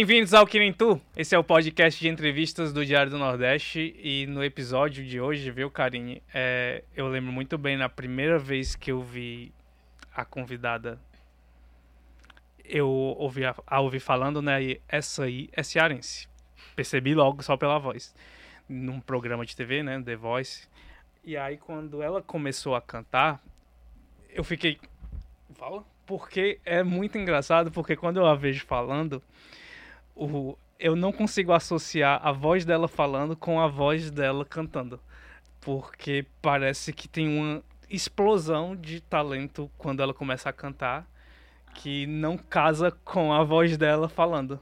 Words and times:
Bem-vindos 0.00 0.32
ao 0.32 0.46
Que 0.46 0.72
Tu. 0.72 0.98
Esse 1.14 1.34
é 1.34 1.38
o 1.38 1.44
podcast 1.44 2.00
de 2.00 2.08
entrevistas 2.08 2.72
do 2.72 2.86
Diário 2.86 3.10
do 3.10 3.18
Nordeste. 3.18 3.94
E 4.02 4.26
no 4.28 4.42
episódio 4.42 5.04
de 5.04 5.20
hoje, 5.20 5.50
viu, 5.50 5.70
Karine? 5.70 6.22
É, 6.32 6.82
eu 6.96 7.06
lembro 7.06 7.30
muito 7.30 7.58
bem 7.58 7.76
na 7.76 7.86
primeira 7.86 8.38
vez 8.38 8.74
que 8.74 8.90
eu 8.90 9.02
vi 9.02 9.52
a 10.14 10.24
convidada. 10.24 10.98
Eu 12.64 12.88
ouvi 12.88 13.44
a, 13.44 13.54
a 13.66 13.80
ouvir 13.80 14.00
falando, 14.00 14.40
né? 14.40 14.62
E 14.62 14.80
essa 14.88 15.24
aí 15.24 15.50
é 15.52 15.62
cearense. 15.62 16.26
Percebi 16.74 17.14
logo 17.14 17.42
só 17.42 17.58
pela 17.58 17.78
voz. 17.78 18.14
Num 18.66 19.00
programa 19.00 19.44
de 19.44 19.54
TV, 19.54 19.82
né? 19.82 20.00
The 20.02 20.16
Voice. 20.16 20.66
E 21.22 21.36
aí, 21.36 21.58
quando 21.58 22.00
ela 22.00 22.22
começou 22.22 22.74
a 22.74 22.80
cantar, 22.80 23.38
eu 24.30 24.42
fiquei. 24.42 24.78
Fala? 25.56 25.84
Porque 26.06 26.58
é 26.64 26.82
muito 26.82 27.18
engraçado, 27.18 27.70
porque 27.70 27.94
quando 27.94 28.16
eu 28.16 28.24
a 28.24 28.34
vejo 28.34 28.64
falando 28.64 29.22
o, 30.20 30.58
eu 30.78 30.94
não 30.94 31.12
consigo 31.12 31.52
associar 31.52 32.20
a 32.22 32.32
voz 32.32 32.64
dela 32.64 32.86
falando 32.86 33.36
com 33.36 33.60
a 33.60 33.66
voz 33.66 34.10
dela 34.10 34.44
cantando. 34.44 35.00
Porque 35.60 36.26
parece 36.40 36.92
que 36.92 37.08
tem 37.08 37.28
uma 37.28 37.62
explosão 37.88 38.76
de 38.76 39.00
talento 39.00 39.70
quando 39.76 40.02
ela 40.02 40.14
começa 40.14 40.48
a 40.48 40.52
cantar 40.52 41.06
que 41.74 42.06
não 42.06 42.36
casa 42.36 42.90
com 43.04 43.32
a 43.32 43.44
voz 43.44 43.76
dela 43.76 44.08
falando. 44.08 44.60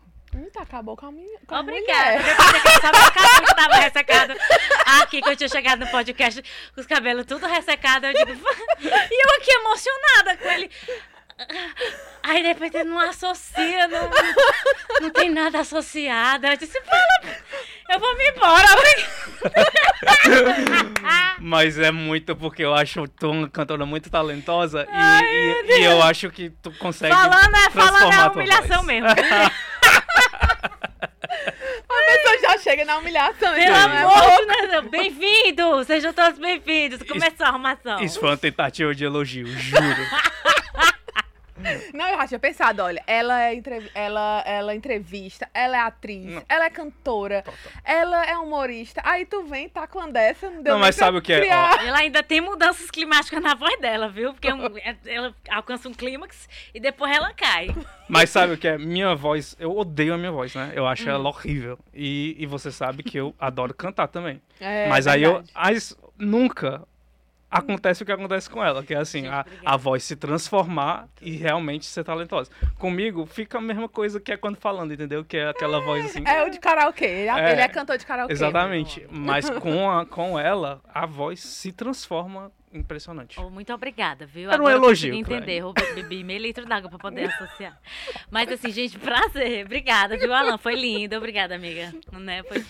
Tá, 0.53 0.63
acabou 0.63 0.97
com 0.97 1.07
a 1.07 1.13
minha. 1.13 1.39
Com 1.47 1.55
Obrigada. 1.55 2.19
Depois 2.23 2.63
que 2.63 2.69
eu 2.69 3.47
que 3.47 3.55
tava 3.55 3.77
ressecado 3.77 4.35
aqui, 5.01 5.23
que 5.23 5.29
eu 5.29 5.37
tinha 5.37 5.49
chegado 5.49 5.81
no 5.81 5.91
podcast 5.91 6.43
com 6.75 6.81
os 6.81 6.87
cabelos 6.87 7.27
tudo 7.27 7.47
ressecados. 7.47 8.11
Eu 8.11 8.27
digo, 8.27 8.31
e 8.81 9.27
eu 9.27 9.37
aqui 9.37 9.51
emocionada 9.51 10.37
com 10.37 10.49
ele. 10.51 10.71
Aí 12.23 12.43
de 12.43 12.49
repente 12.49 12.85
não 12.85 12.99
associa, 12.99 13.89
não, 13.89 14.11
não 15.01 15.11
tem 15.11 15.31
nada 15.31 15.61
associado. 15.61 16.47
Eu 16.47 16.57
disse, 16.57 16.81
fala, 16.83 17.37
eu 17.91 18.01
vou 18.01 18.17
me 18.17 18.31
embora. 18.31 18.69
Mas 21.41 21.79
é 21.79 21.91
muito 21.91 22.37
porque 22.37 22.63
eu 22.65 22.75
acho 22.75 23.09
tu 23.09 23.31
uma 23.31 23.49
cantora 23.49 23.87
muito 23.87 24.11
talentosa 24.11 24.87
Ai, 24.91 25.25
e, 25.25 25.65
e, 25.69 25.81
e, 25.81 25.85
eu 25.85 26.03
acho 26.03 26.29
que 26.31 26.51
tu 26.51 26.71
consegue. 26.73 27.15
Falando 27.15 27.57
é, 27.57 27.71
falando 27.71 28.13
é 28.13 28.29
humilhação 28.29 28.83
mesmo. 28.83 29.09
A 31.89 32.11
pessoa 32.11 32.39
já 32.41 32.59
chega 32.59 32.85
na 32.85 32.99
humilhação. 32.99 33.55
Pelo 33.55 33.77
amor 33.77 34.47
de 34.47 34.67
Deus, 34.69 34.91
bem-vindos! 34.91 35.87
Sejam 35.87 36.13
todos 36.13 36.37
bem-vindos. 36.39 37.01
Começou 37.03 37.47
a 37.47 37.51
arrumação. 37.51 38.01
Isso 38.01 38.19
foi 38.19 38.31
uma 38.31 38.37
tentativa 38.37 38.93
de 38.95 39.05
elogio, 39.05 39.47
juro. 39.47 39.79
Não, 41.93 42.09
eu 42.09 42.17
já 42.19 42.29
tinha 42.29 42.39
pensado, 42.39 42.83
olha, 42.83 43.03
ela 43.07 43.43
é, 43.43 43.55
entrev 43.55 43.91
ela, 43.95 44.43
ela 44.47 44.73
é 44.73 44.77
entrevista, 44.77 45.49
ela 45.53 45.77
é 45.77 45.81
atriz, 45.81 46.35
não. 46.35 46.43
ela 46.49 46.67
é 46.67 46.71
cantora, 46.71 47.43
Total. 47.43 47.73
ela 47.85 48.25
é 48.25 48.37
humorista. 48.37 49.01
Aí 49.05 49.25
tu 49.25 49.45
vem, 49.45 49.69
tá 49.69 49.87
com 49.87 50.11
dessa, 50.11 50.51
não 50.51 50.63
deu 50.63 50.75
Não, 50.75 50.81
mas 50.81 50.95
sabe 50.95 51.19
o 51.19 51.23
que 51.23 51.33
é? 51.33 51.55
Ó. 51.55 51.81
Ela 51.81 51.99
ainda 51.99 52.23
tem 52.23 52.41
mudanças 52.41 52.91
climáticas 52.91 53.43
na 53.43 53.55
voz 53.55 53.79
dela, 53.81 54.09
viu? 54.09 54.33
Porque 54.33 54.49
é, 54.49 54.97
ela 55.07 55.35
alcança 55.51 55.89
um 55.89 55.95
clímax 55.95 56.49
e 56.75 56.81
depois 56.81 57.15
ela 57.15 57.33
cai. 57.33 57.75
Mas 58.09 58.31
sabe 58.31 58.55
o 58.55 58.59
que 58.59 58.69
é? 58.69 58.79
Minha 58.79 59.15
voz, 59.15 59.57
eu 59.59 59.77
odeio 59.77 60.15
a 60.15 60.19
minha 60.19 60.33
voz, 60.33 60.55
né? 60.55 60.73
Eu 60.75 60.87
acho 60.87 61.07
hum. 61.07 61.13
ela 61.13 61.29
horrível. 61.29 61.79
E, 61.93 62.37
e 62.39 62.47
você 62.47 62.71
sabe 62.71 63.03
que 63.03 63.19
eu 63.19 63.35
adoro 63.39 63.75
cantar 63.75 64.09
também. 64.09 64.41
É, 64.61 64.89
mas 64.89 65.07
aí 65.07 65.23
eu. 65.23 65.43
Mas 65.55 65.97
nunca 66.19 66.87
acontece 67.51 68.03
o 68.03 68.07
que 68.07 68.13
acontece 68.13 68.49
com 68.49 68.63
ela, 68.63 68.83
que 68.83 68.95
é 68.95 68.99
assim, 68.99 69.23
Gente, 69.23 69.33
a, 69.33 69.45
a 69.65 69.77
voz 69.77 70.05
se 70.05 70.17
transformar 70.17 71.09
e 71.21 71.37
realmente 71.37 71.87
ser 71.87 72.05
talentosa. 72.05 72.51
Comigo 72.79 73.25
fica 73.27 73.59
a 73.59 73.61
mesma 73.61 73.89
coisa 73.89 74.21
que 74.21 74.33
é 74.33 74.37
quando 74.37 74.57
falando, 74.57 74.93
entendeu? 74.93 75.25
Que 75.25 75.39
é 75.39 75.49
aquela 75.49 75.79
é, 75.79 75.85
voz 75.85 76.05
assim. 76.05 76.23
É 76.27 76.45
o 76.45 76.51
de 76.51 76.59
karaokê, 76.59 77.05
ele 77.05 77.29
é, 77.29 77.53
ele 77.53 77.61
é 77.61 77.69
cantor 77.69 77.97
de 77.97 78.07
karaokê. 78.07 78.33
Exatamente, 78.33 79.07
mas 79.11 79.49
com, 79.61 79.91
a, 79.91 80.05
com 80.05 80.39
ela, 80.39 80.81
a 80.93 81.07
voz 81.07 81.41
se 81.41 81.73
transforma 81.73 82.53
impressionante. 82.73 83.41
Oh, 83.41 83.49
muito 83.49 83.73
obrigada, 83.73 84.27
viu? 84.27 84.51
Era 84.51 84.63
um 84.63 84.69
elogio. 84.69 85.15
Eu 85.15 85.19
entender, 85.19 85.59
eu 85.59 85.73
bebi 85.95 86.23
meio 86.23 86.41
litro 86.41 86.67
d'água 86.67 86.91
para 86.91 86.99
poder 86.99 87.31
associar. 87.33 87.81
Mas 88.31 88.51
assim, 88.51 88.71
gente, 88.71 88.99
prazer. 88.99 89.65
Obrigada, 89.65 90.19
viu, 90.19 90.33
Alan? 90.35 90.59
Foi 90.59 90.75
lindo. 90.75 91.17
Obrigada, 91.17 91.55
amiga. 91.55 91.95
Né? 92.13 92.43
Foi... 92.43 92.63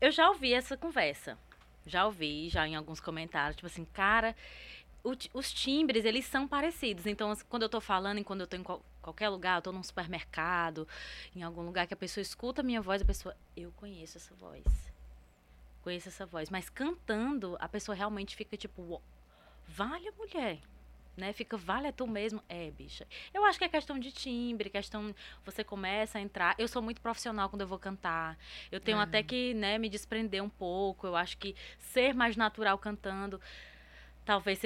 Eu 0.00 0.10
já 0.10 0.28
ouvi 0.28 0.52
essa 0.52 0.76
conversa. 0.76 1.38
Já 1.86 2.06
ouvi, 2.06 2.48
já 2.48 2.66
em 2.66 2.76
alguns 2.76 3.00
comentários, 3.00 3.56
tipo 3.56 3.66
assim, 3.66 3.84
cara, 3.84 4.36
o, 5.04 5.12
os 5.34 5.52
timbres, 5.52 6.04
eles 6.04 6.24
são 6.24 6.46
parecidos. 6.46 7.06
Então, 7.06 7.32
quando 7.48 7.62
eu 7.62 7.68
tô 7.68 7.80
falando, 7.80 8.18
e 8.18 8.24
quando 8.24 8.42
eu 8.42 8.46
tô 8.46 8.56
em 8.56 8.62
qual, 8.62 8.84
qualquer 9.00 9.28
lugar, 9.28 9.58
eu 9.58 9.62
tô 9.62 9.72
num 9.72 9.82
supermercado, 9.82 10.86
em 11.34 11.42
algum 11.42 11.62
lugar 11.62 11.86
que 11.86 11.94
a 11.94 11.96
pessoa 11.96 12.22
escuta 12.22 12.60
a 12.60 12.64
minha 12.64 12.80
voz, 12.80 13.02
a 13.02 13.04
pessoa, 13.04 13.36
eu 13.56 13.72
conheço 13.72 14.18
essa 14.18 14.34
voz. 14.34 14.64
Conheço 15.82 16.08
essa 16.08 16.24
voz. 16.24 16.50
Mas 16.50 16.70
cantando, 16.70 17.56
a 17.58 17.68
pessoa 17.68 17.94
realmente 17.94 18.36
fica 18.36 18.56
tipo, 18.56 19.02
vale 19.66 20.08
a 20.08 20.12
mulher 20.12 20.60
né? 21.16 21.32
Fica, 21.32 21.56
vale 21.56 21.88
é 21.88 21.92
tu 21.92 22.06
mesmo. 22.06 22.42
É, 22.48 22.70
bicha. 22.70 23.06
Eu 23.32 23.44
acho 23.44 23.58
que 23.58 23.64
é 23.64 23.68
questão 23.68 23.98
de 23.98 24.10
timbre, 24.10 24.70
questão. 24.70 25.14
Você 25.44 25.62
começa 25.62 26.18
a 26.18 26.20
entrar. 26.20 26.54
Eu 26.58 26.68
sou 26.68 26.82
muito 26.82 27.00
profissional 27.00 27.48
quando 27.48 27.62
eu 27.62 27.68
vou 27.68 27.78
cantar. 27.78 28.38
Eu 28.70 28.80
tenho 28.80 28.98
até 28.98 29.18
uhum. 29.18 29.24
que, 29.24 29.54
né, 29.54 29.78
me 29.78 29.88
desprender 29.88 30.42
um 30.42 30.48
pouco. 30.48 31.06
Eu 31.06 31.16
acho 31.16 31.36
que 31.38 31.54
ser 31.78 32.14
mais 32.14 32.36
natural 32.36 32.78
cantando 32.78 33.40
talvez 34.24 34.60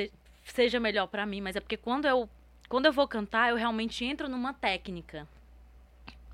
seja 0.44 0.78
melhor 0.78 1.06
para 1.06 1.26
mim, 1.26 1.40
mas 1.40 1.56
é 1.56 1.60
porque 1.60 1.76
quando 1.76 2.06
eu 2.06 2.28
quando 2.68 2.86
eu 2.86 2.92
vou 2.92 3.06
cantar, 3.06 3.50
eu 3.50 3.56
realmente 3.56 4.04
entro 4.04 4.28
numa 4.28 4.52
técnica. 4.52 5.28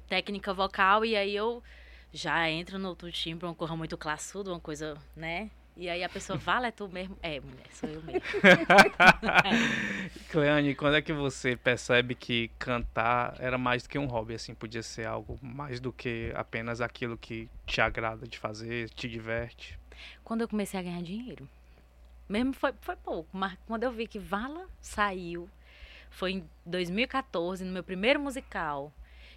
Técnica 0.08 0.54
vocal 0.54 1.04
e 1.04 1.14
aí 1.14 1.36
eu 1.36 1.62
já 2.10 2.48
entro 2.48 2.78
no 2.78 2.88
outro 2.88 3.12
timbre, 3.12 3.46
uma 3.46 3.54
coisa 3.54 3.76
muito 3.76 3.98
classuda, 3.98 4.50
uma 4.50 4.60
coisa, 4.60 4.96
né? 5.14 5.50
E 5.76 5.88
aí 5.88 6.04
a 6.04 6.08
pessoa, 6.08 6.38
vale, 6.38 6.66
é 6.66 6.70
tu 6.70 6.88
mesmo? 6.88 7.16
É, 7.22 7.40
mulher, 7.40 7.66
sou 7.72 7.88
eu 7.88 8.02
mesmo. 8.02 8.20
Cleane, 10.28 10.74
quando 10.74 10.96
é 10.96 11.02
que 11.02 11.12
você 11.12 11.56
percebe 11.56 12.14
que 12.14 12.48
cantar 12.58 13.34
era 13.38 13.56
mais 13.56 13.82
do 13.82 13.88
que 13.88 13.98
um 13.98 14.06
hobby, 14.06 14.34
assim, 14.34 14.54
podia 14.54 14.82
ser 14.82 15.06
algo 15.06 15.38
mais 15.40 15.80
do 15.80 15.90
que 15.90 16.30
apenas 16.34 16.82
aquilo 16.82 17.16
que 17.16 17.48
te 17.66 17.80
agrada 17.80 18.26
de 18.26 18.38
fazer, 18.38 18.90
te 18.90 19.08
diverte? 19.08 19.78
Quando 20.22 20.42
eu 20.42 20.48
comecei 20.48 20.78
a 20.78 20.82
ganhar 20.82 21.02
dinheiro. 21.02 21.48
Mesmo 22.28 22.52
foi, 22.52 22.72
foi 22.80 22.96
pouco, 22.96 23.28
mas 23.36 23.58
quando 23.66 23.82
eu 23.82 23.92
vi 23.92 24.06
que 24.06 24.18
Vala 24.18 24.66
saiu, 24.80 25.48
foi 26.10 26.32
em 26.32 26.44
2014, 26.64 27.64
no 27.64 27.72
meu 27.72 27.82
primeiro 27.82 28.20
musical, 28.20 28.92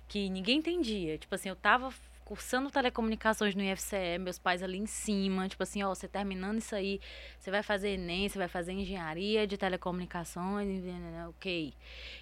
que 0.07 0.29
ninguém 0.29 0.59
entendia. 0.59 1.17
Tipo 1.17 1.35
assim, 1.35 1.49
eu 1.49 1.55
tava 1.55 1.91
cursando 2.25 2.71
telecomunicações 2.71 3.53
no 3.53 3.61
IFCE, 3.61 4.17
meus 4.19 4.39
pais 4.39 4.63
ali 4.63 4.79
em 4.79 4.87
cima, 4.87 5.47
tipo 5.47 5.61
assim, 5.61 5.83
ó, 5.83 5.93
você 5.93 6.07
terminando 6.07 6.57
isso 6.57 6.75
aí, 6.75 6.99
você 7.37 7.51
vai 7.51 7.61
fazer 7.61 7.89
ENEM, 7.89 8.27
você 8.27 8.39
vai 8.39 8.47
fazer 8.47 8.71
engenharia 8.73 9.45
de 9.45 9.55
telecomunicações, 9.57 10.83
ok. 11.29 11.73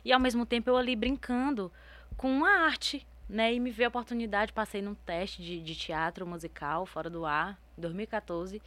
E 0.03 0.11
ao 0.11 0.19
mesmo 0.19 0.45
tempo 0.45 0.69
eu 0.69 0.75
ali 0.75 0.93
brincando 0.93 1.71
com 2.17 2.43
a 2.43 2.65
arte, 2.65 3.07
né? 3.29 3.53
E 3.53 3.59
me 3.61 3.71
veio 3.71 3.87
a 3.87 3.89
oportunidade, 3.89 4.51
passei 4.51 4.81
num 4.81 4.93
teste 4.93 5.41
de, 5.41 5.61
de 5.61 5.73
teatro 5.73 6.27
musical 6.27 6.85
fora 6.85 7.09
do 7.09 7.25
ar, 7.25 7.57
em 7.77 7.81
2014. 7.81 8.61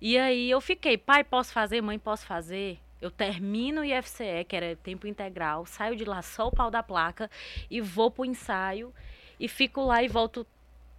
E 0.00 0.18
aí 0.18 0.50
eu 0.50 0.60
fiquei, 0.60 0.96
pai, 0.96 1.22
posso 1.22 1.52
fazer, 1.52 1.82
mãe, 1.82 1.98
posso 1.98 2.24
fazer? 2.26 2.80
Eu 2.98 3.10
termino 3.10 3.82
o 3.82 3.84
IFCE, 3.84 4.44
que 4.48 4.56
era 4.56 4.74
tempo 4.76 5.06
integral, 5.06 5.66
saio 5.66 5.94
de 5.94 6.04
lá 6.04 6.22
só 6.22 6.48
o 6.48 6.52
pau 6.52 6.70
da 6.70 6.82
placa 6.82 7.30
e 7.70 7.80
vou 7.80 8.10
pro 8.10 8.24
ensaio 8.24 8.94
e 9.38 9.48
fico 9.48 9.84
lá 9.84 10.02
e 10.02 10.08
volto 10.08 10.46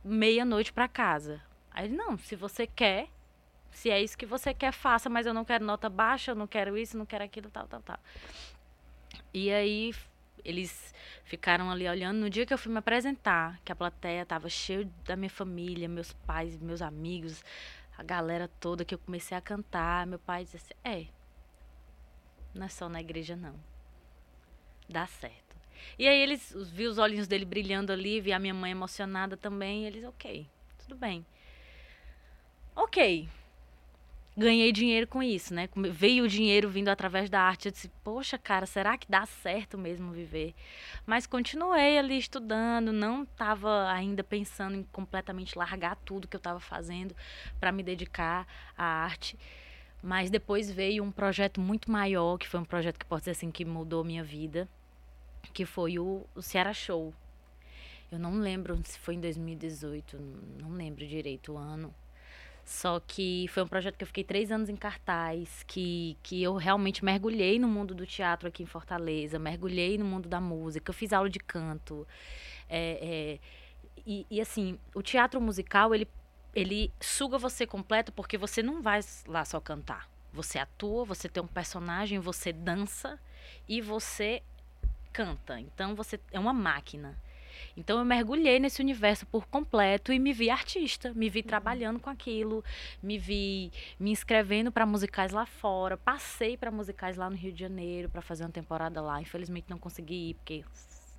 meia-noite 0.04 0.74
para 0.74 0.88
casa. 0.88 1.42
Aí 1.72 1.86
ele, 1.86 1.96
não, 1.96 2.18
se 2.18 2.36
você 2.36 2.68
quer, 2.68 3.10
se 3.72 3.90
é 3.90 4.02
isso 4.02 4.18
que 4.18 4.26
você 4.26 4.54
quer, 4.54 4.72
faça, 4.72 5.10
mas 5.10 5.26
eu 5.26 5.34
não 5.34 5.46
quero 5.46 5.66
nota 5.66 5.90
baixa, 5.90 6.32
eu 6.32 6.36
não 6.36 6.48
quero 6.48 6.78
isso, 6.78 6.98
não 6.98 7.06
quero 7.06 7.24
aquilo, 7.24 7.50
tal, 7.50 7.68
tal, 7.68 7.82
tal. 7.82 8.00
E 9.34 9.52
aí 9.52 9.94
eles 10.46 10.94
ficaram 11.24 11.72
ali 11.72 11.88
olhando. 11.88 12.20
No 12.20 12.30
dia 12.30 12.46
que 12.46 12.54
eu 12.54 12.58
fui 12.58 12.72
me 12.72 12.78
apresentar, 12.78 13.60
que 13.64 13.72
a 13.72 13.76
plateia 13.76 14.26
tava 14.26 14.50
cheia 14.50 14.90
da 15.06 15.16
minha 15.16 15.30
família, 15.30 15.88
meus 15.88 16.14
pais, 16.14 16.60
meus 16.60 16.82
amigos, 16.82 17.44
a 17.98 18.04
galera 18.04 18.48
toda, 18.60 18.86
que 18.86 18.94
eu 18.94 19.00
comecei 19.00 19.38
a 19.38 19.42
cantar, 19.42 20.06
meu 20.06 20.20
pai 20.20 20.44
disse 20.44 20.58
assim, 20.58 20.74
é, 20.84 21.08
não 22.54 22.66
é 22.66 22.70
só 22.70 22.88
na 22.88 23.02
igreja 23.02 23.36
não. 23.36 23.56
Dá 24.88 25.08
certo. 25.08 25.43
E 25.98 26.08
aí 26.08 26.20
eles 26.20 26.56
vi 26.72 26.88
os 26.88 26.98
olhinhos 26.98 27.28
dele 27.28 27.46
brilhando 27.46 27.92
ali, 27.92 28.22
vi 28.22 28.34
a 28.34 28.40
minha 28.40 28.54
mãe 28.54 28.72
emocionada 28.72 29.38
também, 29.38 29.86
eles, 29.86 30.04
ok, 30.04 30.48
tudo 30.80 30.96
bem. 30.96 31.26
Ok. 32.76 33.30
Ganhei 34.36 34.72
dinheiro 34.72 35.06
com 35.06 35.22
isso, 35.22 35.54
né? 35.54 35.70
Veio 35.92 36.24
o 36.24 36.28
dinheiro 36.28 36.68
vindo 36.68 36.90
através 36.90 37.30
da 37.30 37.40
arte. 37.40 37.68
Eu 37.68 37.72
disse, 37.72 37.88
poxa, 38.04 38.36
cara, 38.36 38.66
será 38.66 38.98
que 38.98 39.06
dá 39.08 39.28
certo 39.28 39.78
mesmo 39.78 40.12
viver? 40.12 40.56
Mas 41.06 41.28
continuei 41.28 42.00
ali 42.00 42.18
estudando, 42.18 42.92
não 42.92 43.24
estava 43.24 43.92
ainda 43.92 44.24
pensando 44.24 44.76
em 44.76 44.84
completamente 44.92 45.56
largar 45.56 45.96
tudo 45.98 46.28
que 46.28 46.36
eu 46.36 46.40
estava 46.40 46.60
fazendo 46.60 47.16
para 47.60 47.72
me 47.72 47.84
dedicar 47.84 48.48
à 48.76 48.84
arte. 48.84 49.38
Mas 50.02 50.32
depois 50.32 50.70
veio 50.72 51.04
um 51.04 51.12
projeto 51.12 51.62
muito 51.62 51.92
maior, 51.92 52.40
que 52.40 52.48
foi 52.48 52.60
um 52.60 52.66
projeto 52.66 52.98
que 52.98 53.06
posso 53.06 53.22
dizer 53.22 53.32
assim 53.32 53.52
que 53.52 53.64
mudou 53.64 54.04
minha 54.04 54.24
vida, 54.24 54.68
que 55.52 55.66
foi 55.66 56.00
o, 56.00 56.26
o 56.36 56.42
Ceará 56.42 56.74
Show. 56.74 57.14
Eu 58.12 58.20
não 58.20 58.40
lembro 58.40 58.80
se 58.86 59.00
foi 59.00 59.16
em 59.16 59.20
2018, 59.20 60.18
não 60.62 60.72
lembro 60.72 61.06
direito 61.06 61.54
o 61.54 61.58
ano. 61.58 61.94
Só 62.66 63.00
que 63.00 63.46
foi 63.50 63.64
um 63.64 63.68
projeto 63.68 63.98
que 63.98 64.04
eu 64.04 64.08
fiquei 64.08 64.24
três 64.24 64.52
anos 64.52 64.70
em 64.70 64.76
cartaz, 64.76 65.64
que, 65.68 66.18
que 66.24 66.42
eu 66.42 66.56
realmente 66.56 67.04
mergulhei 67.04 67.60
no 67.60 67.68
mundo 67.68 67.94
do 67.94 68.06
teatro 68.06 68.48
aqui 68.48 68.64
em 68.64 68.66
Fortaleza, 68.66 69.38
mergulhei 69.38 69.98
no 69.98 70.06
mundo 70.06 70.30
da 70.30 70.40
música, 70.40 70.90
eu 70.90 70.94
fiz 70.94 71.12
aula 71.12 71.30
de 71.30 71.40
canto. 71.40 72.08
É, 72.70 73.00
é, 73.02 73.40
e, 74.06 74.26
e, 74.30 74.40
assim, 74.40 74.80
o 74.94 75.02
teatro 75.02 75.42
musical, 75.42 75.94
ele, 75.94 76.08
ele 76.56 76.92
suga 77.02 77.38
você 77.38 77.66
completo 77.66 78.12
porque 78.12 78.38
você 78.38 78.64
não 78.64 78.82
vai 78.82 79.02
lá 79.28 79.44
só 79.44 79.60
cantar. 79.60 80.10
Você 80.32 80.58
atua, 80.58 81.06
você 81.06 81.28
tem 81.28 81.44
um 81.44 81.48
personagem, 81.48 82.20
você 82.20 82.52
dança 82.54 83.20
e 83.68 83.82
você 83.82 84.42
canta. 85.14 85.60
Então 85.60 85.96
você 85.96 86.20
é 86.32 86.40
uma 86.40 86.54
máquina. 86.54 87.16
Então 87.78 88.00
eu 88.00 88.06
mergulhei 88.06 88.60
nesse 88.60 88.82
universo 88.82 89.26
por 89.26 89.46
completo 89.48 90.12
e 90.12 90.20
me 90.20 90.34
vi 90.34 90.50
artista, 90.50 91.14
me 91.14 91.30
vi 91.30 91.40
uhum. 91.40 91.46
trabalhando 91.46 92.00
com 92.00 92.10
aquilo, 92.10 92.64
me 93.02 93.18
vi 93.18 93.72
me 94.00 94.12
inscrevendo 94.12 94.72
para 94.72 94.86
musicais 94.86 95.32
lá 95.32 95.46
fora, 95.46 95.98
passei 95.98 96.58
para 96.58 96.72
musicais 96.72 97.16
lá 97.16 97.30
no 97.30 97.36
Rio 97.36 97.54
de 97.54 97.60
Janeiro 97.60 98.10
para 98.10 98.22
fazer 98.22 98.44
uma 98.44 98.52
temporada 98.52 99.02
lá. 99.02 99.22
Infelizmente 99.22 99.66
não 99.70 99.78
consegui 99.78 100.30
ir 100.30 100.34
porque, 100.36 100.64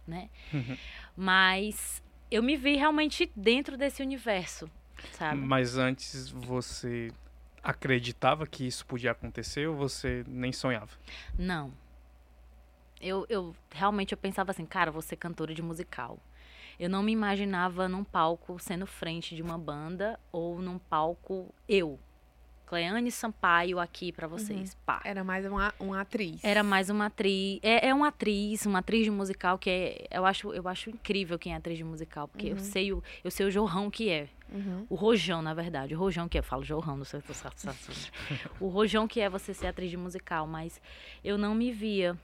né? 0.06 0.28
Uhum. 0.52 0.76
Mas 1.16 2.02
eu 2.30 2.42
me 2.42 2.56
vi 2.56 2.76
realmente 2.76 3.30
dentro 3.34 3.76
desse 3.76 4.02
universo, 4.02 4.70
sabe? 5.12 5.40
Mas 5.40 5.76
antes 5.76 6.28
você 6.28 7.12
acreditava 7.62 8.46
que 8.46 8.66
isso 8.66 8.84
podia 8.84 9.12
acontecer 9.12 9.66
ou 9.66 9.74
você 9.74 10.24
nem 10.28 10.52
sonhava? 10.52 10.90
Não. 11.38 11.72
Eu, 13.00 13.26
eu 13.28 13.54
realmente 13.70 14.12
eu 14.12 14.18
pensava 14.18 14.50
assim, 14.50 14.64
cara, 14.64 14.90
vou 14.90 15.02
ser 15.02 15.16
cantora 15.16 15.54
de 15.54 15.62
musical. 15.62 16.18
Eu 16.78 16.90
não 16.90 17.02
me 17.02 17.12
imaginava 17.12 17.88
num 17.88 18.02
palco 18.02 18.58
sendo 18.58 18.86
frente 18.86 19.36
de 19.36 19.42
uma 19.42 19.58
banda 19.58 20.18
ou 20.32 20.60
num 20.60 20.78
palco 20.78 21.54
eu. 21.68 21.98
Cleane 22.66 23.10
Sampaio 23.10 23.78
aqui 23.78 24.10
para 24.10 24.26
vocês. 24.26 24.72
Uhum. 24.72 24.78
Pá. 24.86 25.00
Era 25.04 25.22
mais 25.22 25.44
uma, 25.46 25.72
uma 25.78 26.00
atriz. 26.00 26.42
Era 26.42 26.62
mais 26.62 26.90
uma 26.90 27.06
atriz. 27.06 27.60
É, 27.62 27.88
é 27.88 27.94
uma 27.94 28.08
atriz, 28.08 28.66
uma 28.66 28.78
atriz 28.78 29.04
de 29.04 29.10
musical 29.10 29.58
que 29.58 29.70
é. 29.70 30.06
Eu 30.10 30.24
acho, 30.24 30.52
eu 30.52 30.66
acho 30.66 30.90
incrível 30.90 31.38
quem 31.38 31.52
é 31.52 31.56
atriz 31.56 31.76
de 31.76 31.84
musical, 31.84 32.26
porque 32.26 32.46
uhum. 32.46 32.56
eu 32.56 32.58
sei 32.58 32.92
o, 32.92 33.02
eu 33.22 33.30
sei 33.30 33.46
o 33.46 33.50
jorrão 33.50 33.90
que 33.90 34.08
é. 34.08 34.28
Uhum. 34.50 34.86
O 34.88 34.94
rojão, 34.94 35.42
na 35.42 35.52
verdade. 35.52 35.94
O 35.94 35.98
rojão 35.98 36.28
que 36.28 36.38
é. 36.38 36.40
Eu 36.40 36.44
falo 36.44 36.64
jorrão, 36.64 36.96
não 36.96 37.04
sei 37.04 37.20
se 37.20 37.28
você 37.28 37.46
O 38.58 38.68
rojão 38.68 39.06
que 39.06 39.20
é 39.20 39.28
você 39.28 39.52
ser 39.52 39.66
atriz 39.66 39.90
de 39.90 39.96
musical, 39.96 40.46
mas 40.46 40.80
eu 41.22 41.36
não 41.36 41.54
me 41.54 41.70
via 41.70 42.18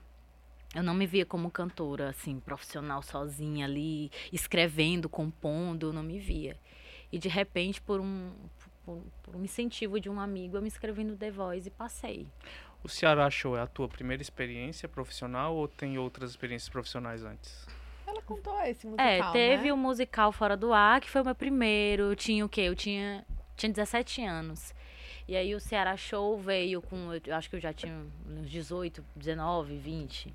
eu 0.73 0.83
não 0.83 0.93
me 0.93 1.05
via 1.05 1.25
como 1.25 1.51
cantora, 1.51 2.09
assim, 2.09 2.39
profissional 2.39 3.01
sozinha 3.01 3.65
ali, 3.65 4.11
escrevendo, 4.31 5.09
compondo, 5.09 5.87
eu 5.87 5.93
não 5.93 6.03
me 6.03 6.17
via. 6.19 6.57
E 7.11 7.19
de 7.19 7.27
repente, 7.27 7.81
por 7.81 7.99
um, 7.99 8.31
por, 8.85 9.03
por 9.21 9.35
um 9.35 9.43
incentivo 9.43 9.99
de 9.99 10.09
um 10.09 10.19
amigo, 10.19 10.55
eu 10.57 10.61
me 10.61 10.67
inscrevi 10.67 11.03
no 11.03 11.17
The 11.17 11.29
Voice 11.31 11.67
e 11.67 11.71
passei. 11.71 12.27
O 12.83 12.89
Ceará 12.89 13.29
Show 13.29 13.57
é 13.57 13.61
a 13.61 13.67
tua 13.67 13.87
primeira 13.87 14.23
experiência 14.23 14.87
profissional 14.87 15.55
ou 15.55 15.67
tem 15.67 15.97
outras 15.97 16.31
experiências 16.31 16.69
profissionais 16.69 17.23
antes? 17.23 17.67
Ela 18.07 18.21
contou 18.21 18.59
esse 18.61 18.87
musical, 18.87 19.05
É, 19.05 19.31
teve 19.31 19.65
né? 19.65 19.71
o 19.71 19.75
um 19.75 19.77
musical 19.77 20.31
Fora 20.31 20.57
do 20.57 20.73
Ar, 20.73 20.99
que 20.99 21.09
foi 21.09 21.21
o 21.21 21.25
meu 21.25 21.35
primeiro. 21.35 22.03
Eu 22.03 22.15
tinha 22.15 22.45
o 22.45 22.49
quê? 22.49 22.61
Eu 22.61 22.75
tinha, 22.75 23.25
tinha 23.55 23.71
17 23.71 24.23
anos. 24.23 24.73
E 25.27 25.35
aí 25.35 25.53
o 25.53 25.59
Ceará 25.59 25.95
Show 25.95 26.37
veio 26.39 26.81
com, 26.81 27.13
eu 27.25 27.35
acho 27.35 27.49
que 27.49 27.55
eu 27.55 27.59
já 27.59 27.71
tinha 27.71 28.05
uns 28.27 28.49
18, 28.49 29.03
19, 29.15 29.77
20. 29.77 30.33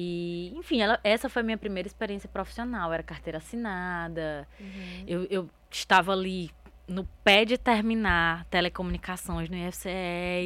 E, 0.00 0.52
enfim, 0.54 0.80
ela, 0.80 1.00
essa 1.02 1.28
foi 1.28 1.42
a 1.42 1.44
minha 1.44 1.58
primeira 1.58 1.88
experiência 1.88 2.28
profissional. 2.28 2.92
Era 2.92 3.02
carteira 3.02 3.38
assinada. 3.38 4.46
Uhum. 4.60 5.04
Eu, 5.08 5.24
eu 5.24 5.50
estava 5.68 6.12
ali 6.12 6.52
no 6.86 7.02
pé 7.24 7.44
de 7.44 7.58
terminar 7.58 8.44
telecomunicações 8.44 9.48
no 9.50 9.56
IFCE 9.56 9.88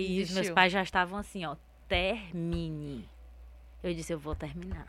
e 0.08 0.22
os 0.22 0.30
meus 0.30 0.48
pais 0.48 0.72
já 0.72 0.82
estavam 0.82 1.18
assim, 1.18 1.44
ó, 1.44 1.54
termine. 1.86 3.06
Eu 3.82 3.92
disse, 3.92 4.10
eu 4.14 4.18
vou 4.18 4.34
terminar. 4.34 4.86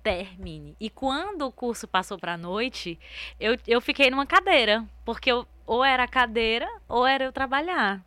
Termine. 0.00 0.76
E 0.78 0.88
quando 0.88 1.42
o 1.42 1.50
curso 1.50 1.88
passou 1.88 2.16
para 2.16 2.34
a 2.34 2.38
noite, 2.38 2.96
eu, 3.40 3.58
eu 3.66 3.80
fiquei 3.80 4.12
numa 4.12 4.26
cadeira, 4.26 4.86
porque 5.04 5.32
eu, 5.32 5.44
ou 5.66 5.84
era 5.84 6.06
cadeira 6.06 6.68
ou 6.88 7.04
era 7.04 7.24
eu 7.24 7.32
trabalhar. 7.32 8.00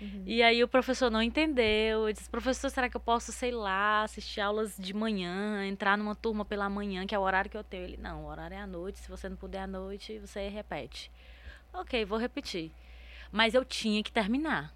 Uhum. 0.00 0.22
E 0.24 0.42
aí 0.42 0.62
o 0.64 0.68
professor 0.68 1.10
não 1.10 1.22
entendeu. 1.22 2.08
Eu 2.08 2.12
disse, 2.12 2.28
professor, 2.28 2.70
será 2.70 2.88
que 2.88 2.96
eu 2.96 3.00
posso, 3.00 3.32
sei 3.32 3.50
lá, 3.50 4.02
assistir 4.02 4.40
aulas 4.40 4.76
de 4.76 4.94
manhã, 4.94 5.66
entrar 5.66 5.98
numa 5.98 6.14
turma 6.14 6.44
pela 6.44 6.68
manhã, 6.68 7.06
que 7.06 7.14
é 7.14 7.18
o 7.18 7.22
horário 7.22 7.50
que 7.50 7.56
eu 7.56 7.64
tenho? 7.64 7.84
Ele, 7.84 7.96
não, 7.96 8.24
o 8.24 8.28
horário 8.28 8.54
é 8.54 8.60
à 8.60 8.66
noite, 8.66 8.98
se 8.98 9.08
você 9.08 9.28
não 9.28 9.36
puder 9.36 9.62
à 9.62 9.66
noite, 9.66 10.18
você 10.18 10.48
repete. 10.48 11.10
Ok, 11.72 12.04
vou 12.04 12.18
repetir. 12.18 12.72
Mas 13.30 13.54
eu 13.54 13.64
tinha 13.64 14.02
que 14.02 14.10
terminar. 14.10 14.74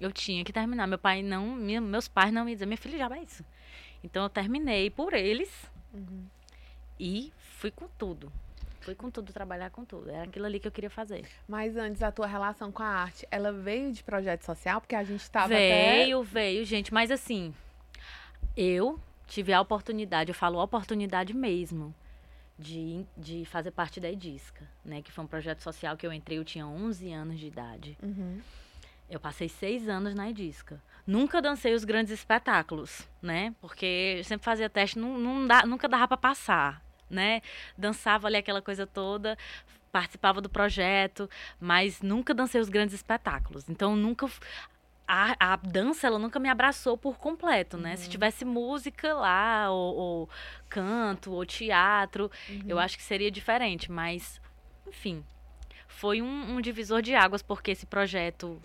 Eu 0.00 0.12
tinha 0.12 0.44
que 0.44 0.52
terminar. 0.52 0.86
Meu 0.86 0.98
pai 0.98 1.22
não, 1.22 1.56
minha, 1.56 1.80
meus 1.80 2.06
pais 2.06 2.32
não 2.32 2.44
me 2.44 2.52
diziam, 2.52 2.68
minha 2.68 2.76
filha 2.76 2.98
já 2.98 3.08
vai 3.08 3.22
isso. 3.22 3.44
Então 4.04 4.22
eu 4.22 4.28
terminei 4.28 4.90
por 4.90 5.14
eles 5.14 5.50
uhum. 5.92 6.26
e 7.00 7.32
fui 7.38 7.70
com 7.70 7.88
tudo. 7.98 8.30
Fui 8.86 8.94
com 8.94 9.10
tudo, 9.10 9.32
trabalhar 9.32 9.68
com 9.70 9.84
tudo. 9.84 10.08
Era 10.08 10.22
aquilo 10.22 10.46
ali 10.46 10.60
que 10.60 10.68
eu 10.68 10.70
queria 10.70 10.88
fazer. 10.88 11.26
Mas 11.48 11.76
antes, 11.76 12.04
a 12.04 12.12
tua 12.12 12.28
relação 12.28 12.70
com 12.70 12.84
a 12.84 12.86
arte, 12.86 13.26
ela 13.32 13.50
veio 13.50 13.92
de 13.92 14.04
projeto 14.04 14.44
social? 14.44 14.80
Porque 14.80 14.94
a 14.94 15.02
gente 15.02 15.22
estava 15.22 15.48
Veio, 15.48 16.20
até... 16.20 16.30
veio, 16.30 16.64
gente. 16.64 16.94
Mas 16.94 17.10
assim, 17.10 17.52
eu 18.56 18.96
tive 19.26 19.52
a 19.52 19.60
oportunidade, 19.60 20.30
eu 20.30 20.36
falo 20.36 20.62
oportunidade 20.62 21.34
mesmo, 21.34 21.92
de, 22.56 23.04
de 23.16 23.44
fazer 23.46 23.72
parte 23.72 23.98
da 23.98 24.08
Edisca, 24.08 24.64
né? 24.84 25.02
Que 25.02 25.10
foi 25.10 25.24
um 25.24 25.26
projeto 25.26 25.62
social 25.62 25.96
que 25.96 26.06
eu 26.06 26.12
entrei, 26.12 26.38
eu 26.38 26.44
tinha 26.44 26.64
11 26.64 27.12
anos 27.12 27.40
de 27.40 27.48
idade. 27.48 27.98
Uhum. 28.00 28.38
Eu 29.10 29.18
passei 29.18 29.48
seis 29.48 29.88
anos 29.88 30.14
na 30.14 30.30
Edisca. 30.30 30.80
Nunca 31.04 31.42
dancei 31.42 31.74
os 31.74 31.84
grandes 31.84 32.12
espetáculos, 32.12 33.04
né? 33.20 33.52
Porque 33.60 34.14
eu 34.18 34.22
sempre 34.22 34.44
fazia 34.44 34.70
teste, 34.70 34.96
não, 34.96 35.18
não 35.18 35.44
dá, 35.44 35.66
nunca 35.66 35.88
dava 35.88 36.06
para 36.06 36.16
passar 36.16 36.85
né? 37.08 37.40
Dançava 37.76 38.26
ali 38.26 38.36
aquela 38.36 38.62
coisa 38.62 38.86
toda, 38.86 39.36
participava 39.92 40.40
do 40.40 40.48
projeto, 40.48 41.28
mas 41.60 42.02
nunca 42.02 42.34
dancei 42.34 42.60
os 42.60 42.68
grandes 42.68 42.94
espetáculos. 42.94 43.68
Então 43.68 43.96
nunca 43.96 44.28
a, 45.08 45.52
a 45.52 45.56
dança 45.56 46.06
ela 46.06 46.18
nunca 46.18 46.38
me 46.40 46.48
abraçou 46.48 46.98
por 46.98 47.16
completo, 47.16 47.76
né? 47.76 47.92
Uhum. 47.92 47.96
Se 47.96 48.08
tivesse 48.08 48.44
música 48.44 49.14
lá, 49.14 49.70
ou, 49.70 49.94
ou 49.94 50.30
canto, 50.68 51.32
ou 51.32 51.46
teatro, 51.46 52.30
uhum. 52.48 52.62
eu 52.66 52.78
acho 52.78 52.96
que 52.96 53.02
seria 53.02 53.30
diferente. 53.30 53.90
Mas, 53.90 54.40
enfim, 54.86 55.24
foi 55.86 56.20
um, 56.20 56.56
um 56.56 56.60
divisor 56.60 57.00
de 57.00 57.14
águas, 57.14 57.40
porque 57.40 57.70
esse 57.70 57.86
projeto 57.86 58.60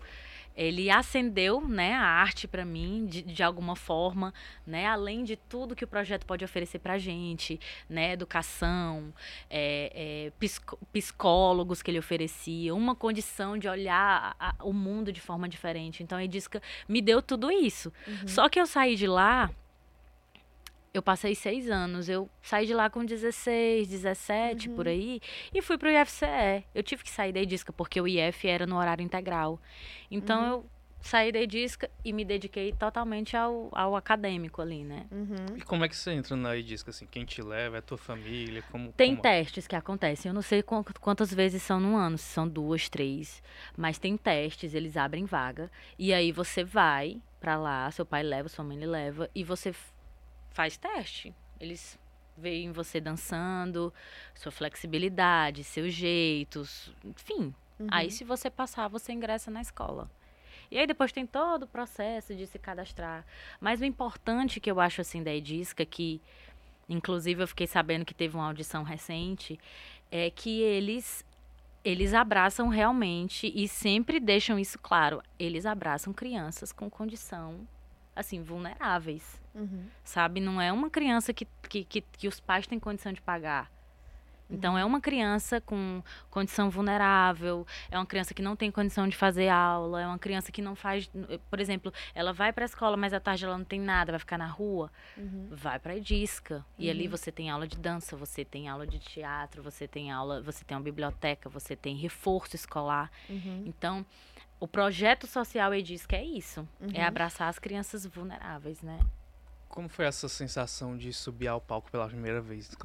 ele 0.55 0.89
acendeu 0.89 1.61
né, 1.67 1.93
a 1.93 2.03
arte 2.03 2.47
para 2.47 2.65
mim 2.65 3.05
de, 3.05 3.21
de 3.21 3.43
alguma 3.43 3.75
forma, 3.75 4.33
né, 4.65 4.85
além 4.85 5.23
de 5.23 5.35
tudo 5.35 5.75
que 5.75 5.83
o 5.83 5.87
projeto 5.87 6.25
pode 6.25 6.43
oferecer 6.43 6.79
para 6.79 6.93
a 6.93 6.97
gente, 6.97 7.59
né, 7.89 8.13
educação, 8.13 9.13
é, 9.49 10.31
é, 10.39 10.47
psicólogos 10.91 11.81
que 11.81 11.91
ele 11.91 11.99
oferecia, 11.99 12.73
uma 12.73 12.95
condição 12.95 13.57
de 13.57 13.67
olhar 13.67 14.35
a, 14.39 14.55
o 14.63 14.73
mundo 14.73 15.11
de 15.11 15.21
forma 15.21 15.47
diferente. 15.47 16.03
Então, 16.03 16.19
ele 16.19 16.27
disse 16.27 16.49
que 16.49 16.61
me 16.87 17.01
deu 17.01 17.21
tudo 17.21 17.51
isso. 17.51 17.91
Uhum. 18.07 18.27
Só 18.27 18.49
que 18.49 18.59
eu 18.59 18.65
saí 18.65 18.95
de 18.95 19.07
lá 19.07 19.49
eu 20.93 21.01
passei 21.01 21.35
seis 21.35 21.69
anos. 21.69 22.09
Eu 22.09 22.29
saí 22.41 22.65
de 22.65 22.73
lá 22.73 22.89
com 22.89 23.03
16, 23.03 23.87
17, 23.87 24.69
uhum. 24.69 24.75
por 24.75 24.87
aí, 24.87 25.21
e 25.53 25.61
fui 25.61 25.77
pro 25.77 25.89
IFCE. 25.89 26.65
Eu 26.73 26.83
tive 26.83 27.03
que 27.03 27.09
sair 27.09 27.31
da 27.31 27.39
Edisca, 27.39 27.71
porque 27.71 27.99
o 27.99 28.07
IF 28.07 28.47
era 28.47 28.65
no 28.65 28.77
horário 28.77 29.03
integral. 29.03 29.59
Então, 30.09 30.41
uhum. 30.41 30.49
eu 30.49 30.65
saí 31.01 31.31
da 31.31 31.39
Edisca 31.39 31.89
e 32.03 32.13
me 32.13 32.23
dediquei 32.23 32.73
totalmente 32.73 33.35
ao, 33.35 33.69
ao 33.71 33.95
acadêmico 33.95 34.61
ali, 34.61 34.83
né? 34.83 35.07
Uhum. 35.11 35.57
E 35.57 35.61
como 35.61 35.83
é 35.83 35.89
que 35.89 35.95
você 35.95 36.11
entra 36.11 36.35
na 36.35 36.55
Edisca, 36.55 36.91
assim? 36.91 37.07
Quem 37.09 37.25
te 37.25 37.41
leva? 37.41 37.77
É 37.77 37.79
a 37.79 37.81
tua 37.81 37.97
família? 37.97 38.61
Como, 38.71 38.91
tem 38.91 39.15
como... 39.15 39.21
testes 39.21 39.67
que 39.67 39.75
acontecem. 39.75 40.29
Eu 40.29 40.33
não 40.33 40.41
sei 40.41 40.61
quantas 40.61 41.33
vezes 41.33 41.63
são 41.63 41.79
no 41.79 41.95
ano, 41.95 42.17
se 42.17 42.25
são 42.25 42.47
duas, 42.47 42.89
três. 42.89 43.41
Mas 43.77 43.97
tem 43.97 44.17
testes, 44.17 44.73
eles 44.73 44.97
abrem 44.97 45.25
vaga. 45.25 45.71
E 45.97 46.13
aí 46.13 46.31
você 46.31 46.63
vai 46.63 47.21
para 47.39 47.57
lá, 47.57 47.89
seu 47.89 48.05
pai 48.05 48.21
leva, 48.21 48.47
sua 48.47 48.63
mãe 48.63 48.77
leva, 48.77 49.27
e 49.33 49.43
você 49.43 49.73
faz 50.51 50.77
teste. 50.77 51.33
Eles 51.59 51.99
veem 52.37 52.71
você 52.71 52.99
dançando, 52.99 53.93
sua 54.33 54.51
flexibilidade, 54.51 55.63
seus 55.63 55.93
jeitos, 55.93 56.93
enfim. 57.03 57.53
Uhum. 57.79 57.87
Aí, 57.89 58.11
se 58.11 58.23
você 58.23 58.49
passar, 58.49 58.87
você 58.87 59.11
ingressa 59.11 59.51
na 59.51 59.61
escola. 59.61 60.09
E 60.69 60.77
aí 60.77 60.87
depois 60.87 61.11
tem 61.11 61.25
todo 61.25 61.63
o 61.63 61.67
processo 61.67 62.33
de 62.33 62.47
se 62.47 62.57
cadastrar. 62.57 63.25
Mas 63.59 63.81
o 63.81 63.85
importante 63.85 64.59
que 64.59 64.71
eu 64.71 64.79
acho 64.79 65.01
assim 65.01 65.21
da 65.21 65.33
Edisca, 65.33 65.85
que 65.85 66.21
inclusive 66.87 67.43
eu 67.43 67.47
fiquei 67.47 67.67
sabendo 67.67 68.05
que 68.05 68.13
teve 68.13 68.35
uma 68.35 68.47
audição 68.47 68.83
recente, 68.83 69.59
é 70.09 70.29
que 70.29 70.61
eles 70.61 71.25
eles 71.83 72.13
abraçam 72.13 72.69
realmente 72.69 73.51
e 73.53 73.67
sempre 73.67 74.19
deixam 74.19 74.57
isso 74.57 74.79
claro. 74.79 75.21
Eles 75.37 75.65
abraçam 75.65 76.13
crianças 76.13 76.71
com 76.71 76.89
condição 76.89 77.67
assim 78.15 78.41
vulneráveis. 78.41 79.41
Uhum. 79.53 79.85
Sabe? 80.03 80.39
Não 80.39 80.61
é 80.61 80.71
uma 80.71 80.89
criança 80.89 81.33
que, 81.33 81.47
que, 81.67 81.83
que, 81.83 82.01
que, 82.01 82.27
os 82.27 82.39
pais 82.39 82.67
têm 82.67 82.79
condição 82.79 83.11
de 83.11 83.21
pagar. 83.21 83.69
Então, 84.51 84.77
é 84.77 84.83
uma 84.83 84.99
criança 84.99 85.61
com 85.61 86.03
condição 86.29 86.69
vulnerável, 86.69 87.65
é 87.89 87.97
uma 87.97 88.05
criança 88.05 88.33
que 88.33 88.41
não 88.41 88.55
tem 88.55 88.69
condição 88.69 89.07
de 89.07 89.15
fazer 89.15 89.47
aula, 89.47 90.01
é 90.01 90.05
uma 90.05 90.19
criança 90.19 90.51
que 90.51 90.61
não 90.61 90.75
faz. 90.75 91.09
Por 91.49 91.59
exemplo, 91.59 91.93
ela 92.13 92.33
vai 92.33 92.51
para 92.51 92.65
a 92.65 92.67
escola, 92.67 92.97
mas 92.97 93.13
à 93.13 93.19
tarde 93.19 93.45
ela 93.45 93.57
não 93.57 93.63
tem 93.63 93.79
nada, 93.79 94.11
vai 94.11 94.19
ficar 94.19 94.37
na 94.37 94.47
rua. 94.47 94.91
Uhum. 95.17 95.47
Vai 95.51 95.79
para 95.79 95.93
a 95.93 95.95
Edisca. 95.95 96.65
E 96.77 96.89
ali 96.89 97.05
uhum. 97.05 97.11
você 97.11 97.31
tem 97.31 97.49
aula 97.49 97.65
de 97.65 97.77
dança, 97.77 98.17
você 98.17 98.43
tem 98.43 98.67
aula 98.67 98.85
de 98.85 98.99
teatro, 98.99 99.63
você 99.63 99.87
tem 99.87 100.11
aula, 100.11 100.41
você 100.41 100.65
tem 100.65 100.75
uma 100.75 100.83
biblioteca, 100.83 101.49
você 101.49 101.75
tem 101.75 101.95
reforço 101.95 102.55
escolar. 102.55 103.09
Uhum. 103.29 103.63
Então, 103.65 104.05
o 104.61 104.67
projeto 104.67 105.25
social 105.25 105.73
Edisca 105.73 106.15
é 106.15 106.23
isso: 106.23 106.65
é 106.93 107.01
uhum. 107.01 107.07
abraçar 107.07 107.49
as 107.49 107.57
crianças 107.57 108.05
vulneráveis, 108.05 108.81
né? 108.81 108.99
Como 109.67 109.89
foi 109.89 110.05
essa 110.05 110.27
sensação 110.27 110.97
de 110.97 111.11
subir 111.13 111.47
ao 111.47 111.59
palco 111.59 111.89
pela 111.89 112.05
primeira 112.05 112.41
vez? 112.41 112.69
De... 112.69 112.75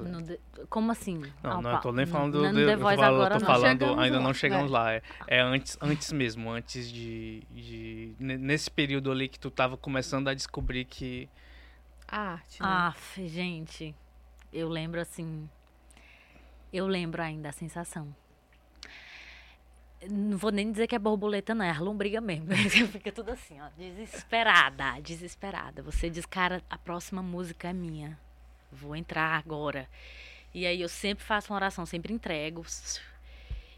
Como 0.69 0.91
assim? 0.91 1.21
Não, 1.43 1.61
não, 1.61 1.73
eu 1.73 1.81
tô 1.81 1.91
nem 1.91 2.05
falando 2.05 2.41
no, 2.41 2.53
do. 2.53 2.65
The 2.65 2.77
Voice 2.77 3.03
agora, 3.03 3.35
tô 3.35 3.41
não. 3.41 3.45
falando, 3.45 3.79
chegamos 3.79 4.03
ainda 4.03 4.17
lá. 4.17 4.23
não 4.23 4.33
chegamos 4.33 4.71
é. 4.71 4.73
lá. 4.73 4.93
É, 4.93 5.01
é, 5.27 5.39
antes, 5.41 5.77
antes 5.79 6.11
mesmo, 6.11 6.49
antes 6.49 6.89
de, 6.89 7.43
de. 7.51 8.15
Nesse 8.17 8.71
período 8.71 9.11
ali 9.11 9.27
que 9.27 9.37
tu 9.39 9.51
tava 9.51 9.77
começando 9.77 10.29
a 10.29 10.33
descobrir 10.33 10.85
que. 10.85 11.29
A 12.07 12.31
arte. 12.31 12.61
Né? 12.61 12.67
Ah, 12.67 12.95
gente. 13.17 13.93
Eu 14.51 14.69
lembro 14.69 14.99
assim. 14.99 15.47
Eu 16.73 16.87
lembro 16.87 17.21
ainda 17.21 17.49
a 17.49 17.53
sensação. 17.53 18.15
Não 20.09 20.37
vou 20.37 20.51
nem 20.51 20.71
dizer 20.71 20.87
que 20.87 20.95
é 20.95 20.99
borboleta, 20.99 21.55
não, 21.55 21.65
é 21.65 21.71
a 21.71 21.79
lombriga 21.79 22.21
mesmo. 22.21 22.47
Fica 22.91 23.11
tudo 23.11 23.31
assim, 23.31 23.59
ó, 23.59 23.69
desesperada, 23.77 25.01
desesperada. 25.01 25.81
Você 25.81 26.09
diz, 26.09 26.25
cara, 26.25 26.61
a 26.69 26.77
próxima 26.77 27.21
música 27.23 27.69
é 27.69 27.73
minha. 27.73 28.17
Vou 28.71 28.95
entrar 28.95 29.37
agora. 29.37 29.89
E 30.53 30.65
aí 30.65 30.81
eu 30.81 30.89
sempre 30.89 31.23
faço 31.23 31.51
uma 31.51 31.57
oração, 31.57 31.85
sempre 31.85 32.13
entrego. 32.13 32.65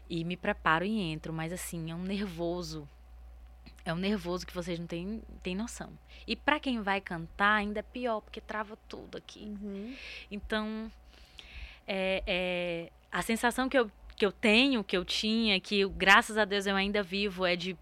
E 0.08 0.24
me 0.24 0.36
preparo 0.36 0.84
e 0.84 1.00
entro, 1.00 1.32
mas 1.32 1.52
assim, 1.52 1.90
é 1.90 1.94
um 1.94 2.02
nervoso. 2.02 2.88
É 3.84 3.94
um 3.94 3.96
nervoso 3.96 4.46
que 4.46 4.54
vocês 4.54 4.78
não 4.78 4.86
têm, 4.86 5.22
têm 5.42 5.54
noção. 5.54 5.90
E 6.26 6.36
para 6.36 6.60
quem 6.60 6.82
vai 6.82 7.00
cantar, 7.00 7.54
ainda 7.54 7.80
é 7.80 7.82
pior, 7.82 8.20
porque 8.20 8.40
trava 8.40 8.76
tudo 8.88 9.16
aqui. 9.16 9.56
Uhum. 9.62 9.96
Então, 10.30 10.90
é, 11.86 12.22
é, 12.26 12.92
a 13.10 13.22
sensação 13.22 13.68
que 13.68 13.78
eu 13.78 13.90
que 14.20 14.26
eu 14.26 14.30
tenho, 14.30 14.84
que 14.84 14.94
eu 14.94 15.02
tinha, 15.02 15.58
que 15.58 15.88
graças 15.88 16.36
a 16.36 16.44
Deus 16.44 16.66
eu 16.66 16.76
ainda 16.76 17.02
vivo, 17.02 17.46
é 17.46 17.56
de 17.56 17.74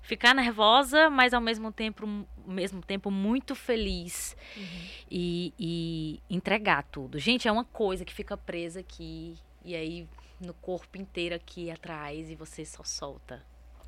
ficar 0.00 0.34
nervosa, 0.34 1.10
mas 1.10 1.34
ao 1.34 1.42
mesmo 1.42 1.70
tempo, 1.70 2.26
mesmo 2.46 2.80
tempo 2.80 3.10
muito 3.10 3.54
feliz 3.54 4.34
uhum. 4.56 4.88
e, 5.10 5.52
e, 5.58 6.22
entregar 6.30 6.84
tudo. 6.84 7.18
Gente, 7.18 7.46
é 7.46 7.52
uma 7.52 7.66
coisa 7.66 8.02
que 8.02 8.14
fica 8.14 8.34
presa 8.34 8.80
aqui 8.80 9.36
e 9.62 9.76
aí 9.76 10.08
no 10.40 10.54
corpo 10.54 10.96
inteiro 10.96 11.34
aqui 11.34 11.70
atrás 11.70 12.30
e 12.30 12.34
você 12.34 12.64
só 12.64 12.82
solta. 12.82 13.44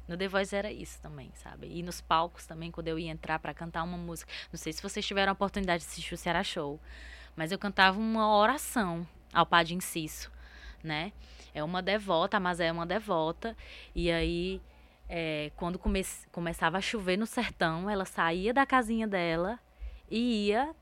No 0.07 0.19
The 0.19 0.29
Voice 0.29 0.55
era 0.55 0.71
isso 0.71 1.01
também, 1.01 1.33
sabe? 1.35 1.67
E 1.67 1.83
nos 1.83 2.03
palcos 2.03 2.45
também, 2.45 2.71
quando 2.71 2.89
eu 2.89 2.99
ia 2.99 3.11
entrar 3.11 3.39
para 3.39 3.55
cantar 3.55 3.83
uma 3.83 3.97
música. 3.97 4.31
Não 4.53 4.59
sei 4.59 4.71
se 4.71 4.83
vocês 4.83 5.05
tiveram 5.05 5.31
a 5.31 5.33
oportunidade 5.33 5.83
de 5.83 5.89
assistir 5.89 6.13
o 6.13 6.19
Ceará 6.19 6.45
Show, 6.45 6.79
mas 7.35 7.53
eu 7.53 7.59
cantava 7.59 7.99
uma 7.99 8.37
oração 8.37 9.09
ao 9.33 9.47
Padre 9.47 9.75
Inciso, 9.75 10.31
né? 10.87 11.13
é 11.57 11.65
uma 11.65 11.81
devota, 11.81 12.39
mas 12.39 12.61
é 12.61 12.71
uma 12.71 12.85
devota. 12.85 13.57
E 13.95 14.13
aí, 14.13 14.61
é, 15.09 15.51
quando 15.57 15.79
come 15.79 16.05
começava 16.31 16.77
a 16.77 16.83
chover 16.83 17.17
no 17.17 17.27
sertão, 17.27 17.89
ela 17.89 18.05
saía 18.05 18.53
da 18.53 18.67
casinha 18.67 19.07
dela 19.07 19.59
e 20.11 20.49
ia 20.49 20.75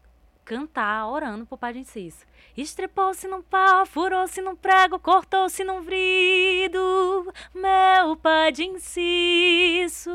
cantar, 0.45 1.07
orando 1.07 1.47
pro 1.47 1.57
Pai 1.57 1.73
de 1.73 1.79
Inciso. 1.79 2.27
Estrepou-se 2.57 3.27
num 3.29 3.41
pau, 3.41 3.87
furou-se 3.87 4.43
num 4.43 4.57
prego, 4.57 4.99
cortou-se 4.99 5.63
num 5.65 5.81
vrido, 5.81 7.33
meu 7.55 8.17
Pai 8.17 8.51
de 8.51 8.65
Inciso. 8.65 10.11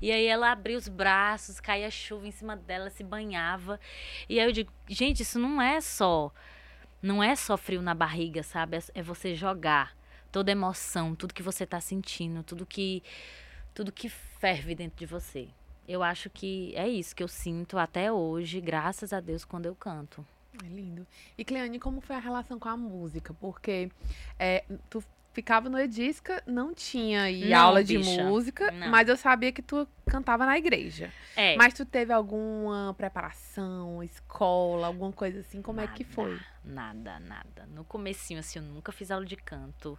E 0.00 0.10
aí 0.10 0.26
ela 0.26 0.50
abria 0.50 0.78
os 0.78 0.88
braços, 0.88 1.60
caía 1.60 1.90
chuva 1.90 2.26
em 2.26 2.32
cima 2.32 2.56
dela, 2.56 2.88
se 2.88 3.04
banhava. 3.04 3.78
E 4.28 4.40
aí 4.40 4.46
eu 4.46 4.52
digo, 4.52 4.72
gente, 4.88 5.22
isso 5.22 5.38
não 5.38 5.60
é 5.60 5.78
só 5.82 6.32
não 7.02 7.22
é 7.22 7.34
só 7.36 7.56
frio 7.56 7.82
na 7.82 7.94
barriga, 7.94 8.42
sabe? 8.42 8.76
É, 8.76 8.82
é 8.94 9.02
você 9.02 9.34
jogar 9.34 9.96
toda 10.30 10.52
emoção, 10.52 11.14
tudo 11.14 11.34
que 11.34 11.42
você 11.42 11.64
está 11.64 11.80
sentindo, 11.80 12.42
tudo 12.42 12.66
que 12.66 13.02
tudo 13.74 13.92
que 13.92 14.08
ferve 14.08 14.74
dentro 14.74 14.98
de 14.98 15.06
você. 15.06 15.48
Eu 15.86 16.02
acho 16.02 16.28
que 16.28 16.74
é 16.74 16.88
isso 16.88 17.14
que 17.14 17.22
eu 17.22 17.28
sinto 17.28 17.78
até 17.78 18.12
hoje, 18.12 18.60
graças 18.60 19.12
a 19.12 19.20
Deus, 19.20 19.44
quando 19.44 19.66
eu 19.66 19.74
canto. 19.74 20.26
É 20.62 20.66
lindo. 20.66 21.06
E 21.36 21.44
Cleane, 21.44 21.78
como 21.78 22.00
foi 22.00 22.16
a 22.16 22.18
relação 22.18 22.58
com 22.58 22.68
a 22.68 22.76
música? 22.76 23.32
Porque 23.34 23.90
é, 24.38 24.64
tu 24.90 25.02
ficava 25.38 25.68
no 25.68 25.78
Edisca, 25.78 26.42
não 26.48 26.74
tinha 26.74 27.22
aí 27.22 27.48
não, 27.48 27.58
aula 27.60 27.80
bicha, 27.80 28.10
de 28.10 28.22
música, 28.24 28.72
não. 28.72 28.90
mas 28.90 29.08
eu 29.08 29.16
sabia 29.16 29.52
que 29.52 29.62
tu 29.62 29.86
cantava 30.04 30.44
na 30.44 30.58
igreja. 30.58 31.12
É. 31.36 31.54
Mas 31.56 31.74
tu 31.74 31.84
teve 31.84 32.12
alguma 32.12 32.92
preparação, 32.98 34.02
escola, 34.02 34.88
alguma 34.88 35.12
coisa 35.12 35.38
assim? 35.38 35.62
Como 35.62 35.80
nada, 35.80 35.92
é 35.92 35.94
que 35.94 36.02
foi? 36.02 36.36
Nada, 36.64 37.20
nada. 37.20 37.68
No 37.72 37.84
comecinho, 37.84 38.40
assim, 38.40 38.58
eu 38.58 38.64
nunca 38.64 38.90
fiz 38.90 39.12
aula 39.12 39.24
de 39.24 39.36
canto 39.36 39.96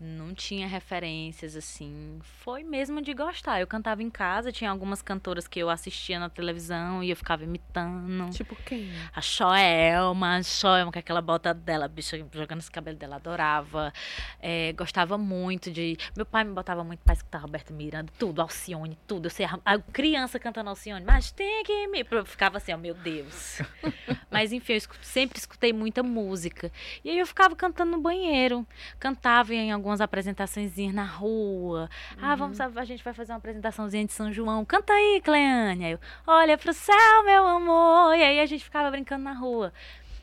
não 0.00 0.34
tinha 0.34 0.66
referências 0.66 1.54
assim. 1.54 2.18
Foi 2.22 2.62
mesmo 2.62 3.00
de 3.00 3.14
gostar. 3.14 3.60
Eu 3.60 3.66
cantava 3.66 4.02
em 4.02 4.10
casa, 4.10 4.50
tinha 4.50 4.70
algumas 4.70 5.00
cantoras 5.00 5.46
que 5.46 5.60
eu 5.60 5.70
assistia 5.70 6.18
na 6.18 6.28
televisão 6.28 7.02
e 7.02 7.10
eu 7.10 7.16
ficava 7.16 7.44
imitando. 7.44 8.30
Tipo 8.30 8.56
quem? 8.56 8.90
A 9.14 9.20
Joelma, 9.20 10.36
a 10.36 10.42
Joelma 10.42 10.92
com 10.92 10.98
aquela 10.98 11.20
bota 11.20 11.54
dela, 11.54 11.86
bicha 11.86 12.18
jogando 12.32 12.58
esse 12.58 12.70
cabelo 12.70 12.96
dela, 12.96 13.16
adorava. 13.16 13.92
É, 14.40 14.72
gostava 14.72 15.16
muito 15.16 15.70
de. 15.70 15.96
Meu 16.16 16.26
pai 16.26 16.44
me 16.44 16.52
botava 16.52 16.82
muito 16.82 17.00
pra 17.00 17.14
escutar 17.14 17.38
Roberto 17.38 17.72
Miranda, 17.72 18.12
tudo, 18.18 18.42
Alcione, 18.42 18.98
tudo. 19.06 19.26
Eu 19.26 19.30
sei, 19.30 19.46
a 19.64 19.78
criança 19.78 20.38
cantando 20.38 20.70
Alcione, 20.70 21.04
mas 21.04 21.30
tem 21.30 21.62
que 21.62 21.86
me. 21.86 22.04
Eu 22.10 22.26
ficava 22.26 22.58
assim, 22.58 22.72
ó, 22.72 22.76
oh, 22.76 22.78
meu 22.78 22.94
Deus. 22.94 23.60
mas 24.30 24.52
enfim, 24.52 24.74
eu 24.74 24.80
sempre 25.02 25.38
escutei 25.38 25.72
muita 25.72 26.02
música. 26.02 26.70
E 27.04 27.10
aí 27.10 27.18
eu 27.18 27.26
ficava 27.26 27.54
cantando 27.54 27.92
no 27.92 28.00
banheiro. 28.00 28.66
Cantava 28.98 29.54
em 29.54 29.72
algumas 29.84 30.00
apresentações 30.00 30.72
na 30.92 31.04
rua. 31.04 31.90
Ah, 32.16 32.24
uhum. 32.24 32.30
Ah, 32.30 32.34
vamos, 32.34 32.60
a 32.60 32.84
gente 32.84 33.04
vai 33.04 33.12
fazer 33.12 33.32
uma 33.32 33.38
apresentaçãozinha 33.38 34.06
de 34.06 34.12
São 34.12 34.32
João. 34.32 34.64
Canta 34.64 34.94
aí, 34.94 35.20
Cleane. 35.22 35.84
Aí 35.84 35.92
eu, 35.92 36.00
olha 36.26 36.56
pro 36.56 36.72
céu, 36.72 37.22
meu 37.24 37.46
amor. 37.46 38.16
E 38.16 38.22
aí 38.22 38.40
a 38.40 38.46
gente 38.46 38.64
ficava 38.64 38.90
brincando 38.90 39.22
na 39.22 39.34
rua. 39.34 39.72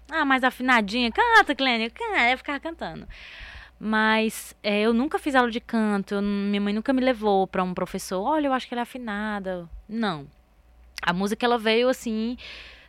Ah, 0.10 0.25
mais 0.25 0.44
afinadinha. 0.44 1.12
Canta, 1.12 1.53
Cleane. 1.53 1.91
Aí 2.18 2.32
eu 2.32 2.38
ficava 2.39 2.60
cantando. 2.60 3.08
Mas 3.80 4.56
é, 4.63 4.82
eu 4.82 4.94
nunca 4.94 5.20
fiz 5.20 5.36
aula 5.36 5.51
de 5.51 5.60
canto. 5.60 6.15
Eu, 6.15 6.22
minha 6.24 6.60
mãe 6.60 6.74
nunca 6.74 6.91
me 6.91 7.01
levou 7.01 7.46
para 7.46 7.63
um 7.63 7.74
professor. 7.74 8.22
Olha, 8.24 8.48
eu 8.48 8.53
acho 8.53 8.68
que 8.68 8.74
ela 8.74 8.82
é 8.82 8.84
afinada. 8.84 9.70
Não. 9.88 10.25
A 11.03 11.13
música, 11.13 11.46
ela 11.46 11.60
veio 11.60 11.88
assim 11.88 12.36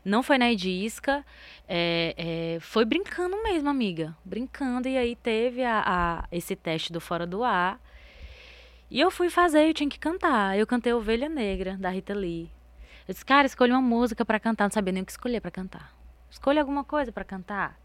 não 0.04 0.22
foi 0.22 0.36
na 0.36 0.50
Edisca, 0.50 1.24
é, 1.68 2.14
é, 2.56 2.60
foi 2.60 2.84
brincando 2.84 3.40
mesmo, 3.42 3.68
amiga. 3.68 4.16
Brincando, 4.24 4.88
e 4.88 4.96
aí 4.96 5.14
teve 5.14 5.62
a, 5.62 5.82
a, 5.86 6.24
esse 6.32 6.56
teste 6.56 6.92
do 6.92 7.00
Fora 7.00 7.26
do 7.26 7.44
Ar. 7.44 7.80
E 8.90 9.00
eu 9.00 9.10
fui 9.10 9.30
fazer, 9.30 9.68
eu 9.68 9.74
tinha 9.74 9.88
que 9.88 9.98
cantar. 9.98 10.58
Eu 10.58 10.66
cantei 10.66 10.92
Ovelha 10.92 11.28
Negra, 11.28 11.76
da 11.78 11.88
Rita 11.88 12.12
Lee. 12.12 12.50
Eu 13.06 13.14
disse, 13.14 13.24
cara, 13.24 13.46
escolhe 13.46 13.72
uma 13.72 13.80
música 13.80 14.24
para 14.24 14.38
cantar. 14.38 14.64
Não 14.64 14.72
sabia 14.72 14.92
nem 14.92 15.02
o 15.02 15.06
que 15.06 15.12
escolher 15.12 15.40
para 15.40 15.50
cantar. 15.50 15.94
Escolha 16.30 16.60
alguma 16.60 16.84
coisa 16.84 17.12
para 17.12 17.24
cantar. 17.24 17.78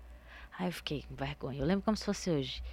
Aí 0.57 0.67
eu 0.67 0.71
fiquei 0.71 1.03
com 1.07 1.15
vergonha. 1.15 1.59
Eu 1.59 1.65
lembro 1.65 1.83
como 1.83 1.95
se 1.95 2.03
fosse 2.03 2.29
hoje. 2.29 2.63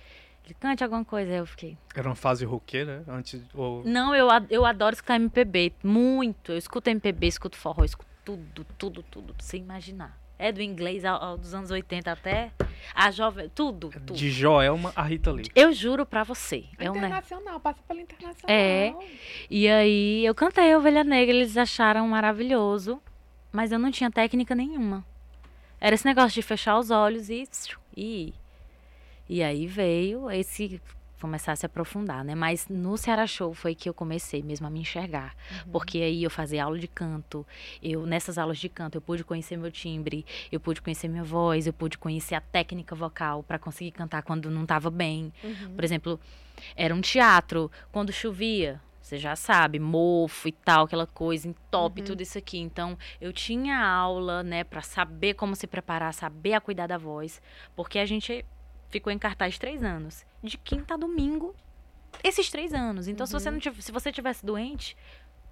Ele 0.44 0.54
cante 0.54 0.82
alguma 0.82 1.04
coisa, 1.04 1.30
aí 1.30 1.38
eu 1.38 1.46
fiquei. 1.46 1.78
Era 1.94 2.08
uma 2.08 2.14
fase 2.14 2.44
roqueira 2.44 3.04
antes? 3.08 3.42
Ou... 3.54 3.82
Não, 3.84 4.14
eu, 4.14 4.28
eu 4.50 4.64
adoro 4.64 4.94
escutar 4.94 5.16
MPB. 5.16 5.72
Muito. 5.82 6.52
Eu 6.52 6.58
escuto 6.58 6.90
MPB, 6.90 7.26
escuto 7.26 7.56
forró, 7.56 7.84
escuto 7.84 8.13
tudo, 8.24 8.64
tudo, 8.78 9.02
tudo, 9.02 9.34
sem 9.38 9.60
imaginar. 9.60 10.18
É 10.36 10.50
do 10.50 10.60
inglês 10.60 11.04
ao, 11.04 11.22
ao, 11.22 11.38
dos 11.38 11.54
anos 11.54 11.70
80 11.70 12.10
até 12.10 12.50
a 12.94 13.10
jovem, 13.10 13.48
tudo, 13.54 13.90
tudo. 13.90 14.14
De 14.14 14.30
Joelma 14.30 14.92
a 14.96 15.02
Rita 15.02 15.30
Lee. 15.30 15.46
Eu 15.54 15.72
juro 15.72 16.04
pra 16.04 16.24
você. 16.24 16.64
É 16.78 16.86
internacional, 16.86 17.56
um, 17.56 17.60
passa 17.60 17.80
pela 17.86 18.00
internacional. 18.00 18.56
É. 18.56 18.94
E 19.48 19.68
aí 19.68 20.26
eu 20.26 20.34
cantei 20.34 20.74
Ovelha 20.74 21.04
Negra, 21.04 21.34
eles 21.34 21.56
acharam 21.56 22.08
maravilhoso, 22.08 23.00
mas 23.52 23.70
eu 23.70 23.78
não 23.78 23.90
tinha 23.90 24.10
técnica 24.10 24.54
nenhuma. 24.54 25.04
Era 25.80 25.94
esse 25.94 26.04
negócio 26.04 26.30
de 26.30 26.42
fechar 26.42 26.78
os 26.78 26.90
olhos 26.90 27.28
e 27.30 27.48
e 27.96 28.34
e 29.28 29.42
aí 29.42 29.66
veio 29.66 30.30
esse 30.30 30.80
começar 31.24 31.52
a 31.52 31.56
se 31.56 31.64
aprofundar, 31.64 32.22
né? 32.22 32.34
Mas 32.34 32.68
no 32.68 32.98
Ceará 32.98 33.26
Show 33.26 33.54
foi 33.54 33.74
que 33.74 33.88
eu 33.88 33.94
comecei 33.94 34.42
mesmo 34.42 34.66
a 34.66 34.70
me 34.70 34.80
enxergar. 34.80 35.34
Uhum. 35.64 35.72
Porque 35.72 35.96
aí 35.96 36.22
eu 36.22 36.28
fazia 36.28 36.64
aula 36.64 36.78
de 36.78 36.86
canto, 36.86 37.46
eu 37.82 38.04
nessas 38.04 38.36
aulas 38.36 38.58
de 38.58 38.68
canto 38.68 38.96
eu 38.96 39.00
pude 39.00 39.24
conhecer 39.24 39.56
meu 39.56 39.72
timbre, 39.72 40.26
eu 40.52 40.60
pude 40.60 40.82
conhecer 40.82 41.08
minha 41.08 41.24
voz, 41.24 41.66
eu 41.66 41.72
pude 41.72 41.96
conhecer 41.96 42.34
a 42.34 42.42
técnica 42.42 42.94
vocal 42.94 43.42
para 43.42 43.58
conseguir 43.58 43.92
cantar 43.92 44.22
quando 44.22 44.50
não 44.50 44.64
estava 44.64 44.90
bem. 44.90 45.32
Uhum. 45.42 45.74
Por 45.74 45.82
exemplo, 45.82 46.20
era 46.76 46.94
um 46.94 47.00
teatro, 47.00 47.72
quando 47.90 48.12
chovia, 48.12 48.78
você 49.00 49.16
já 49.16 49.34
sabe, 49.34 49.78
mofo 49.78 50.46
e 50.46 50.52
tal, 50.52 50.84
aquela 50.84 51.06
coisa, 51.06 51.48
entope 51.48 52.02
uhum. 52.02 52.06
tudo 52.06 52.22
isso 52.22 52.36
aqui. 52.36 52.58
Então, 52.58 52.98
eu 53.18 53.32
tinha 53.32 53.78
aula, 53.82 54.42
né, 54.42 54.62
para 54.62 54.82
saber 54.82 55.32
como 55.34 55.56
se 55.56 55.66
preparar, 55.66 56.12
saber 56.12 56.52
a 56.52 56.60
cuidar 56.60 56.86
da 56.86 56.98
voz, 56.98 57.40
porque 57.74 57.98
a 57.98 58.04
gente 58.04 58.44
ficou 58.94 59.12
em 59.12 59.18
cartaz 59.18 59.58
três 59.58 59.82
anos. 59.82 60.24
De 60.42 60.56
quinta 60.56 60.94
a 60.94 60.96
domingo, 60.96 61.54
esses 62.22 62.48
três 62.48 62.72
anos. 62.72 63.08
Então, 63.08 63.24
uhum. 63.24 63.26
se, 63.26 63.32
você 63.32 63.50
não 63.50 63.60
se 63.60 63.92
você 63.92 64.12
tivesse 64.12 64.46
doente, 64.46 64.96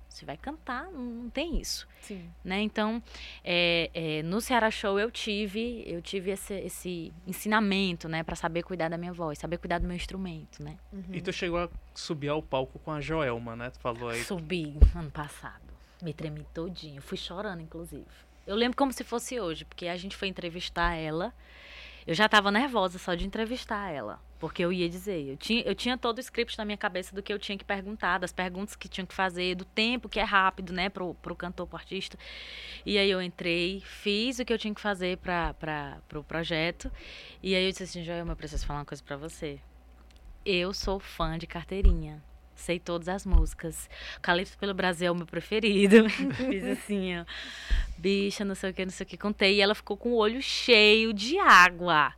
você 0.08 0.24
vai 0.24 0.36
cantar, 0.36 0.84
não 0.92 1.28
tem 1.28 1.60
isso. 1.60 1.88
Sim. 2.02 2.30
Né? 2.44 2.60
Então, 2.60 3.02
é, 3.42 3.90
é, 3.92 4.22
no 4.22 4.40
Ceará 4.40 4.70
Show 4.70 4.98
eu 4.98 5.10
tive, 5.10 5.82
eu 5.86 6.00
tive 6.00 6.30
esse, 6.30 6.54
esse 6.54 7.12
ensinamento, 7.26 8.08
né, 8.08 8.22
para 8.22 8.36
saber 8.36 8.62
cuidar 8.62 8.88
da 8.88 8.96
minha 8.96 9.12
voz, 9.12 9.38
saber 9.38 9.58
cuidar 9.58 9.78
do 9.78 9.86
meu 9.86 9.96
instrumento, 9.96 10.62
né? 10.62 10.76
Uhum. 10.92 11.04
E 11.10 11.20
tu 11.20 11.32
chegou 11.32 11.58
a 11.58 11.68
subir 11.94 12.28
ao 12.28 12.42
palco 12.42 12.78
com 12.78 12.92
a 12.92 13.00
Joelma, 13.00 13.56
né? 13.56 13.70
Tu 13.70 13.80
falou 13.80 14.10
aí. 14.10 14.22
Subi 14.22 14.78
ano 14.94 15.10
passado. 15.10 15.62
Me 16.00 16.12
tremi 16.12 16.46
todinho, 16.52 17.00
fui 17.00 17.16
chorando 17.16 17.60
inclusive. 17.60 18.06
Eu 18.46 18.56
lembro 18.56 18.76
como 18.76 18.92
se 18.92 19.04
fosse 19.04 19.40
hoje, 19.40 19.64
porque 19.64 19.86
a 19.86 19.96
gente 19.96 20.16
foi 20.16 20.28
entrevistar 20.28 20.94
ela. 20.94 21.32
Eu 22.06 22.14
já 22.14 22.26
estava 22.26 22.50
nervosa 22.50 22.98
só 22.98 23.14
de 23.14 23.26
entrevistar 23.26 23.90
ela. 23.90 24.20
Porque 24.38 24.64
eu 24.64 24.72
ia 24.72 24.88
dizer, 24.88 25.28
eu 25.28 25.36
tinha, 25.36 25.62
eu 25.62 25.74
tinha 25.74 25.96
todo 25.96 26.18
o 26.18 26.20
script 26.20 26.58
na 26.58 26.64
minha 26.64 26.76
cabeça 26.76 27.14
do 27.14 27.22
que 27.22 27.32
eu 27.32 27.38
tinha 27.38 27.56
que 27.56 27.64
perguntar, 27.64 28.18
das 28.18 28.32
perguntas 28.32 28.74
que 28.74 28.88
tinha 28.88 29.06
que 29.06 29.14
fazer, 29.14 29.54
do 29.54 29.64
tempo 29.64 30.08
que 30.08 30.18
é 30.18 30.24
rápido, 30.24 30.72
né, 30.72 30.88
pro, 30.88 31.14
pro 31.14 31.36
cantor, 31.36 31.68
pro 31.68 31.76
artista. 31.76 32.18
E 32.84 32.98
aí 32.98 33.08
eu 33.08 33.22
entrei, 33.22 33.80
fiz 33.80 34.40
o 34.40 34.44
que 34.44 34.52
eu 34.52 34.58
tinha 34.58 34.74
que 34.74 34.80
fazer 34.80 35.18
para 35.18 35.54
pra, 35.54 35.98
pro 36.08 36.24
projeto. 36.24 36.90
E 37.40 37.54
aí 37.54 37.64
eu 37.64 37.70
disse 37.70 37.84
assim, 37.84 38.02
Joel, 38.02 38.26
eu 38.26 38.36
preciso 38.36 38.66
falar 38.66 38.80
uma 38.80 38.84
coisa 38.84 39.02
para 39.02 39.16
você. 39.16 39.60
Eu 40.44 40.74
sou 40.74 40.98
fã 40.98 41.38
de 41.38 41.46
carteirinha. 41.46 42.20
Sei 42.62 42.78
todas 42.78 43.08
as 43.08 43.26
músicas. 43.26 43.90
Calypso 44.20 44.56
pelo 44.56 44.72
Brasil 44.72 45.08
é 45.08 45.10
o 45.10 45.16
meu 45.16 45.26
preferido. 45.26 46.08
Fiz 46.48 46.62
assim, 46.64 47.18
ó. 47.18 47.24
Bicha, 47.98 48.44
não 48.44 48.54
sei 48.54 48.70
o 48.70 48.72
que, 48.72 48.84
não 48.84 48.92
sei 48.92 49.04
o 49.04 49.08
que. 49.08 49.16
Contei. 49.16 49.56
E 49.56 49.60
ela 49.60 49.74
ficou 49.74 49.96
com 49.96 50.10
o 50.10 50.16
olho 50.16 50.40
cheio 50.40 51.12
de 51.12 51.40
água. 51.40 52.14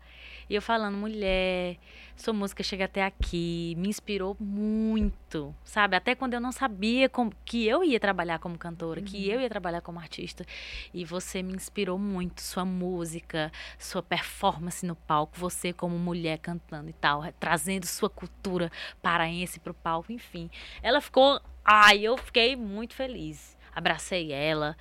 E 0.49 0.55
eu 0.55 0.63
falando, 0.63 0.97
mulher, 0.97 1.77
sua 2.17 2.33
música 2.33 2.63
chega 2.63 2.85
até 2.85 3.03
aqui, 3.03 3.75
me 3.77 3.89
inspirou 3.89 4.37
muito, 4.39 5.55
sabe? 5.65 5.97
Até 5.97 6.15
quando 6.15 6.35
eu 6.35 6.41
não 6.41 6.53
sabia 6.53 7.09
como, 7.09 7.33
que 7.45 7.67
eu 7.67 7.83
ia 7.83 7.99
trabalhar 7.99 8.39
como 8.39 8.57
cantora, 8.57 9.01
uhum. 9.01 9.07
que 9.07 9.29
eu 9.29 9.41
ia 9.41 9.49
trabalhar 9.49 9.81
como 9.81 9.99
artista. 9.99 10.45
E 10.93 11.05
você 11.05 11.43
me 11.43 11.55
inspirou 11.55 11.99
muito, 11.99 12.41
sua 12.41 12.65
música, 12.65 13.51
sua 13.79 14.03
performance 14.03 14.87
no 14.87 14.95
palco, 14.95 15.39
você 15.39 15.73
como 15.73 15.99
mulher 15.99 16.39
cantando 16.39 16.89
e 16.89 16.95
tal, 16.95 17.23
trazendo 17.41 17.87
sua 17.87 18.09
cultura 18.09 18.71
paraense 19.03 19.59
pro 19.59 19.75
palco, 19.75 20.13
enfim. 20.13 20.51
Ela 20.83 21.01
ficou, 21.01 21.41
ai, 21.65 22.01
eu 22.01 22.17
fiquei 22.17 22.55
muito 22.55 22.95
feliz. 22.95 23.57
Abracei 23.75 24.33
ela. 24.33 24.77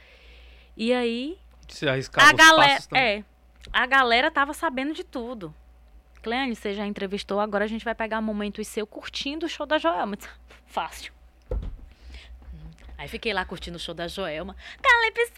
E 0.77 0.93
aí, 0.93 1.37
a 2.17 2.33
galera, 2.33 2.83
é, 2.93 3.23
a 3.71 3.85
galera 3.85 4.31
tava 4.31 4.53
sabendo 4.53 4.93
de 4.93 5.03
tudo. 5.03 5.53
Cleane, 6.21 6.55
você 6.55 6.73
já 6.73 6.85
entrevistou, 6.85 7.39
agora 7.39 7.65
a 7.65 7.67
gente 7.67 7.83
vai 7.83 7.93
pegar 7.93 8.21
momentos 8.21 8.67
seu 8.67 8.87
curtindo 8.87 9.45
o 9.45 9.49
show 9.49 9.65
da 9.65 9.77
Joelma. 9.77 10.17
Fácil. 10.65 11.13
Aí 12.97 13.09
fiquei 13.09 13.33
lá 13.33 13.43
curtindo 13.43 13.75
o 13.75 13.79
show 13.79 13.93
da 13.93 14.07
Joelma. 14.07 14.55
Calypso! 14.81 15.33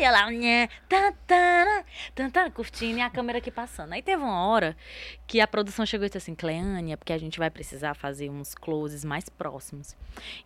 E 0.00 0.02
ela, 0.02 0.28
né, 0.30 0.68
tantana, 0.88 1.84
tantana, 2.14 2.50
curtindo 2.50 2.98
e 2.98 3.00
a 3.00 3.08
câmera 3.08 3.38
aqui 3.38 3.50
passando. 3.50 3.92
Aí 3.92 4.02
teve 4.02 4.20
uma 4.20 4.46
hora 4.48 4.76
que 5.24 5.40
a 5.40 5.46
produção 5.46 5.86
chegou 5.86 6.04
e 6.04 6.08
disse 6.08 6.18
assim, 6.18 6.34
Cleane, 6.34 6.92
é 6.92 6.96
porque 6.96 7.12
a 7.12 7.18
gente 7.18 7.38
vai 7.38 7.48
precisar 7.48 7.94
fazer 7.94 8.28
uns 8.28 8.56
closes 8.56 9.04
mais 9.04 9.28
próximos. 9.28 9.96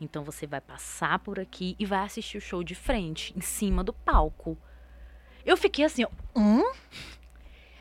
Então 0.00 0.22
você 0.22 0.46
vai 0.46 0.60
passar 0.60 1.18
por 1.18 1.40
aqui 1.40 1.74
e 1.78 1.86
vai 1.86 2.00
assistir 2.00 2.36
o 2.36 2.42
show 2.42 2.62
de 2.62 2.74
frente, 2.74 3.32
em 3.34 3.40
cima 3.40 3.82
do 3.82 3.94
palco. 3.94 4.58
Eu 5.44 5.56
fiquei 5.56 5.84
assim, 5.84 6.04
hã? 6.36 6.62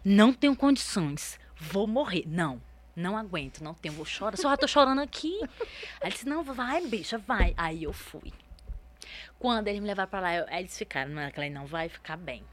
Não 0.03 0.33
tenho 0.33 0.55
condições 0.55 1.39
vou 1.61 1.85
morrer. 1.85 2.23
Não, 2.25 2.61
não 2.95 3.15
aguento, 3.15 3.63
não 3.63 3.73
tenho, 3.73 3.93
vou 3.93 4.05
chorar. 4.05 4.35
Só 4.37 4.49
já 4.49 4.57
tô 4.57 4.67
chorando 4.67 5.01
aqui. 5.01 5.39
Aí 6.01 6.07
ele 6.07 6.11
disse, 6.11 6.27
não, 6.27 6.43
vai, 6.43 6.85
bicha, 6.87 7.17
vai. 7.19 7.53
Aí 7.55 7.83
eu 7.83 7.93
fui. 7.93 8.33
Quando 9.37 9.67
eles 9.67 9.79
me 9.79 9.87
levaram 9.87 10.09
pra 10.09 10.19
lá, 10.19 10.35
eu, 10.35 10.47
eles 10.49 10.77
ficaram, 10.77 11.11
ela 11.19 11.49
não 11.51 11.65
vai 11.65 11.87
ficar 11.87 12.17
bem. 12.17 12.43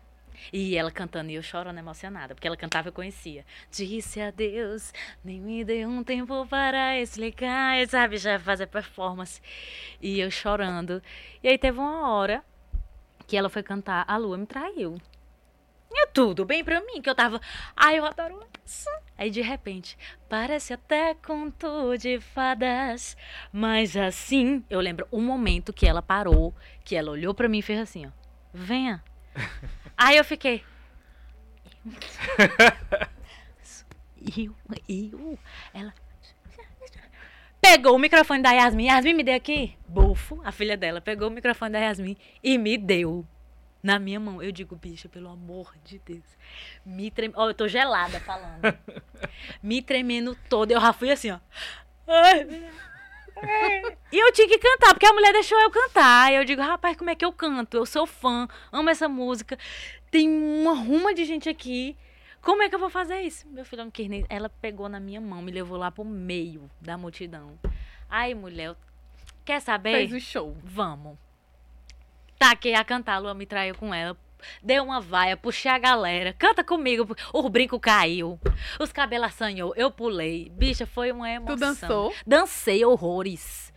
E 0.53 0.77
ela 0.77 0.91
cantando 0.91 1.31
e 1.31 1.35
eu 1.35 1.43
chorando 1.43 1.79
emocionada, 1.79 2.33
porque 2.33 2.47
ela 2.47 2.57
cantava 2.57 2.89
eu 2.89 2.93
conhecia. 2.93 3.45
Disse 3.73 4.21
adeus, 4.21 4.93
nem 5.25 5.41
me 5.41 5.65
deu 5.65 5.89
um 5.89 6.05
tempo 6.05 6.47
para 6.47 7.01
explicar, 7.01 7.85
sabe? 7.89 8.19
Já 8.19 8.39
fazer 8.39 8.69
performance. 8.69 9.43
E 10.01 10.21
eu 10.21 10.31
chorando. 10.31 11.03
E 11.43 11.49
aí 11.49 11.59
teve 11.59 11.79
uma 11.79 12.09
hora 12.09 12.45
que 13.29 13.37
ela 13.37 13.51
foi 13.51 13.63
cantar 13.63 14.05
A 14.09 14.17
Lua 14.17 14.39
Me 14.39 14.47
Traiu. 14.47 14.97
E 15.93 16.07
tudo 16.09 16.45
bem 16.45 16.65
pra 16.65 16.81
mim, 16.81 17.01
que 17.01 17.09
eu 17.09 17.15
tava. 17.15 17.41
Ai, 17.77 17.99
eu 17.99 18.05
adoro 18.05 18.41
isso. 18.65 18.89
Aí 19.17 19.31
de 19.31 19.43
repente, 19.43 19.97
parece 20.29 20.73
até 20.73 21.15
conto 21.15 21.97
de 21.97 22.21
fadas. 22.21 23.17
Mas 23.53 23.97
assim, 23.97 24.65
eu 24.69 24.81
lembro 24.81 25.07
um 25.13 25.23
momento 25.23 25.73
que 25.73 25.87
ela 25.87 26.03
parou, 26.03 26.55
que 26.85 26.97
ela 26.97 27.11
olhou 27.11 27.35
pra 27.35 27.49
mim 27.49 27.59
e 27.59 27.63
fez 27.63 27.79
assim, 27.79 28.07
ó. 28.07 28.11
Venha. 28.53 29.05
Aí 29.97 30.17
eu 30.17 30.25
fiquei. 30.25 30.65
Eu, 34.37 34.55
eu. 34.89 35.39
Ela. 35.75 35.95
Pegou 37.71 37.97
o 37.97 37.99
microfone 37.99 38.43
da 38.43 38.51
Yasmin. 38.51 38.87
Yasmin, 38.87 39.13
me 39.13 39.23
deu 39.23 39.35
aqui. 39.35 39.77
Bufo, 39.87 40.41
a 40.43 40.51
filha 40.51 40.75
dela, 40.75 41.03
pegou 41.03 41.29
o 41.29 41.31
microfone 41.31 41.71
da 41.71 41.79
Yasmin 41.79 42.17
e 42.43 42.57
me 42.57 42.79
deu 42.79 43.27
na 43.83 43.99
minha 43.99 44.19
mão. 44.19 44.43
Eu 44.43 44.51
digo, 44.51 44.75
bicha, 44.75 45.07
pelo 45.07 45.29
amor 45.29 45.75
de 45.85 45.99
Deus. 45.99 46.25
Me 46.83 47.11
treme. 47.11 47.35
Ó, 47.37 47.45
oh, 47.45 47.51
eu 47.51 47.55
tô 47.55 47.69
gelada 47.69 48.21
falando. 48.21 48.63
me 49.63 49.83
tremendo 49.83 50.35
toda. 50.49 50.73
Eu 50.73 50.81
já 50.81 50.95
fui 50.95 51.11
assim, 51.11 51.31
ó. 51.31 51.39
e 54.11 54.19
eu 54.19 54.33
tinha 54.33 54.49
que 54.49 54.59
cantar, 54.59 54.95
porque 54.95 55.07
a 55.07 55.13
mulher 55.13 55.35
deixou 55.35 55.61
eu 55.61 55.71
cantar. 55.71 56.33
E 56.33 56.37
eu 56.37 56.47
digo, 56.47 56.63
rapaz, 56.63 56.97
como 56.97 57.11
é 57.11 57.15
que 57.15 57.25
eu 57.25 57.33
canto? 57.35 57.77
Eu 57.77 57.85
sou 57.85 58.07
fã, 58.07 58.49
amo 58.73 58.89
essa 58.89 59.11
música. 59.11 59.59
Tem 60.11 60.27
uma 60.27 60.73
ruma 60.73 61.13
de 61.13 61.27
gente 61.27 61.51
aqui. 61.51 61.95
Como 62.49 62.63
é 62.63 62.69
que 62.71 62.75
eu 62.75 62.79
vou 62.79 62.89
fazer 62.89 63.21
isso? 63.21 63.47
Meu 63.51 63.63
filho 63.63 63.85
não 63.85 63.91
quis 63.91 64.09
nem. 64.09 64.25
Ela 64.27 64.49
pegou 64.49 64.89
na 64.89 64.99
minha 64.99 65.21
mão, 65.21 65.43
me 65.43 65.53
levou 65.53 65.77
lá 65.77 65.91
pro 65.91 66.03
meio 66.03 66.71
da 66.81 66.97
multidão. 66.97 67.59
Ai, 68.09 68.33
mulher, 68.33 68.75
quer 69.45 69.61
saber? 69.61 69.93
Fez 69.93 70.13
o 70.15 70.19
show. 70.19 70.57
Vamos. 70.65 71.19
Taquei 72.39 72.75
a 72.75 72.83
cantar, 72.83 73.17
a 73.17 73.19
Lua 73.19 73.35
me 73.35 73.45
traiu 73.45 73.75
com 73.75 73.93
ela. 73.93 74.17
Deu 74.63 74.83
uma 74.83 74.99
vaia, 74.99 75.37
puxei 75.37 75.71
a 75.71 75.79
galera. 75.79 76.33
Canta 76.33 76.65
comigo. 76.65 77.15
O 77.35 77.51
brinco 77.51 77.79
caiu. 77.79 78.41
Os 78.81 78.91
cabelos 78.93 79.27
assanhou. 79.27 79.75
Eu 79.77 79.91
pulei. 79.91 80.49
Bicha, 80.49 80.87
foi 80.87 81.13
uma 81.13 81.31
emoção. 81.31 81.55
Tu 81.55 81.61
dançou? 81.61 82.15
Dancei 82.27 82.83
horrores. 82.83 83.75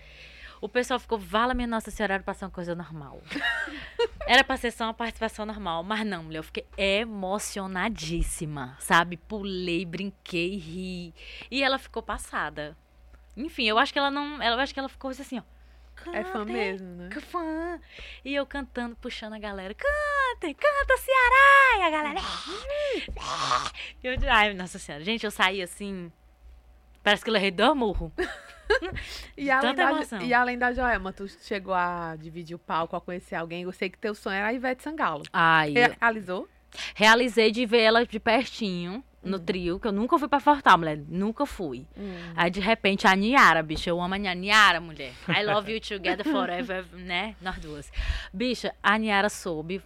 O 0.62 0.70
pessoal 0.70 1.00
ficou, 1.00 1.18
vala 1.18 1.56
minha 1.56 1.68
Nossa 1.68 1.90
Senhora, 1.90 2.14
era 2.14 2.24
pra 2.24 2.36
ser 2.36 2.46
uma 2.46 2.52
coisa 2.52 2.76
normal. 2.76 3.20
era 4.28 4.44
pra 4.44 4.56
ser 4.58 4.72
só 4.72 4.84
uma 4.84 4.94
participação 4.94 5.44
normal. 5.44 5.84
Mas 5.84 6.06
não, 6.06 6.24
mulher, 6.24 6.38
eu 6.38 6.44
fiquei 6.44 6.68
emocionadíssima, 6.78 8.78
sabe? 8.80 9.18
Pulei, 9.18 9.84
brinquei, 9.84 10.58
ri. 10.58 11.16
E 11.50 11.64
ela 11.64 11.80
ficou 11.80 12.04
passada. 12.04 12.78
Enfim, 13.36 13.66
eu 13.66 13.80
acho 13.80 13.92
que 13.92 13.98
ela 13.98 14.12
não. 14.12 14.42
Eu 14.44 14.60
acho 14.60 14.72
que 14.72 14.80
ela 14.80 14.90
ficou 14.90 15.10
assim, 15.10 15.40
ó. 15.40 15.44
É 16.14 16.24
fã 16.24 16.46
mesmo, 16.46 16.88
né? 16.96 17.10
Que 17.12 17.20
fã. 17.20 17.80
E 18.24 18.34
eu 18.34 18.46
cantando, 18.46 18.96
puxando 18.96 19.34
a 19.34 19.40
galera. 19.40 19.74
Cantem, 19.74 20.54
canta 20.54 20.98
Ceará! 20.98 21.78
E 21.78 21.82
a 21.82 21.90
galera. 21.90 22.20
Eu, 24.04 24.16
ai, 24.32 24.54
nossa 24.54 24.80
senhora. 24.80 25.04
Gente, 25.04 25.26
eu 25.26 25.32
saí 25.32 25.62
assim. 25.62 26.12
Parece 27.04 27.24
que 27.24 27.32
levei 27.32 27.52
dois 27.52 27.76
murros. 27.76 28.12
e, 29.38 29.50
além 29.50 29.76
da, 29.76 30.24
e 30.24 30.34
além 30.34 30.58
da 30.58 30.74
Joelma, 30.74 31.12
tu 31.12 31.28
chegou 31.28 31.74
a 31.74 32.16
dividir 32.16 32.56
o 32.56 32.60
palco, 32.60 32.96
a 32.96 33.02
conhecer 33.02 33.36
alguém. 33.36 33.64
Eu 33.64 33.72
sei 33.72 33.90
que 33.90 33.98
teu 33.98 34.16
sonho 34.16 34.36
era 34.36 34.48
a 34.48 34.54
Ivete 34.54 34.84
Sangalo. 34.84 35.24
Ai. 35.34 35.74
Realizou? 36.00 36.48
Realizei 36.96 37.52
de 37.52 37.66
ver 37.66 37.82
ela 37.82 38.06
de 38.06 38.20
pertinho 38.20 39.04
no 39.24 39.38
hum. 39.38 39.40
trio, 39.40 39.80
que 39.80 39.88
eu 39.88 39.92
nunca 39.92 40.18
fui 40.18 40.28
pra 40.28 40.40
Fortal, 40.40 40.78
mulher. 40.78 40.98
Nunca 41.08 41.46
fui. 41.46 41.86
Hum. 41.98 42.34
Aí, 42.36 42.50
de 42.50 42.60
repente, 42.60 43.06
a 43.08 43.16
Niara, 43.16 43.62
bicho. 43.62 43.90
Eu 43.90 44.02
amo 44.02 44.16
a 44.16 44.18
Niara, 44.18 44.80
mulher. 44.80 45.14
I 45.28 45.44
love 45.44 45.72
you 45.72 45.80
together 45.80 46.26
forever, 46.26 46.86
né? 46.94 47.36
Nós 47.42 47.58
duas. 47.60 47.92
Bicha, 48.34 48.74
a 48.82 48.98
Niara 48.98 49.30
soube 49.30 49.82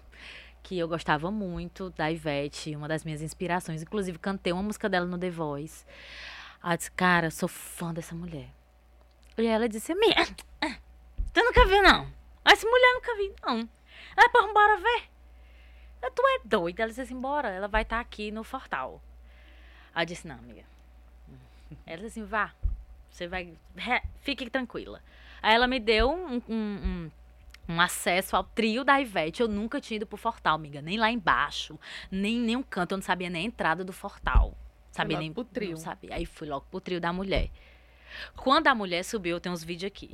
que 0.64 0.80
eu 0.80 0.88
gostava 0.88 1.30
muito 1.30 1.92
da 1.92 2.12
Ivete, 2.12 2.76
uma 2.76 2.88
das 2.88 3.04
minhas 3.04 3.22
inspirações. 3.22 3.84
Inclusive, 3.84 4.18
cantei 4.18 4.52
uma 4.52 4.64
música 4.64 4.90
dela 4.90 5.06
no 5.06 5.18
The 5.18 5.30
Voice. 5.30 5.86
Ela 6.66 6.78
disse, 6.78 6.90
cara, 6.92 7.30
sou 7.30 7.48
fã 7.48 7.94
dessa 7.94 8.16
mulher. 8.16 8.50
E 9.38 9.46
ela 9.46 9.70
disse, 9.70 9.94
minha, 9.94 10.26
tu 11.32 11.44
nunca 11.44 11.64
viu, 11.68 11.84
não? 11.84 12.12
Essa 12.44 12.68
mulher 12.68 12.94
nunca 12.96 13.16
vi, 13.16 13.34
não. 13.44 13.70
Ela, 14.18 14.30
pô, 14.30 14.52
bora 14.52 14.78
ver. 14.78 15.04
Tu 16.16 16.22
é 16.28 16.40
doida. 16.44 16.82
Ela 16.82 16.90
disse 16.90 17.02
assim, 17.02 17.22
bora, 17.22 17.50
ela 17.50 17.68
vai 17.68 17.84
estar 17.84 17.98
tá 17.98 18.02
aqui 18.02 18.32
no 18.32 18.44
Fortal. 18.44 19.00
Eu 19.96 20.06
disse, 20.06 20.28
não, 20.28 20.40
amiga. 20.40 20.64
Ela 21.86 22.02
disse 22.02 22.20
assim, 22.20 22.26
vá. 22.26 22.52
Você 23.12 23.28
vai. 23.28 23.54
Fique 24.22 24.50
tranquila. 24.50 25.04
Aí 25.44 25.54
ela 25.54 25.68
me 25.68 25.80
deu 25.80 26.10
um, 26.10 26.42
um, 26.50 26.56
um, 26.56 27.12
um, 27.70 27.80
acesso 27.82 28.36
ao 28.36 28.44
trio 28.44 28.84
da 28.84 29.00
Ivete. 29.00 29.42
Eu 29.42 29.48
nunca 29.48 29.80
tinha 29.80 29.98
ido 29.98 30.08
pro 30.08 30.18
Fortal, 30.18 30.56
amiga. 30.56 30.82
Nem 30.82 30.98
lá 30.98 31.12
embaixo. 31.12 31.80
Nem 32.10 32.40
nenhum 32.40 32.64
canto. 32.64 32.94
Eu 32.94 32.98
não 32.98 33.04
sabia 33.04 33.30
nem 33.30 33.44
a 33.44 33.46
entrada 33.46 33.84
do 33.84 33.94
Fortal. 33.94 34.58
Sabia 34.96 35.20
nem. 35.20 35.34
Pro 35.34 35.44
trio. 35.44 35.72
Não 35.72 35.78
sabia. 35.78 36.16
Aí 36.16 36.26
fui 36.26 36.48
logo 36.48 36.66
pro 36.72 36.80
trio 36.80 37.02
da 37.02 37.12
mulher. 37.12 37.50
Quando 38.38 38.68
a 38.68 38.76
mulher 38.76 39.04
subiu, 39.04 39.36
eu 39.36 39.40
tenho 39.42 39.54
uns 39.54 39.64
vídeos 39.64 39.92
aqui. 39.92 40.10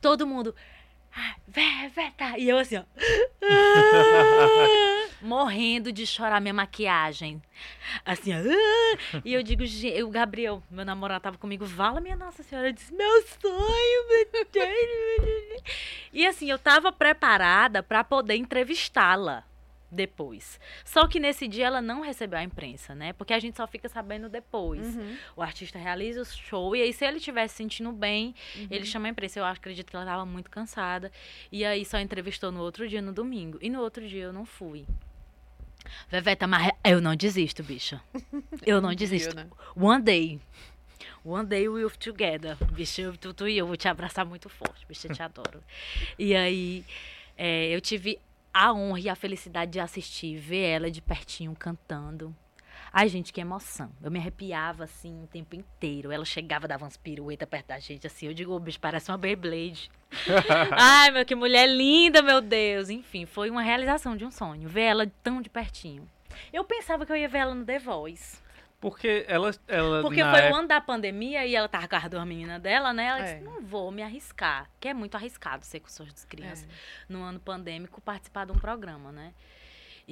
Todo 0.00 0.24
mundo. 0.24 0.54
Ah, 1.12 1.34
Veveta! 1.48 2.38
E 2.38 2.48
eu 2.48 2.56
assim, 2.56 2.76
ó. 2.76 2.84
morrendo 5.20 5.90
de 5.90 6.06
chorar 6.06 6.40
minha 6.40 6.54
maquiagem. 6.54 7.42
Assim, 8.04 8.30
ó. 8.32 9.20
E 9.24 9.34
eu 9.34 9.42
digo, 9.42 9.64
o 10.06 10.10
Gabriel, 10.10 10.62
meu 10.70 10.84
namorado, 10.84 11.24
tava 11.24 11.36
comigo, 11.36 11.66
vala 11.66 12.00
minha 12.00 12.14
Nossa 12.14 12.44
Senhora. 12.44 12.68
Eu 12.68 12.72
disse, 12.72 12.94
meu 12.94 13.22
sonho, 13.42 14.08
meu 14.32 14.46
Deus. 14.52 15.62
E 16.12 16.24
assim, 16.24 16.48
eu 16.48 16.58
tava 16.58 16.92
preparada 16.92 17.82
para 17.82 18.04
poder 18.04 18.36
entrevistá-la 18.36 19.49
depois. 19.90 20.60
Só 20.84 21.06
que 21.06 21.18
nesse 21.18 21.48
dia 21.48 21.66
ela 21.66 21.82
não 21.82 22.00
recebeu 22.00 22.38
a 22.38 22.42
imprensa, 22.42 22.94
né? 22.94 23.12
Porque 23.12 23.32
a 23.32 23.38
gente 23.38 23.56
só 23.56 23.66
fica 23.66 23.88
sabendo 23.88 24.28
depois. 24.28 24.96
Uhum. 24.96 25.16
O 25.36 25.42
artista 25.42 25.78
realiza 25.78 26.22
o 26.22 26.24
show 26.24 26.76
e 26.76 26.82
aí 26.82 26.92
se 26.92 27.04
ele 27.04 27.18
estivesse 27.18 27.56
sentindo 27.56 27.92
bem, 27.92 28.34
uhum. 28.56 28.68
ele 28.70 28.86
chama 28.86 29.08
a 29.08 29.10
imprensa. 29.10 29.40
Eu 29.40 29.44
acredito 29.44 29.90
que 29.90 29.96
ela 29.96 30.04
estava 30.04 30.24
muito 30.24 30.50
cansada 30.50 31.10
e 31.50 31.64
aí 31.64 31.84
só 31.84 31.98
entrevistou 31.98 32.52
no 32.52 32.60
outro 32.60 32.88
dia, 32.88 33.02
no 33.02 33.12
domingo. 33.12 33.58
E 33.60 33.68
no 33.68 33.80
outro 33.80 34.06
dia 34.06 34.24
eu 34.24 34.32
não 34.32 34.44
fui. 34.44 34.86
Veveta, 36.08 36.46
mas 36.46 36.70
eu 36.84 37.00
não 37.00 37.16
desisto, 37.16 37.62
bicha. 37.62 38.00
Eu 38.64 38.80
não 38.80 38.92
desisto. 38.94 39.34
Né? 39.34 39.46
One 39.74 40.02
day. 40.02 40.40
One 41.24 41.46
day 41.46 41.68
we'll 41.68 41.90
together. 41.90 42.56
Bicho, 42.72 43.16
tu, 43.18 43.34
tu 43.34 43.48
e 43.48 43.58
eu 43.58 43.66
vou 43.66 43.76
te 43.76 43.88
abraçar 43.88 44.24
muito 44.24 44.48
forte. 44.48 44.86
Bicho, 44.86 45.06
eu 45.06 45.14
te 45.14 45.22
adoro. 45.22 45.62
E 46.18 46.34
aí, 46.34 46.84
é, 47.36 47.68
eu 47.68 47.80
tive 47.80 48.18
a 48.52 48.72
honra 48.72 49.00
e 49.00 49.08
a 49.08 49.14
felicidade 49.14 49.72
de 49.72 49.80
assistir, 49.80 50.36
ver 50.36 50.64
ela 50.64 50.90
de 50.90 51.00
pertinho 51.00 51.54
cantando. 51.54 52.34
Ai, 52.92 53.08
gente, 53.08 53.32
que 53.32 53.40
emoção. 53.40 53.90
Eu 54.02 54.10
me 54.10 54.18
arrepiava, 54.18 54.84
assim, 54.84 55.22
o 55.22 55.26
tempo 55.26 55.54
inteiro. 55.54 56.10
Ela 56.10 56.24
chegava, 56.24 56.66
dava 56.66 56.84
umas 56.84 56.96
piruetas 56.96 57.48
perto 57.48 57.66
da 57.68 57.78
gente, 57.78 58.06
assim. 58.06 58.26
Eu 58.26 58.34
digo, 58.34 58.52
o 58.52 58.58
bicho 58.58 58.80
parece 58.80 59.10
uma 59.10 59.18
Beyblade. 59.18 59.90
Ai, 60.76 61.12
meu, 61.12 61.24
que 61.24 61.36
mulher 61.36 61.68
linda, 61.68 62.20
meu 62.20 62.40
Deus. 62.40 62.90
Enfim, 62.90 63.26
foi 63.26 63.48
uma 63.48 63.62
realização 63.62 64.16
de 64.16 64.24
um 64.24 64.30
sonho. 64.30 64.68
Ver 64.68 64.82
ela 64.82 65.12
tão 65.22 65.40
de 65.40 65.48
pertinho. 65.48 66.08
Eu 66.52 66.64
pensava 66.64 67.06
que 67.06 67.12
eu 67.12 67.16
ia 67.16 67.28
ver 67.28 67.38
ela 67.38 67.54
no 67.54 67.64
The 67.64 67.78
Voice. 67.78 68.38
Porque 68.80 69.26
ela. 69.28 69.50
ela 69.68 70.00
Porque 70.00 70.22
foi 70.22 70.38
época... 70.40 70.54
o 70.54 70.58
ano 70.58 70.68
da 70.68 70.80
pandemia 70.80 71.44
e 71.44 71.54
ela 71.54 71.68
tava 71.68 71.86
com 71.86 71.96
as 71.96 72.08
duas 72.08 72.26
meninas 72.26 72.60
dela, 72.62 72.94
né? 72.94 73.04
Ela 73.04 73.20
é. 73.20 73.22
disse: 73.24 73.44
não 73.44 73.60
vou 73.60 73.90
me 73.90 74.02
arriscar. 74.02 74.70
Que 74.80 74.88
é 74.88 74.94
muito 74.94 75.14
arriscado 75.16 75.64
ser 75.66 75.80
com 75.80 75.88
suas 75.88 76.24
crianças. 76.24 76.64
É. 76.64 77.12
No 77.12 77.22
ano 77.22 77.38
pandêmico, 77.38 78.00
participar 78.00 78.46
de 78.46 78.52
um 78.52 78.58
programa, 78.58 79.12
né? 79.12 79.34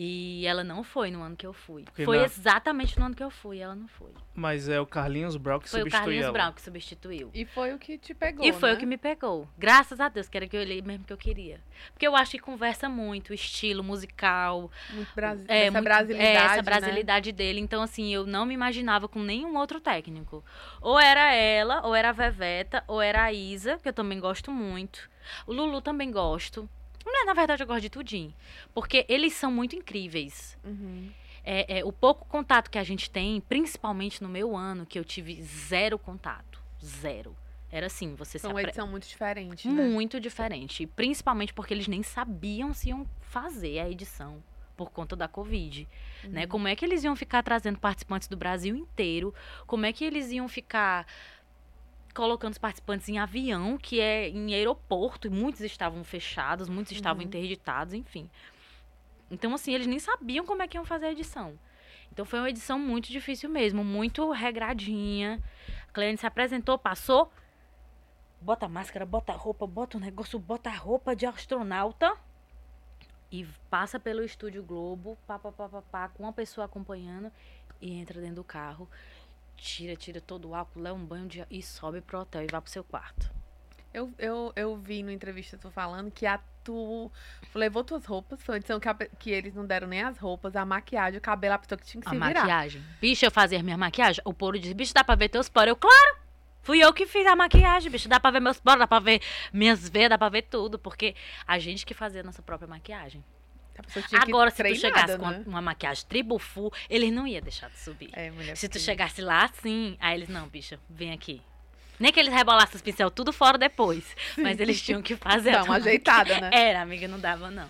E 0.01 0.47
ela 0.47 0.63
não 0.63 0.85
foi 0.85 1.11
no 1.11 1.21
ano 1.25 1.35
que 1.35 1.45
eu 1.45 1.53
fui. 1.53 1.83
Porque 1.83 2.05
foi 2.05 2.19
na... 2.19 2.25
exatamente 2.25 2.97
no 3.01 3.07
ano 3.07 3.17
que 3.17 3.23
eu 3.23 3.31
fui, 3.31 3.59
ela 3.59 3.75
não 3.75 3.89
foi. 3.89 4.13
Mas 4.33 4.69
é 4.69 4.81
o 4.81 4.87
Carlinhos 4.87 5.37
Brown 5.37 5.59
que 5.59 5.69
foi 5.69 5.81
substituiu 5.81 5.91
Foi 5.91 5.99
o 5.99 6.05
Carlinhos 6.05 6.25
ela. 6.27 6.33
Brown 6.33 6.53
que 6.53 6.63
substituiu. 6.63 7.31
E 7.35 7.45
foi 7.45 7.75
o 7.75 7.79
que 7.81 7.99
te 7.99 8.15
pegou, 8.15 8.47
E 8.47 8.53
foi 8.53 8.71
né? 8.71 8.77
o 8.77 8.79
que 8.79 8.87
me 8.87 8.97
pegou. 8.97 9.49
Graças 9.59 9.99
a 9.99 10.09
Deus, 10.09 10.29
que 10.29 10.37
era 10.37 10.47
que 10.47 10.57
eu 10.57 10.61
olhei 10.61 10.81
mesmo 10.83 11.05
que 11.05 11.13
eu 11.13 11.17
queria. 11.17 11.61
Porque 11.91 12.07
eu 12.07 12.15
acho 12.15 12.31
que 12.31 12.39
conversa 12.39 12.89
muito, 12.89 13.35
estilo 13.35 13.83
musical. 13.83 14.71
Muito 14.91 15.13
brasi 15.17 15.45
é, 15.49 15.63
essa 15.63 15.73
muito, 15.73 15.85
brasilidade, 15.85 16.29
é, 16.29 16.45
essa 16.45 16.63
brasilidade 16.63 17.33
né? 17.33 17.37
dele. 17.37 17.59
Então, 17.59 17.83
assim, 17.83 18.15
eu 18.15 18.25
não 18.25 18.47
me 18.47 18.55
imaginava 18.55 19.09
com 19.09 19.21
nenhum 19.21 19.57
outro 19.57 19.81
técnico. 19.81 20.45
Ou 20.81 21.01
era 21.01 21.35
ela, 21.35 21.85
ou 21.85 21.93
era 21.93 22.11
a 22.11 22.13
Veveta, 22.13 22.85
ou 22.87 23.03
era 23.03 23.25
a 23.25 23.33
Isa, 23.33 23.79
que 23.79 23.89
eu 23.89 23.93
também 23.93 24.21
gosto 24.21 24.53
muito. 24.53 25.11
O 25.45 25.53
Lulu 25.53 25.81
também 25.81 26.13
gosto. 26.13 26.71
Não, 27.11 27.27
na 27.27 27.35
verdade, 27.35 27.63
eu 27.63 27.67
gosto 27.67 27.83
de 27.83 27.91
tudinho. 27.91 28.35
Porque 28.75 29.05
eles 29.09 29.33
são 29.33 29.51
muito 29.51 29.75
incríveis. 29.75 30.57
Uhum. 30.65 31.11
É, 31.45 31.79
é, 31.79 31.85
o 31.85 31.93
pouco 31.93 32.27
contato 32.27 32.71
que 32.71 32.79
a 32.79 32.85
gente 32.85 33.11
tem, 33.11 33.41
principalmente 33.41 34.23
no 34.23 34.29
meu 34.29 34.55
ano, 34.55 34.85
que 34.85 34.99
eu 34.99 35.05
tive 35.05 35.43
zero 35.43 35.99
contato. 35.99 36.63
Zero. 36.85 37.35
Era 37.71 37.87
assim, 37.87 38.15
você 38.15 38.39
São 38.39 38.51
se 38.51 38.53
apre... 38.53 38.69
edição 38.69 38.87
muito 38.87 39.07
diferente, 39.07 39.69
né? 39.69 39.89
Muito 39.89 40.21
diferente. 40.21 40.87
Principalmente 40.87 41.53
porque 41.53 41.75
eles 41.75 41.89
nem 41.89 42.03
sabiam 42.03 42.73
se 42.73 42.91
iam 42.91 43.07
fazer 43.21 43.81
a 43.81 43.91
edição 43.91 44.43
por 44.77 44.91
conta 44.91 45.17
da 45.17 45.27
Covid, 45.27 45.83
né? 45.83 45.89
uhum. 46.25 46.31
né? 46.35 46.47
Como 46.47 46.69
é 46.69 46.77
que 46.77 46.85
eles 46.85 47.03
iam 47.03 47.17
ficar 47.17 47.43
trazendo 47.43 47.79
participantes 47.79 48.29
do 48.29 48.37
Brasil 48.37 48.77
inteiro? 48.77 49.35
Como 49.67 49.85
é 49.85 49.93
que 49.93 50.05
eles 50.05 50.31
iam 50.31 50.49
ficar 50.49 51.05
colocando 52.15 52.53
os 52.53 52.59
participantes 52.59 53.09
em 53.09 53.19
avião, 53.19 53.79
que 53.79 54.01
é 54.01 54.29
em 54.29 54.55
aeroporto, 54.55 55.27
e 55.27 55.31
muitos 55.31 55.61
estavam 55.61 56.03
fechados, 56.05 56.69
muitos 56.69 56.93
estavam 56.93 57.23
uhum. 57.23 57.29
interditados, 57.29 57.95
enfim. 57.95 58.31
Então, 59.31 59.55
assim, 59.55 59.75
eles 59.75 59.87
nem 59.87 59.99
sabiam 59.99 60.45
como 60.45 60.63
é 60.63 60.69
que 60.69 60.77
iam 60.77 60.85
fazer 60.85 61.07
a 61.07 61.13
edição. 61.13 61.59
Então, 62.13 62.25
foi 62.25 62.39
uma 62.39 62.51
edição 62.51 62.79
muito 62.79 63.09
difícil 63.11 63.49
mesmo, 63.51 63.85
muito 63.85 64.31
regradinha. 64.31 65.43
A 65.89 65.93
cliente 65.93 66.21
se 66.21 66.27
apresentou, 66.27 66.79
passou, 66.79 67.31
bota 68.41 68.67
a 68.67 68.69
máscara, 68.69 69.05
bota 69.05 69.33
roupa, 69.33 69.67
bota 69.67 69.97
o 69.97 70.01
negócio, 70.01 70.39
bota 70.39 70.71
a 70.71 70.75
roupa 70.75 71.15
de 71.15 71.27
astronauta 71.27 72.17
e 73.31 73.47
passa 73.69 74.01
pelo 74.01 74.25
Estúdio 74.25 74.63
Globo, 74.63 75.19
pá, 75.27 75.39
pá, 75.39 75.53
pá, 75.53 75.69
pá, 75.69 75.83
pá, 75.83 76.09
com 76.09 76.23
uma 76.23 76.33
pessoa 76.33 76.65
acompanhando 76.65 77.31
e 77.81 77.93
entra 77.93 78.21
dentro 78.21 78.37
do 78.37 78.45
carro 78.45 78.89
tira, 79.59 79.97
tira 79.97 80.21
todo 80.21 80.49
o 80.49 80.55
álcool, 80.55 80.81
leva 80.81 80.97
um 80.97 81.05
banho 81.05 81.27
de, 81.27 81.45
e 81.51 81.63
sobe 81.63 82.01
pro 82.01 82.21
hotel 82.21 82.45
e 82.45 82.47
vai 82.51 82.61
pro 82.61 82.71
seu 82.71 82.85
quarto. 82.85 83.31
Eu, 83.93 84.13
eu, 84.19 84.53
eu 84.55 84.77
vi 84.77 85.03
no 85.03 85.11
entrevista 85.11 85.59
tu 85.59 85.71
falando 85.71 86.11
que 86.11 86.27
a 86.27 86.39
tu 86.63 87.11
levou 87.55 87.83
tuas 87.83 88.05
roupas, 88.05 88.43
foi 88.43 88.55
uma 88.55 88.59
edição 88.59 88.79
que, 88.79 88.89
a, 88.89 88.95
que 88.95 89.31
eles 89.31 89.55
não 89.55 89.67
deram 89.67 89.89
nem 89.89 90.03
as 90.03 90.19
roupas, 90.19 90.55
a 90.55 90.65
maquiagem, 90.65 91.19
o 91.19 91.23
cabelo, 91.23 91.55
a 91.55 91.59
pessoa 91.59 91.79
que 91.79 91.87
tinha 91.87 92.01
que 92.01 92.09
a 92.09 92.11
se 92.11 92.17
virar. 92.17 92.31
A 92.31 92.35
maquiagem. 92.35 92.85
Bicho, 93.01 93.25
eu 93.25 93.31
fazia 93.31 93.63
minha 93.63 93.79
maquiagem, 93.79 94.23
o 94.25 94.35
Poro 94.35 94.59
disse, 94.59 94.75
bicho, 94.75 94.95
dá 94.95 95.03
pra 95.03 95.15
ver 95.15 95.31
teus 95.31 95.49
poros? 95.49 95.71
Eu, 95.71 95.77
claro! 95.77 96.29
Fui 96.61 96.85
eu 96.85 96.93
que 96.93 97.07
fiz 97.07 97.27
a 97.27 97.35
maquiagem, 97.35 97.91
bicho. 97.91 98.11
Dá 98.11 98.21
pra 98.21 98.31
ver 98.31 98.41
meus 98.41 98.61
poros, 98.61 98.81
dá 98.81 98.87
pra 98.87 98.99
ver 98.99 99.23
minhas 99.51 99.89
veias, 99.89 100.11
dá 100.11 100.19
pra 100.19 100.29
ver 100.29 100.43
tudo. 100.43 100.79
Porque 100.79 101.15
a 101.47 101.59
gente 101.59 101.87
que 101.87 101.95
fazia 101.95 102.21
a 102.21 102.25
nossa 102.25 102.43
própria 102.43 102.69
maquiagem. 102.69 103.25
Agora, 104.21 104.51
se 104.51 104.63
tu 104.63 104.75
chegasse 104.75 105.19
né? 105.19 105.43
com 105.45 105.51
uma 105.51 105.63
maquiagem 105.63 106.05
tribo 106.09 106.39
full, 106.39 106.73
eles 106.89 107.13
não 107.13 107.27
iam 107.27 107.41
deixar 107.41 107.71
de 107.71 107.79
subir. 107.79 108.11
É, 108.13 108.31
se 108.55 108.69
tu 108.69 108.79
chegasse 108.79 109.21
lá 109.21 109.45
assim, 109.45 109.97
aí 110.01 110.17
eles, 110.17 110.29
não, 110.29 110.49
bicha, 110.49 110.79
vem 110.89 111.13
aqui. 111.13 111.43
Nem 111.99 112.13
que 112.13 112.21
eles 112.21 112.33
rebolassem 112.33 112.77
os 112.77 112.83
pincel 112.83 113.11
tudo 113.11 113.33
fora 113.33 113.59
depois. 113.59 114.05
Sim. 114.35 114.43
Mas 114.43 114.61
eles 114.61 114.81
tinham 114.81 115.03
que 115.03 115.17
fazer 115.17 115.53
Dá 115.53 115.65
uma 115.65 115.77
ajeitada, 115.77 116.41
né? 116.41 116.51
Era, 116.53 116.83
amiga, 116.83 117.09
não 117.09 117.19
dava, 117.19 117.51
não. 117.51 117.69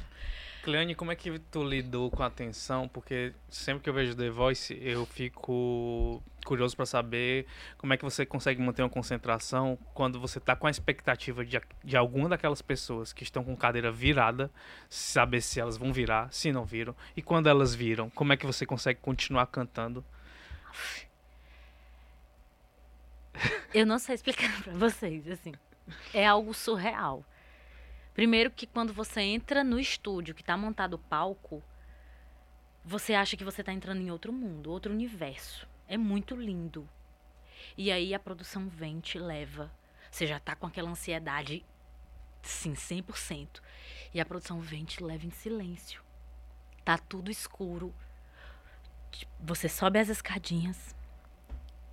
Cleane, 0.68 0.94
como 0.94 1.10
é 1.10 1.16
que 1.16 1.38
tu 1.50 1.64
lidou 1.64 2.10
com 2.10 2.22
a 2.22 2.26
atenção? 2.26 2.86
Porque 2.86 3.32
sempre 3.48 3.84
que 3.84 3.88
eu 3.88 3.94
vejo 3.94 4.14
The 4.14 4.28
Voice, 4.28 4.78
eu 4.82 5.06
fico 5.06 6.22
curioso 6.44 6.76
para 6.76 6.84
saber 6.84 7.46
como 7.78 7.94
é 7.94 7.96
que 7.96 8.04
você 8.04 8.26
consegue 8.26 8.60
manter 8.60 8.82
uma 8.82 8.90
concentração 8.90 9.78
quando 9.94 10.20
você 10.20 10.38
tá 10.38 10.54
com 10.54 10.66
a 10.66 10.70
expectativa 10.70 11.42
de, 11.42 11.58
de 11.82 11.96
alguma 11.96 12.28
daquelas 12.28 12.60
pessoas 12.60 13.14
que 13.14 13.22
estão 13.22 13.42
com 13.42 13.56
cadeira 13.56 13.90
virada, 13.90 14.50
saber 14.90 15.40
se 15.40 15.58
elas 15.58 15.78
vão 15.78 15.90
virar, 15.90 16.30
se 16.30 16.52
não 16.52 16.66
viram, 16.66 16.94
e 17.16 17.22
quando 17.22 17.48
elas 17.48 17.74
viram, 17.74 18.10
como 18.10 18.34
é 18.34 18.36
que 18.36 18.44
você 18.44 18.66
consegue 18.66 19.00
continuar 19.00 19.46
cantando? 19.46 20.04
Eu 23.72 23.86
não 23.86 23.98
sei 23.98 24.16
explicar 24.16 24.52
para 24.62 24.74
vocês, 24.74 25.26
assim. 25.30 25.54
É 26.12 26.26
algo 26.26 26.52
surreal. 26.52 27.24
Primeiro 28.18 28.50
que 28.50 28.66
quando 28.66 28.92
você 28.92 29.20
entra 29.20 29.62
no 29.62 29.78
estúdio, 29.78 30.34
que 30.34 30.40
está 30.40 30.56
montado 30.56 30.94
o 30.94 30.98
palco, 30.98 31.62
você 32.84 33.14
acha 33.14 33.36
que 33.36 33.44
você 33.44 33.62
está 33.62 33.72
entrando 33.72 34.00
em 34.00 34.10
outro 34.10 34.32
mundo, 34.32 34.72
outro 34.72 34.92
universo. 34.92 35.68
É 35.86 35.96
muito 35.96 36.34
lindo. 36.34 36.88
E 37.76 37.92
aí 37.92 38.12
a 38.12 38.18
produção 38.18 38.68
vem, 38.68 38.98
te 38.98 39.20
leva. 39.20 39.70
Você 40.10 40.26
já 40.26 40.38
está 40.38 40.56
com 40.56 40.66
aquela 40.66 40.90
ansiedade, 40.90 41.64
sim, 42.42 42.72
100%. 42.72 43.60
E 44.12 44.20
a 44.20 44.26
produção 44.26 44.60
vem, 44.60 44.84
te 44.84 45.00
leva 45.00 45.24
em 45.24 45.30
silêncio. 45.30 46.02
Tá 46.84 46.98
tudo 46.98 47.30
escuro. 47.30 47.94
Você 49.38 49.68
sobe 49.68 50.00
as 50.00 50.08
escadinhas 50.08 50.92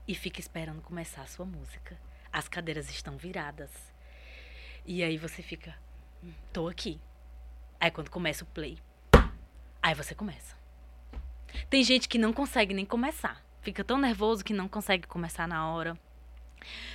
e 0.08 0.16
fica 0.16 0.40
esperando 0.40 0.82
começar 0.82 1.22
a 1.22 1.28
sua 1.28 1.46
música. 1.46 1.96
As 2.34 2.48
cadeiras 2.48 2.90
estão 2.90 3.16
viradas. 3.16 3.94
E 4.88 5.04
aí 5.04 5.20
você 5.20 5.44
fica, 5.44 5.76
tô 6.52 6.68
aqui. 6.68 7.00
Aí 7.80 7.92
quando 7.92 8.10
começa 8.10 8.44
o 8.44 8.48
play, 8.48 8.78
aí 9.82 9.94
você 9.94 10.16
começa. 10.16 10.56
Tem 11.70 11.84
gente 11.84 12.08
que 12.08 12.18
não 12.18 12.34
consegue 12.34 12.74
nem 12.74 12.86
começar. 12.86 13.44
Fica 13.62 13.84
tão 13.84 13.98
nervoso 13.98 14.44
que 14.44 14.54
não 14.54 14.68
consegue 14.68 15.08
começar 15.08 15.48
na 15.48 15.70
hora. 15.70 15.98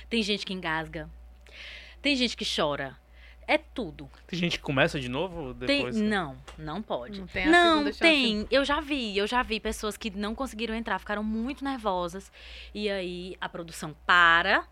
Tem 0.09 0.21
gente 0.21 0.45
que 0.45 0.53
engasga. 0.53 1.09
Tem 2.01 2.15
gente 2.15 2.35
que 2.35 2.45
chora. 2.45 2.97
É 3.47 3.57
tudo. 3.57 4.09
Tem 4.27 4.39
gente 4.39 4.57
que 4.57 4.63
começa 4.63 4.99
de 4.99 5.09
novo 5.09 5.53
depois? 5.53 5.95
Tem, 5.95 6.03
não, 6.05 6.37
não 6.57 6.81
pode. 6.81 7.19
Não 7.19 7.27
tem. 7.27 7.47
não, 7.47 7.91
tem. 7.91 8.47
Eu 8.49 8.63
já 8.63 8.79
vi, 8.79 9.17
eu 9.17 9.27
já 9.27 9.43
vi 9.43 9.59
pessoas 9.59 9.97
que 9.97 10.09
não 10.09 10.33
conseguiram 10.33 10.73
entrar, 10.73 10.99
ficaram 10.99 11.23
muito 11.23 11.63
nervosas. 11.63 12.31
E 12.73 12.89
aí 12.89 13.35
a 13.41 13.49
produção 13.49 13.95
para, 14.05 14.65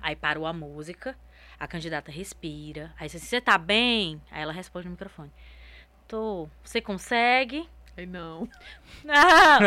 aí 0.00 0.16
parou 0.16 0.46
a 0.46 0.52
música. 0.52 1.16
A 1.62 1.66
candidata 1.68 2.10
respira. 2.10 2.92
Aí 2.98 3.08
você, 3.08 3.20
você 3.20 3.40
tá 3.40 3.56
bem? 3.56 4.20
Aí 4.32 4.42
ela 4.42 4.52
responde 4.52 4.86
no 4.86 4.90
microfone. 4.90 5.30
Tô. 6.08 6.48
Você 6.64 6.80
consegue? 6.80 7.68
Aí 7.96 8.04
não. 8.04 8.48
Ah, 9.08 9.60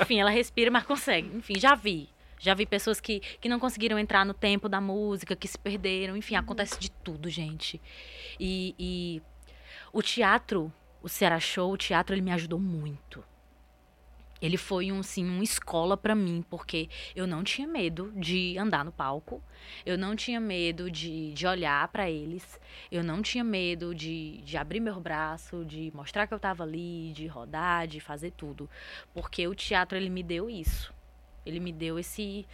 enfim, 0.00 0.18
ela 0.18 0.30
respira, 0.30 0.72
mas 0.72 0.82
consegue. 0.82 1.28
Enfim, 1.36 1.54
já 1.56 1.76
vi. 1.76 2.08
Já 2.40 2.52
vi 2.52 2.66
pessoas 2.66 3.00
que, 3.00 3.20
que 3.20 3.48
não 3.48 3.60
conseguiram 3.60 3.96
entrar 3.96 4.26
no 4.26 4.34
tempo 4.34 4.68
da 4.68 4.80
música, 4.80 5.36
que 5.36 5.46
se 5.46 5.56
perderam. 5.56 6.16
Enfim, 6.16 6.34
uhum. 6.34 6.40
acontece 6.40 6.80
de 6.80 6.90
tudo, 6.90 7.30
gente. 7.30 7.80
E, 8.40 8.74
e 8.76 9.22
o 9.92 10.02
teatro, 10.02 10.72
o 11.00 11.08
Ceará 11.08 11.38
Show, 11.38 11.74
o 11.74 11.76
teatro, 11.76 12.12
ele 12.12 12.22
me 12.22 12.32
ajudou 12.32 12.58
muito 12.58 13.22
ele 14.40 14.56
foi 14.56 14.92
um 14.92 15.02
sim 15.02 15.26
uma 15.28 15.44
escola 15.44 15.96
para 15.96 16.14
mim 16.14 16.44
porque 16.48 16.88
eu 17.14 17.26
não 17.26 17.42
tinha 17.42 17.66
medo 17.66 18.12
de 18.14 18.56
andar 18.58 18.84
no 18.84 18.92
palco 18.92 19.42
eu 19.84 19.96
não 19.96 20.14
tinha 20.14 20.38
medo 20.38 20.90
de, 20.90 21.32
de 21.32 21.46
olhar 21.46 21.88
para 21.88 22.10
eles 22.10 22.60
eu 22.90 23.02
não 23.02 23.22
tinha 23.22 23.42
medo 23.42 23.94
de, 23.94 24.38
de 24.42 24.56
abrir 24.56 24.80
meu 24.80 25.00
braço 25.00 25.64
de 25.64 25.90
mostrar 25.94 26.26
que 26.26 26.34
eu 26.34 26.36
estava 26.36 26.62
ali 26.62 27.12
de 27.12 27.26
rodar 27.26 27.86
de 27.86 28.00
fazer 28.00 28.32
tudo 28.32 28.68
porque 29.14 29.46
o 29.46 29.54
teatro 29.54 29.96
ele 29.96 30.10
me 30.10 30.22
deu 30.22 30.48
isso. 30.50 30.94
Ele 31.44 31.60
me 31.60 31.72
deu 31.72 31.98
esse 31.98 32.46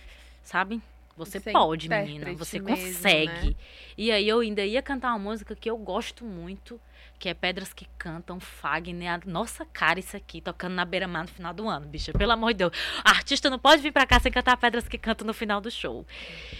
sabe? 0.42 0.80
Você 1.16 1.38
Sem 1.40 1.52
pode 1.52 1.88
menina 1.88 2.32
você 2.34 2.58
mesmo, 2.58 2.86
consegue. 2.86 3.48
Né? 3.48 3.54
e 3.98 4.10
aí 4.10 4.26
eu 4.26 4.40
ainda 4.40 4.64
ia 4.64 4.80
cantar 4.80 5.10
uma 5.10 5.18
música 5.18 5.54
que 5.54 5.68
eu 5.68 5.76
gosto 5.76 6.24
muito 6.24 6.80
que 7.22 7.28
é 7.28 7.34
Pedras 7.34 7.72
que 7.72 7.86
Cantam, 7.96 8.40
Fagner, 8.40 9.12
a 9.12 9.20
nossa 9.24 9.64
cara 9.64 10.00
isso 10.00 10.16
aqui, 10.16 10.40
tocando 10.40 10.74
na 10.74 10.84
beira-mar 10.84 11.22
no 11.22 11.28
final 11.28 11.54
do 11.54 11.68
ano, 11.68 11.86
bicha. 11.86 12.12
Pelo 12.12 12.32
amor 12.32 12.52
de 12.52 12.58
Deus. 12.58 12.72
artista 13.04 13.48
não 13.48 13.60
pode 13.60 13.80
vir 13.80 13.92
pra 13.92 14.04
cá 14.04 14.18
sem 14.18 14.32
cantar 14.32 14.56
Pedras 14.56 14.88
que 14.88 14.98
Cantam 14.98 15.24
no 15.24 15.32
final 15.32 15.60
do 15.60 15.70
show. 15.70 16.04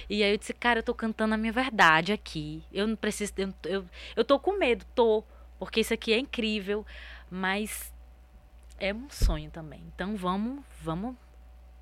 E 0.09 0.23
aí 0.23 0.31
eu 0.31 0.39
disse, 0.39 0.53
cara, 0.55 0.79
eu 0.79 0.83
tô 0.85 0.95
cantando 0.95 1.35
a 1.35 1.37
minha 1.37 1.53
verdade 1.53 2.13
aqui. 2.13 2.63
Eu 2.73 2.87
não 2.87 2.95
preciso. 2.95 3.33
Eu, 3.37 3.53
eu, 3.65 3.85
eu 4.15 4.25
tô 4.25 4.39
com 4.39 4.57
medo, 4.57 4.87
tô. 4.95 5.25
Porque 5.59 5.81
isso 5.81 5.93
aqui 5.93 6.13
é 6.13 6.19
incrível, 6.21 6.87
mas 7.29 7.93
é 8.79 8.95
um 8.95 9.11
sonho 9.11 9.51
também. 9.51 9.83
Então 9.93 10.15
vamos, 10.15 10.63
vamos 10.81 11.17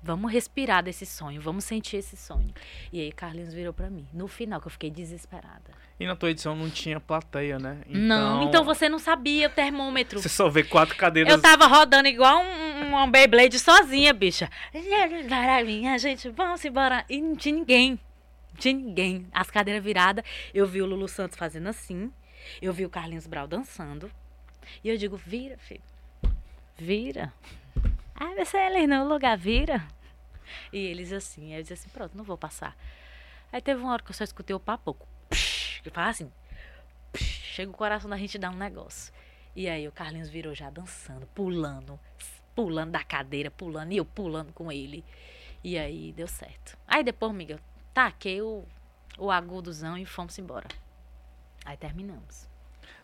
Vamos 0.03 0.31
respirar 0.31 0.83
desse 0.83 1.05
sonho, 1.05 1.39
vamos 1.39 1.63
sentir 1.63 1.97
esse 1.97 2.17
sonho. 2.17 2.51
E 2.91 2.99
aí 2.99 3.11
Carlinhos 3.11 3.53
virou 3.53 3.71
para 3.71 3.89
mim. 3.89 4.07
No 4.11 4.27
final, 4.27 4.59
que 4.59 4.65
eu 4.65 4.71
fiquei 4.71 4.89
desesperada. 4.89 5.71
E 5.99 6.07
na 6.07 6.15
tua 6.15 6.31
edição 6.31 6.55
não 6.55 6.71
tinha 6.71 6.99
plateia, 6.99 7.59
né? 7.59 7.81
Então... 7.85 8.01
Não, 8.01 8.43
então 8.43 8.63
você 8.63 8.89
não 8.89 8.97
sabia 8.97 9.47
o 9.47 9.51
termômetro. 9.51 10.19
Você 10.19 10.29
só 10.29 10.49
vê 10.49 10.63
quatro 10.63 10.95
cadeiras. 10.95 11.31
Eu 11.31 11.39
tava 11.39 11.67
rodando 11.67 12.07
igual 12.07 12.41
um, 12.41 12.95
um 12.95 13.11
Beyblade 13.11 13.59
sozinha, 13.59 14.11
bicha. 14.11 14.49
Minha 14.73 15.97
gente, 15.99 16.29
vamos 16.29 16.65
embora. 16.65 17.05
E 17.07 17.21
não 17.21 17.35
tinha 17.35 17.53
ninguém. 17.53 17.99
Não 18.51 18.57
tinha 18.57 18.73
ninguém. 18.73 19.27
As 19.31 19.51
cadeiras 19.51 19.83
viradas. 19.83 20.25
Eu 20.51 20.65
vi 20.65 20.81
o 20.81 20.87
Lulu 20.87 21.07
Santos 21.07 21.37
fazendo 21.37 21.67
assim. 21.67 22.11
Eu 22.59 22.73
vi 22.73 22.83
o 22.83 22.89
Carlinhos 22.89 23.27
Brau 23.27 23.47
dançando. 23.47 24.11
E 24.83 24.89
eu 24.89 24.97
digo, 24.97 25.15
vira, 25.15 25.59
filho. 25.59 25.83
Vira. 26.75 27.31
Ah, 28.23 28.35
você 28.35 28.55
é 28.55 28.85
no 28.85 29.07
lugar, 29.07 29.35
vira. 29.35 29.83
E 30.71 30.77
eles 30.77 31.11
assim, 31.11 31.55
eu 31.55 31.61
disse 31.63 31.73
assim, 31.73 31.89
pronto, 31.89 32.15
não 32.15 32.23
vou 32.23 32.37
passar. 32.37 32.77
Aí 33.51 33.59
teve 33.59 33.81
uma 33.81 33.91
hora 33.91 34.03
que 34.03 34.11
eu 34.11 34.13
só 34.13 34.23
escutei 34.23 34.55
o 34.55 34.59
papo, 34.59 34.95
que 35.81 35.89
faz 35.89 36.17
assim, 36.17 36.31
psh, 37.11 37.23
chega 37.55 37.71
o 37.71 37.73
coração 37.73 38.07
da 38.07 38.17
gente 38.17 38.37
dar 38.37 38.51
um 38.51 38.55
negócio. 38.55 39.11
E 39.55 39.67
aí 39.67 39.87
o 39.87 39.91
Carlinhos 39.91 40.29
virou 40.29 40.53
já 40.53 40.69
dançando, 40.69 41.25
pulando, 41.33 41.99
pulando 42.53 42.91
da 42.91 43.03
cadeira, 43.03 43.49
pulando, 43.49 43.91
e 43.91 43.97
eu 43.97 44.05
pulando 44.05 44.53
com 44.53 44.71
ele. 44.71 45.03
E 45.63 45.75
aí 45.75 46.11
deu 46.11 46.27
certo. 46.27 46.77
Aí 46.87 47.03
depois, 47.03 47.31
amiga, 47.31 47.59
taquei 47.91 48.39
o, 48.39 48.63
o 49.17 49.31
agudozão 49.31 49.97
e 49.97 50.05
fomos 50.05 50.37
embora. 50.37 50.67
Aí 51.65 51.75
terminamos. 51.75 52.50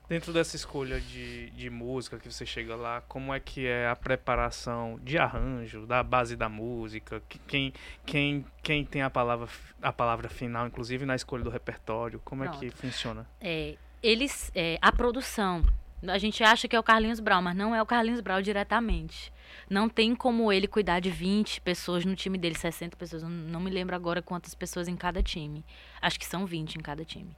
Dentro 0.09 0.31
dessa 0.31 0.55
escolha 0.55 1.01
de, 1.01 1.49
de 1.49 1.69
música 1.69 2.17
que 2.17 2.31
você 2.31 2.45
chega 2.45 2.77
lá, 2.77 3.01
como 3.09 3.33
é 3.33 3.41
que 3.41 3.67
é 3.67 3.89
a 3.89 3.95
preparação 3.95 4.97
de 5.03 5.17
arranjo, 5.17 5.85
da 5.85 6.01
base 6.01 6.37
da 6.37 6.47
música? 6.47 7.21
Quem, 7.45 7.73
quem, 8.05 8.45
quem 8.63 8.85
tem 8.85 9.01
a 9.01 9.09
palavra, 9.09 9.49
a 9.81 9.91
palavra 9.91 10.29
final, 10.29 10.65
inclusive 10.65 11.05
na 11.05 11.13
escolha 11.13 11.43
do 11.43 11.49
repertório? 11.49 12.21
Como 12.23 12.41
Pronto. 12.41 12.55
é 12.55 12.59
que 12.59 12.71
funciona? 12.71 13.27
É, 13.41 13.75
eles, 14.01 14.49
é, 14.55 14.77
a 14.81 14.93
produção, 14.93 15.61
a 16.07 16.17
gente 16.17 16.41
acha 16.41 16.69
que 16.69 16.75
é 16.75 16.79
o 16.79 16.83
Carlinhos 16.83 17.19
Brown, 17.19 17.41
mas 17.41 17.55
não 17.57 17.75
é 17.75 17.81
o 17.81 17.85
Carlinhos 17.85 18.21
Brown 18.21 18.41
diretamente. 18.41 19.33
Não 19.69 19.89
tem 19.89 20.15
como 20.15 20.53
ele 20.53 20.67
cuidar 20.67 21.01
de 21.01 21.09
20 21.09 21.59
pessoas 21.59 22.05
no 22.05 22.15
time 22.15 22.37
dele, 22.37 22.55
60 22.55 22.95
pessoas. 22.95 23.23
não 23.23 23.59
me 23.59 23.69
lembro 23.69 23.93
agora 23.93 24.21
quantas 24.21 24.55
pessoas 24.55 24.87
em 24.87 24.95
cada 24.95 25.21
time. 25.21 25.65
Acho 26.01 26.17
que 26.17 26.25
são 26.25 26.45
20 26.45 26.75
em 26.75 26.79
cada 26.79 27.03
time. 27.03 27.35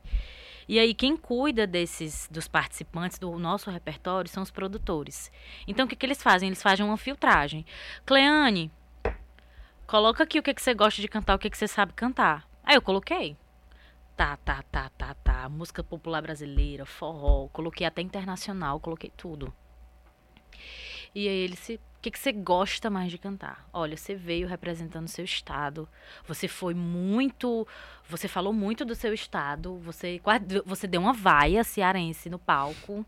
E 0.70 0.78
aí 0.78 0.94
quem 0.94 1.18
cuida 1.18 1.66
desses 1.66 2.30
dos 2.30 2.48
participantes 2.48 3.18
do 3.18 3.40
nosso 3.40 3.72
repertório 3.72 4.30
são 4.30 4.44
os 4.44 4.52
produtores. 4.52 5.32
Então 5.68 5.88
o 5.88 5.90
que, 5.90 5.96
que 5.96 6.06
eles 6.06 6.22
fazem? 6.22 6.48
Eles 6.48 6.62
fazem 6.62 6.86
uma 6.86 6.96
filtragem. 6.96 7.66
Cleane, 8.06 8.72
coloca 9.88 10.24
aqui 10.24 10.38
o 10.38 10.44
que, 10.44 10.54
que 10.54 10.62
você 10.62 10.76
gosta 10.76 11.02
de 11.02 11.08
cantar, 11.08 11.34
o 11.34 11.40
que, 11.40 11.50
que 11.50 11.58
você 11.58 11.68
sabe 11.68 11.94
cantar. 11.94 12.48
Aí 12.64 12.76
eu 12.76 12.84
coloquei. 12.84 13.36
Tá, 14.16 14.38
tá, 14.38 14.62
tá, 14.72 14.92
tá, 14.96 15.16
tá. 15.16 15.50
Música 15.50 15.84
popular 15.84 16.22
brasileira, 16.22 16.86
forró, 16.86 17.48
coloquei 17.48 17.88
até 17.88 18.04
internacional, 18.04 18.80
coloquei 18.80 19.12
tudo. 19.18 19.52
E 21.13 21.28
aí 21.28 21.38
ele 21.38 21.56
se 21.56 21.80
o 22.00 22.02
que, 22.02 22.12
que 22.12 22.19
você 22.19 22.32
gosta 22.32 22.89
mais 22.89 23.12
de 23.12 23.17
cantar? 23.17 23.67
Olha, 23.74 23.98
você 23.98 24.15
veio 24.15 24.48
representando 24.48 25.10
seu 25.10 25.26
estado. 25.26 25.88
Você 26.26 26.48
foi 26.48 26.74
muito. 26.74 27.67
Você 28.08 28.26
falou 28.26 28.54
muito 28.54 28.86
do 28.86 28.95
seu 28.95 29.13
estado. 29.13 29.78
Você, 29.80 30.22
você 30.65 30.88
deu 30.88 31.02
uma 31.02 31.12
vaia 31.12 31.62
cearense 31.62 32.30
no 32.30 32.39
palco. 32.39 33.06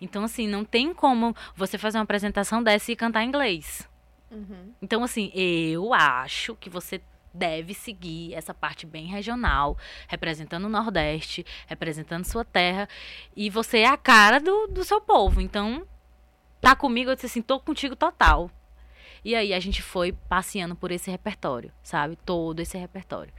Então, 0.00 0.22
assim, 0.22 0.46
não 0.46 0.64
tem 0.64 0.94
como 0.94 1.34
você 1.56 1.76
fazer 1.76 1.98
uma 1.98 2.04
apresentação 2.04 2.62
dessa 2.62 2.92
e 2.92 2.96
cantar 2.96 3.24
inglês. 3.24 3.88
Uhum. 4.30 4.74
Então, 4.80 5.02
assim, 5.02 5.32
eu 5.34 5.92
acho 5.92 6.54
que 6.54 6.70
você 6.70 7.02
deve 7.34 7.74
seguir 7.74 8.32
essa 8.34 8.54
parte 8.54 8.86
bem 8.86 9.06
regional, 9.06 9.76
representando 10.06 10.66
o 10.66 10.70
Nordeste, 10.70 11.44
representando 11.66 12.24
sua 12.24 12.44
terra. 12.44 12.88
E 13.34 13.50
você 13.50 13.78
é 13.78 13.88
a 13.88 13.96
cara 13.96 14.38
do, 14.38 14.68
do 14.68 14.84
seu 14.84 15.00
povo. 15.00 15.40
Então, 15.40 15.84
tá 16.60 16.76
comigo, 16.76 17.10
eu 17.10 17.14
disse 17.14 17.26
assim, 17.26 17.42
tô 17.42 17.58
contigo 17.58 17.96
total. 17.96 18.50
E 19.24 19.34
aí 19.34 19.52
a 19.52 19.60
gente 19.60 19.82
foi 19.82 20.12
passeando 20.12 20.74
por 20.74 20.90
esse 20.90 21.10
repertório, 21.10 21.70
sabe? 21.82 22.16
Todo 22.16 22.60
esse 22.60 22.78
repertório. 22.78 23.32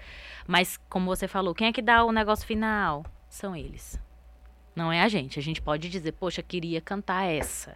Mas, 0.48 0.78
como 0.90 1.06
você 1.06 1.28
falou, 1.28 1.56
quem 1.56 1.68
é 1.68 1.74
que 1.74 1.82
dá 1.82 2.04
o 2.04 2.12
negócio 2.12 2.46
final? 2.46 3.04
São 3.30 3.56
eles. 3.56 4.00
Não 4.76 4.92
é 4.92 5.02
a 5.02 5.08
gente. 5.08 5.40
A 5.40 5.42
gente 5.42 5.62
pode 5.62 5.90
dizer, 5.90 6.12
poxa, 6.14 6.44
queria 6.44 6.80
cantar 6.80 7.26
essa. 7.26 7.76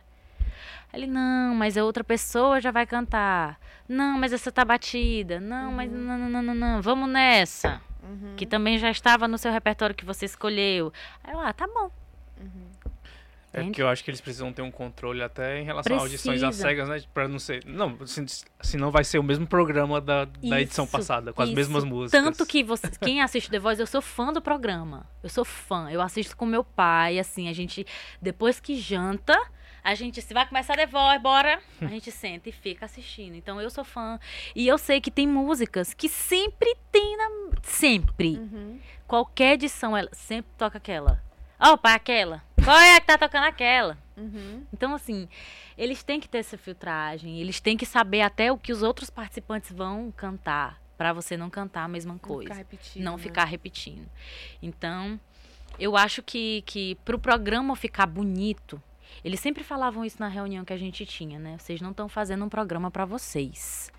Ele, 0.94 1.08
não, 1.08 1.54
mas 1.56 1.78
a 1.78 1.84
outra 1.84 2.04
pessoa 2.04 2.62
já 2.62 2.72
vai 2.72 2.86
cantar. 2.86 3.60
Não, 3.88 4.18
mas 4.18 4.32
essa 4.32 4.52
tá 4.52 4.64
batida. 4.64 5.40
Não, 5.40 5.70
uhum. 5.70 5.76
mas 5.76 5.92
não, 5.92 6.18
não, 6.18 6.30
não, 6.30 6.42
não, 6.42 6.56
não. 6.56 6.82
Vamos 6.82 7.10
nessa. 7.10 7.82
Uhum. 8.04 8.36
Que 8.38 8.46
também 8.46 8.78
já 8.78 8.90
estava 8.90 9.28
no 9.28 9.38
seu 9.38 9.52
repertório 9.52 9.96
que 9.96 10.06
você 10.06 10.26
escolheu. 10.26 10.94
Aí 11.24 11.34
eu, 11.34 11.40
ah, 11.40 11.52
tá 11.52 11.68
bom. 11.68 11.92
Uhum. 12.40 12.75
É 13.56 13.64
porque 13.64 13.82
eu 13.82 13.88
acho 13.88 14.04
que 14.04 14.10
eles 14.10 14.20
precisam 14.20 14.52
ter 14.52 14.62
um 14.62 14.70
controle 14.70 15.22
até 15.22 15.60
em 15.60 15.64
relação 15.64 15.98
Precisa. 15.98 16.02
a 16.02 16.34
audições 16.34 16.44
às 16.44 16.56
cegas, 16.56 16.90
né? 16.90 17.02
Pra 17.14 17.28
não 17.28 17.40
ser. 17.40 17.64
Não, 17.66 17.98
senão 18.62 18.92
vai 18.92 19.04
ser 19.04 19.18
o 19.18 19.24
mesmo 19.24 19.48
programa 19.48 20.02
da, 20.02 20.26
da 20.26 20.62
edição 20.62 20.86
passada, 20.86 21.32
com 21.32 21.42
isso. 21.42 21.52
as 21.52 21.56
mesmas 21.56 21.84
músicas. 21.86 22.22
Tanto 22.22 22.46
que 22.46 22.64
você, 22.64 22.90
quem 23.02 23.22
assiste 23.22 23.50
The 23.50 23.60
Voice, 23.60 23.80
eu 23.80 23.88
sou 23.88 24.02
fã 24.02 24.34
do 24.34 24.42
programa. 24.42 25.10
Eu 25.24 25.30
sou 25.30 25.46
fã. 25.46 25.90
Eu 25.90 26.02
assisto 26.02 26.36
com 26.36 26.46
meu 26.46 26.64
pai, 26.64 27.18
assim, 27.18 27.48
a 27.48 27.54
gente. 27.54 27.86
Depois 28.22 28.60
que 28.60 28.78
janta. 28.78 29.40
A 29.84 29.94
gente, 29.94 30.20
se 30.20 30.34
vai 30.34 30.48
começar 30.48 30.76
The 30.76 30.88
Voice, 30.88 31.20
bora. 31.20 31.62
A 31.80 31.86
gente 31.86 32.10
senta 32.12 32.50
e 32.50 32.52
fica 32.52 32.86
assistindo. 32.86 33.36
Então 33.36 33.62
eu 33.62 33.70
sou 33.70 33.84
fã. 33.84 34.20
E 34.56 34.68
eu 34.68 34.78
sei 34.78 35.00
que 35.00 35.12
tem 35.12 35.28
músicas 35.28 35.94
que 35.94 36.10
sempre 36.10 36.76
tem 36.92 37.16
na. 37.16 37.30
Sempre. 37.62 38.38
Uhum. 38.38 38.80
Qualquer 39.08 39.54
edição, 39.54 39.96
ela 39.96 40.10
sempre 40.12 40.52
toca 40.58 40.78
aquela. 40.78 41.24
Opa, 41.60 41.94
aquela. 41.94 42.44
Qual 42.64 42.78
é 42.78 42.96
a 42.96 43.02
que 43.02 43.08
tá 43.08 43.18
tocando 43.18 43.46
aquela? 43.46 43.98
Uhum. 44.18 44.66
Então, 44.74 44.94
assim, 44.96 45.28
eles 45.78 46.04
têm 46.04 46.20
que 46.20 46.28
ter 46.28 46.40
essa 46.40 46.58
filtragem, 46.58 47.40
eles 47.40 47.60
têm 47.60 47.78
que 47.78 47.86
saber 47.86 48.22
até 48.22 48.52
o 48.52 48.58
que 48.58 48.72
os 48.72 48.82
outros 48.82 49.10
participantes 49.10 49.72
vão 49.72 50.12
cantar, 50.12 50.82
para 50.98 51.14
você 51.14 51.38
não 51.38 51.50
cantar 51.50 51.84
a 51.84 51.88
mesma 51.88 52.18
coisa. 52.18 52.50
Não 52.50 52.56
ficar 52.56 52.56
repetindo. 52.56 53.04
Não 53.04 53.18
né? 53.18 53.24
ficar 53.24 53.46
repetindo. 53.46 54.10
Então, 54.62 55.20
eu 55.78 55.96
acho 55.96 56.24
que, 56.24 56.64
que 56.66 56.96
pro 57.06 57.20
programa 57.20 57.76
ficar 57.76 58.06
bonito, 58.06 58.82
eles 59.24 59.40
sempre 59.40 59.64
falavam 59.64 60.04
isso 60.06 60.18
na 60.20 60.28
reunião 60.28 60.66
que 60.66 60.74
a 60.74 60.78
gente 60.78 61.06
tinha, 61.06 61.38
né? 61.38 61.58
Vocês 61.58 61.82
não 61.82 61.92
estão 61.92 62.08
fazendo 62.08 62.46
um 62.46 62.50
programa 62.50 62.90
para 62.90 63.06
vocês. 63.06 63.92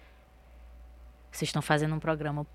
Vocês 1.30 1.48
estão 1.48 1.62
fazendo 1.62 1.94
um 1.94 1.98
programa 1.98 2.46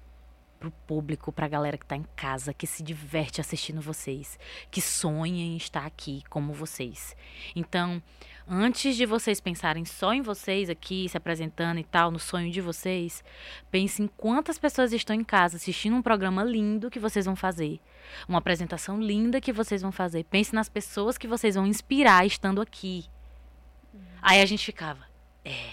pro 0.61 0.69
público, 0.69 1.31
pra 1.31 1.47
galera 1.47 1.75
que 1.75 1.85
tá 1.85 1.95
em 1.95 2.05
casa, 2.15 2.53
que 2.53 2.67
se 2.67 2.83
diverte 2.83 3.41
assistindo 3.41 3.81
vocês, 3.81 4.37
que 4.69 4.79
sonha 4.79 5.43
em 5.43 5.57
estar 5.57 5.87
aqui 5.87 6.23
como 6.29 6.53
vocês. 6.53 7.15
Então, 7.55 8.01
antes 8.47 8.95
de 8.95 9.07
vocês 9.07 9.41
pensarem 9.41 9.83
só 9.85 10.13
em 10.13 10.21
vocês 10.21 10.69
aqui, 10.69 11.09
se 11.09 11.17
apresentando 11.17 11.79
e 11.79 11.83
tal, 11.83 12.11
no 12.11 12.19
sonho 12.19 12.51
de 12.51 12.61
vocês, 12.61 13.23
pense 13.71 14.03
em 14.03 14.07
quantas 14.07 14.59
pessoas 14.59 14.93
estão 14.93 15.15
em 15.15 15.23
casa 15.23 15.57
assistindo 15.57 15.95
um 15.95 16.01
programa 16.01 16.43
lindo 16.43 16.91
que 16.91 16.99
vocês 16.99 17.25
vão 17.25 17.35
fazer, 17.35 17.79
uma 18.27 18.37
apresentação 18.37 19.01
linda 19.01 19.41
que 19.41 19.51
vocês 19.51 19.81
vão 19.81 19.91
fazer. 19.91 20.25
Pense 20.25 20.53
nas 20.53 20.69
pessoas 20.69 21.17
que 21.17 21.27
vocês 21.27 21.55
vão 21.55 21.65
inspirar 21.65 22.23
estando 22.23 22.61
aqui. 22.61 23.05
Uhum. 23.91 23.99
Aí 24.21 24.39
a 24.39 24.45
gente 24.45 24.63
ficava, 24.63 25.07
é. 25.43 25.71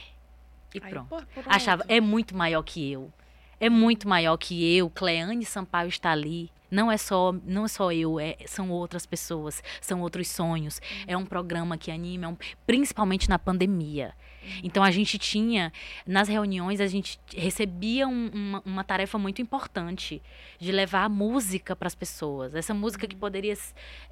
E 0.74 0.81
pronto. 0.81 1.14
Aí, 1.14 1.27
Achava, 1.46 1.85
é 1.88 2.01
muito 2.01 2.35
maior 2.35 2.62
que 2.62 2.90
eu 2.90 3.12
É 3.61 3.68
muito 3.68 4.09
maior 4.09 4.37
que 4.37 4.77
eu, 4.77 4.88
Cleane 4.90 5.44
Sampaio 5.44 5.88
está 5.88 6.12
ali. 6.12 6.51
Não 6.71 6.92
é 6.92 6.99
só, 6.99 7.35
não 7.44 7.64
é 7.64 7.68
só 7.68 7.90
eu, 7.90 8.21
é, 8.21 8.37
são 8.47 8.71
outras 8.71 9.07
pessoas, 9.07 9.62
são 9.81 10.03
outros 10.03 10.29
sonhos. 10.29 10.79
Uhum. 10.79 11.05
É 11.07 11.16
um 11.16 11.25
programa 11.25 11.79
que 11.79 11.90
anima, 11.90 12.27
é 12.27 12.29
um, 12.29 12.37
principalmente 12.66 13.29
na 13.29 13.38
pandemia. 13.38 14.12
Uhum. 14.42 14.61
Então 14.64 14.85
a 14.85 14.90
gente 14.90 15.18
tinha, 15.18 15.73
nas 16.07 16.29
reuniões, 16.29 16.81
a 16.81 16.87
gente 16.87 17.18
recebia 17.35 18.07
um, 18.07 18.31
uma, 18.33 18.62
uma, 18.66 18.85
tarefa 18.85 19.18
muito 19.18 19.40
importante 19.40 20.23
de 20.59 20.71
levar 20.71 21.05
a 21.05 21.09
música 21.09 21.75
para 21.75 21.87
as 21.87 21.94
pessoas. 21.94 22.55
Essa 22.55 22.75
música 22.75 23.07
que 23.07 23.16
poderia 23.16 23.55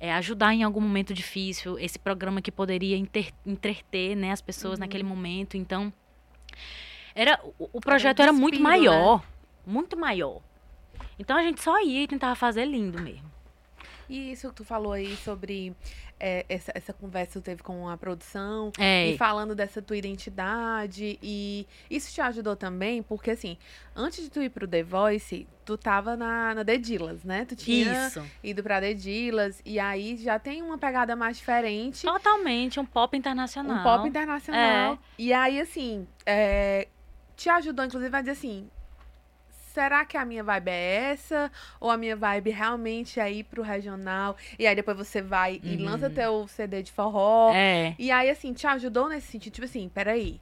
é, 0.01 0.13
ajudar 0.15 0.55
em 0.55 0.63
algum 0.63 0.81
momento 0.81 1.13
difícil, 1.13 1.79
esse 1.79 1.99
programa 1.99 2.41
que 2.41 2.51
poderia 2.51 2.97
inter, 2.97 3.33
entreter 3.45 4.17
né, 4.17 4.33
as 4.33 4.41
pessoas 4.41 4.75
uhum. 4.75 4.81
naquele 4.81 5.05
momento. 5.05 5.59
Então, 5.59 5.93
era, 7.15 7.39
o, 7.59 7.69
o 7.75 7.81
projeto 7.83 8.21
era, 8.21 8.33
um 8.33 8.37
era 8.37 8.41
muito 8.41 8.61
maior. 8.61 9.19
Né? 9.19 9.36
Muito 9.67 9.97
maior. 9.97 10.41
Então 11.19 11.37
a 11.37 11.43
gente 11.43 11.61
só 11.61 11.83
ia 11.83 12.05
e 12.05 12.09
tentava 12.09 12.35
fazer 12.35 12.65
lindo 12.65 13.03
mesmo. 13.03 13.37
E 14.09 14.33
isso 14.33 14.49
que 14.51 14.55
tu 14.55 14.65
falou 14.65 14.93
aí 14.93 15.17
sobre 15.17 15.75
é, 16.19 16.47
essa, 16.49 16.73
essa 16.75 16.93
conversa 16.93 17.33
que 17.33 17.41
tu 17.41 17.43
teve 17.43 17.63
com 17.63 17.89
a 17.89 17.97
produção 17.97 18.71
é. 18.79 19.09
e 19.09 19.19
falando 19.19 19.55
dessa 19.55 19.83
tua 19.83 19.97
identidade 19.97 21.19
e 21.23 21.67
isso 21.91 22.13
te 22.13 22.21
ajudou 22.21 22.55
também, 22.57 23.03
porque 23.03 23.33
assim, 23.33 23.59
antes 23.95 24.23
de 24.23 24.31
tu 24.31 24.41
ir 24.41 24.51
pro 24.51 24.67
The 24.67 24.83
Voice, 24.83 25.47
tu 25.65 25.77
tava 25.77 26.17
na, 26.17 26.55
na 26.55 26.63
Dedilas, 26.63 27.25
né? 27.25 27.45
Tu 27.45 27.57
tinha 27.57 28.07
isso. 28.07 28.25
ido 28.43 28.63
pra 28.63 28.81
Dedilas 28.81 29.61
e 29.65 29.79
aí 29.79 30.17
já 30.17 30.39
tem 30.39 30.63
uma 30.63 30.79
pegada 30.79 31.17
mais 31.17 31.37
diferente. 31.37 32.03
Totalmente, 32.03 32.79
um 32.79 32.87
pop 32.87 33.17
internacional. 33.17 33.81
Um 33.81 33.83
pop 33.83 34.09
internacional. 34.09 34.95
É. 34.95 34.99
E 35.19 35.33
aí, 35.33 35.61
assim, 35.61 36.07
é, 36.25 36.87
te 37.37 37.49
ajudou, 37.51 37.85
inclusive, 37.85 38.17
a 38.17 38.21
dizer 38.21 38.33
assim, 38.33 38.71
será 39.77 40.07
que 40.07 40.17
a 40.17 40.25
minha 40.25 40.43
vibe 40.43 40.71
é 40.71 41.11
essa? 41.13 41.53
Ou 41.79 41.91
a 41.91 41.99
minha 41.99 42.17
vibe 42.17 42.49
realmente 42.51 43.21
é 43.21 43.31
ir 43.31 43.45
pro 43.45 43.63
regional? 43.63 44.35
E 44.59 44.67
aí 44.67 44.75
depois 44.75 44.97
você 44.97 45.21
vai 45.21 45.61
uhum. 45.63 45.71
e 45.71 45.77
lança 45.77 46.09
teu 46.09 46.49
CD 46.49 46.83
de 46.83 46.91
forró. 46.91 47.53
É. 47.55 47.95
E 47.99 48.11
aí, 48.11 48.31
assim, 48.31 48.55
te 48.55 48.67
ajudou 48.67 49.07
nesse 49.07 49.27
sentido? 49.27 49.53
Tipo 49.53 49.67
assim, 49.67 49.87
peraí. 49.91 50.41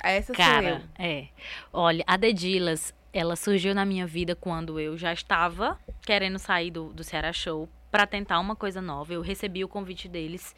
Essa 0.00 0.32
Cara, 0.32 0.70
sou 0.70 0.78
eu. 0.78 1.04
É. 1.04 1.28
Olha, 1.72 2.04
a 2.06 2.16
Dedilas, 2.16 2.94
ela 3.12 3.34
surgiu 3.34 3.74
na 3.74 3.84
minha 3.84 4.06
vida 4.06 4.36
quando 4.36 4.78
eu 4.78 4.96
já 4.96 5.12
estava 5.12 5.76
querendo 6.00 6.38
sair 6.38 6.70
do, 6.70 6.92
do 6.92 7.02
Ceará 7.02 7.32
Show 7.32 7.68
para 7.90 8.06
tentar 8.06 8.38
uma 8.38 8.54
coisa 8.54 8.80
nova. 8.80 9.12
Eu 9.12 9.20
recebi 9.20 9.64
o 9.64 9.68
convite 9.68 10.08
deles. 10.08 10.54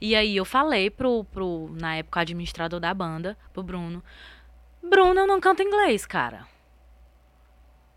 E 0.00 0.16
aí 0.16 0.34
eu 0.34 0.46
falei 0.46 0.88
pro, 0.88 1.24
pro, 1.24 1.68
na 1.78 1.96
época, 1.96 2.20
administrador 2.20 2.80
da 2.80 2.94
banda, 2.94 3.36
pro 3.52 3.62
Bruno. 3.62 4.02
Bruno, 4.82 5.20
eu 5.20 5.26
não 5.26 5.40
canto 5.40 5.62
inglês, 5.62 6.06
cara. 6.06 6.53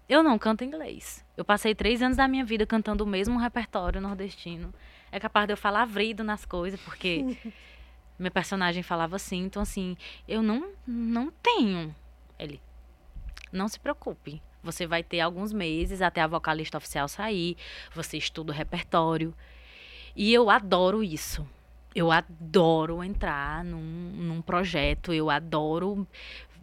Eu 0.08 0.24
não 0.24 0.40
canto 0.40 0.64
inglês. 0.64 1.26
Eu 1.36 1.44
passei 1.44 1.76
três 1.76 2.02
anos 2.02 2.18
da 2.18 2.28
minha 2.28 2.46
vida 2.46 2.66
cantando 2.66 3.04
o 3.04 3.08
mesmo 3.08 3.38
repertório 3.38 4.00
nordestino. 4.00 4.74
É 5.12 5.20
capaz 5.20 5.48
de 5.48 5.54
eu 5.54 5.58
falar 5.58 5.86
vrido 5.86 6.24
nas 6.24 6.46
coisas, 6.46 6.80
porque 6.80 7.38
meu 8.18 8.32
personagem 8.32 8.82
falava 8.82 9.18
assim. 9.18 9.44
Então, 9.44 9.62
assim, 9.62 9.98
eu 10.28 10.42
não, 10.42 10.72
não 10.86 11.32
tenho. 11.44 11.94
Ele, 12.40 12.62
não 13.52 13.68
se 13.68 13.80
preocupe. 13.80 14.42
Você 14.64 14.88
vai 14.88 15.04
ter 15.04 15.20
alguns 15.20 15.54
meses 15.54 16.02
até 16.02 16.22
a 16.22 16.28
vocalista 16.28 16.78
oficial 16.78 17.08
sair. 17.08 17.58
Você 17.94 18.18
estuda 18.18 18.52
o 18.52 18.56
repertório. 18.56 19.34
E 20.16 20.34
eu 20.34 20.50
adoro 20.50 21.04
isso. 21.04 21.48
Eu 21.94 22.12
adoro 22.12 23.04
entrar 23.04 23.64
num, 23.64 23.80
num 23.80 24.42
projeto. 24.42 25.14
Eu 25.14 25.30
adoro 25.30 26.08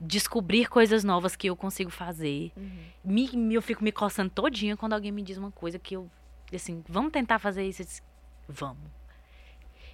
descobrir 0.00 0.68
coisas 0.68 1.04
novas 1.04 1.36
que 1.36 1.48
eu 1.48 1.56
consigo 1.56 1.90
fazer. 1.90 2.52
Uhum. 2.56 2.84
Me, 3.04 3.30
me, 3.36 3.54
eu 3.54 3.62
fico 3.62 3.82
me 3.82 3.92
coçando 3.92 4.30
todinha 4.30 4.76
quando 4.76 4.92
alguém 4.92 5.12
me 5.12 5.22
diz 5.22 5.36
uma 5.36 5.50
coisa 5.50 5.78
que 5.78 5.94
eu, 5.96 6.10
assim, 6.52 6.82
vamos 6.88 7.12
tentar 7.12 7.38
fazer 7.38 7.66
isso. 7.66 7.82
Eu 7.82 7.86
disse, 7.86 8.02
vamos. 8.48 8.90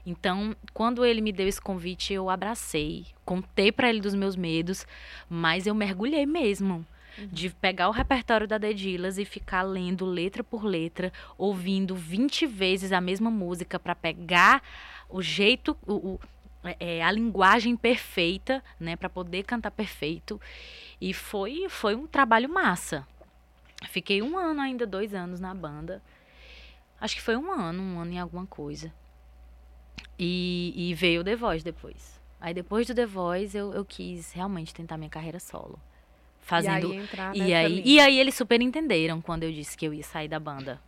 Então, 0.05 0.57
quando 0.73 1.05
ele 1.05 1.21
me 1.21 1.33
deu 1.33 1.47
esse 1.47 1.61
convite, 1.61 2.13
eu 2.13 2.31
abracei, 2.31 3.07
contei 3.25 3.71
para 3.71 3.89
ele 3.89 4.01
dos 4.01 4.15
meus 4.15 4.35
medos, 4.35 4.87
mas 5.29 5.67
eu 5.67 5.75
mergulhei 5.75 6.27
mesmo. 6.27 6.87
Uhum. 7.19 7.27
De 7.31 7.51
pegar 7.51 7.89
o 7.89 7.93
repertório 7.93 8.47
da 8.47 8.57
Dedilas 8.57 9.19
e 9.19 9.25
ficar 9.25 9.63
lendo 9.63 10.07
letra 10.07 10.45
por 10.45 10.65
letra, 10.65 11.13
ouvindo 11.37 11.95
20 11.95 12.47
vezes 12.47 12.93
a 12.93 13.01
mesma 13.01 13.31
música 13.31 13.79
para 13.79 13.95
pegar 13.95 14.63
o 15.09 15.21
jeito, 15.21 15.77
o, 15.87 15.95
o 16.15 16.21
é, 16.65 16.99
é, 16.99 17.03
a 17.03 17.11
linguagem 17.11 17.77
perfeita, 17.77 18.63
né, 18.79 18.97
para 18.97 19.09
poder 19.09 19.45
cantar 19.45 19.71
perfeito. 19.71 20.41
E 21.01 21.15
foi, 21.15 21.69
foi 21.69 21.95
um 21.95 22.07
trabalho 22.07 22.49
massa. 22.49 23.07
Fiquei 23.89 24.21
um 24.21 24.39
ano 24.39 24.61
ainda, 24.61 24.87
dois 24.87 25.15
anos 25.15 25.41
na 25.41 25.55
banda. 25.55 26.03
Acho 27.01 27.17
que 27.17 27.23
foi 27.23 27.37
um 27.37 27.51
ano, 27.51 27.83
um 27.83 28.01
ano 28.01 28.13
em 28.13 28.19
alguma 28.19 28.47
coisa. 28.47 28.93
E, 30.19 30.75
e 30.77 30.95
veio 30.95 31.23
o 31.23 31.25
The 31.25 31.35
Voice 31.35 31.65
depois. 31.65 32.21
Aí 32.39 32.53
depois 32.53 32.87
do 32.87 32.95
The 32.95 33.07
Voice 33.07 33.57
eu, 33.57 33.73
eu 33.73 33.85
quis 33.85 34.33
realmente 34.33 34.75
tentar 34.75 34.99
minha 34.99 35.09
carreira 35.09 35.41
solo. 35.41 35.79
Fazendo. 36.41 36.93
E 36.93 36.97
aí, 36.97 37.03
entrar 37.03 37.37
e 37.37 37.55
aí, 37.55 37.83
e 37.85 38.01
aí 38.01 38.19
eles 38.19 38.35
super 38.35 38.61
entenderam 38.61 39.21
quando 39.21 39.45
eu 39.45 39.53
disse 39.53 39.77
que 39.77 39.87
eu 39.87 39.95
ia 39.95 40.03
sair 40.03 40.29
da 40.29 40.39
banda. 40.39 40.81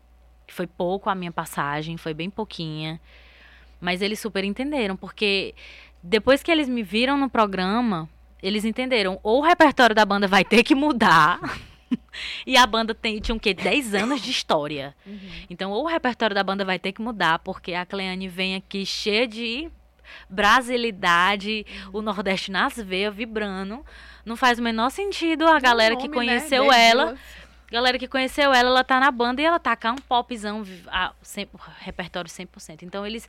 Foi 0.48 0.66
pouco 0.66 1.08
a 1.08 1.14
minha 1.14 1.32
passagem, 1.32 1.96
foi 1.96 2.12
bem 2.12 2.28
pouquinha. 2.28 3.00
Mas 3.82 4.00
eles 4.00 4.20
super 4.20 4.44
entenderam, 4.44 4.96
porque 4.96 5.56
depois 6.00 6.40
que 6.40 6.52
eles 6.52 6.68
me 6.68 6.84
viram 6.84 7.18
no 7.18 7.28
programa, 7.28 8.08
eles 8.40 8.64
entenderam, 8.64 9.18
ou 9.24 9.40
o 9.40 9.42
repertório 9.42 9.94
da 9.94 10.04
banda 10.04 10.28
vai 10.28 10.44
ter 10.44 10.62
que 10.62 10.72
mudar. 10.72 11.40
e 12.46 12.56
a 12.56 12.64
banda 12.64 12.94
tem, 12.94 13.18
tinha 13.18 13.34
o 13.34 13.40
quê? 13.40 13.52
10 13.52 13.92
anos 13.96 14.22
de 14.22 14.30
história. 14.30 14.94
Uhum. 15.04 15.18
Então, 15.50 15.72
ou 15.72 15.82
o 15.82 15.88
repertório 15.88 16.32
da 16.32 16.44
banda 16.44 16.64
vai 16.64 16.78
ter 16.78 16.92
que 16.92 17.02
mudar, 17.02 17.40
porque 17.40 17.74
a 17.74 17.84
Cleane 17.84 18.28
vem 18.28 18.54
aqui 18.54 18.86
cheia 18.86 19.26
de 19.26 19.68
brasilidade, 20.30 21.66
uhum. 21.86 21.98
o 21.98 22.02
Nordeste 22.02 22.52
nas 22.52 22.76
veias, 22.76 23.12
vibrando. 23.12 23.84
Não 24.24 24.36
faz 24.36 24.60
o 24.60 24.62
menor 24.62 24.90
sentido 24.90 25.48
a 25.48 25.58
galera 25.58 25.96
nome, 25.96 26.02
que 26.02 26.08
né? 26.08 26.14
conheceu 26.14 26.68
né? 26.68 26.88
ela. 26.88 27.16
Galera 27.68 27.98
que 27.98 28.06
conheceu 28.06 28.52
ela, 28.52 28.68
ela 28.68 28.84
tá 28.84 29.00
na 29.00 29.10
banda 29.10 29.42
e 29.42 29.44
ela 29.44 29.58
tá 29.58 29.74
cá 29.74 29.90
um 29.90 29.96
popzão, 29.96 30.62
a, 30.86 31.12
100, 31.20 31.48
repertório 31.80 32.30
100%. 32.30 32.82
Então, 32.82 33.04
eles 33.04 33.26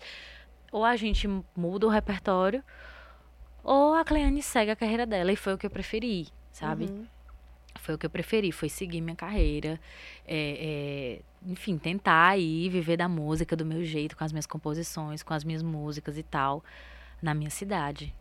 ou 0.74 0.84
a 0.84 0.96
gente 0.96 1.28
muda 1.56 1.86
o 1.86 1.90
repertório, 1.90 2.64
ou 3.64 3.94
a 3.94 4.04
Cleane 4.04 4.42
segue 4.42 4.72
a 4.72 4.76
carreira 4.76 5.06
dela. 5.06 5.32
E 5.32 5.36
foi 5.36 5.54
o 5.54 5.58
que 5.58 5.68
eu 5.68 5.70
preferi, 5.70 6.28
sabe? 6.52 6.86
Uhum. 6.86 7.06
Foi 7.76 7.94
o 7.94 7.98
que 7.98 8.08
eu 8.08 8.10
preferi, 8.10 8.52
foi 8.52 8.70
seguir 8.70 9.00
minha 9.00 9.16
carreira. 9.16 9.80
É, 10.26 11.20
é, 11.46 11.50
enfim, 11.52 11.78
tentar 11.78 12.30
aí 12.30 12.68
viver 12.70 12.98
da 12.98 13.08
música 13.08 13.56
do 13.56 13.64
meu 13.64 13.86
jeito, 13.86 14.18
com 14.18 14.24
as 14.24 14.32
minhas 14.32 14.48
composições, 14.48 15.22
com 15.22 15.34
as 15.34 15.44
minhas 15.44 15.62
músicas 15.62 16.18
e 16.18 16.24
tal, 16.24 16.64
na 17.22 17.36
minha 17.36 17.52
cidade. 17.52 18.14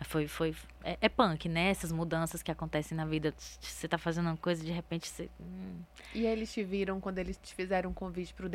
Foi, 0.00 0.26
foi, 0.26 0.56
é, 0.82 0.98
é, 1.00 1.08
punk, 1.08 1.48
né? 1.48 1.68
Essas 1.68 1.92
mudanças 1.92 2.42
que 2.42 2.50
acontecem 2.50 2.96
na 2.96 3.04
vida. 3.04 3.32
Você 3.38 3.86
tá 3.86 3.98
fazendo 3.98 4.26
uma 4.26 4.36
coisa 4.36 4.64
de 4.64 4.72
repente 4.72 5.06
você. 5.06 5.28
Hum. 5.38 5.82
E 6.12 6.26
eles 6.26 6.52
te 6.52 6.64
viram 6.64 7.00
quando 7.00 7.18
eles 7.18 7.38
te 7.40 7.54
fizeram 7.54 7.90
um 7.90 7.94
convite 7.94 8.34
pro 8.34 8.48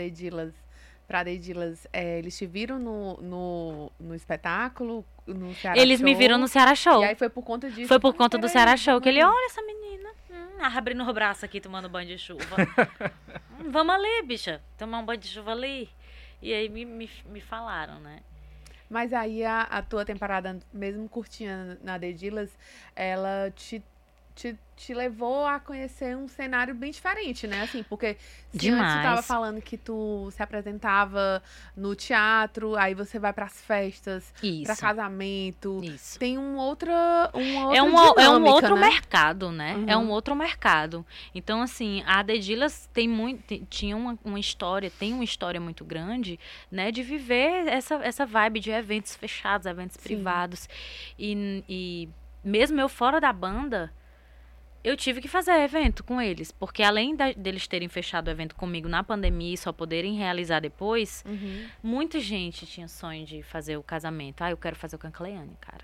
Para 1.07 1.23
Dedilas, 1.23 1.87
é, 1.93 2.17
eles 2.17 2.37
te 2.37 2.45
viram 2.45 2.79
no, 2.79 3.17
no, 3.21 3.91
no 3.99 4.15
espetáculo, 4.15 5.05
no 5.27 5.53
Ceará 5.53 5.79
Eles 5.79 5.99
Show, 5.99 6.05
me 6.05 6.15
viram 6.15 6.37
no 6.37 6.47
Ceará 6.47 6.73
Show. 6.73 7.01
E 7.01 7.05
aí 7.05 7.15
foi 7.15 7.29
por 7.29 7.43
conta 7.43 7.69
disso. 7.69 7.87
Foi 7.87 7.99
por 7.99 8.13
conta 8.13 8.37
do 8.37 8.49
Ceará 8.49 8.75
Show 8.75 8.99
que 8.99 9.09
ele, 9.09 9.23
olha 9.23 9.45
essa 9.45 9.61
menina, 9.61 10.09
hum, 10.31 10.63
abrindo 10.63 11.03
o 11.03 11.13
braço 11.13 11.45
aqui, 11.45 11.61
tomando 11.61 11.87
banho 11.87 12.07
de 12.07 12.17
chuva. 12.17 12.43
hum, 13.60 13.69
vamos 13.69 13.93
ali, 13.93 14.23
bicha, 14.23 14.62
tomar 14.77 14.99
um 14.99 15.06
banho 15.06 15.19
de 15.19 15.27
chuva 15.27 15.51
ali. 15.51 15.89
E 16.41 16.53
aí 16.53 16.69
me, 16.69 16.85
me, 16.85 17.10
me 17.27 17.41
falaram, 17.41 17.99
né? 17.99 18.21
Mas 18.89 19.13
aí 19.13 19.43
a, 19.43 19.62
a 19.62 19.81
tua 19.81 20.06
temporada, 20.06 20.60
mesmo 20.73 21.10
curtinha 21.10 21.77
na 21.81 21.97
Dedilas, 21.97 22.58
ela 22.95 23.51
te 23.56 23.83
te, 24.36 24.58
te 24.75 24.94
levou 24.94 25.48
a 25.48 25.60
conhecer 25.60 26.15
um 26.17 26.27
cenário 26.27 26.75
bem 26.75 26.92
diferente, 26.92 27.48
né? 27.48 27.63
Assim, 27.63 27.81
porque 27.83 28.17
se 28.52 28.58
Demais. 28.58 28.81
antes 28.83 28.96
tu 28.96 29.02
tava 29.02 29.21
falando 29.21 29.62
que 29.62 29.77
tu 29.77 30.29
se 30.31 30.44
apresentava 30.44 31.42
no 31.75 31.96
teatro, 31.96 32.75
aí 32.75 32.94
você 32.94 33.17
vai 33.17 33.31
para 33.31 33.46
as 33.46 33.62
festas, 33.62 34.33
para 34.63 34.75
casamento. 34.75 35.79
Isso. 35.81 36.19
Tem 36.19 36.38
um 36.38 36.58
outra, 36.58 37.31
uma 37.33 37.67
outra 37.67 37.77
é 37.77 37.81
um, 37.81 37.88
dinâmica, 37.88 38.21
é 38.21 38.29
um 38.29 38.46
outro 38.46 38.75
né? 38.75 38.81
mercado, 38.81 39.52
né? 39.52 39.75
Uhum. 39.75 39.86
É 39.88 39.98
um 39.98 40.10
outro 40.10 40.36
mercado. 40.36 41.06
Então, 41.33 41.62
assim, 41.62 42.04
a 42.06 42.21
Dedilas 42.21 42.90
tem 42.94 43.08
muito, 43.08 43.65
tinha 43.67 43.96
uma, 43.96 44.19
uma 44.23 44.40
história, 44.40 44.92
tem 44.92 45.13
uma 45.13 45.23
história 45.23 45.62
muito 45.62 45.86
grande, 45.86 46.38
né? 46.69 46.92
De 46.92 47.02
viver 47.02 47.67
essa, 47.67 47.96
essa 47.96 48.25
vibe 48.25 48.60
de 48.60 48.71
eventos 48.71 49.15
fechados, 49.15 49.65
eventos 49.65 49.96
Sim. 49.96 50.04
privados. 50.04 50.67
E, 51.17 51.63
e 51.69 52.10
mesmo 52.44 52.79
eu 52.81 52.90
fora 52.90 53.21
da 53.21 53.31
banda, 53.31 53.92
eu 54.86 54.96
tive 54.96 55.19
que 55.19 55.27
fazer 55.27 55.52
evento 55.63 56.04
com 56.04 56.21
eles, 56.21 56.52
porque 56.52 56.83
além 56.83 57.15
da, 57.15 57.31
deles 57.31 57.67
terem 57.67 57.90
fechado 57.90 58.27
o 58.27 58.29
evento 58.29 58.56
comigo 58.56 58.88
na 58.88 59.04
pandemia 59.04 59.56
e 59.56 59.58
só 59.58 59.73
poderem 59.73 60.15
realizar 60.15 60.60
depois, 60.60 61.23
uhum. 61.27 61.67
muita 61.81 62.19
gente 62.19 62.67
tinha 62.67 62.88
sonho 62.88 63.25
de 63.25 63.42
fazer 63.42 63.77
o 63.77 63.83
casamento. 63.83 64.44
Ah, 64.44 64.52
eu 64.52 64.58
quero 64.58 64.75
fazer 64.75 65.00
com 65.00 65.08
a 65.08 65.12
Cleane, 65.12 65.58
cara. 65.60 65.83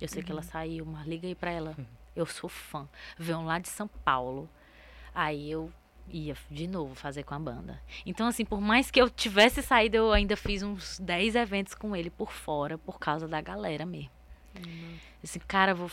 Eu 0.00 0.06
sei 0.06 0.20
uhum. 0.20 0.26
que 0.26 0.30
ela 0.30 0.40
uhum. 0.40 0.46
saiu, 0.46 0.86
mas 0.86 1.04
liga 1.04 1.26
aí 1.26 1.34
pra 1.34 1.50
ela. 1.50 1.76
Eu 2.14 2.26
sou 2.26 2.50
fã. 2.50 2.86
Veio 3.16 3.42
lá 3.42 3.58
de 3.58 3.70
São 3.70 3.88
Paulo. 3.88 4.46
Aí 5.14 5.50
eu 5.50 5.72
ia 6.10 6.36
de 6.50 6.66
novo 6.66 6.94
fazer 6.94 7.22
com 7.22 7.32
a 7.34 7.38
banda. 7.38 7.80
Então, 8.04 8.26
assim, 8.26 8.44
por 8.44 8.60
mais 8.60 8.90
que 8.90 9.00
eu 9.00 9.08
tivesse 9.08 9.62
saído, 9.62 9.96
eu 9.96 10.12
ainda 10.12 10.36
fiz 10.36 10.62
uns 10.62 10.98
10 10.98 11.36
eventos 11.36 11.74
com 11.74 11.96
ele 11.96 12.10
por 12.10 12.30
fora, 12.30 12.76
por 12.76 12.98
causa 12.98 13.26
da 13.26 13.40
galera 13.40 13.86
mesmo. 13.86 14.10
Assim, 15.22 15.38
cara, 15.46 15.72
vou 15.72 15.88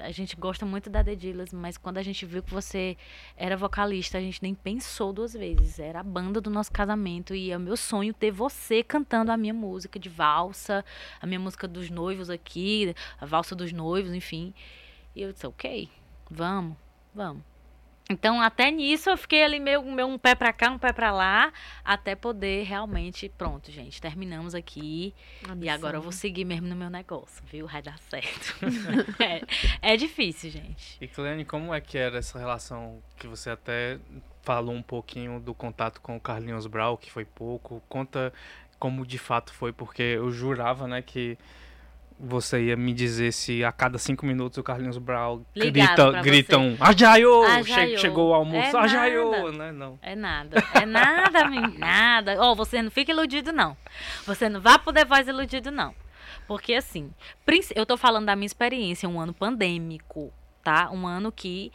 a 0.00 0.10
gente 0.10 0.34
gosta 0.34 0.66
muito 0.66 0.90
da 0.90 1.02
The 1.02 1.14
Dillas, 1.14 1.52
mas 1.52 1.78
quando 1.78 1.98
a 1.98 2.02
gente 2.02 2.26
viu 2.26 2.42
que 2.42 2.52
você 2.52 2.96
era 3.36 3.56
vocalista, 3.56 4.18
a 4.18 4.20
gente 4.20 4.42
nem 4.42 4.52
pensou 4.52 5.12
duas 5.12 5.32
vezes. 5.32 5.78
Era 5.78 6.00
a 6.00 6.02
banda 6.02 6.40
do 6.40 6.50
nosso 6.50 6.72
casamento 6.72 7.34
e 7.34 7.52
é 7.52 7.56
o 7.56 7.60
meu 7.60 7.76
sonho 7.76 8.12
ter 8.12 8.32
você 8.32 8.82
cantando 8.82 9.30
a 9.30 9.36
minha 9.36 9.54
música 9.54 9.98
de 9.98 10.08
valsa, 10.08 10.84
a 11.20 11.26
minha 11.26 11.38
música 11.38 11.68
dos 11.68 11.88
noivos 11.88 12.28
aqui, 12.28 12.94
a 13.20 13.24
valsa 13.24 13.54
dos 13.54 13.72
noivos, 13.72 14.12
enfim. 14.12 14.52
E 15.14 15.22
eu 15.22 15.32
disse, 15.32 15.46
ok, 15.46 15.88
vamos, 16.28 16.76
vamos. 17.14 17.53
Então, 18.08 18.40
até 18.40 18.70
nisso, 18.70 19.08
eu 19.08 19.16
fiquei 19.16 19.42
ali 19.42 19.58
meio, 19.58 19.82
meio 19.82 20.06
um 20.06 20.18
pé 20.18 20.34
para 20.34 20.52
cá, 20.52 20.70
um 20.70 20.78
pé 20.78 20.92
para 20.92 21.10
lá, 21.10 21.50
até 21.82 22.14
poder 22.14 22.64
realmente, 22.64 23.30
pronto, 23.30 23.72
gente, 23.72 24.00
terminamos 24.00 24.54
aqui. 24.54 25.14
E 25.58 25.68
agora 25.70 25.96
eu 25.96 26.02
vou 26.02 26.12
seguir 26.12 26.44
mesmo 26.44 26.68
no 26.68 26.76
meu 26.76 26.90
negócio, 26.90 27.42
viu? 27.50 27.66
Vai 27.66 27.80
dar 27.80 27.98
certo. 27.98 28.56
é, 29.22 29.92
é 29.94 29.96
difícil, 29.96 30.50
gente. 30.50 30.98
E, 31.00 31.08
Cleane, 31.08 31.46
como 31.46 31.72
é 31.72 31.80
que 31.80 31.96
era 31.96 32.18
essa 32.18 32.38
relação 32.38 33.02
que 33.16 33.26
você 33.26 33.48
até 33.48 33.98
falou 34.42 34.74
um 34.74 34.82
pouquinho 34.82 35.40
do 35.40 35.54
contato 35.54 36.00
com 36.02 36.14
o 36.16 36.20
Carlinhos 36.20 36.66
Brau, 36.66 36.98
que 36.98 37.10
foi 37.10 37.24
pouco? 37.24 37.82
Conta 37.88 38.34
como 38.78 39.06
de 39.06 39.16
fato 39.16 39.50
foi, 39.50 39.72
porque 39.72 40.02
eu 40.02 40.30
jurava, 40.30 40.86
né, 40.86 41.00
que 41.00 41.38
você 42.18 42.64
ia 42.64 42.76
me 42.76 42.94
dizer 42.94 43.32
se 43.32 43.64
a 43.64 43.72
cada 43.72 43.98
cinco 43.98 44.24
minutos 44.24 44.58
o 44.58 44.62
Carlinhos 44.62 44.98
Brown 44.98 45.44
grita, 45.54 46.22
gritam 46.22 46.76
Ajaio! 46.80 47.42
Che 47.64 47.98
chegou 47.98 48.30
o 48.30 48.34
almoço, 48.34 48.76
é 48.76 48.80
Ajaio! 48.80 49.52
Né? 49.52 49.72
Não. 49.72 49.98
É 50.00 50.14
nada, 50.14 50.62
é 50.74 50.86
nada, 50.86 51.44
nada. 51.76 52.36
Ó, 52.38 52.52
oh, 52.52 52.54
você 52.54 52.80
não 52.80 52.90
fica 52.90 53.12
iludido, 53.12 53.52
não. 53.52 53.76
Você 54.26 54.48
não 54.48 54.60
vai 54.60 54.78
poder 54.78 55.04
voz 55.04 55.26
iludido, 55.26 55.70
não. 55.70 55.94
Porque 56.46 56.74
assim, 56.74 57.10
eu 57.74 57.86
tô 57.86 57.96
falando 57.96 58.26
da 58.26 58.36
minha 58.36 58.46
experiência, 58.46 59.08
um 59.08 59.20
ano 59.20 59.34
pandêmico, 59.34 60.32
tá? 60.62 60.90
Um 60.90 61.06
ano 61.06 61.32
que 61.32 61.72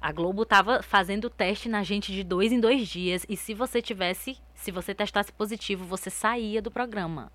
a 0.00 0.12
Globo 0.12 0.44
tava 0.44 0.82
fazendo 0.82 1.28
teste 1.28 1.68
na 1.68 1.82
gente 1.82 2.12
de 2.12 2.22
dois 2.22 2.52
em 2.52 2.60
dois 2.60 2.86
dias. 2.88 3.26
E 3.28 3.36
se 3.36 3.52
você 3.52 3.82
tivesse, 3.82 4.38
se 4.54 4.70
você 4.70 4.94
testasse 4.94 5.32
positivo, 5.32 5.84
você 5.84 6.10
saía 6.10 6.62
do 6.62 6.70
programa. 6.70 7.32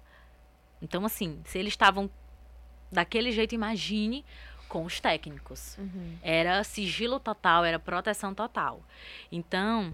Então, 0.82 1.06
assim, 1.06 1.40
se 1.46 1.60
eles 1.60 1.74
estavam 1.74 2.10
daquele 2.92 3.32
jeito, 3.32 3.56
imagine 3.56 4.26
com 4.68 4.86
os 4.86 5.00
técnicos. 5.00 5.78
Uhum. 5.78 6.18
Era 6.22 6.64
sigilo 6.64 7.20
total, 7.20 7.66
era 7.66 7.78
proteção 7.78 8.34
total. 8.34 8.82
Então, 9.32 9.94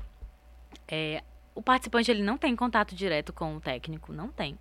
é, 0.88 1.24
o 1.56 1.62
participante 1.62 2.12
ele 2.12 2.22
não 2.22 2.38
tem 2.38 2.56
contato 2.56 2.94
direto 2.94 3.34
com 3.34 3.56
o 3.56 3.60
técnico, 3.60 4.14
não 4.14 4.28
tem. 4.30 4.58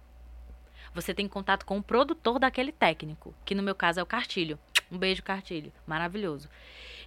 Você 0.95 1.12
tem 1.12 1.28
contato 1.28 1.66
com 1.66 1.76
o 1.76 1.82
produtor 1.82 2.39
daquele 2.39 2.72
técnico, 2.72 3.34
que 3.45 3.55
no 3.55 3.62
meu 3.62 3.74
caso 3.74 4.01
é 4.01 4.03
o 4.03 4.07
Cartilho. 4.07 4.59
Um 4.91 4.99
beijo, 4.99 5.22
Cartilho. 5.22 5.72
Maravilhoso. 5.87 6.49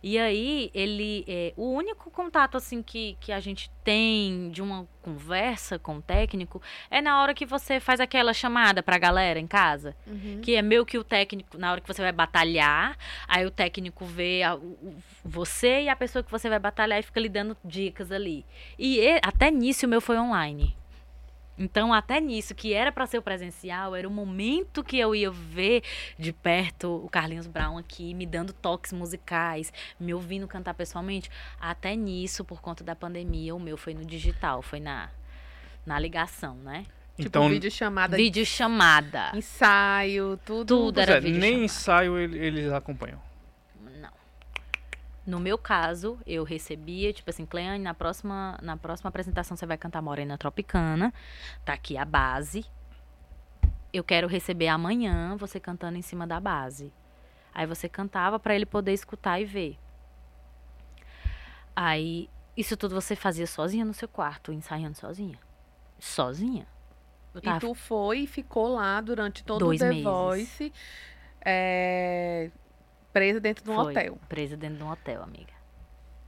E 0.01 0.17
aí, 0.17 0.71
ele. 0.73 1.25
É, 1.27 1.53
o 1.57 1.71
único 1.73 2.09
contato, 2.09 2.55
assim, 2.55 2.81
que, 2.81 3.17
que 3.19 3.31
a 3.31 3.39
gente 3.39 3.69
tem 3.83 4.49
de 4.49 4.61
uma 4.61 4.87
conversa 5.01 5.77
com 5.77 5.97
o 5.97 6.01
técnico 6.01 6.61
é 6.89 7.01
na 7.01 7.21
hora 7.21 7.33
que 7.33 7.45
você 7.45 7.79
faz 7.79 7.99
aquela 7.99 8.33
chamada 8.33 8.81
pra 8.81 8.97
galera 8.97 9.39
em 9.39 9.47
casa. 9.47 9.95
Uhum. 10.07 10.39
Que 10.41 10.55
é 10.55 10.61
meio 10.61 10.85
que 10.85 10.97
o 10.97 11.03
técnico, 11.03 11.57
na 11.57 11.71
hora 11.71 11.81
que 11.81 11.87
você 11.87 12.01
vai 12.01 12.11
batalhar, 12.11 12.97
aí 13.27 13.45
o 13.45 13.51
técnico 13.51 14.05
vê 14.05 14.43
a, 14.43 14.55
o, 14.55 14.95
você 15.23 15.83
e 15.83 15.89
a 15.89 15.95
pessoa 15.95 16.23
que 16.23 16.31
você 16.31 16.47
vai 16.49 16.59
batalhar 16.59 16.99
e 16.99 17.03
fica 17.03 17.19
lhe 17.19 17.29
dando 17.29 17.57
dicas 17.63 18.11
ali. 18.11 18.45
E 18.77 19.01
até 19.21 19.51
nisso 19.51 19.85
o 19.85 19.89
meu 19.89 19.99
foi 19.99 20.17
online. 20.17 20.78
Então, 21.59 21.93
até 21.93 22.21
nisso, 22.21 22.55
que 22.55 22.73
era 22.73 22.89
para 22.89 23.05
ser 23.05 23.17
o 23.17 23.21
presencial, 23.21 23.93
era 23.93 24.07
o 24.07 24.11
momento 24.11 24.81
que 24.81 24.97
eu 24.97 25.13
ia 25.13 25.29
ver 25.29 25.83
de 26.17 26.31
perto 26.31 27.03
o 27.03 27.09
Carlinhos 27.09 27.47
Brown 27.47 27.77
aqui, 27.77 28.13
me 28.13 28.25
dando 28.25 28.53
toques 28.53 28.93
musicais, 28.93 29.73
me 29.99 30.13
ouvindo 30.13 30.47
cantar 30.47 30.73
pessoalmente. 30.73 31.29
Até 31.59 31.97
nisso, 31.97 32.45
por 32.45 32.61
conta 32.61 32.81
da 32.81 32.95
pandemia, 32.95 33.53
o 33.53 33.59
meu 33.59 33.75
foi 33.75 33.93
no 33.93 34.05
digital, 34.05 34.61
foi 34.61 34.79
na, 34.79 35.09
na 35.85 35.99
ligação, 35.99 36.55
né? 36.55 36.85
Tipo, 37.17 37.27
então, 37.27 37.49
vídeo 37.49 37.69
chamada. 37.69 38.15
Vídeo 38.15 38.45
chamada. 38.45 39.31
Ensaio, 39.35 40.39
tudo. 40.45 40.65
Tudo 40.65 41.01
era 41.01 41.17
é, 41.17 41.19
vídeo 41.19 41.37
Nem 41.37 41.65
ensaio 41.65 42.17
eles 42.17 42.71
acompanham. 42.71 43.28
No 45.29 45.39
meu 45.39 45.59
caso, 45.59 46.17
eu 46.25 46.43
recebia, 46.43 47.13
tipo 47.13 47.29
assim, 47.29 47.45
Cleane, 47.45 47.83
na 47.83 47.93
próxima, 47.93 48.57
na 48.63 48.75
próxima 48.75 49.09
apresentação 49.09 49.55
você 49.55 49.63
vai 49.63 49.77
cantar 49.77 50.01
Morena 50.01 50.39
Tropicana. 50.39 51.13
Tá 51.63 51.73
aqui 51.73 51.99
a 51.99 52.03
base. 52.03 52.65
Eu 53.93 54.03
quero 54.03 54.27
receber 54.27 54.69
amanhã 54.69 55.35
você 55.37 55.59
cantando 55.59 55.99
em 55.99 56.01
cima 56.01 56.25
da 56.25 56.39
base. 56.39 56.91
Aí 57.53 57.67
você 57.67 57.87
cantava 57.87 58.39
para 58.39 58.55
ele 58.55 58.65
poder 58.65 58.91
escutar 58.91 59.39
e 59.39 59.45
ver. 59.45 59.77
Aí, 61.75 62.27
isso 62.57 62.75
tudo 62.75 62.99
você 62.99 63.15
fazia 63.15 63.45
sozinha 63.45 63.85
no 63.85 63.93
seu 63.93 64.07
quarto, 64.07 64.51
ensaiando 64.51 64.97
sozinha. 64.97 65.37
Sozinha. 65.99 66.65
Tava... 67.43 67.57
E 67.57 67.59
tu 67.59 67.75
foi 67.75 68.21
e 68.21 68.27
ficou 68.27 68.69
lá 68.69 68.99
durante 68.99 69.43
todo 69.43 69.59
Dois 69.59 69.79
o 69.79 69.83
The 69.83 69.89
meses. 69.89 70.03
Voice. 70.03 70.73
É, 71.45 72.49
Presa 73.11 73.39
dentro 73.39 73.63
de 73.63 73.69
um 73.71 73.75
Foi, 73.75 73.91
hotel. 73.91 74.17
Presa 74.27 74.55
dentro 74.55 74.77
de 74.77 74.83
um 74.83 74.91
hotel, 74.91 75.23
amiga. 75.23 75.53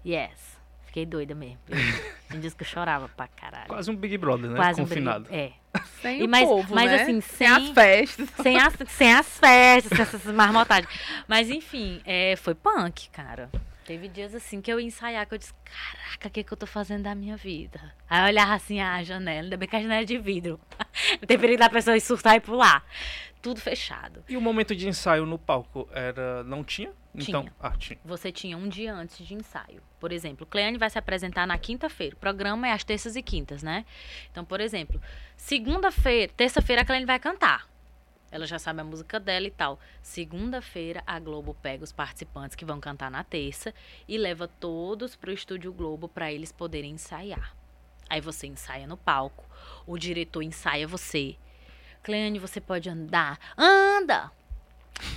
Yes. 0.05 0.59
Fiquei 0.85 1.05
doida 1.05 1.33
mesmo. 1.33 1.59
Tem 2.27 2.39
dias 2.39 2.53
que 2.53 2.63
eu 2.63 2.67
chorava 2.67 3.07
pra 3.09 3.27
caralho. 3.27 3.67
Quase 3.67 3.89
um 3.89 3.95
Big 3.95 4.17
Brother, 4.17 4.49
né? 4.49 4.57
Quase 4.57 4.81
Confinado. 4.81 5.25
Um 5.25 5.31
Big... 5.31 5.35
É. 5.37 5.53
Sem 6.01 6.23
e, 6.23 6.27
mas, 6.27 6.43
o 6.43 6.47
povo, 6.47 6.75
mas, 6.75 6.91
né? 6.91 7.01
assim, 7.03 7.21
sem, 7.21 7.47
sem 7.47 7.47
as 7.47 7.69
festas. 7.69 8.29
Sem 8.41 8.57
as, 8.57 8.73
sem 8.89 9.13
as 9.13 9.39
festas, 9.39 9.97
sem 9.97 10.01
essas 10.01 10.33
marmotagens. 10.33 10.93
Mas, 11.27 11.49
enfim, 11.49 12.01
é, 12.05 12.35
foi 12.35 12.53
punk, 12.53 13.09
cara. 13.09 13.49
Teve 13.91 14.07
dias 14.07 14.33
assim 14.33 14.61
que 14.61 14.71
eu 14.71 14.79
ia 14.79 14.87
ensaiar, 14.87 15.27
que 15.27 15.33
eu 15.33 15.37
disse, 15.37 15.53
caraca, 15.65 16.29
o 16.29 16.31
que, 16.31 16.45
que 16.45 16.53
eu 16.53 16.55
tô 16.55 16.65
fazendo 16.65 17.03
da 17.03 17.13
minha 17.13 17.35
vida? 17.35 17.93
Aí 18.09 18.21
eu 18.21 18.27
olhava 18.27 18.53
assim, 18.53 18.79
a 18.79 19.03
janela, 19.03 19.41
ainda 19.41 19.57
bem 19.57 19.67
que 19.67 19.75
a 19.75 19.81
janela 19.81 20.01
é 20.01 20.05
de 20.05 20.17
vidro. 20.17 20.57
Tenho 21.27 21.37
perigo 21.37 21.59
da 21.59 21.69
pessoa 21.69 21.99
surtar 21.99 22.37
e 22.37 22.39
pular 22.39 22.85
tudo 23.41 23.59
fechado. 23.59 24.23
E 24.29 24.37
o 24.37 24.41
momento 24.41 24.73
de 24.73 24.87
ensaio 24.87 25.25
no 25.25 25.37
palco 25.37 25.89
era 25.91 26.41
não 26.45 26.63
tinha? 26.63 26.93
Então, 27.13 27.41
tinha. 27.41 27.53
Ah, 27.59 27.71
tinha. 27.77 27.99
Você 28.05 28.31
tinha 28.31 28.55
um 28.55 28.69
dia 28.69 28.93
antes 28.93 29.27
de 29.27 29.33
ensaio. 29.33 29.81
Por 29.99 30.13
exemplo, 30.13 30.45
Cleane 30.45 30.77
vai 30.77 30.89
se 30.89 30.97
apresentar 30.97 31.45
na 31.45 31.57
quinta-feira. 31.57 32.15
O 32.15 32.19
programa 32.19 32.69
é 32.69 32.71
às 32.71 32.85
terças 32.85 33.17
e 33.17 33.21
quintas, 33.21 33.61
né? 33.61 33.85
Então, 34.31 34.45
por 34.45 34.61
exemplo, 34.61 35.01
segunda-feira, 35.35 36.31
terça-feira 36.37 36.83
a 36.83 36.85
Cleane 36.85 37.05
vai 37.05 37.19
cantar. 37.19 37.67
Ela 38.31 38.47
já 38.47 38.57
sabe 38.57 38.81
a 38.81 38.83
música 38.83 39.19
dela 39.19 39.45
e 39.45 39.51
tal. 39.51 39.79
Segunda-feira, 40.01 41.03
a 41.05 41.19
Globo 41.19 41.55
pega 41.61 41.83
os 41.83 41.91
participantes 41.91 42.55
que 42.55 42.65
vão 42.65 42.79
cantar 42.79 43.11
na 43.11 43.23
terça 43.23 43.73
e 44.07 44.17
leva 44.17 44.47
todos 44.47 45.15
para 45.15 45.29
o 45.29 45.33
Estúdio 45.33 45.73
Globo 45.73 46.07
para 46.07 46.31
eles 46.31 46.51
poderem 46.51 46.91
ensaiar. 46.91 47.55
Aí 48.09 48.21
você 48.21 48.47
ensaia 48.47 48.87
no 48.87 48.97
palco, 48.97 49.45
o 49.85 49.97
diretor 49.97 50.41
ensaia 50.41 50.87
você, 50.87 51.37
Cleane, 52.03 52.39
você 52.39 52.59
pode 52.59 52.89
andar. 52.89 53.39
Anda! 53.57 54.31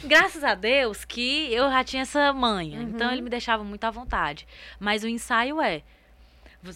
Graças 0.04 0.44
a 0.44 0.54
Deus 0.54 1.04
que 1.04 1.52
eu 1.52 1.70
já 1.70 1.84
tinha 1.84 2.02
essa 2.02 2.32
manha. 2.32 2.80
Uhum. 2.80 2.88
Então 2.88 3.10
ele 3.10 3.22
me 3.22 3.30
deixava 3.30 3.64
muito 3.64 3.84
à 3.84 3.90
vontade. 3.90 4.46
Mas 4.78 5.02
o 5.02 5.08
ensaio 5.08 5.60
é. 5.60 5.82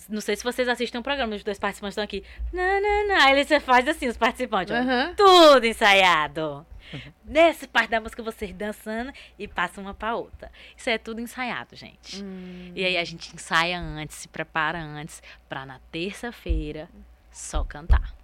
Não 0.08 0.20
sei 0.20 0.36
se 0.36 0.44
vocês 0.44 0.68
assistem 0.68 0.98
o 0.98 1.00
um 1.00 1.02
programa, 1.02 1.34
os 1.34 1.44
dois 1.44 1.58
participantes 1.58 1.92
estão 1.92 2.04
aqui. 2.04 2.22
Não, 2.52 2.80
não, 2.80 3.08
não. 3.08 3.16
Aí 3.16 3.44
você 3.44 3.58
faz 3.60 3.86
assim, 3.88 4.08
os 4.08 4.16
participantes. 4.16 4.74
Uhum. 4.74 5.14
Tudo 5.14 5.66
ensaiado. 5.66 6.66
Uhum. 6.92 7.12
Nesse 7.24 7.66
parte 7.66 7.90
da 7.90 8.00
música, 8.00 8.22
vocês 8.22 8.52
dançando 8.52 9.12
e 9.38 9.46
passa 9.46 9.80
uma 9.80 9.94
pra 9.94 10.14
outra. 10.14 10.50
Isso 10.76 10.88
é 10.88 10.98
tudo 10.98 11.20
ensaiado, 11.20 11.76
gente. 11.76 12.22
Hum. 12.22 12.72
E 12.74 12.84
aí 12.84 12.96
a 12.96 13.04
gente 13.04 13.34
ensaia 13.34 13.78
antes, 13.78 14.16
se 14.16 14.28
prepara 14.28 14.78
antes, 14.78 15.22
pra 15.48 15.66
na 15.66 15.78
terça-feira 15.90 16.88
só 17.30 17.64
cantar. 17.64 18.14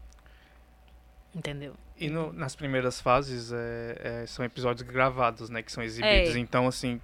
Entendeu? 1.35 1.75
E 1.97 2.09
no, 2.09 2.33
nas 2.33 2.55
primeiras 2.55 3.01
fases 3.01 3.53
é, 3.53 4.23
é, 4.23 4.27
são 4.27 4.45
episódios 4.45 4.87
gravados, 4.87 5.51
né? 5.51 5.63
Que 5.63 5.71
são 5.71 5.83
exibidos. 5.83 6.35
É. 6.35 6.39
Então, 6.39 6.67
assim, 6.67 7.01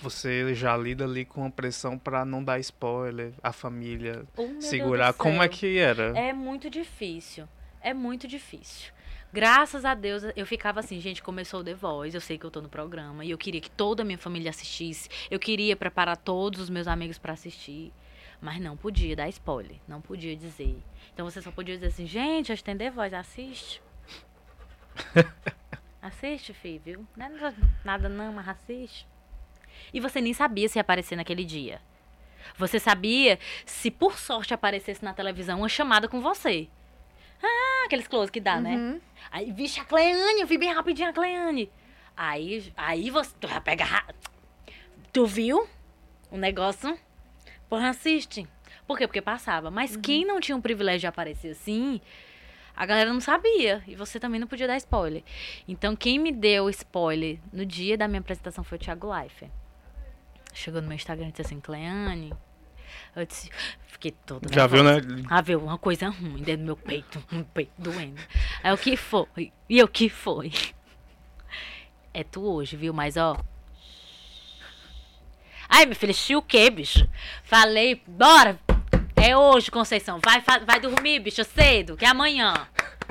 você 0.00 0.54
já 0.54 0.76
lida 0.76 1.04
ali 1.04 1.24
com 1.24 1.44
a 1.44 1.50
pressão 1.50 1.98
para 1.98 2.24
não 2.24 2.42
dar 2.42 2.58
spoiler, 2.58 3.32
a 3.42 3.52
família 3.52 4.24
oh, 4.36 4.60
segurar. 4.60 5.12
Como 5.12 5.42
é 5.42 5.48
que 5.48 5.78
era? 5.78 6.18
É 6.18 6.32
muito 6.32 6.68
difícil. 6.70 7.48
É 7.80 7.94
muito 7.94 8.28
difícil. 8.28 8.92
Graças 9.32 9.84
a 9.84 9.94
Deus, 9.94 10.24
eu 10.34 10.44
ficava 10.44 10.80
assim, 10.80 11.00
gente, 11.00 11.22
começou 11.22 11.60
o 11.60 11.64
The 11.64 11.74
Voice, 11.74 12.16
eu 12.16 12.20
sei 12.20 12.36
que 12.36 12.44
eu 12.44 12.50
tô 12.50 12.60
no 12.60 12.68
programa 12.68 13.24
e 13.24 13.30
eu 13.30 13.38
queria 13.38 13.60
que 13.60 13.70
toda 13.70 14.02
a 14.02 14.04
minha 14.04 14.18
família 14.18 14.50
assistisse. 14.50 15.08
Eu 15.30 15.38
queria 15.38 15.76
preparar 15.76 16.16
todos 16.16 16.60
os 16.60 16.68
meus 16.68 16.88
amigos 16.88 17.16
para 17.16 17.32
assistir, 17.32 17.92
mas 18.40 18.60
não 18.60 18.76
podia 18.76 19.14
dar 19.14 19.28
spoiler, 19.28 19.76
não 19.86 20.00
podia 20.00 20.34
dizer. 20.34 20.76
Então 21.14 21.30
você 21.30 21.40
só 21.40 21.52
podia 21.52 21.76
dizer 21.76 21.86
assim, 21.86 22.06
gente, 22.06 22.50
hoje 22.50 22.64
tem 22.64 22.76
The 22.76 22.90
Voice, 22.90 23.14
assiste. 23.14 23.80
assiste, 26.02 26.52
filho, 26.52 26.82
viu? 26.84 27.06
Não 27.16 27.26
é 27.26 27.54
nada 27.84 28.08
não, 28.08 28.32
mas 28.32 28.48
assiste. 28.48 29.06
E 29.92 30.00
você 30.00 30.20
nem 30.20 30.32
sabia 30.32 30.68
se 30.68 30.78
ia 30.78 30.82
aparecer 30.82 31.16
naquele 31.16 31.44
dia. 31.44 31.80
Você 32.56 32.78
sabia 32.78 33.38
se 33.64 33.90
por 33.90 34.18
sorte 34.18 34.52
aparecesse 34.52 35.04
na 35.04 35.14
televisão 35.14 35.58
uma 35.58 35.68
chamada 35.68 36.08
com 36.08 36.20
você. 36.20 36.68
Ah, 37.42 37.84
aqueles 37.86 38.06
close 38.06 38.30
que 38.30 38.40
dá, 38.40 38.60
né? 38.60 38.76
uhum. 38.76 38.92
né? 38.92 39.00
Aí, 39.30 39.50
vixe, 39.50 39.80
a 39.80 39.84
Cleane, 39.84 40.40
eu 40.40 40.46
vi 40.46 40.58
bem 40.58 40.72
rapidinho 40.72 41.08
a 41.08 41.12
Cleane. 41.12 41.70
Aí, 42.16 42.72
aí 42.76 43.10
você 43.10 43.34
tu 43.40 43.48
já 43.48 43.60
pega. 43.60 43.86
Tu 45.12 45.26
viu 45.26 45.66
o 46.30 46.36
negócio? 46.36 46.98
Porra, 47.68 47.90
assiste. 47.90 48.46
Por 48.86 48.98
quê? 48.98 49.06
Porque 49.06 49.22
passava. 49.22 49.70
Mas 49.70 49.94
uhum. 49.94 50.02
quem 50.02 50.24
não 50.24 50.40
tinha 50.40 50.56
o 50.56 50.62
privilégio 50.62 51.00
de 51.00 51.06
aparecer 51.06 51.52
assim, 51.52 52.00
a 52.76 52.84
galera 52.84 53.12
não 53.12 53.20
sabia. 53.20 53.82
E 53.86 53.94
você 53.94 54.20
também 54.20 54.38
não 54.38 54.46
podia 54.46 54.66
dar 54.66 54.76
spoiler. 54.76 55.22
Então, 55.66 55.96
quem 55.96 56.18
me 56.18 56.32
deu 56.32 56.68
spoiler 56.68 57.38
no 57.52 57.64
dia 57.64 57.96
da 57.96 58.06
minha 58.06 58.20
apresentação 58.20 58.62
foi 58.62 58.76
o 58.76 58.80
Thiago 58.80 59.10
Leifert. 59.10 59.50
Chegou 60.54 60.80
no 60.80 60.88
meu 60.88 60.96
Instagram 60.96 61.28
e 61.28 61.30
disse 61.30 61.42
assim, 61.42 61.60
Cleane. 61.60 62.32
Eu 63.14 63.24
disse, 63.24 63.50
fiquei 63.86 64.12
toda. 64.26 64.52
Já 64.52 64.66
viu, 64.66 64.82
né? 64.82 65.00
Ah, 65.28 65.40
viu, 65.40 65.60
uma 65.60 65.78
coisa 65.78 66.08
ruim 66.08 66.42
dentro 66.42 66.58
do 66.62 66.64
meu 66.64 66.76
peito, 66.76 67.22
um 67.32 67.42
peito 67.42 67.72
doendo. 67.78 68.20
Aí 68.62 68.72
o 68.72 68.78
que 68.78 68.96
foi? 68.96 69.52
E 69.68 69.82
o 69.82 69.88
que 69.88 70.08
foi? 70.08 70.52
É 72.12 72.24
tu 72.24 72.42
hoje, 72.42 72.76
viu? 72.76 72.92
Mas 72.92 73.16
ó. 73.16 73.36
Ai, 75.68 75.86
meu 75.86 75.94
filho, 75.94 76.38
o 76.38 76.42
quê, 76.42 76.68
bicho? 76.68 77.08
Falei, 77.44 78.02
bora! 78.06 78.58
É 79.14 79.36
hoje, 79.36 79.70
Conceição. 79.70 80.18
Vai, 80.24 80.42
vai 80.64 80.80
dormir, 80.80 81.20
bicho, 81.20 81.44
cedo, 81.44 81.96
que 81.96 82.04
é 82.04 82.08
amanhã. 82.08 82.66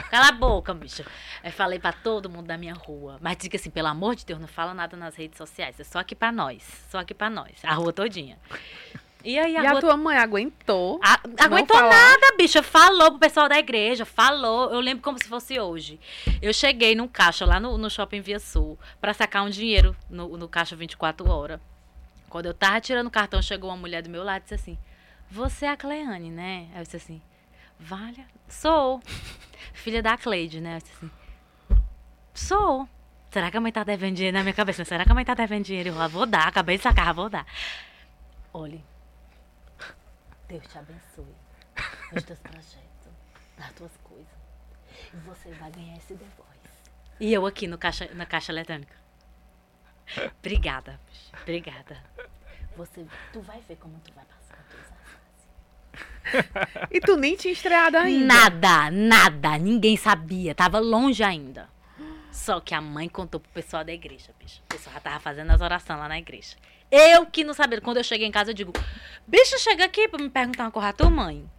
Cala 0.10 0.30
a 0.30 0.32
boca, 0.32 0.74
bicho. 0.74 1.04
Eu 1.44 1.52
falei 1.52 1.80
pra 1.80 1.92
todo 1.92 2.30
mundo 2.30 2.48
da 2.48 2.58
minha 2.58 2.74
rua. 2.74 3.18
Mas 3.22 3.38
diga 3.38 3.58
assim, 3.58 3.70
pelo 3.70 3.88
amor 3.88 4.16
de 4.16 4.26
Deus, 4.26 4.40
não 4.40 4.48
fala 4.48 4.74
nada 4.74 4.96
nas 4.98 5.16
redes 5.16 5.38
sociais. 5.38 5.80
É 5.80 5.84
só 5.84 6.00
aqui 6.00 6.16
pra 6.16 6.32
nós. 6.32 6.64
Só 6.90 7.00
aqui 7.00 7.14
pra 7.14 7.30
nós. 7.30 7.54
A 7.64 7.74
rua 7.74 7.94
todinha. 7.94 8.38
E 9.24 9.38
aí 9.38 9.58
a, 9.58 9.64
e 9.64 9.68
a 9.68 9.80
tua 9.80 9.98
mãe 9.98 10.18
aguentou? 10.18 11.00
A, 11.04 11.20
aguentou 11.44 11.76
falar. 11.76 11.90
nada, 11.90 12.38
bicha. 12.38 12.64
Falou 12.64 13.12
pro 13.12 13.20
pessoal 13.20 13.50
da 13.50 13.60
igreja, 13.60 14.06
falou. 14.06 14.72
Eu 14.72 14.80
lembro 14.80 15.04
como 15.04 15.18
se 15.22 15.28
fosse 15.28 15.60
hoje. 15.60 16.00
Eu 16.42 16.54
cheguei 16.54 16.96
num 16.96 17.08
caixa 17.08 17.46
lá 17.46 17.60
no, 17.60 17.78
no 17.78 17.90
shopping 17.90 18.22
Via 18.22 18.40
Sul 18.40 18.80
pra 19.02 19.14
sacar 19.14 19.44
um 19.44 19.50
dinheiro 19.50 19.96
no, 20.10 20.38
no 20.38 20.48
caixa 20.48 20.76
24 20.76 21.30
horas. 21.30 21.60
Quando 22.30 22.46
eu 22.46 22.54
tava 22.54 22.80
tirando 22.80 23.08
o 23.08 23.12
cartão, 23.12 23.42
chegou 23.42 23.70
uma 23.70 23.78
mulher 23.78 24.02
do 24.02 24.10
meu 24.10 24.24
lado 24.24 24.42
e 24.42 24.44
disse 24.44 24.56
assim: 24.56 24.78
Você 25.30 25.66
é 25.66 25.70
a 25.70 25.78
Cleane, 25.78 26.32
né? 26.32 26.70
Aí 26.74 26.80
eu 26.80 26.84
disse 26.84 26.98
assim: 26.98 27.22
Valha, 27.80 28.26
sou. 28.48 29.02
Filha 29.74 30.04
da 30.04 30.18
Cleide, 30.18 30.60
né? 30.60 30.78
Assim: 30.78 31.10
Sou. 32.34 32.88
Será 33.32 33.50
que 33.50 33.58
a 33.58 33.62
mãe 33.62 33.72
tá 33.72 33.84
devendo 33.84 34.16
dinheiro 34.16 34.36
na 34.36 34.44
minha 34.44 34.54
cabeça? 34.56 34.84
Será 34.84 35.06
que 35.06 35.12
a 35.12 35.16
mãe 35.16 35.24
tá 35.24 35.34
devendo 35.34 35.64
dinheiro? 35.64 35.90
Eu 35.90 36.10
vou 36.10 36.26
dar, 36.26 36.48
acabei 36.48 36.78
de 36.78 36.84
sacar, 36.84 37.14
vou 37.14 37.30
dar. 37.30 37.46
Olhe, 38.52 38.84
Deus 40.48 40.66
te 40.68 40.78
abençoe 40.80 41.36
nos 42.12 42.24
teus 42.24 42.40
projetos, 42.40 43.12
nas 43.58 43.72
tuas 43.74 43.96
coisas. 44.04 44.28
E 45.14 45.18
você 45.18 45.52
vai 45.52 45.72
ganhar 45.72 45.96
esse 45.96 46.16
The 46.16 46.26
Voice. 46.36 46.50
E 47.20 47.32
eu 47.32 47.46
aqui 47.46 47.68
no 47.68 47.78
caixa, 47.78 48.10
na 48.16 48.26
caixa 48.26 48.52
eletrônica. 48.52 48.96
Obrigada, 50.40 51.00
obrigada. 51.42 52.04
Você, 52.76 53.06
tu 53.32 53.42
vai 53.42 53.62
ver 53.62 53.76
como 53.76 54.00
tu 54.00 54.12
vai 54.14 54.26
passar 54.26 54.39
E 56.92 57.00
tu 57.00 57.16
nem 57.16 57.36
tinha 57.36 57.52
estreado 57.52 57.98
ainda? 57.98 58.26
Nada, 58.26 58.92
nada. 58.92 59.58
Ninguém 59.58 59.96
sabia. 59.96 60.56
Tava 60.56 60.80
longe 60.80 61.24
ainda. 61.24 61.70
Só 62.32 62.60
que 62.60 62.74
a 62.74 62.82
mãe 62.82 63.08
contou 63.08 63.40
pro 63.40 63.52
pessoal 63.52 63.84
da 63.84 63.92
igreja, 63.92 64.34
bicho. 64.40 64.62
O 64.66 64.68
pessoal 64.70 64.94
já 64.94 65.00
tava 65.00 65.20
fazendo 65.20 65.52
as 65.52 65.62
orações 65.62 66.00
lá 66.00 66.08
na 66.08 66.18
igreja. 66.18 66.56
Eu 66.92 67.26
que 67.26 67.44
não 67.44 67.54
sabia. 67.54 67.82
Quando 67.82 67.98
eu 67.98 68.04
cheguei 68.04 68.28
em 68.28 68.32
casa, 68.32 68.52
eu 68.52 68.56
digo, 68.56 68.74
bicho, 69.28 69.58
chega 69.60 69.86
aqui 69.86 70.08
pra 70.08 70.20
me 70.20 70.30
perguntar 70.30 70.64
uma 70.64 70.72
coisa 70.72 70.94
tua 70.94 71.10
mãe. 71.10 71.50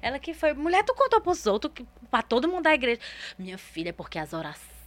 Ela 0.00 0.18
que 0.18 0.34
foi, 0.34 0.52
mulher, 0.54 0.84
tu 0.84 0.94
contou 0.94 1.20
pros 1.20 1.46
outros, 1.46 1.72
pra 2.10 2.22
todo 2.22 2.48
mundo 2.48 2.64
da 2.64 2.74
igreja. 2.74 3.00
Minha 3.38 3.58
filha, 3.58 3.92
porque 3.92 4.18
as 4.18 4.32
orações. 4.32 4.78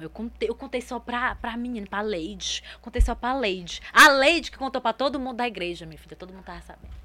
Eu 0.00 0.08
contei, 0.08 0.48
eu 0.48 0.54
contei 0.54 0.80
só 0.80 0.98
pra, 0.98 1.34
pra 1.34 1.56
menina, 1.56 1.86
pra 1.86 2.00
Leide. 2.00 2.62
Contei 2.80 3.02
só 3.02 3.14
pra 3.14 3.34
Leide. 3.34 3.82
A 3.92 4.08
Leide 4.08 4.50
que 4.50 4.56
contou 4.56 4.80
pra 4.80 4.92
todo 4.92 5.20
mundo 5.20 5.36
da 5.36 5.46
igreja, 5.46 5.84
minha 5.84 5.98
filha. 5.98 6.16
Todo 6.16 6.32
mundo 6.32 6.44
tava 6.44 6.62
sabendo. 6.62 6.99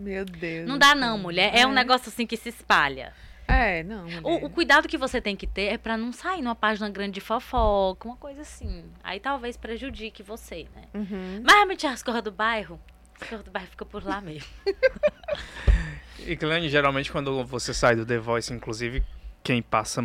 Meu 0.00 0.24
Deus. 0.24 0.66
Não 0.66 0.78
dá, 0.78 0.94
não, 0.94 1.18
mulher. 1.18 1.54
É, 1.54 1.60
é 1.60 1.66
um 1.66 1.72
negócio 1.72 2.08
assim 2.08 2.26
que 2.26 2.36
se 2.36 2.48
espalha. 2.48 3.12
É, 3.46 3.82
não. 3.82 4.06
O, 4.22 4.46
o, 4.46 4.50
cuidado 4.50 4.86
que 4.86 4.96
você 4.96 5.20
tem 5.20 5.34
que 5.34 5.46
ter 5.46 5.72
é 5.72 5.78
para 5.78 5.96
não 5.96 6.12
sair 6.12 6.40
numa 6.40 6.54
página 6.54 6.88
grande 6.88 7.14
de 7.14 7.20
fofoca, 7.20 8.06
uma 8.06 8.16
coisa 8.16 8.42
assim. 8.42 8.84
Aí 9.02 9.18
talvez 9.18 9.56
prejudique 9.56 10.22
você, 10.22 10.68
né? 10.74 10.84
Uhum. 10.94 11.42
Mas 11.44 11.54
realmente 11.54 11.86
as 11.86 12.02
coisas 12.02 12.22
do 12.22 12.30
bairro, 12.30 12.80
as 13.20 13.28
coisas 13.28 13.44
do 13.44 13.50
bairro 13.50 13.68
fica 13.68 13.84
por 13.84 14.04
lá 14.04 14.20
mesmo. 14.20 14.48
e 16.20 16.36
Cleane, 16.36 16.68
geralmente 16.68 17.10
quando 17.10 17.44
você 17.44 17.74
sai 17.74 17.96
do 17.96 18.06
The 18.06 18.18
Voice, 18.18 18.52
inclusive, 18.52 19.02
quem 19.42 19.60
passa 19.60 20.00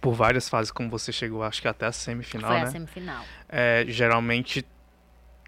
por 0.00 0.14
várias 0.14 0.48
fases, 0.48 0.70
como 0.70 0.88
você 0.88 1.10
chegou, 1.10 1.42
acho 1.42 1.60
que 1.60 1.66
até 1.66 1.86
a 1.86 1.92
semifinal, 1.92 2.50
Foi 2.50 2.60
né? 2.60 2.66
a 2.66 2.70
semifinal. 2.70 3.24
É, 3.48 3.84
geralmente 3.88 4.64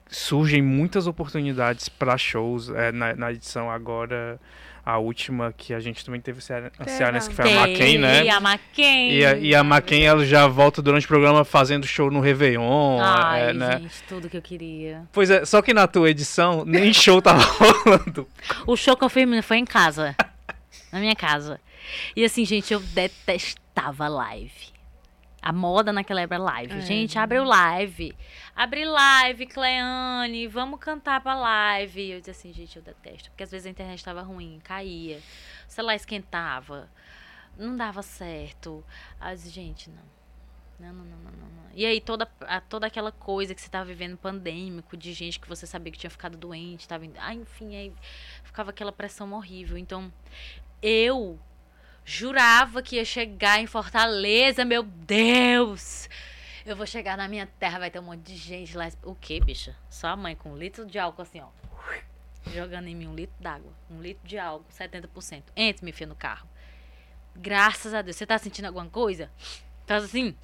surgem 0.09 0.63
muitas 0.63 1.07
oportunidades 1.07 1.89
para 1.89 2.17
shows. 2.17 2.69
É, 2.71 2.93
na, 2.93 3.15
na 3.15 3.33
edição 3.33 3.71
agora 3.71 4.39
a 4.87 4.99
última 4.99 5.53
que 5.53 5.75
a 5.75 5.81
gente 5.81 6.05
também 6.05 6.21
teve 6.21 6.39
a 6.39 6.87
cearense, 6.87 7.29
que 7.29 7.35
foi 7.35 7.53
a 7.53 7.61
Maquin, 7.61 7.99
né? 7.99 8.25
E 8.25 8.31
a 8.31 8.39
Maquin. 8.39 9.09
E 9.11 9.27
a, 9.27 9.37
e 9.37 9.53
a 9.53 9.65
ela 10.01 10.25
já 10.25 10.47
volta 10.47 10.81
durante 10.81 11.07
o 11.07 11.09
programa 11.09 11.45
fazendo 11.45 11.85
show 11.85 12.09
no 12.09 12.21
Réveillon. 12.21 13.01
Ai, 13.01 13.51
é, 13.51 13.53
né? 13.53 13.81
gente, 13.81 14.03
tudo 14.09 14.29
que 14.29 14.37
eu 14.37 14.43
queria. 14.43 15.03
Pois 15.13 15.29
é, 15.29 15.45
só 15.45 15.61
que 15.61 15.75
na 15.75 15.89
tua 15.89 16.09
edição, 16.09 16.65
nem 16.65 16.93
show 16.93 17.21
tava 17.21 17.43
rolando. 17.59 18.29
O 18.65 18.77
show 18.77 18.97
que 18.97 19.03
eu 19.03 19.09
fiz 19.09 19.27
foi 19.45 19.57
em 19.57 19.65
casa. 19.65 20.15
na 20.93 21.01
minha 21.01 21.17
casa. 21.17 21.61
E 22.15 22.25
assim, 22.25 22.45
gente, 22.45 22.73
eu 22.73 22.79
detestava 22.79 24.07
live. 24.07 24.77
A 25.43 25.53
moda 25.53 25.93
naquela 25.93 26.21
época 26.21 26.37
era 26.37 26.45
live. 26.45 26.75
É. 26.75 26.81
Gente, 26.83 27.19
abre 27.19 27.41
o 27.41 27.45
live. 27.45 28.15
Abre 28.57 28.87
live, 28.87 29.47
Cleane, 29.47 30.49
vamos 30.49 30.81
cantar 30.81 31.21
pra 31.21 31.35
live. 31.35 32.11
Eu 32.13 32.21
disse 32.21 32.31
assim, 32.31 32.53
gente, 32.53 32.77
eu 32.77 32.83
detesto. 32.83 33.31
Porque 33.31 33.43
às 33.43 33.51
vezes 33.51 33.67
a 33.67 33.71
internet 33.71 33.99
estava 33.99 34.23
ruim, 34.23 34.59
caía. 34.65 35.19
O 35.69 35.71
celular 35.71 35.95
esquentava. 35.95 36.91
Não 37.59 37.77
dava 37.77 38.03
certo. 38.03 38.83
As 39.21 39.51
gente, 39.53 39.91
não. 39.91 40.17
Não, 40.79 40.93
não, 40.93 41.05
não, 41.05 41.19
não, 41.19 41.33
não. 41.33 41.71
E 41.75 41.85
aí 41.85 42.01
toda, 42.01 42.29
a, 42.41 42.61
toda 42.61 42.87
aquela 42.87 43.13
coisa 43.13 43.55
que 43.55 43.61
você 43.61 43.67
estava 43.67 43.85
vivendo 43.85 44.17
pandêmico, 44.17 44.97
de 44.97 45.13
gente 45.13 45.39
que 45.39 45.49
você 45.49 45.67
sabia 45.67 45.93
que 45.93 45.99
tinha 45.99 46.11
ficado 46.11 46.37
doente, 46.37 46.89
tava, 46.89 47.05
ah, 47.19 47.35
enfim, 47.35 47.77
aí 47.77 47.93
ficava 48.43 48.71
aquela 48.71 48.93
pressão 48.93 49.33
horrível. 49.33 49.77
Então, 49.77 50.13
eu 50.83 51.39
Jurava 52.09 52.83
que 52.83 52.97
ia 52.97 53.05
chegar 53.05 53.61
em 53.61 53.67
Fortaleza, 53.67 54.65
meu 54.65 54.85
Deus! 54.85 56.09
Eu 56.67 56.75
vou 56.75 56.85
chegar 56.85 57.17
na 57.17 57.29
minha 57.29 57.47
terra, 57.47 57.79
vai 57.79 57.93
ter 57.93 58.01
um 58.01 58.03
monte 58.03 58.23
de 58.23 58.37
gente 58.37 58.77
lá. 58.77 58.91
O 59.05 59.15
que, 59.15 59.39
bicha? 59.39 59.77
Só 59.89 60.09
a 60.09 60.17
mãe 60.17 60.35
com 60.35 60.51
um 60.51 60.57
litro 60.57 60.85
de 60.85 60.99
álcool 60.99 61.23
assim, 61.23 61.41
ó. 61.41 61.47
Jogando 62.53 62.89
em 62.89 62.95
mim 62.97 63.07
um 63.07 63.15
litro 63.15 63.37
d'água. 63.39 63.73
Um 63.89 64.03
litro 64.03 64.27
de 64.27 64.37
álcool, 64.37 64.67
70%. 64.73 65.45
Entre, 65.55 65.85
me 65.85 65.93
fia 65.93 66.09
no 66.09 66.17
carro. 66.17 66.49
Graças 67.37 67.95
a 67.95 68.03
Deus. 68.03 68.17
Você 68.17 68.27
tá 68.27 68.37
sentindo 68.37 68.65
alguma 68.65 68.89
coisa? 68.89 69.31
Faz 69.87 70.03
assim. 70.03 70.37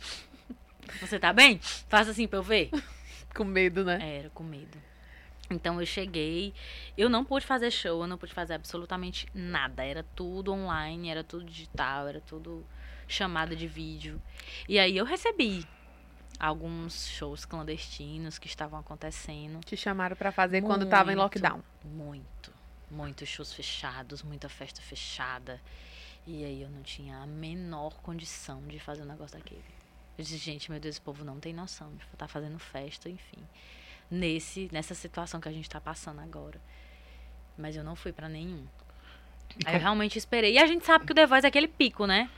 Você 1.01 1.19
tá 1.19 1.33
bem? 1.33 1.59
Faz 1.89 2.09
assim 2.09 2.29
pra 2.29 2.39
eu 2.39 2.43
ver. 2.45 2.71
com 3.35 3.43
medo, 3.43 3.85
né? 3.85 4.19
Era, 4.19 4.31
com 4.31 4.45
medo. 4.45 4.79
Então 5.51 5.81
eu 5.81 5.87
cheguei, 5.87 6.55
eu 6.97 7.09
não 7.09 7.25
pude 7.25 7.45
fazer 7.45 7.71
show, 7.71 8.01
eu 8.01 8.07
não 8.07 8.17
pude 8.17 8.33
fazer 8.33 8.55
absolutamente 8.55 9.27
nada. 9.35 9.85
Era 9.85 10.05
tudo 10.15 10.53
online, 10.53 11.11
era 11.11 11.25
tudo 11.25 11.45
digital, 11.45 12.07
era 12.07 12.21
tudo 12.21 12.65
chamada 13.09 13.57
de 13.57 13.67
vídeo. 13.67 14.23
E 14.69 14.79
aí 14.79 14.97
eu 14.97 15.05
recebi 15.05 15.67
alguns 16.39 17.07
shows 17.07 17.45
clandestinos 17.45 18.39
que 18.39 18.47
estavam 18.47 18.79
acontecendo. 18.79 19.61
Te 19.65 19.77
chamaram 19.77 20.17
para 20.17 20.33
fazer 20.33 20.61
muito, 20.61 20.73
quando 20.73 20.89
tava 20.89 21.13
em 21.13 21.17
lockdown? 21.17 21.63
Muito, 21.85 22.53
muitos 22.91 23.29
shows 23.29 23.53
fechados, 23.53 24.23
muita 24.23 24.49
festa 24.49 24.81
fechada. 24.83 25.61
E 26.27 26.45
aí 26.45 26.63
eu 26.63 26.71
não 26.71 26.83
tinha 26.83 27.19
a 27.19 27.27
menor 27.27 27.95
condição 28.03 28.63
de 28.67 28.79
fazer 28.79 29.03
um 29.03 29.07
negócio 29.07 29.37
daquele. 29.37 29.65
Eu 30.17 30.25
disse, 30.25 30.37
gente, 30.37 30.71
meu 30.71 30.79
Deus, 30.79 30.97
esse 30.97 31.01
povo 31.01 31.25
não 31.25 31.41
tem 31.41 31.53
noção 31.53 31.89
de 31.97 32.05
estar 32.05 32.17
tá 32.17 32.29
fazendo 32.29 32.59
festa, 32.59 33.09
enfim 33.09 33.43
nesse 34.13 34.69
nessa 34.71 34.95
situação 34.95 35.41
que 35.41 35.49
a 35.49 35.53
gente 35.53 35.65
está 35.65 35.81
passando 35.81 36.21
agora. 36.21 36.61
Mas 37.57 37.75
eu 37.75 37.83
não 37.83 37.97
fui 37.97 38.13
para 38.13 38.29
nenhum. 38.29 38.67
Aí 39.65 39.75
eu 39.75 39.81
realmente 39.81 40.19
esperei. 40.19 40.55
E 40.55 40.59
a 40.59 40.67
gente 40.67 40.85
sabe 40.85 41.07
que 41.07 41.13
o 41.13 41.15
The 41.15 41.27
Voice 41.27 41.47
é 41.47 41.49
aquele 41.49 41.69
pico, 41.69 42.07
né? 42.07 42.31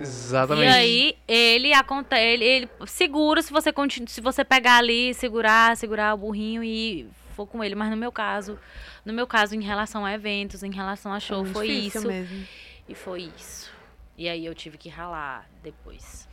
Exatamente. 0.00 0.68
E 0.68 0.72
aí 0.72 1.16
ele 1.26 1.72
acontece, 1.72 2.22
ele, 2.22 2.44
ele 2.44 2.68
segura 2.86 3.42
se 3.42 3.52
você 3.52 3.72
continua, 3.72 4.08
se 4.08 4.20
você 4.20 4.44
pegar 4.44 4.76
ali, 4.76 5.14
segurar, 5.14 5.76
segurar 5.76 6.14
o 6.14 6.18
burrinho 6.18 6.62
e 6.62 7.08
for 7.34 7.46
com 7.46 7.62
ele, 7.62 7.74
mas 7.74 7.90
no 7.90 7.96
meu 7.96 8.12
caso, 8.12 8.58
no 9.04 9.12
meu 9.12 9.26
caso 9.26 9.54
em 9.54 9.62
relação 9.62 10.04
a 10.04 10.12
eventos, 10.12 10.62
em 10.62 10.72
relação 10.72 11.12
a 11.12 11.20
show, 11.20 11.44
é 11.44 11.48
foi 11.48 11.68
isso. 11.68 12.06
Mesmo. 12.06 12.46
E 12.88 12.94
foi 12.94 13.30
isso. 13.36 13.70
E 14.16 14.28
aí 14.28 14.44
eu 14.44 14.54
tive 14.54 14.78
que 14.78 14.88
ralar 14.88 15.48
depois. 15.62 16.28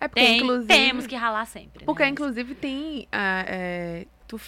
É 0.00 0.08
porque, 0.08 0.20
tem, 0.20 0.38
inclusive, 0.38 0.66
temos 0.66 1.06
que 1.06 1.14
ralar 1.14 1.44
sempre. 1.46 1.84
Porque, 1.84 2.02
né? 2.02 2.08
inclusive, 2.08 2.54
tem. 2.56 3.02
Uh, 3.02 3.44
é, 3.46 4.06
tu, 4.26 4.40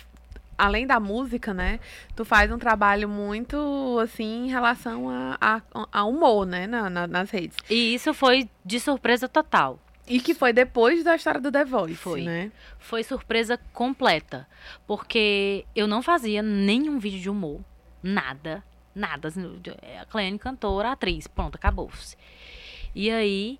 além 0.56 0.86
da 0.86 0.98
música, 1.00 1.52
né? 1.52 1.80
Tu 2.14 2.24
faz 2.24 2.50
um 2.50 2.58
trabalho 2.58 3.08
muito, 3.08 3.98
assim, 4.02 4.46
em 4.46 4.48
relação 4.48 5.08
a, 5.08 5.36
a, 5.40 5.62
a 5.92 6.04
humor, 6.04 6.46
né? 6.46 6.66
Na, 6.66 6.88
na, 6.88 7.06
nas 7.06 7.30
redes. 7.30 7.56
E 7.68 7.94
isso 7.94 8.12
foi 8.14 8.48
de 8.64 8.80
surpresa 8.80 9.28
total. 9.28 9.78
E 10.06 10.20
que 10.20 10.34
foi 10.34 10.52
depois 10.52 11.02
da 11.02 11.16
história 11.16 11.40
do 11.40 11.50
The 11.50 11.64
Voice, 11.64 11.96
foi. 11.96 12.22
né? 12.22 12.52
Foi 12.78 13.02
surpresa 13.02 13.58
completa. 13.72 14.46
Porque 14.86 15.64
eu 15.74 15.86
não 15.86 16.02
fazia 16.02 16.42
nenhum 16.42 16.98
vídeo 16.98 17.20
de 17.20 17.30
humor. 17.30 17.60
Nada. 18.02 18.62
Nada. 18.94 19.28
Assim, 19.28 19.60
a 20.00 20.04
Cleane 20.04 20.38
cantora, 20.38 20.92
atriz. 20.92 21.26
Pronto, 21.26 21.56
acabou-se. 21.56 22.16
E 22.94 23.10
aí, 23.10 23.58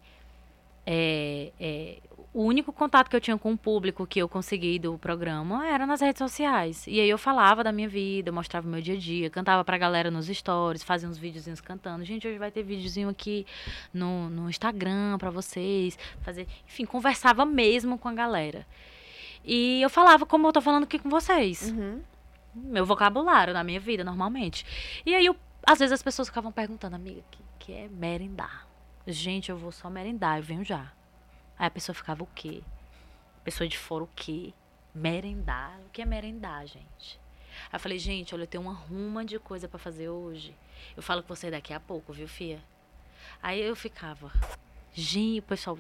é, 0.87 1.51
é, 1.59 1.99
o 2.35 2.43
único 2.43 2.73
contato 2.73 3.09
que 3.09 3.15
eu 3.15 3.21
tinha 3.21 3.39
com 3.39 3.53
o 3.53 3.57
público 3.57 4.05
que 4.05 4.19
eu 4.19 4.29
consegui 4.29 4.77
do 4.81 4.99
programa 4.99 5.65
era 5.69 5.87
nas 5.87 6.01
redes 6.01 6.19
sociais. 6.19 6.85
E 6.89 7.01
aí 7.01 7.09
eu 7.09 7.17
falava 7.17 7.63
da 7.63 7.71
minha 7.71 7.89
vida, 7.89 8.33
mostrava 8.33 8.67
o 8.67 8.71
meu 8.71 8.83
dia 8.83 8.95
a 8.95 8.99
dia, 8.99 9.31
cantava 9.31 9.65
pra 9.65 9.79
galera 9.79 10.11
nos 10.11 10.27
stories, 10.27 10.83
fazia 10.83 11.09
uns 11.09 11.17
videozinhos 11.17 11.61
cantando. 11.61 12.05
Gente, 12.05 12.27
hoje 12.27 12.37
vai 12.37 12.51
ter 12.51 12.65
videozinho 12.65 13.09
aqui 13.09 13.47
no, 13.93 14.29
no 14.29 14.51
Instagram 14.51 15.17
pra 15.17 15.31
vocês. 15.31 15.97
Fazer. 16.23 16.49
Enfim, 16.67 16.85
conversava 16.85 17.47
mesmo 17.47 17.97
com 17.97 18.09
a 18.09 18.13
galera. 18.13 18.67
E 19.45 19.81
eu 19.81 19.89
falava 19.89 20.27
como 20.27 20.49
eu 20.49 20.53
tô 20.53 20.61
falando 20.61 20.85
aqui 20.85 20.99
com 20.99 21.09
vocês. 21.09 21.71
Uhum. 21.71 22.01
Meu 22.53 22.85
vocabulário 22.85 23.55
na 23.55 23.63
minha 23.63 23.79
vida, 23.79 24.03
normalmente. 24.03 24.67
E 25.07 25.15
aí, 25.15 25.25
eu, 25.25 25.37
às 25.65 25.79
vezes 25.79 25.93
as 25.93 26.03
pessoas 26.03 26.29
ficavam 26.29 26.51
perguntando, 26.51 26.97
amiga, 26.97 27.21
o 27.21 27.25
que, 27.31 27.43
que 27.61 27.73
é 27.73 27.89
merendar? 27.89 28.67
Gente, 29.07 29.51
eu 29.51 29.57
vou 29.57 29.71
só 29.71 29.89
merendar, 29.89 30.39
eu 30.39 30.43
venho 30.43 30.65
já. 30.65 30.91
Aí 31.59 31.67
a 31.67 31.71
pessoa 31.71 31.95
ficava 31.95 32.23
o 32.23 32.29
quê? 32.35 32.63
Pessoa 33.45 33.69
de 33.69 33.79
fora 33.79 34.05
o 34.05 34.11
quê? 34.15 34.53
Merendar. 34.95 35.79
O 35.87 35.91
que 35.91 36.03
é 36.03 36.05
merendar, 36.05 36.67
gente? 36.67 37.21
Aí 37.71 37.77
eu 37.77 37.81
falei, 37.81 37.99
gente, 37.99 38.35
olha, 38.35 38.43
eu 38.43 38.47
tenho 38.47 38.63
uma 38.63 38.73
ruma 38.73 39.25
de 39.25 39.39
coisa 39.39 39.69
para 39.69 39.79
fazer 39.79 40.09
hoje. 40.09 40.55
Eu 40.97 41.03
falo 41.03 41.23
com 41.23 41.35
você 41.35 41.51
daqui 41.51 41.73
a 41.73 41.81
pouco, 41.81 42.13
viu, 42.13 42.29
Fia? 42.29 42.61
Aí 43.43 43.61
eu 43.61 43.77
ficava, 43.77 44.31
gente, 44.93 45.43
pessoal, 45.43 45.79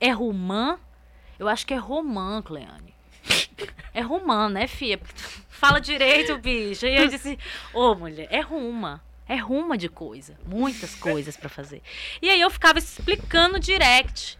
é 0.00 0.10
romã? 0.10 0.78
Eu 1.38 1.48
acho 1.48 1.66
que 1.66 1.74
é 1.74 1.78
romã, 1.78 2.42
Cleane. 2.42 2.94
É 3.94 4.00
romã, 4.00 4.48
né, 4.48 4.66
Fia? 4.66 4.98
Fala 5.50 5.78
direito, 5.78 6.38
bicho. 6.38 6.86
E 6.86 6.96
eu 6.96 7.08
disse, 7.08 7.38
ô, 7.74 7.90
oh, 7.90 7.94
mulher, 7.94 8.26
é 8.30 8.40
ruma. 8.40 9.02
É 9.28 9.36
ruma 9.36 9.76
de 9.76 9.88
coisa. 9.88 10.34
Muitas 10.46 10.94
coisas 10.94 11.36
para 11.36 11.50
fazer. 11.50 11.82
E 12.20 12.30
aí 12.30 12.40
eu 12.40 12.50
ficava 12.50 12.78
explicando 12.78 13.60
direct. 13.60 14.38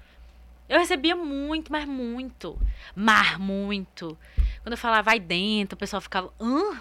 Eu 0.73 0.79
recebia 0.79 1.15
muito, 1.15 1.71
mas 1.71 1.85
muito. 1.85 2.59
Mar, 2.97 3.39
muito. 3.39 4.17
Quando 4.63 4.73
eu 4.73 4.79
falava, 4.79 5.03
vai 5.03 5.21
dentro, 5.21 5.77
o 5.77 5.79
pessoal 5.79 6.01
ficava, 6.01 6.33
hã? 6.41 6.81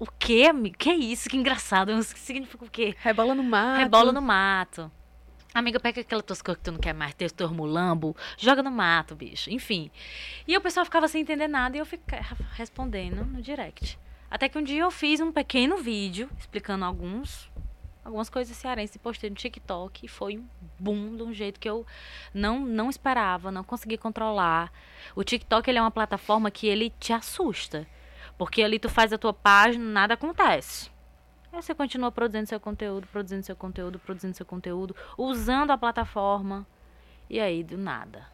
O 0.00 0.06
quê, 0.18 0.48
amigo? 0.50 0.76
Que 0.76 0.90
é 0.90 0.96
isso? 0.96 1.30
Que 1.30 1.36
engraçado. 1.36 1.92
Isso 1.92 2.12
significa 2.16 2.64
o 2.64 2.68
quê? 2.68 2.96
Rebola 2.98 3.32
no 3.32 3.44
mato. 3.44 3.78
Rebola 3.78 4.10
no 4.10 4.20
mato. 4.20 4.90
Amiga, 5.54 5.78
pega 5.78 6.00
aquela 6.00 6.24
tosca 6.24 6.56
que 6.56 6.62
tu 6.62 6.72
não 6.72 6.80
quer 6.80 6.92
mais 6.92 7.14
ter, 7.14 7.30
teu 7.30 7.48
mulambo, 7.54 8.16
joga 8.36 8.64
no 8.64 8.70
mato, 8.72 9.14
bicho. 9.14 9.48
Enfim. 9.48 9.92
E 10.48 10.56
o 10.56 10.60
pessoal 10.60 10.84
ficava 10.84 11.06
sem 11.06 11.22
entender 11.22 11.46
nada 11.46 11.76
e 11.76 11.78
eu 11.78 11.86
ficava 11.86 12.36
respondendo 12.54 13.24
no 13.24 13.40
direct. 13.40 13.96
Até 14.28 14.48
que 14.48 14.58
um 14.58 14.62
dia 14.62 14.82
eu 14.82 14.90
fiz 14.90 15.20
um 15.20 15.30
pequeno 15.30 15.76
vídeo 15.76 16.28
explicando 16.36 16.84
alguns 16.84 17.48
algumas 18.04 18.28
coisas 18.28 18.56
cearenses 18.56 18.96
e 18.96 18.98
postei 18.98 19.30
no 19.30 19.36
TikTok 19.36 20.04
e 20.04 20.08
foi 20.08 20.38
um 20.38 20.46
boom 20.78 21.16
de 21.16 21.22
um 21.22 21.32
jeito 21.32 21.58
que 21.58 21.68
eu 21.68 21.86
não 22.32 22.60
não 22.60 22.90
esperava, 22.90 23.50
não 23.50 23.64
consegui 23.64 23.96
controlar. 23.96 24.70
O 25.16 25.24
TikTok 25.24 25.68
ele 25.68 25.78
é 25.78 25.80
uma 25.80 25.90
plataforma 25.90 26.50
que 26.50 26.66
ele 26.66 26.90
te 27.00 27.12
assusta, 27.12 27.86
porque 28.36 28.62
ali 28.62 28.78
tu 28.78 28.88
faz 28.88 29.12
a 29.12 29.18
tua 29.18 29.32
página, 29.32 29.84
nada 29.84 30.14
acontece. 30.14 30.90
Aí 31.52 31.62
você 31.62 31.74
continua 31.74 32.10
produzindo 32.10 32.48
seu 32.48 32.58
conteúdo, 32.58 33.06
produzindo 33.06 33.44
seu 33.44 33.54
conteúdo, 33.54 33.98
produzindo 33.98 34.36
seu 34.36 34.44
conteúdo, 34.44 34.94
usando 35.16 35.70
a 35.70 35.78
plataforma. 35.78 36.66
E 37.30 37.38
aí, 37.38 37.62
do 37.62 37.78
nada, 37.78 38.26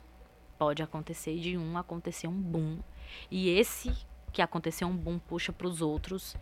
pode 0.59 0.83
acontecer 0.83 1.39
de 1.39 1.57
um 1.57 1.77
acontecer 1.77 2.27
um 2.27 2.33
boom. 2.33 2.79
E 3.31 3.51
esse 3.51 3.93
que 4.33 4.43
aconteceu 4.43 4.89
um 4.89 4.97
boom 4.97 5.19
puxa 5.19 5.53
para 5.53 5.67
os 5.67 5.81
outros. 5.81 6.37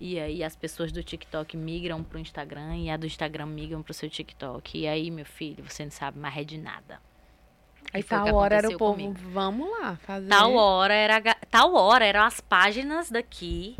E 0.00 0.18
aí 0.18 0.42
as 0.42 0.56
pessoas 0.56 0.90
do 0.90 1.02
TikTok 1.02 1.56
migram 1.56 2.02
para 2.02 2.18
o 2.18 2.20
Instagram 2.20 2.76
e 2.76 2.90
a 2.90 2.96
do 2.96 3.06
Instagram 3.06 3.46
migram 3.46 3.82
para 3.82 3.92
o 3.92 3.94
seu 3.94 4.08
TikTok. 4.08 4.78
E 4.78 4.86
aí, 4.86 5.10
meu 5.10 5.24
filho, 5.24 5.64
você 5.68 5.84
não 5.84 5.92
sabe 5.92 6.18
mais 6.18 6.36
é 6.36 6.44
de 6.44 6.58
nada. 6.58 7.00
Aí 7.92 8.02
tal 8.02 8.34
hora 8.34 8.56
era 8.56 8.68
o 8.68 8.78
povo, 8.78 8.94
comigo. 8.94 9.14
vamos 9.30 9.70
lá 9.70 9.96
fazer. 9.96 10.28
Tal 10.28 10.54
hora 10.54 10.94
era 10.94 11.20
tal 11.50 11.74
hora 11.74 12.04
eram 12.04 12.22
as 12.22 12.40
páginas 12.40 13.10
daqui 13.10 13.76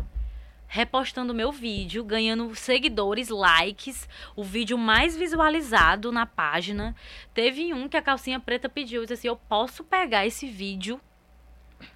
repostando 0.67 1.33
meu 1.33 1.51
vídeo, 1.51 2.03
ganhando 2.03 2.53
seguidores, 2.55 3.29
likes, 3.29 4.09
o 4.35 4.43
vídeo 4.43 4.77
mais 4.77 5.15
visualizado 5.15 6.11
na 6.11 6.25
página. 6.25 6.95
Teve 7.33 7.73
um 7.73 7.87
que 7.87 7.97
a 7.97 8.01
calcinha 8.01 8.39
preta 8.39 8.67
pediu, 8.67 9.01
disse 9.01 9.13
assim: 9.13 9.27
"Eu 9.27 9.35
posso 9.35 9.83
pegar 9.83 10.25
esse 10.25 10.47
vídeo 10.47 10.99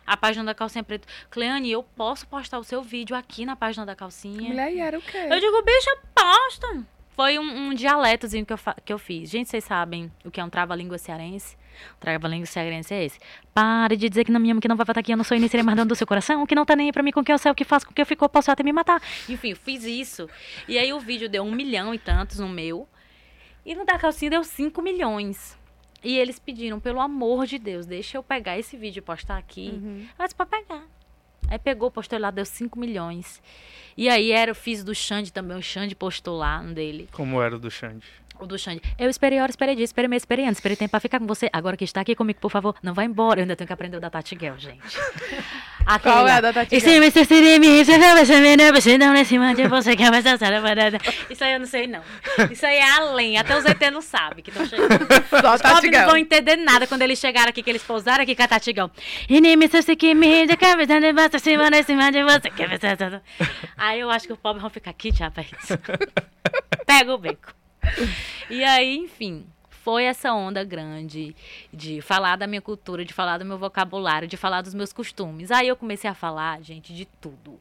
a 0.05 0.17
página 0.17 0.45
da 0.45 0.53
calcinha 0.53 0.83
preta. 0.83 1.07
Cleane, 1.29 1.71
eu 1.71 1.83
posso 1.83 2.27
postar 2.27 2.59
o 2.59 2.63
seu 2.63 2.81
vídeo 2.81 3.15
aqui 3.15 3.45
na 3.45 3.55
página 3.55 3.85
da 3.85 3.95
calcinha? 3.95 4.49
Mulher, 4.49 4.73
e 4.73 4.79
era 4.79 4.97
o 4.97 5.01
quê? 5.01 5.17
Eu 5.29 5.39
digo, 5.39 5.61
bicha, 5.63 5.97
posta. 6.13 6.85
Foi 7.15 7.37
um, 7.37 7.67
um 7.67 7.73
dialetozinho 7.73 8.45
que 8.45 8.53
eu, 8.53 8.59
que 8.85 8.93
eu 8.93 8.97
fiz. 8.97 9.29
Gente, 9.29 9.49
vocês 9.49 9.65
sabem 9.65 10.09
o 10.23 10.31
que 10.31 10.39
é 10.39 10.43
um 10.43 10.49
trava-língua 10.49 10.97
cearense? 10.97 11.57
O 11.97 11.99
trava-língua 11.99 12.45
cearense 12.45 12.93
é 12.93 13.03
esse. 13.03 13.19
Pare 13.53 13.97
de 13.97 14.07
dizer 14.07 14.23
que 14.23 14.31
não 14.31 14.39
me 14.39 14.49
ama, 14.49 14.61
que 14.61 14.69
não 14.69 14.75
vai 14.77 14.85
estar 14.85 14.97
aqui, 14.97 15.11
eu 15.11 15.17
não 15.17 15.25
sou 15.25 15.35
iniciaria 15.35 15.63
mais 15.63 15.75
dando 15.75 15.89
do 15.89 15.95
seu 15.95 16.07
coração, 16.07 16.45
que 16.45 16.55
não 16.55 16.65
tá 16.65 16.77
nem 16.77 16.87
aí 16.87 16.93
pra 16.93 17.03
mim 17.03 17.11
com 17.11 17.21
que 17.21 17.31
eu 17.31 17.37
sei 17.37 17.51
o 17.51 17.55
que 17.55 17.65
faço, 17.65 17.85
com 17.85 17.93
que 17.93 18.01
eu 18.01 18.05
fico, 18.05 18.23
eu 18.23 18.29
posso 18.29 18.49
até 18.49 18.63
me 18.63 18.71
matar. 18.71 19.01
Enfim, 19.27 19.49
eu 19.49 19.57
fiz 19.57 19.83
isso. 19.83 20.29
E 20.65 20.77
aí 20.77 20.93
o 20.93 20.99
vídeo 21.01 21.27
deu 21.27 21.43
um 21.43 21.51
milhão 21.51 21.93
e 21.93 21.99
tantos 21.99 22.39
no 22.39 22.47
meu. 22.47 22.87
E 23.65 23.75
no 23.75 23.85
da 23.85 23.99
calcinha 23.99 24.31
deu 24.31 24.43
cinco 24.45 24.81
milhões. 24.81 25.58
E 26.03 26.17
eles 26.17 26.39
pediram, 26.39 26.79
pelo 26.79 26.99
amor 26.99 27.45
de 27.45 27.59
Deus, 27.59 27.85
deixa 27.85 28.17
eu 28.17 28.23
pegar 28.23 28.57
esse 28.57 28.77
vídeo 28.77 28.99
e 28.99 29.01
postar 29.01 29.37
aqui. 29.37 29.71
Uhum. 29.73 30.05
Eu 30.17 30.25
disse, 30.25 30.35
pra 30.35 30.45
pegar. 30.45 30.83
Aí 31.47 31.57
pegou, 31.57 31.89
postou 31.89 32.19
lá, 32.19 32.29
deu 32.29 32.45
5 32.45 32.79
milhões. 32.79 33.41
E 33.97 34.07
aí 34.07 34.31
era, 34.31 34.51
eu 34.51 34.55
fiz 34.55 34.83
do 34.83 34.93
Xande 34.93 35.33
também, 35.33 35.57
o 35.57 35.61
Xande 35.61 35.95
postou 35.95 36.37
lá 36.37 36.61
no 36.61 36.73
dele. 36.73 37.09
Como 37.11 37.41
era 37.41 37.55
o 37.55 37.59
do 37.59 37.71
Xande? 37.71 38.05
O 38.39 38.45
do 38.45 38.57
Xande. 38.57 38.81
Eu 38.97 39.09
esperei 39.09 39.41
hora, 39.41 39.49
esperei 39.49 39.75
dia, 39.75 39.83
esperei 39.83 40.07
mês, 40.07 40.21
esperei 40.21 40.45
ano, 40.45 40.53
esperei 40.53 40.77
tempo 40.77 40.91
pra 40.91 40.99
ficar 40.99 41.19
com 41.19 41.27
você. 41.27 41.49
Agora 41.51 41.75
que 41.75 41.83
está 41.83 42.01
aqui 42.01 42.15
comigo, 42.15 42.39
por 42.39 42.49
favor, 42.49 42.75
não 42.81 42.93
vai 42.93 43.05
embora. 43.05 43.39
Eu 43.39 43.43
ainda 43.43 43.55
tenho 43.55 43.67
que 43.67 43.73
aprender 43.73 43.97
o 43.97 43.99
da 43.99 44.09
Tati 44.09 44.37
Gell, 44.39 44.57
gente. 44.57 44.79
Aquele 45.89 46.13
Qual 46.13 46.27
é 46.27 46.33
a 46.33 46.41
da 46.41 46.53
Tati 46.53 46.69
Gell? 46.69 46.79
Isso 51.27 51.43
aí 51.43 51.53
eu 51.53 51.59
não 51.59 51.65
sei, 51.65 51.87
não. 51.87 52.01
Isso 52.51 52.63
aí 52.63 52.77
é 52.77 52.91
além. 52.91 53.37
Até 53.39 53.57
os 53.57 53.65
ET 53.65 53.81
não 53.91 53.99
sabem 53.99 54.43
que 54.43 54.51
estão 54.51 54.67
chegando. 54.67 54.99
Só 55.41 55.55
os 55.55 55.61
Tati 55.61 55.89
não 55.89 56.05
vão 56.05 56.17
entender 56.17 56.57
nada 56.57 56.85
quando 56.85 57.01
eles 57.01 57.17
chegaram 57.17 57.49
aqui, 57.49 57.63
que 57.63 57.69
eles 57.71 57.81
pousaram 57.81 58.21
aqui 58.21 58.35
com 58.35 58.43
a 58.43 58.47
Tati 58.47 58.71
Gell. 58.71 58.91
Aí 63.75 63.99
eu 63.99 64.11
acho 64.11 64.27
que 64.27 64.33
o 64.33 64.37
pobre 64.37 64.61
vão 64.61 64.69
ficar 64.69 64.91
aqui, 64.91 65.11
já, 65.11 65.31
Pega 66.85 67.13
o 67.15 67.17
beco. 67.17 67.51
E 68.47 68.63
aí, 68.63 68.95
enfim, 68.95 69.43
foi 69.89 70.03
essa 70.03 70.31
onda 70.31 70.63
grande 70.63 71.35
de 71.73 71.99
falar 71.99 72.35
da 72.35 72.45
minha 72.45 72.61
cultura, 72.61 73.03
de 73.03 73.11
falar 73.11 73.39
do 73.39 73.45
meu 73.45 73.57
vocabulário, 73.57 74.27
de 74.27 74.37
falar 74.37 74.61
dos 74.61 74.75
meus 74.75 74.93
costumes. 74.93 75.49
Aí 75.49 75.67
eu 75.67 75.75
comecei 75.75 76.07
a 76.07 76.13
falar, 76.13 76.61
gente, 76.61 76.93
de 76.93 77.05
tudo. 77.05 77.59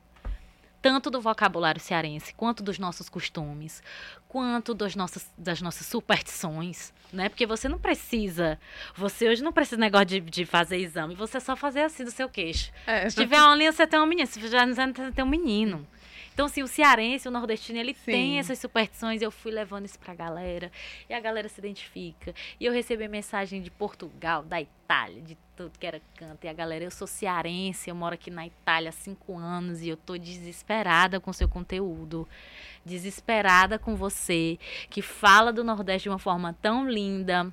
Tanto 0.83 1.11
do 1.11 1.23
vocabulário 1.23 1.81
cearense, 1.81 2.35
quanto 2.35 2.63
dos 2.63 2.79
nossos 2.79 3.09
costumes, 3.09 3.83
quanto 4.29 4.75
das 4.75 4.95
nossas, 4.95 5.33
das 5.39 5.63
nossas 5.63 5.87
superstições, 5.87 6.93
né? 7.11 7.31
Porque 7.31 7.47
você 7.47 7.67
não 7.67 7.79
precisa, 7.79 8.61
você 8.95 9.27
hoje 9.31 9.43
não 9.43 9.51
precisa 9.51 9.81
negócio 9.81 10.07
de, 10.07 10.21
de 10.21 10.45
fazer 10.45 10.77
exame, 10.77 11.15
você 11.15 11.41
só 11.41 11.57
fazer 11.57 11.81
assim 11.81 12.05
do 12.05 12.11
seu 12.11 12.29
queixo. 12.29 12.71
É. 12.87 13.09
Se 13.09 13.17
tiver 13.17 13.41
uma 13.41 13.57
linha, 13.57 13.73
você 13.73 13.87
tem 13.87 13.99
uma 13.99 14.07
menina, 14.07 14.27
se 14.27 14.47
já 14.49 14.67
não 14.67 14.75
você 14.75 15.13
tem 15.13 15.25
um 15.25 15.29
menino. 15.29 15.89
Então, 16.39 16.47
assim, 16.47 16.63
o 16.63 16.69
cearense, 16.69 17.27
o 17.27 17.33
nordestino, 17.33 17.81
ele 17.81 17.93
Sim. 17.95 18.13
tem 18.13 18.39
essas 18.39 18.61
superstições. 18.61 19.21
Eu 19.21 19.29
fui 19.29 19.51
levando 19.51 19.87
isso 19.87 19.99
pra 19.99 20.15
galera. 20.15 20.71
E 21.11 21.13
a 21.13 21.19
galera 21.19 21.49
se 21.49 21.59
identifica. 21.59 22.33
E 22.61 22.65
eu 22.65 22.73
recebi 22.73 23.09
mensagem 23.09 23.61
de 23.61 23.73
Portugal, 23.73 24.45
da 24.45 24.61
Itália, 24.61 25.21
de 25.21 25.37
tudo 25.57 25.77
que 25.77 25.85
era 25.85 26.01
canto. 26.15 26.45
E 26.45 26.49
a 26.49 26.53
galera, 26.53 26.85
eu 26.85 26.93
sou 26.93 27.09
cearense, 27.09 27.91
eu 27.91 27.97
moro 27.97 28.15
aqui 28.15 28.31
na 28.31 28.47
Itália 28.47 28.91
há 28.91 28.93
cinco 28.93 29.37
anos 29.37 29.83
e 29.83 29.89
eu 29.89 29.97
tô 29.97 30.17
desesperada 30.17 31.19
com 31.19 31.33
seu 31.33 31.49
conteúdo. 31.49 32.29
Desesperada 32.85 33.77
com 33.77 33.97
você, 33.97 34.61
que 34.89 35.03
fala 35.03 35.53
do 35.53 35.65
Nordeste 35.65 36.05
de 36.05 36.09
uma 36.09 36.21
forma 36.21 36.57
tão 36.63 36.89
linda 36.89 37.53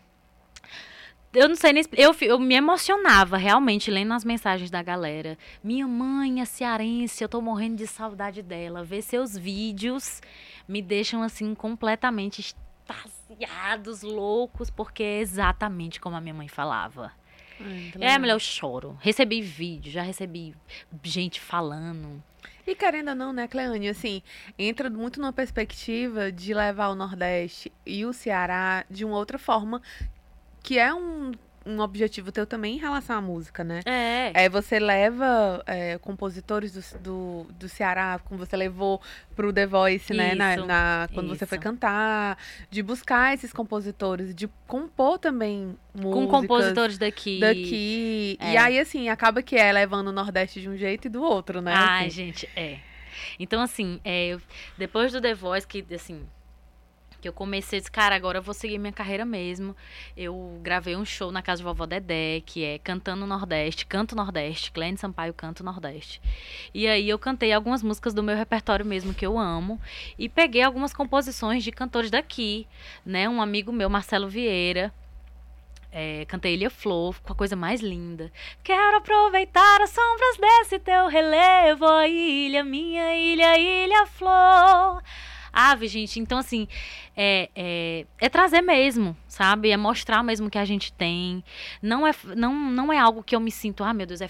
eu 1.35 1.49
não 1.49 1.55
sei 1.55 1.73
nem. 1.73 1.83
Eu, 1.93 2.15
eu 2.21 2.39
me 2.39 2.55
emocionava 2.55 3.37
realmente 3.37 3.91
lendo 3.91 4.13
as 4.13 4.23
mensagens 4.23 4.71
da 4.71 4.81
galera. 4.81 5.37
Minha 5.63 5.87
mãe 5.87 6.41
é 6.41 6.45
cearense, 6.45 7.23
eu 7.23 7.29
tô 7.29 7.41
morrendo 7.41 7.75
de 7.75 7.87
saudade 7.87 8.41
dela. 8.41 8.83
Ver 8.83 9.01
seus 9.01 9.37
vídeos 9.37 10.21
me 10.67 10.81
deixam 10.81 11.21
assim 11.21 11.53
completamente 11.53 12.39
extasiados, 12.41 14.01
loucos, 14.01 14.69
porque 14.69 15.03
é 15.03 15.19
exatamente 15.19 15.99
como 15.99 16.15
a 16.15 16.21
minha 16.21 16.33
mãe 16.33 16.47
falava. 16.47 17.11
é, 17.99 18.17
mulher, 18.17 18.33
eu 18.33 18.39
choro. 18.39 18.97
Recebi 19.01 19.41
vídeo, 19.41 19.91
já 19.91 20.01
recebi 20.01 20.55
gente 21.03 21.39
falando. 21.39 22.23
E 22.67 22.73
querendo 22.73 23.09
ou 23.09 23.15
não, 23.15 23.31
né, 23.31 23.47
Cleane, 23.47 23.89
assim, 23.89 24.23
entra 24.57 24.89
muito 24.89 25.19
numa 25.19 25.31
perspectiva 25.31 26.31
de 26.31 26.53
levar 26.53 26.89
o 26.89 26.95
Nordeste 26.95 27.71
e 27.85 28.05
o 28.05 28.11
Ceará 28.11 28.83
de 28.89 29.05
uma 29.05 29.17
outra 29.17 29.37
forma, 29.37 29.81
que 30.65 30.79
é 30.79 30.91
um 30.91 31.31
um 31.67 31.79
objetivo 31.79 32.31
teu 32.31 32.45
também 32.45 32.75
em 32.75 32.77
relação 32.77 33.17
à 33.17 33.21
música, 33.21 33.63
né? 33.63 33.79
É. 33.85 34.31
É, 34.35 34.47
você 34.47 34.77
leva 34.77 35.63
é, 35.65 35.97
compositores 35.97 36.71
do, 36.71 36.99
do, 36.99 37.47
do 37.53 37.67
Ceará, 37.67 38.19
como 38.23 38.37
você 38.37 38.55
levou 38.55 39.01
pro 39.35 39.51
The 39.51 39.65
Voice, 39.65 40.05
isso, 40.05 40.13
né? 40.13 40.35
Na, 40.35 40.57
na 40.57 41.09
quando 41.11 41.29
isso. 41.29 41.39
você 41.39 41.45
foi 41.47 41.57
cantar, 41.57 42.37
de 42.69 42.83
buscar 42.83 43.33
esses 43.33 43.51
compositores, 43.51 44.35
de 44.35 44.47
compor 44.67 45.17
também 45.17 45.75
músicas. 45.91 46.13
Com 46.13 46.27
compositores 46.27 46.97
daqui. 46.99 47.39
Daqui. 47.39 48.37
É. 48.39 48.53
E 48.53 48.57
aí, 48.57 48.79
assim, 48.79 49.09
acaba 49.09 49.41
que 49.41 49.55
é 49.55 49.73
levando 49.73 50.09
o 50.09 50.11
Nordeste 50.11 50.61
de 50.61 50.69
um 50.69 50.77
jeito 50.77 51.07
e 51.07 51.09
do 51.09 51.23
outro, 51.23 51.61
né? 51.61 51.73
Ai, 51.75 52.05
assim. 52.05 52.15
gente, 52.15 52.47
é. 52.55 52.77
Então, 53.39 53.59
assim, 53.59 53.99
é, 54.05 54.37
depois 54.77 55.11
do 55.11 55.19
The 55.19 55.33
Voice, 55.33 55.65
que, 55.65 55.83
assim, 55.95 56.27
que 57.25 57.29
eu 57.29 57.33
comecei, 57.33 57.79
disse, 57.79 57.91
cara, 57.91 58.15
agora 58.15 58.37
eu 58.37 58.41
vou 58.43 58.53
seguir 58.53 58.77
minha 58.77 58.93
carreira 58.93 59.25
mesmo. 59.25 59.75
Eu 60.15 60.59
gravei 60.61 60.95
um 60.95 61.03
show 61.03 61.31
na 61.31 61.41
casa 61.41 61.57
de 61.57 61.63
vovó 61.63 61.87
Dedé, 61.87 62.43
que 62.45 62.63
é 62.63 62.77
Cantando 62.77 63.25
Nordeste, 63.25 63.83
Canto 63.83 64.15
Nordeste, 64.15 64.71
Glenn 64.71 64.95
Sampaio 64.95 65.33
Canto 65.33 65.63
Nordeste. 65.63 66.21
E 66.71 66.87
aí 66.87 67.09
eu 67.09 67.17
cantei 67.17 67.51
algumas 67.51 67.81
músicas 67.81 68.13
do 68.13 68.21
meu 68.21 68.37
repertório 68.37 68.85
mesmo 68.85 69.11
que 69.11 69.25
eu 69.25 69.39
amo 69.39 69.81
e 70.19 70.29
peguei 70.29 70.61
algumas 70.61 70.93
composições 70.93 71.63
de 71.63 71.71
cantores 71.71 72.11
daqui, 72.11 72.67
né? 73.03 73.27
Um 73.27 73.41
amigo 73.41 73.71
meu, 73.71 73.89
Marcelo 73.89 74.29
Vieira, 74.29 74.93
é, 75.91 76.25
cantei 76.25 76.53
Ilha 76.53 76.69
Flor, 76.69 77.19
com 77.23 77.33
a 77.33 77.35
coisa 77.35 77.55
mais 77.55 77.81
linda. 77.81 78.31
Quero 78.63 78.97
aproveitar 78.97 79.81
as 79.81 79.89
sombras 79.89 80.37
desse 80.37 80.77
teu 80.77 81.07
relevo, 81.07 81.87
ilha, 82.07 82.63
minha 82.63 83.15
ilha, 83.15 83.57
Ilha 83.57 84.05
Flor 84.05 85.01
ave, 85.55 85.87
gente. 85.87 86.19
Então, 86.19 86.37
assim, 86.37 86.67
é, 87.15 87.49
é, 87.55 88.05
é, 88.19 88.29
trazer 88.29 88.61
mesmo, 88.61 89.15
sabe? 89.27 89.71
É 89.71 89.77
mostrar 89.77 90.21
mesmo 90.21 90.49
que 90.49 90.57
a 90.57 90.65
gente 90.65 90.91
tem. 90.91 91.41
Não 91.81 92.05
é, 92.05 92.13
não, 92.35 92.53
não 92.53 92.91
é 92.91 92.99
algo 92.99 93.23
que 93.23 93.35
eu 93.35 93.39
me 93.39 93.51
sinto, 93.51 93.83
ah, 93.83 93.93
meu 93.93 94.05
Deus, 94.05 94.19
é, 94.19 94.29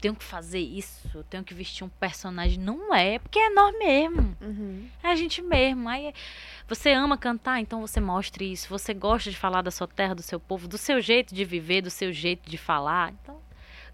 tenho 0.00 0.14
que 0.14 0.24
fazer 0.24 0.60
isso, 0.60 1.24
tenho 1.30 1.42
que 1.42 1.54
vestir 1.54 1.84
um 1.84 1.88
personagem. 1.88 2.58
Não 2.58 2.94
é, 2.94 3.18
porque 3.18 3.38
é 3.38 3.50
nós 3.50 3.76
mesmo. 3.78 4.36
Uhum. 4.40 4.88
É 5.02 5.08
a 5.08 5.16
gente 5.16 5.40
mesmo. 5.40 5.88
Aí 5.88 6.12
você 6.68 6.92
ama 6.92 7.16
cantar, 7.16 7.60
então 7.60 7.80
você 7.80 8.00
mostre 8.00 8.52
isso. 8.52 8.68
Você 8.68 8.92
gosta 8.92 9.30
de 9.30 9.36
falar 9.36 9.62
da 9.62 9.70
sua 9.70 9.88
terra, 9.88 10.14
do 10.14 10.22
seu 10.22 10.38
povo, 10.38 10.68
do 10.68 10.76
seu 10.76 11.00
jeito 11.00 11.34
de 11.34 11.44
viver, 11.44 11.80
do 11.80 11.90
seu 11.90 12.12
jeito 12.12 12.48
de 12.48 12.58
falar. 12.58 13.12
Então, 13.22 13.40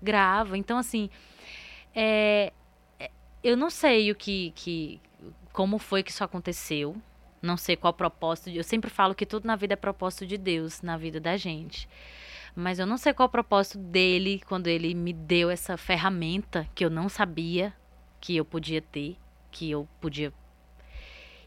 grava. 0.02 0.58
Então, 0.58 0.76
assim, 0.76 1.08
é, 1.94 2.52
é 2.98 3.10
eu 3.42 3.56
não 3.56 3.70
sei 3.70 4.10
o 4.10 4.14
que, 4.14 4.52
que 4.56 5.00
como 5.52 5.78
foi 5.78 6.02
que 6.02 6.10
isso 6.10 6.24
aconteceu. 6.24 6.96
Não 7.40 7.56
sei 7.56 7.76
qual 7.76 7.92
propósito. 7.92 8.50
Eu 8.50 8.64
sempre 8.64 8.88
falo 8.88 9.14
que 9.14 9.26
tudo 9.26 9.46
na 9.46 9.56
vida 9.56 9.74
é 9.74 9.76
propósito 9.76 10.26
de 10.26 10.38
Deus, 10.38 10.80
na 10.80 10.96
vida 10.96 11.20
da 11.20 11.36
gente. 11.36 11.88
Mas 12.54 12.78
eu 12.78 12.86
não 12.86 12.96
sei 12.96 13.12
qual 13.12 13.28
o 13.28 13.32
propósito 13.32 13.78
dele 13.78 14.40
quando 14.46 14.66
ele 14.66 14.94
me 14.94 15.12
deu 15.12 15.50
essa 15.50 15.76
ferramenta 15.76 16.68
que 16.74 16.84
eu 16.84 16.90
não 16.90 17.08
sabia 17.08 17.74
que 18.20 18.36
eu 18.36 18.44
podia 18.44 18.80
ter, 18.80 19.16
que 19.50 19.70
eu 19.70 19.88
podia. 20.00 20.32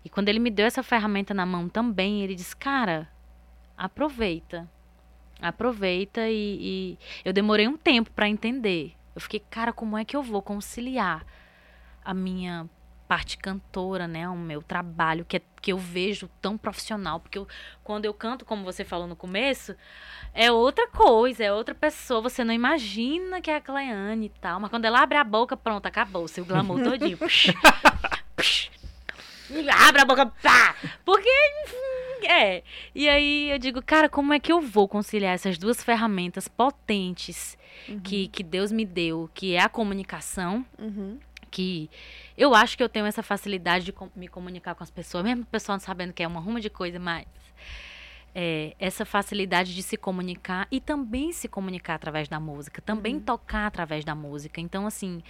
E 0.03 0.09
quando 0.09 0.29
ele 0.29 0.39
me 0.39 0.51
deu 0.51 0.65
essa 0.65 0.83
ferramenta 0.83 1.33
na 1.33 1.45
mão 1.45 1.69
também, 1.69 2.21
ele 2.21 2.35
disse: 2.35 2.55
Cara, 2.55 3.09
aproveita. 3.77 4.69
Aproveita 5.41 6.27
e, 6.29 6.59
e... 6.61 6.99
eu 7.23 7.31
demorei 7.31 7.67
um 7.67 7.77
tempo 7.77 8.11
para 8.11 8.27
entender. 8.27 8.93
Eu 9.13 9.21
fiquei, 9.21 9.39
cara, 9.39 9.71
como 9.71 9.97
é 9.97 10.03
que 10.03 10.15
eu 10.15 10.23
vou 10.23 10.41
conciliar 10.41 11.25
a 12.03 12.13
minha 12.13 12.69
parte 13.07 13.37
cantora, 13.37 14.07
né? 14.07 14.27
O 14.27 14.35
meu 14.35 14.61
trabalho, 14.61 15.25
que, 15.25 15.37
é, 15.37 15.41
que 15.61 15.71
eu 15.71 15.77
vejo 15.77 16.29
tão 16.41 16.57
profissional. 16.57 17.19
Porque 17.19 17.37
eu, 17.37 17.47
quando 17.83 18.05
eu 18.05 18.13
canto, 18.13 18.45
como 18.45 18.63
você 18.63 18.83
falou 18.83 19.07
no 19.07 19.15
começo, 19.15 19.75
é 20.33 20.51
outra 20.51 20.87
coisa, 20.87 21.43
é 21.43 21.53
outra 21.53 21.73
pessoa. 21.73 22.21
Você 22.21 22.43
não 22.43 22.53
imagina 22.53 23.41
que 23.41 23.49
é 23.49 23.55
a 23.55 23.61
Cleane 23.61 24.25
e 24.25 24.29
tal. 24.29 24.59
Mas 24.59 24.69
quando 24.69 24.85
ela 24.85 25.01
abre 25.01 25.17
a 25.17 25.23
boca, 25.23 25.55
pronto, 25.55 25.85
acabou. 25.85 26.27
Seu 26.27 26.45
glamour 26.45 26.81
todinho. 26.83 27.17
abre 29.71 30.01
a 30.01 30.05
boca, 30.05 30.25
pá! 30.25 30.75
Porque, 31.03 31.29
enfim, 31.63 32.27
é. 32.27 32.63
E 32.93 33.07
aí 33.07 33.51
eu 33.51 33.59
digo, 33.59 33.81
cara, 33.81 34.09
como 34.09 34.33
é 34.33 34.39
que 34.39 34.51
eu 34.51 34.61
vou 34.61 34.87
conciliar 34.87 35.33
essas 35.33 35.57
duas 35.57 35.83
ferramentas 35.83 36.47
potentes 36.47 37.57
uhum. 37.87 37.99
que, 37.99 38.27
que 38.27 38.43
Deus 38.43 38.71
me 38.71 38.85
deu, 38.85 39.29
que 39.33 39.53
é 39.53 39.61
a 39.61 39.69
comunicação, 39.69 40.65
uhum. 40.79 41.19
que 41.51 41.89
eu 42.37 42.53
acho 42.53 42.77
que 42.77 42.83
eu 42.83 42.89
tenho 42.89 43.05
essa 43.05 43.23
facilidade 43.23 43.85
de 43.85 43.91
com, 43.93 44.09
me 44.15 44.27
comunicar 44.27 44.75
com 44.75 44.83
as 44.83 44.91
pessoas, 44.91 45.23
mesmo 45.23 45.43
o 45.43 45.45
pessoal 45.45 45.75
não 45.75 45.79
sabendo 45.79 46.13
que 46.13 46.23
é 46.23 46.27
uma 46.27 46.39
ruma 46.39 46.59
de 46.59 46.69
coisa, 46.69 46.99
mas 46.99 47.25
é, 48.33 48.75
essa 48.77 49.05
facilidade 49.05 49.73
de 49.73 49.81
se 49.81 49.95
comunicar 49.95 50.67
e 50.69 50.81
também 50.81 51.31
se 51.31 51.47
comunicar 51.47 51.95
através 51.95 52.27
da 52.27 52.39
música, 52.39 52.81
também 52.81 53.15
uhum. 53.15 53.21
tocar 53.21 53.65
através 53.65 54.03
da 54.03 54.13
música. 54.13 54.59
Então, 54.59 54.85
assim, 54.85 55.23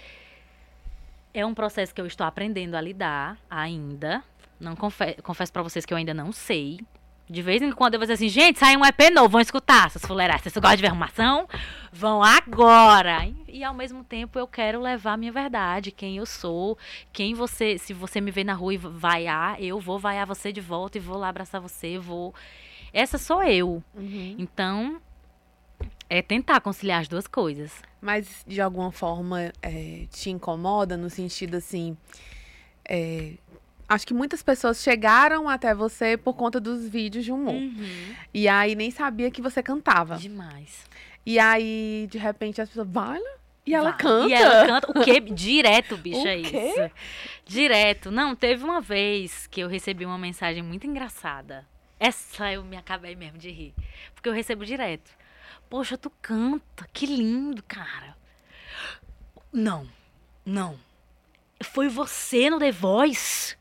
é 1.32 1.46
um 1.46 1.54
processo 1.54 1.94
que 1.94 2.00
eu 2.00 2.06
estou 2.06 2.26
aprendendo 2.26 2.74
a 2.74 2.80
lidar 2.80 3.38
ainda. 3.48 4.24
Não 4.58 4.74
confe 4.74 5.14
confesso 5.22 5.52
para 5.52 5.62
vocês 5.62 5.86
que 5.86 5.92
eu 5.92 5.98
ainda 5.98 6.12
não 6.12 6.32
sei. 6.32 6.80
De 7.28 7.42
vez 7.42 7.60
em 7.60 7.72
quando 7.72 7.94
eu 7.94 8.00
vou 8.00 8.06
dizer 8.06 8.14
assim, 8.14 8.28
gente, 8.28 8.58
sai 8.58 8.76
um 8.76 8.84
EP 8.84 9.10
novo, 9.12 9.30
vão 9.30 9.40
escutar, 9.40 9.86
essas 9.86 10.02
fuleiras. 10.02 10.40
Vocês 10.40 10.54
gostam 10.54 10.76
de 10.76 10.82
ver 10.82 10.88
arrumação? 10.88 11.48
Vão 11.92 12.22
agora! 12.22 13.26
E, 13.26 13.58
e, 13.58 13.64
ao 13.64 13.74
mesmo 13.74 14.04
tempo 14.04 14.38
eu 14.38 14.46
quero 14.46 14.80
levar 14.80 15.14
a 15.14 15.16
minha 15.16 15.32
verdade, 15.32 15.90
quem 15.90 16.18
eu 16.18 16.26
sou, 16.26 16.78
quem 17.12 17.34
você, 17.34 17.78
se 17.78 17.92
você 17.92 18.20
me 18.20 18.30
ver 18.30 18.44
na 18.44 18.54
rua 18.54 18.74
e 18.74 18.76
vaiar, 18.76 19.60
eu 19.60 19.80
vou 19.80 19.98
vaiar 19.98 20.26
você 20.26 20.52
de 20.52 20.60
volta 20.60 20.98
e 20.98 21.00
vou 21.00 21.16
lá 21.16 21.28
abraçar 21.28 21.60
você, 21.60 21.98
vou. 21.98 22.34
Essa 22.92 23.18
sou 23.18 23.42
eu. 23.42 23.82
Uhum. 23.94 24.36
Então, 24.38 25.00
é 26.08 26.22
tentar 26.22 26.60
conciliar 26.60 27.00
as 27.00 27.08
duas 27.08 27.26
coisas. 27.26 27.82
Mas 28.00 28.44
de 28.46 28.60
alguma 28.60 28.92
forma 28.92 29.52
é, 29.62 30.06
te 30.10 30.30
incomoda 30.30 30.96
no 30.96 31.10
sentido 31.10 31.56
assim. 31.56 31.96
É, 32.88 33.32
acho 33.88 34.06
que 34.06 34.14
muitas 34.14 34.42
pessoas 34.42 34.82
chegaram 34.82 35.48
até 35.48 35.74
você 35.74 36.16
por 36.16 36.34
conta 36.34 36.58
dos 36.60 36.88
vídeos 36.88 37.24
de 37.24 37.32
humor. 37.32 37.54
Uhum. 37.54 38.14
E 38.32 38.48
aí 38.48 38.74
nem 38.74 38.90
sabia 38.90 39.30
que 39.30 39.40
você 39.40 39.62
cantava. 39.62 40.16
Demais. 40.16 40.84
E 41.24 41.38
aí, 41.38 42.06
de 42.10 42.18
repente, 42.18 42.60
as 42.60 42.68
pessoas, 42.68 42.88
vale? 42.88 43.36
E 43.66 43.74
ela 43.74 43.90
Vai. 43.90 43.98
canta. 43.98 44.28
E 44.28 44.32
ela 44.32 44.66
canta. 44.66 44.90
O 44.92 45.04
quê? 45.04 45.18
Direto, 45.34 45.96
bicho, 45.96 46.26
é 46.26 46.36
isso. 46.36 46.90
Direto. 47.44 48.10
Não, 48.12 48.36
teve 48.36 48.62
uma 48.62 48.80
vez 48.80 49.48
que 49.48 49.60
eu 49.60 49.68
recebi 49.68 50.06
uma 50.06 50.16
mensagem 50.16 50.62
muito 50.62 50.86
engraçada. 50.86 51.66
Essa 51.98 52.52
eu 52.52 52.62
me 52.62 52.76
acabei 52.76 53.16
mesmo 53.16 53.38
de 53.38 53.50
rir. 53.50 53.74
Porque 54.14 54.28
eu 54.28 54.32
recebo 54.32 54.64
direto. 54.64 55.10
Poxa, 55.68 55.98
tu 55.98 56.10
canta. 56.22 56.86
Que 56.92 57.06
lindo, 57.06 57.62
cara. 57.64 58.16
Não. 59.52 59.88
Não. 60.44 60.78
Foi 61.60 61.88
você 61.88 62.48
no 62.48 62.58
The 62.60 62.70
Voice? 62.70 63.56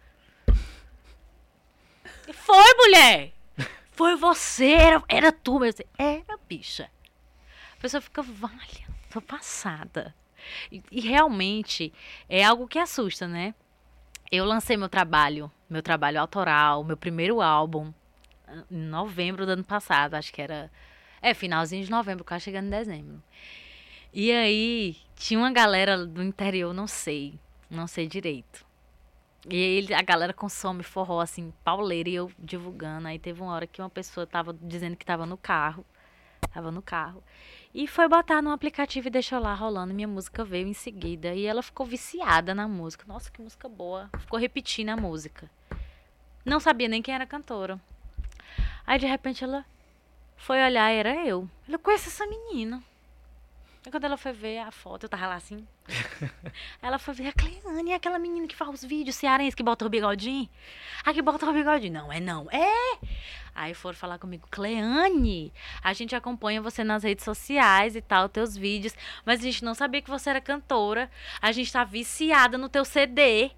Foi, 2.33 2.73
mulher! 2.75 3.33
Foi 3.91 4.15
você, 4.15 4.73
era, 4.73 5.03
era 5.07 5.31
tu. 5.31 5.59
Disse, 5.59 5.87
era, 5.97 6.37
bicha. 6.49 6.89
A 7.77 7.81
pessoa 7.81 8.01
fica, 8.01 8.21
vale, 8.21 8.85
tô 9.09 9.21
passada. 9.21 10.13
E, 10.71 10.83
e, 10.91 10.99
realmente 10.99 11.93
é 12.27 12.43
algo 12.43 12.67
que 12.67 12.77
assusta, 12.77 13.27
né? 13.27 13.55
Eu 14.31 14.45
lancei 14.45 14.75
meu 14.75 14.89
trabalho, 14.89 15.51
meu 15.69 15.81
trabalho 15.81 16.19
autoral, 16.19 16.83
meu 16.83 16.97
primeiro 16.97 17.41
álbum, 17.41 17.93
em 18.69 18.77
novembro 18.77 19.45
do 19.45 19.53
ano 19.53 19.63
passado, 19.63 20.15
acho 20.15 20.33
que 20.33 20.41
era. 20.41 20.71
É, 21.21 21.33
finalzinho 21.33 21.83
de 21.83 21.89
novembro, 21.89 22.23
quase 22.23 22.45
chegando 22.45 22.67
em 22.67 22.69
dezembro. 22.69 23.23
E 24.13 24.31
aí, 24.31 24.97
tinha 25.15 25.39
uma 25.39 25.51
galera 25.51 26.05
do 26.05 26.21
interior, 26.21 26.73
não 26.73 26.85
sei, 26.85 27.39
não 27.69 27.87
sei 27.87 28.07
direito. 28.07 28.64
E 29.49 29.55
ele, 29.55 29.93
a 29.93 30.01
galera 30.01 30.33
consome 30.33 30.81
forró, 30.81 31.21
assim, 31.21 31.53
pauleira, 31.63 32.09
e 32.09 32.15
eu 32.15 32.31
divulgando. 32.39 33.07
Aí 33.07 33.19
teve 33.19 33.41
uma 33.41 33.53
hora 33.53 33.67
que 33.67 33.81
uma 33.81 33.89
pessoa 33.89 34.25
tava 34.25 34.53
dizendo 34.59 34.95
que 34.95 35.05
tava 35.05 35.25
no 35.25 35.37
carro. 35.37 35.85
Tava 36.51 36.71
no 36.71 36.81
carro. 36.81 37.23
E 37.73 37.87
foi 37.87 38.07
botar 38.07 38.41
no 38.41 38.51
aplicativo 38.51 39.07
e 39.07 39.11
deixou 39.11 39.39
lá 39.39 39.53
rolando. 39.53 39.93
Minha 39.93 40.07
música 40.07 40.43
veio 40.43 40.67
em 40.67 40.73
seguida. 40.73 41.33
E 41.33 41.45
ela 41.45 41.61
ficou 41.61 41.85
viciada 41.85 42.55
na 42.55 42.67
música. 42.67 43.03
Nossa, 43.07 43.29
que 43.29 43.41
música 43.41 43.67
boa. 43.67 44.09
Ficou 44.19 44.39
repetindo 44.39 44.89
a 44.89 44.97
música. 44.97 45.49
Não 46.43 46.59
sabia 46.59 46.87
nem 46.87 47.01
quem 47.01 47.13
era 47.13 47.25
a 47.25 47.27
cantora. 47.27 47.79
Aí 48.87 48.97
de 48.99 49.05
repente 49.05 49.43
ela 49.43 49.65
foi 50.37 50.63
olhar, 50.63 50.89
era 50.91 51.25
eu. 51.25 51.49
Eu 51.67 51.79
conheço 51.79 52.07
essa 52.07 52.25
menina. 52.25 52.83
E 53.85 53.91
quando 53.91 54.03
ela 54.05 54.17
foi 54.17 54.33
ver 54.33 54.59
a 54.59 54.71
foto, 54.71 55.03
eu 55.03 55.09
tava 55.09 55.27
lá 55.27 55.35
assim. 55.35 55.67
ela 56.81 56.97
foi 56.97 57.13
ver 57.13 57.27
a 57.27 57.33
Cleane, 57.33 57.93
aquela 57.93 58.17
menina 58.17 58.47
que 58.47 58.55
faz 58.55 58.71
os 58.71 58.83
vídeos 58.83 59.15
cearense 59.15 59.55
que 59.55 59.61
bota 59.61 59.85
o 59.85 59.89
bigodinho. 59.89 60.49
A 61.03 61.13
que 61.13 61.21
bota 61.21 61.47
o 61.47 61.53
bigodinho. 61.53 61.93
Não, 61.93 62.11
é 62.11 62.19
não. 62.19 62.49
É! 62.49 62.99
Aí 63.53 63.73
foram 63.73 63.95
falar 63.95 64.17
comigo, 64.17 64.47
Cleane, 64.49 65.53
a 65.81 65.93
gente 65.93 66.15
acompanha 66.15 66.61
você 66.61 66.83
nas 66.83 67.03
redes 67.03 67.23
sociais 67.23 67.95
e 67.95 68.01
tal, 68.01 68.27
teus 68.27 68.57
vídeos, 68.57 68.93
mas 69.23 69.39
a 69.39 69.43
gente 69.43 69.63
não 69.63 69.73
sabia 69.73 70.01
que 70.01 70.09
você 70.09 70.31
era 70.31 70.41
cantora. 70.41 71.09
A 71.41 71.51
gente 71.51 71.71
tá 71.71 71.83
viciada 71.83 72.57
no 72.57 72.67
teu 72.67 72.83
CD. 72.83 73.51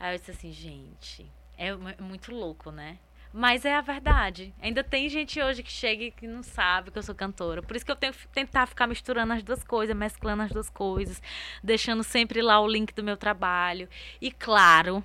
Aí 0.00 0.14
eu 0.14 0.18
disse 0.18 0.32
assim, 0.32 0.52
gente, 0.52 1.30
é 1.56 1.74
muito 2.00 2.34
louco, 2.34 2.70
né? 2.70 2.98
Mas 3.32 3.64
é 3.64 3.74
a 3.74 3.80
verdade. 3.80 4.54
Ainda 4.60 4.82
tem 4.82 5.08
gente 5.08 5.40
hoje 5.40 5.62
que 5.62 5.70
chega 5.70 6.04
e 6.04 6.10
que 6.10 6.26
não 6.26 6.42
sabe 6.42 6.90
que 6.90 6.98
eu 6.98 7.02
sou 7.02 7.14
cantora. 7.14 7.62
Por 7.62 7.76
isso 7.76 7.84
que 7.84 7.92
eu 7.92 7.96
tenho 7.96 8.12
que 8.12 8.26
tentar 8.28 8.66
ficar 8.66 8.86
misturando 8.86 9.32
as 9.32 9.42
duas 9.42 9.62
coisas, 9.62 9.94
mesclando 9.94 10.42
as 10.42 10.50
duas 10.50 10.70
coisas, 10.70 11.22
deixando 11.62 12.02
sempre 12.02 12.40
lá 12.40 12.60
o 12.60 12.66
link 12.66 12.92
do 12.94 13.04
meu 13.04 13.16
trabalho. 13.16 13.88
E 14.20 14.30
claro, 14.30 15.04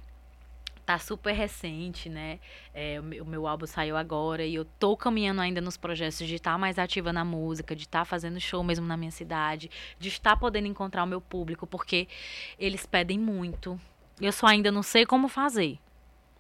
tá 0.86 0.99
super 0.99 1.34
recente, 1.34 2.09
né? 2.09 2.39
É, 2.74 2.99
o, 2.99 3.03
meu, 3.03 3.24
o, 3.24 3.28
meu, 3.28 3.47
álbum 3.47 3.65
saiu 3.65 3.95
agora 3.97 4.45
e 4.45 4.55
eu 4.55 4.65
tô 4.65 4.95
caminhando 4.95 5.41
ainda 5.41 5.61
nos 5.61 5.78
projetos 5.78 6.17
de 6.28 6.36
estar 6.36 6.53
tá 6.53 6.57
mais 6.57 6.78
ativa 6.78 7.11
na 7.13 7.26
música, 7.26 7.76
de 7.76 7.84
estar 7.84 7.99
tá 7.99 8.05
fazendo 8.05 8.39
show 8.39 8.63
mesmo 8.63 8.86
na 8.86 8.97
minha 8.97 9.11
cidade, 9.11 9.69
de 9.99 10.09
estar 10.09 10.36
podendo 10.38 10.67
encontrar 10.67 11.03
o 11.03 11.07
meu 11.07 11.21
público, 11.21 11.65
porque 11.65 12.07
eles 12.59 12.86
pedem 12.86 13.19
muito. 13.19 13.80
Eu 14.21 14.32
só 14.32 14.47
ainda 14.47 14.71
não 14.71 14.84
sei 14.84 15.05
como 15.05 15.28
fazer. 15.28 15.80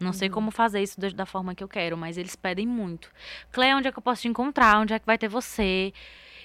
Não 0.03 0.09
uhum. 0.09 0.13
sei 0.13 0.29
como 0.29 0.51
fazer 0.51 0.81
isso 0.81 0.99
da 1.15 1.25
forma 1.25 1.55
que 1.55 1.63
eu 1.63 1.67
quero, 1.67 1.97
mas 1.97 2.17
eles 2.17 2.35
pedem 2.35 2.67
muito. 2.67 3.09
Clé, 3.51 3.75
onde 3.75 3.87
é 3.87 3.91
que 3.91 3.97
eu 3.97 4.03
posso 4.03 4.21
te 4.21 4.27
encontrar? 4.27 4.79
Onde 4.79 4.93
é 4.93 4.99
que 4.99 5.05
vai 5.05 5.17
ter 5.17 5.27
você? 5.27 5.93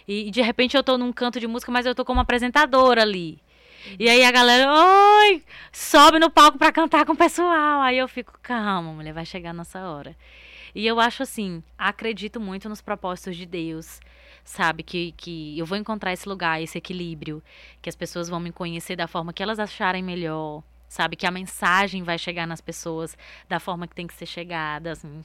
E, 0.07 0.31
de 0.31 0.41
repente 0.41 0.77
eu 0.77 0.83
tô 0.83 0.97
num 0.97 1.13
canto 1.13 1.39
de 1.39 1.47
música, 1.47 1.71
mas 1.71 1.85
eu 1.85 1.95
tô 1.95 2.05
como 2.05 2.21
apresentadora 2.21 3.03
ali. 3.03 3.43
E 3.99 4.09
aí 4.09 4.25
a 4.25 4.31
galera, 4.31 4.73
oi, 4.73 5.43
sobe 5.73 6.19
no 6.19 6.31
palco 6.31 6.59
para 6.59 6.73
cantar 6.73 7.05
com 7.05 7.13
o 7.13 7.17
pessoal. 7.17 7.83
Aí 7.83 7.99
eu 7.99 8.09
fico, 8.09 8.39
calma, 8.43 8.93
mulher, 8.93 9.13
vai 9.13 9.27
chegar 9.27 9.51
a 9.51 9.55
nossa 9.55 9.81
hora. 9.81 10.17
E 10.75 10.87
eu 10.87 10.99
acho 11.01 11.23
assim, 11.23 11.63
acredito 11.77 12.41
muito 12.41 12.69
nos 12.69 12.81
propósitos 12.81 13.37
de 13.37 13.47
Deus, 13.47 14.01
sabe? 14.45 14.83
Que, 14.83 15.13
que 15.13 15.59
eu 15.59 15.67
vou 15.67 15.77
encontrar 15.77 16.13
esse 16.13 16.29
lugar, 16.29 16.63
esse 16.63 16.79
equilíbrio, 16.79 17.43
que 17.83 17.89
as 17.89 17.97
pessoas 17.97 18.29
vão 18.29 18.41
me 18.41 18.53
conhecer 18.53 18.97
da 18.97 19.07
forma 19.07 19.33
que 19.33 19.43
elas 19.43 19.59
acharem 19.59 20.03
melhor, 20.03 20.63
sabe? 20.89 21.17
Que 21.17 21.27
a 21.27 21.31
mensagem 21.31 22.03
vai 22.03 22.19
chegar 22.19 22.47
nas 22.47 22.61
pessoas 22.61 23.17
da 23.49 23.61
forma 23.61 23.87
que 23.87 23.95
tem 23.95 24.07
que 24.07 24.15
ser 24.15 24.27
chegada, 24.27 24.93
assim, 24.93 25.25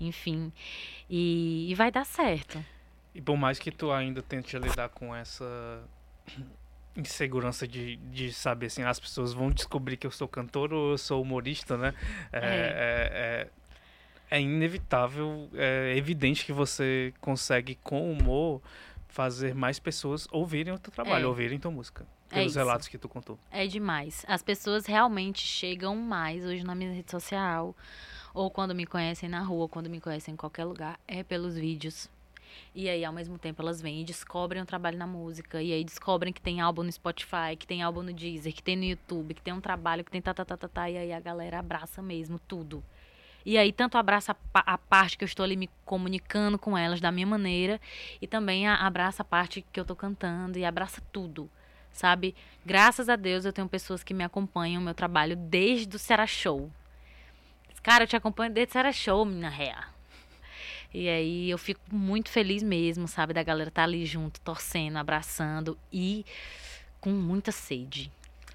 enfim. 0.00 0.52
E, 1.08 1.70
e 1.70 1.74
vai 1.74 1.90
dar 1.90 2.04
certo. 2.04 2.64
E 3.14 3.20
por 3.20 3.36
mais 3.36 3.58
que 3.58 3.70
tu 3.70 3.90
ainda 3.90 4.22
tente 4.22 4.56
lidar 4.58 4.88
com 4.90 5.14
essa 5.14 5.82
insegurança 6.96 7.66
de, 7.66 7.96
de 7.96 8.32
saber 8.32 8.66
assim, 8.66 8.82
as 8.82 8.98
pessoas 8.98 9.32
vão 9.32 9.50
descobrir 9.50 9.96
que 9.96 10.06
eu 10.06 10.10
sou 10.10 10.26
cantor 10.26 10.72
ou 10.72 10.92
eu 10.92 10.98
sou 10.98 11.22
humorista, 11.22 11.76
né? 11.76 11.94
É, 12.32 12.38
é. 12.38 12.42
é, 12.42 13.48
é, 14.30 14.38
é 14.38 14.40
inevitável, 14.40 15.48
é 15.54 15.96
evidente 15.96 16.44
que 16.44 16.52
você 16.52 17.14
consegue, 17.20 17.76
com 17.76 18.12
humor, 18.12 18.60
fazer 19.08 19.54
mais 19.54 19.78
pessoas 19.78 20.28
ouvirem 20.30 20.72
o 20.74 20.78
teu 20.78 20.92
trabalho, 20.92 21.24
é. 21.24 21.28
ouvirem 21.28 21.58
tua 21.58 21.70
música. 21.70 22.06
É 22.30 22.36
pelos 22.36 22.56
é 22.56 22.60
relatos 22.60 22.88
que 22.88 22.98
tu 22.98 23.08
contou. 23.08 23.38
É 23.50 23.66
demais. 23.66 24.24
As 24.28 24.42
pessoas 24.42 24.86
realmente 24.86 25.40
chegam 25.40 25.96
mais 25.96 26.44
hoje 26.44 26.62
na 26.62 26.74
minha 26.74 26.92
rede 26.92 27.10
social, 27.10 27.74
ou 28.34 28.50
quando 28.50 28.74
me 28.74 28.86
conhecem 28.86 29.28
na 29.28 29.40
rua, 29.40 29.62
ou 29.62 29.68
quando 29.68 29.88
me 29.88 30.00
conhecem 30.00 30.34
em 30.34 30.36
qualquer 30.36 30.64
lugar, 30.64 30.98
é 31.06 31.22
pelos 31.22 31.56
vídeos. 31.56 32.08
E 32.74 32.88
aí, 32.88 33.04
ao 33.04 33.12
mesmo 33.12 33.38
tempo, 33.38 33.62
elas 33.62 33.80
vêm 33.80 34.02
e 34.02 34.04
descobrem 34.04 34.62
o 34.62 34.66
trabalho 34.66 34.98
na 34.98 35.06
música. 35.06 35.62
E 35.62 35.72
aí 35.72 35.82
descobrem 35.84 36.32
que 36.32 36.40
tem 36.40 36.60
álbum 36.60 36.82
no 36.82 36.92
Spotify, 36.92 37.56
que 37.58 37.66
tem 37.66 37.82
álbum 37.82 38.02
no 38.02 38.12
Deezer, 38.12 38.52
que 38.52 38.62
tem 38.62 38.76
no 38.76 38.84
YouTube, 38.84 39.34
que 39.34 39.42
tem 39.42 39.54
um 39.54 39.60
trabalho, 39.60 40.04
que 40.04 40.10
tem 40.10 40.20
tá, 40.20 40.34
tá, 40.34 40.44
tá, 40.44 40.56
tá, 40.56 40.68
tá. 40.68 40.90
E 40.90 40.96
aí 40.96 41.12
a 41.12 41.20
galera 41.20 41.58
abraça 41.58 42.02
mesmo 42.02 42.38
tudo. 42.38 42.82
E 43.44 43.56
aí, 43.56 43.72
tanto 43.72 43.96
abraça 43.96 44.36
a, 44.52 44.76
parte 44.76 45.16
que 45.16 45.24
eu 45.24 45.26
estou 45.26 45.42
ali 45.44 45.56
me 45.56 45.70
comunicando 45.84 46.58
com 46.58 46.76
elas 46.76 47.00
da 47.00 47.10
minha 47.10 47.26
maneira, 47.26 47.80
e 48.20 48.26
também 48.26 48.68
abraça 48.68 49.22
a 49.22 49.24
parte 49.24 49.64
que 49.72 49.80
eu 49.80 49.82
estou 49.82 49.96
cantando, 49.96 50.58
e 50.58 50.64
abraça 50.64 51.00
tudo 51.10 51.48
sabe? 51.92 52.34
Graças 52.64 53.08
a 53.08 53.16
Deus 53.16 53.44
eu 53.44 53.52
tenho 53.52 53.68
pessoas 53.68 54.02
que 54.02 54.14
me 54.14 54.24
acompanham 54.24 54.82
meu 54.82 54.94
trabalho 54.94 55.36
desde 55.36 55.96
o 55.96 55.98
Será 55.98 56.26
Show. 56.26 56.70
Cara, 57.82 58.04
eu 58.04 58.08
te 58.08 58.16
acompanho 58.16 58.52
desde 58.52 58.70
o 58.70 58.72
Será 58.72 58.92
Show, 58.92 59.24
minha 59.24 59.48
réa. 59.48 59.84
E 60.92 61.08
aí 61.08 61.50
eu 61.50 61.58
fico 61.58 61.80
muito 61.90 62.30
feliz 62.30 62.62
mesmo, 62.62 63.06
sabe? 63.06 63.34
Da 63.34 63.42
galera 63.42 63.68
estar 63.68 63.82
tá 63.82 63.86
ali 63.86 64.06
junto, 64.06 64.40
torcendo, 64.40 64.96
abraçando 64.96 65.78
e 65.92 66.24
com 67.00 67.10
muita 67.10 67.52
sede. 67.52 68.10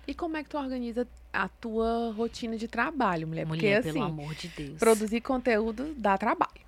E 0.08 0.14
como 0.14 0.36
é 0.36 0.44
que 0.44 0.50
tu 0.50 0.58
organiza 0.58 1.08
a 1.32 1.48
tua 1.48 2.14
rotina 2.16 2.58
de 2.58 2.68
trabalho, 2.68 3.28
mulher? 3.28 3.46
Mulher, 3.46 3.82
Porque, 3.82 3.92
pelo 3.92 4.04
assim, 4.04 4.12
amor 4.12 4.36
de 4.36 4.48
Deus. 4.50 4.78
Produzir 4.78 5.22
conteúdo 5.22 5.94
dá 5.96 6.18
trabalho. 6.18 6.62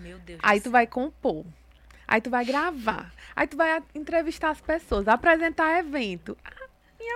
Meu 0.00 0.18
Deus. 0.18 0.40
Aí 0.42 0.60
tu 0.60 0.70
vai 0.70 0.86
compor. 0.86 1.44
Aí 2.12 2.20
tu 2.20 2.28
vai 2.28 2.44
gravar. 2.44 3.10
Aí 3.34 3.46
tu 3.46 3.56
vai 3.56 3.82
entrevistar 3.94 4.50
as 4.50 4.60
pessoas, 4.60 5.08
apresentar 5.08 5.78
evento. 5.78 6.36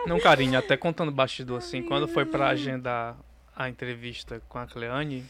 Não, 0.07 0.19
carinho, 0.19 0.59
até 0.59 0.75
contando 0.75 1.13
bastidor 1.13 1.59
assim, 1.59 1.83
quando 1.83 2.09
foi 2.09 2.25
para 2.25 2.49
agendar 2.49 3.15
a 3.55 3.69
entrevista 3.69 4.41
com 4.49 4.59
a 4.59 4.67
Cleane, 4.67 5.23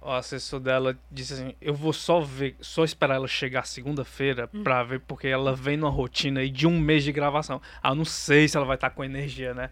o 0.00 0.10
assessor 0.10 0.58
dela 0.58 0.98
disse 1.12 1.34
assim: 1.34 1.54
Eu 1.60 1.74
vou 1.74 1.92
só 1.92 2.22
ver, 2.22 2.56
só 2.58 2.82
esperar 2.82 3.16
ela 3.16 3.28
chegar 3.28 3.66
segunda-feira 3.66 4.48
hum. 4.54 4.62
pra 4.62 4.82
ver, 4.82 5.00
porque 5.00 5.28
ela 5.28 5.54
vem 5.54 5.76
numa 5.76 5.90
rotina 5.90 6.40
aí 6.40 6.48
de 6.48 6.66
um 6.66 6.80
mês 6.80 7.04
de 7.04 7.12
gravação. 7.12 7.60
Ah, 7.82 7.94
não 7.94 8.06
sei 8.06 8.48
se 8.48 8.56
ela 8.56 8.64
vai 8.64 8.76
estar 8.76 8.88
tá 8.88 8.96
com 8.96 9.04
energia, 9.04 9.52
né? 9.52 9.68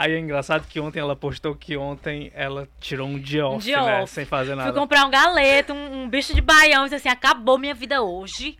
Aí 0.00 0.14
é 0.14 0.18
engraçado 0.18 0.66
que 0.66 0.80
ontem 0.80 0.98
ela 0.98 1.14
postou 1.14 1.54
que 1.54 1.76
ontem 1.76 2.32
ela 2.34 2.66
tirou 2.80 3.06
um 3.06 3.18
dia 3.18 3.46
off, 3.46 3.62
dia 3.62 3.82
né? 3.82 4.00
Off. 4.00 4.10
Sem 4.10 4.24
fazer 4.24 4.54
nada. 4.54 4.72
Fui 4.72 4.80
comprar 4.80 5.04
um 5.04 5.10
galeto, 5.10 5.74
um, 5.74 6.04
um 6.04 6.08
bicho 6.08 6.34
de 6.34 6.40
baião, 6.40 6.86
e 6.86 6.88
disse 6.88 6.94
assim: 6.94 7.10
acabou 7.10 7.58
minha 7.58 7.74
vida 7.74 8.00
hoje. 8.00 8.56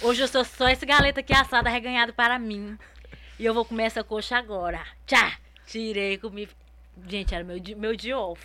Hoje 0.00 0.22
eu 0.22 0.28
sou 0.28 0.44
só 0.44 0.68
esse 0.68 0.86
galeto 0.86 1.18
aqui 1.18 1.32
assado, 1.32 1.68
reganhado 1.68 2.12
para 2.12 2.38
mim. 2.38 2.78
E 3.40 3.44
eu 3.44 3.52
vou 3.52 3.64
comer 3.64 3.86
essa 3.86 4.04
coxa 4.04 4.38
agora. 4.38 4.80
Tchá! 5.04 5.36
Tirei, 5.66 6.16
comi. 6.16 6.48
Gente, 7.08 7.34
era 7.34 7.42
meu, 7.42 7.60
meu 7.76 7.96
dia 7.96 8.16
off. 8.16 8.40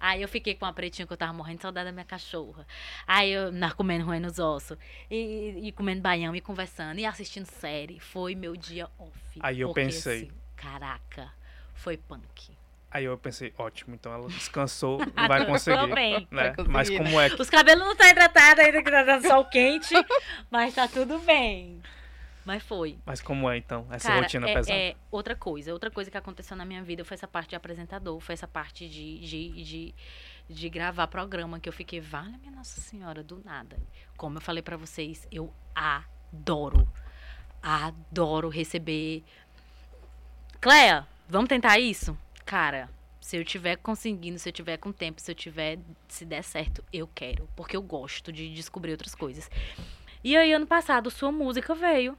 Aí 0.00 0.22
eu 0.22 0.28
fiquei 0.28 0.54
com 0.54 0.64
a 0.64 0.72
pretinha 0.72 1.06
que 1.06 1.12
eu 1.12 1.16
tava 1.18 1.34
morrendo 1.34 1.56
de 1.56 1.62
saudade 1.62 1.88
da 1.88 1.92
minha 1.92 2.06
cachorra. 2.06 2.66
Aí 3.06 3.30
eu 3.30 3.52
na, 3.52 3.70
comendo 3.70 4.06
ruim 4.06 4.18
nos 4.18 4.38
ossos. 4.38 4.78
E, 5.10 5.60
e, 5.62 5.72
comendo 5.72 6.00
baião 6.00 6.34
e 6.34 6.40
conversando 6.40 6.98
e 6.98 7.04
assistindo 7.04 7.44
série. 7.44 8.00
Foi 8.00 8.34
meu 8.34 8.56
dia 8.56 8.88
off. 8.98 9.12
Aí 9.40 9.60
eu 9.60 9.74
pensei. 9.74 10.22
Assim, 10.22 10.47
caraca, 10.60 11.32
foi 11.74 11.96
punk. 11.96 12.56
Aí 12.90 13.04
eu 13.04 13.16
pensei, 13.18 13.52
ótimo, 13.58 13.94
então 13.94 14.12
ela 14.12 14.28
descansou, 14.28 14.98
não 15.14 15.28
vai 15.28 15.44
conseguir. 15.46 15.94
Bem. 15.94 16.26
Né? 16.30 16.54
Mas 16.68 16.88
como 16.88 17.20
é 17.20 17.30
que... 17.30 17.40
Os 17.40 17.50
cabelos 17.50 17.84
não 17.84 17.92
estão 17.92 18.06
tá 18.06 18.12
hidratados 18.12 18.64
ainda 18.64 18.82
que 18.82 18.90
tá 18.90 19.02
dando 19.02 19.26
sol 19.26 19.44
quente, 19.44 19.94
mas 20.50 20.74
tá 20.74 20.88
tudo 20.88 21.18
bem. 21.20 21.82
Mas 22.48 22.62
foi. 22.62 22.98
Mas 23.04 23.20
como 23.20 23.50
é 23.50 23.58
então 23.58 23.86
essa 23.90 24.08
Cara, 24.08 24.22
rotina 24.22 24.48
é, 24.48 24.54
pesada? 24.54 24.74
É 24.74 24.96
outra 25.10 25.36
coisa. 25.36 25.70
Outra 25.70 25.90
coisa 25.90 26.10
que 26.10 26.16
aconteceu 26.16 26.56
na 26.56 26.64
minha 26.64 26.82
vida 26.82 27.04
foi 27.04 27.14
essa 27.14 27.28
parte 27.28 27.50
de 27.50 27.56
apresentador, 27.56 28.18
foi 28.20 28.32
essa 28.32 28.48
parte 28.48 28.88
de, 28.88 29.18
de, 29.18 29.62
de, 29.62 29.94
de 30.48 30.68
gravar 30.70 31.08
programa 31.08 31.60
que 31.60 31.68
eu 31.68 31.72
fiquei, 31.74 32.00
vale 32.00 32.38
minha 32.38 32.50
Nossa 32.50 32.80
Senhora, 32.80 33.22
do 33.22 33.42
nada. 33.44 33.76
Como 34.16 34.38
eu 34.38 34.40
falei 34.40 34.62
para 34.62 34.78
vocês, 34.78 35.28
eu 35.30 35.52
adoro. 35.74 36.90
Adoro 37.62 38.48
receber. 38.48 39.24
Cleia, 40.60 41.06
vamos 41.28 41.48
tentar 41.48 41.78
isso? 41.78 42.18
Cara, 42.44 42.90
se 43.20 43.36
eu 43.36 43.44
tiver 43.44 43.76
conseguindo, 43.76 44.40
se 44.40 44.48
eu 44.48 44.52
tiver 44.52 44.76
com 44.76 44.90
tempo, 44.90 45.20
se 45.20 45.30
eu 45.30 45.34
tiver, 45.34 45.78
se 46.08 46.24
der 46.24 46.42
certo, 46.42 46.82
eu 46.92 47.08
quero. 47.14 47.48
Porque 47.54 47.76
eu 47.76 47.82
gosto 47.82 48.32
de 48.32 48.52
descobrir 48.52 48.90
outras 48.90 49.14
coisas. 49.14 49.48
E 50.24 50.36
aí, 50.36 50.52
ano 50.52 50.66
passado, 50.66 51.12
sua 51.12 51.30
música 51.30 51.76
veio. 51.76 52.18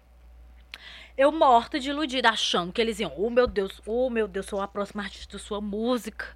Eu 1.17 1.33
morta 1.33 1.81
de 1.81 1.89
iludida, 1.89 2.29
achando 2.29 2.71
que 2.71 2.79
eles 2.79 2.97
iam, 3.01 3.11
oh 3.17 3.29
meu 3.29 3.45
Deus, 3.45 3.81
oh 3.85 4.09
meu 4.09 4.25
Deus, 4.25 4.45
sou 4.45 4.61
a 4.61 4.67
próxima 4.69 5.03
artista 5.03 5.37
da 5.37 5.43
sua 5.43 5.59
música. 5.59 6.33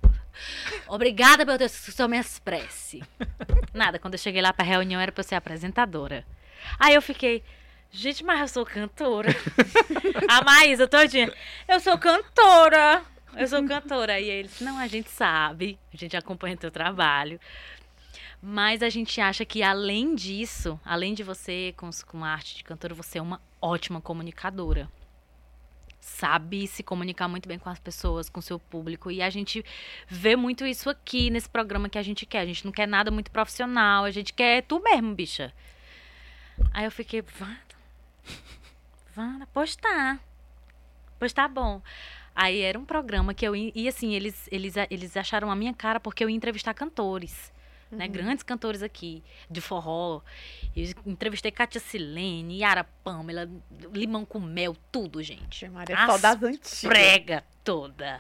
Obrigada, 0.90 1.46
meu 1.46 1.58
Deus, 1.58 1.86
que 1.86 1.92
só 1.94 2.06
me 2.06 2.20
expresse. 2.20 3.02
Nada, 3.74 3.98
quando 3.98 4.16
eu 4.16 4.20
cheguei 4.20 4.42
lá 4.42 4.52
pra 4.52 4.66
reunião 4.66 5.00
era 5.00 5.12
pra 5.12 5.22
eu 5.22 5.28
ser 5.28 5.36
apresentadora. 5.36 6.26
Aí 6.78 6.96
eu 6.96 7.02
fiquei, 7.02 7.44
gente, 7.94 8.24
mas 8.24 8.42
eu 8.42 8.48
sou 8.50 8.66
cantora. 8.66 9.30
a 10.28 10.44
Maísa 10.44 10.88
todinha, 10.88 11.32
eu 11.68 11.80
sou 11.80 11.98
cantora 11.98 13.02
eu 13.36 13.48
sou 13.48 13.66
cantora. 13.66 14.20
E 14.20 14.30
eles, 14.30 14.60
não, 14.62 14.78
a 14.78 14.88
gente 14.88 15.10
sabe, 15.10 15.78
a 15.94 15.98
gente 15.98 16.16
acompanha 16.16 16.56
o 16.56 16.60
teu 16.60 16.72
trabalho. 16.72 17.40
Mas 18.42 18.84
a 18.84 18.90
gente 18.90 19.22
acha 19.22 19.46
que 19.46 19.64
além 19.64 20.16
disso, 20.16 20.80
além 20.84 21.14
de 21.14 21.24
você 21.24 21.74
com, 21.78 21.90
com 22.08 22.24
a 22.24 22.30
arte 22.30 22.58
de 22.58 22.64
cantora, 22.64 22.94
você 22.94 23.18
é 23.18 23.22
uma 23.22 23.42
ótima 23.62 24.02
comunicadora. 24.02 24.90
Sabe 26.02 26.68
se 26.68 26.84
comunicar 26.84 27.30
muito 27.30 27.48
bem 27.48 27.58
com 27.58 27.70
as 27.70 27.80
pessoas, 27.80 28.30
com 28.30 28.42
seu 28.42 28.60
público. 28.60 29.10
E 29.10 29.22
a 29.22 29.30
gente 29.30 29.64
vê 30.08 30.36
muito 30.36 30.66
isso 30.66 30.90
aqui 30.90 31.30
nesse 31.30 31.50
programa 31.50 31.88
que 31.88 31.98
a 31.98 32.04
gente 32.04 32.26
quer. 32.26 32.42
A 32.42 32.46
gente 32.46 32.66
não 32.66 32.74
quer 32.74 32.88
nada 32.88 33.10
muito 33.10 33.32
profissional, 33.32 34.04
a 34.04 34.12
gente 34.12 34.34
quer 34.34 34.64
tu 34.64 34.82
mesmo, 34.82 35.16
bicha. 35.16 35.54
Aí 36.74 36.84
eu 36.84 36.92
fiquei, 36.92 37.24
Vanda, 39.16 39.48
pois 39.54 39.76
tá. 39.76 40.20
Pois 41.20 41.32
tá 41.32 41.48
bom. 41.48 41.82
Aí 42.36 42.62
era 42.62 42.78
um 42.78 42.86
programa 42.86 43.34
que 43.34 43.46
eu 43.48 43.56
ia, 43.56 43.72
e 43.76 43.88
assim, 43.88 44.14
eles, 44.14 44.48
eles, 44.52 44.74
eles 44.90 45.16
acharam 45.16 45.52
a 45.52 45.56
minha 45.56 45.74
cara 45.74 46.00
porque 46.00 46.24
eu 46.24 46.30
ia 46.30 46.36
entrevistar 46.36 46.74
cantores. 46.74 47.54
Né, 47.92 47.92
uhum. 47.92 47.98
Né, 47.98 48.08
grandes 48.08 48.44
cantores 48.44 48.82
aqui, 48.82 49.24
de 49.50 49.62
forró. 49.62 50.22
Eu 50.76 50.90
entrevistei 51.06 51.52
Katia 51.52 51.80
Silene, 51.80 52.60
Yara 52.60 52.84
Pamela, 53.04 53.48
Limão 53.94 54.26
com 54.26 54.40
Mel, 54.40 54.76
tudo, 54.92 55.22
gente. 55.22 55.70
Maria, 55.70 55.96
As 55.96 56.12
só 56.12 56.18
das 56.18 56.42
antigas. 56.42 56.82
Prega 56.82 57.44
toda. 57.64 58.20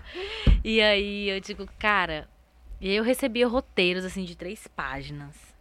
E 0.63 0.79
aí 0.79 1.27
eu 1.29 1.39
digo, 1.39 1.67
cara, 1.79 2.29
eu 2.79 3.03
recebia 3.03 3.47
roteiros, 3.47 4.05
assim, 4.05 4.23
de 4.25 4.35
três 4.35 4.67
páginas 4.67 5.52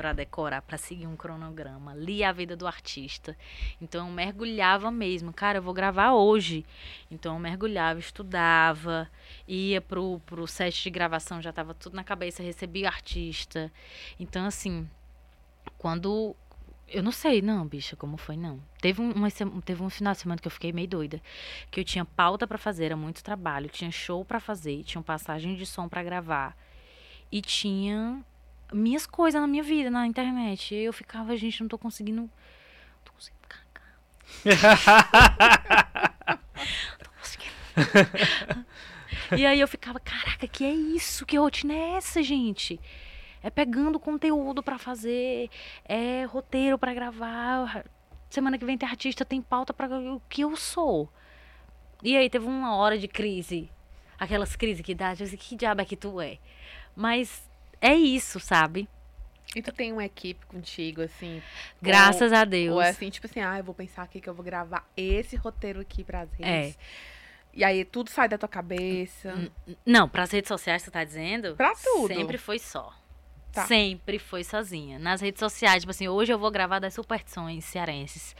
para 0.00 0.14
decorar, 0.14 0.62
para 0.62 0.78
seguir 0.78 1.06
um 1.06 1.14
cronograma, 1.14 1.92
lia 1.94 2.30
a 2.30 2.32
vida 2.32 2.56
do 2.56 2.66
artista. 2.66 3.36
Então 3.82 4.08
eu 4.08 4.10
mergulhava 4.10 4.90
mesmo, 4.90 5.30
cara, 5.30 5.58
eu 5.58 5.62
vou 5.62 5.74
gravar 5.74 6.14
hoje. 6.14 6.64
Então 7.10 7.34
eu 7.34 7.38
mergulhava, 7.38 8.00
estudava, 8.00 9.10
ia 9.46 9.78
pro, 9.78 10.18
pro 10.24 10.46
set 10.46 10.82
de 10.82 10.88
gravação, 10.88 11.42
já 11.42 11.52
tava 11.52 11.74
tudo 11.74 11.96
na 11.96 12.02
cabeça, 12.02 12.42
recebia 12.42 12.86
o 12.86 12.88
artista. 12.88 13.70
Então 14.18 14.46
assim, 14.46 14.88
quando 15.76 16.34
eu 16.88 17.02
não 17.02 17.12
sei, 17.12 17.42
não, 17.42 17.66
bicha, 17.66 17.94
como 17.94 18.16
foi, 18.16 18.38
não. 18.38 18.58
Teve 18.80 19.02
um, 19.02 19.60
teve 19.60 19.82
um 19.82 19.90
final 19.90 20.14
de 20.14 20.20
semana 20.20 20.40
que 20.40 20.48
eu 20.48 20.52
fiquei 20.52 20.72
meio 20.72 20.88
doida. 20.88 21.20
Que 21.70 21.80
eu 21.80 21.84
tinha 21.84 22.06
pauta 22.06 22.46
para 22.46 22.56
fazer, 22.56 22.86
era 22.86 22.96
muito 22.96 23.22
trabalho. 23.22 23.68
Tinha 23.68 23.90
show 23.90 24.24
para 24.24 24.40
fazer, 24.40 24.82
tinha 24.82 25.02
passagem 25.02 25.56
de 25.56 25.66
som 25.66 25.90
para 25.90 26.02
gravar. 26.02 26.56
E 27.30 27.42
tinha 27.42 28.24
minhas 28.72 29.06
coisas 29.06 29.40
na 29.40 29.46
minha 29.46 29.62
vida, 29.62 29.90
na 29.90 30.06
internet. 30.06 30.74
Eu 30.74 30.92
ficava, 30.92 31.36
gente, 31.36 31.60
não 31.60 31.68
tô 31.68 31.78
conseguindo. 31.78 32.22
Não 32.22 32.30
tô 33.04 33.12
conseguindo 33.12 33.46
cagar. 33.48 33.96
não 36.90 36.98
tô 36.98 37.10
conseguindo. 37.18 38.66
e 39.36 39.46
aí 39.46 39.60
eu 39.60 39.68
ficava, 39.68 39.98
caraca, 40.00 40.46
que 40.46 40.64
é 40.64 40.72
isso? 40.72 41.26
Que 41.26 41.36
rotina 41.36 41.74
é 41.74 41.96
essa, 41.96 42.22
gente? 42.22 42.80
É 43.42 43.48
pegando 43.48 43.98
conteúdo 43.98 44.62
para 44.62 44.78
fazer, 44.78 45.48
é 45.84 46.24
roteiro 46.24 46.78
para 46.78 46.92
gravar. 46.92 47.84
Semana 48.28 48.58
que 48.58 48.64
vem 48.64 48.76
tem 48.76 48.88
artista, 48.88 49.24
tem 49.24 49.40
pauta 49.40 49.72
para 49.72 49.98
o 49.98 50.20
que 50.28 50.42
eu 50.42 50.54
sou. 50.56 51.10
E 52.02 52.16
aí 52.16 52.28
teve 52.30 52.46
uma 52.46 52.76
hora 52.76 52.98
de 52.98 53.08
crise. 53.08 53.70
Aquelas 54.18 54.54
crises 54.54 54.82
que 54.82 54.94
dá, 54.94 55.14
que 55.16 55.56
diabo 55.56 55.80
é 55.80 55.84
que 55.84 55.96
tu 55.96 56.20
é? 56.20 56.38
Mas 56.94 57.49
é 57.80 57.94
isso, 57.94 58.38
sabe? 58.38 58.88
E 59.54 59.62
tu 59.62 59.72
tem 59.72 59.92
uma 59.92 60.04
equipe 60.04 60.46
contigo, 60.46 61.02
assim? 61.02 61.42
Graças 61.82 62.30
ou, 62.30 62.38
a 62.38 62.44
Deus. 62.44 62.74
Ou 62.74 62.80
é 62.80 62.90
assim, 62.90 63.10
tipo 63.10 63.26
assim, 63.26 63.40
ah, 63.40 63.58
eu 63.58 63.64
vou 63.64 63.74
pensar 63.74 64.02
aqui 64.02 64.20
que 64.20 64.28
eu 64.28 64.34
vou 64.34 64.44
gravar 64.44 64.88
esse 64.96 65.34
roteiro 65.34 65.80
aqui 65.80 66.04
pras 66.04 66.30
redes. 66.32 66.76
É. 66.76 66.78
E 67.52 67.64
aí 67.64 67.84
tudo 67.84 68.10
sai 68.10 68.28
da 68.28 68.38
tua 68.38 68.48
cabeça. 68.48 69.50
Não, 69.84 70.08
pras 70.08 70.30
redes 70.30 70.46
sociais, 70.46 70.82
você 70.82 70.90
tá 70.90 71.02
dizendo? 71.02 71.56
Pra 71.56 71.74
tudo. 71.74 72.14
Sempre 72.14 72.38
foi 72.38 72.60
só. 72.60 72.94
Tá. 73.50 73.66
Sempre 73.66 74.20
foi 74.20 74.44
sozinha. 74.44 75.00
Nas 75.00 75.20
redes 75.20 75.40
sociais, 75.40 75.82
tipo 75.82 75.90
assim, 75.90 76.06
hoje 76.06 76.32
eu 76.32 76.38
vou 76.38 76.50
gravar 76.52 76.78
das 76.78 76.94
superstições 76.94 77.64
cearenses. 77.64 78.36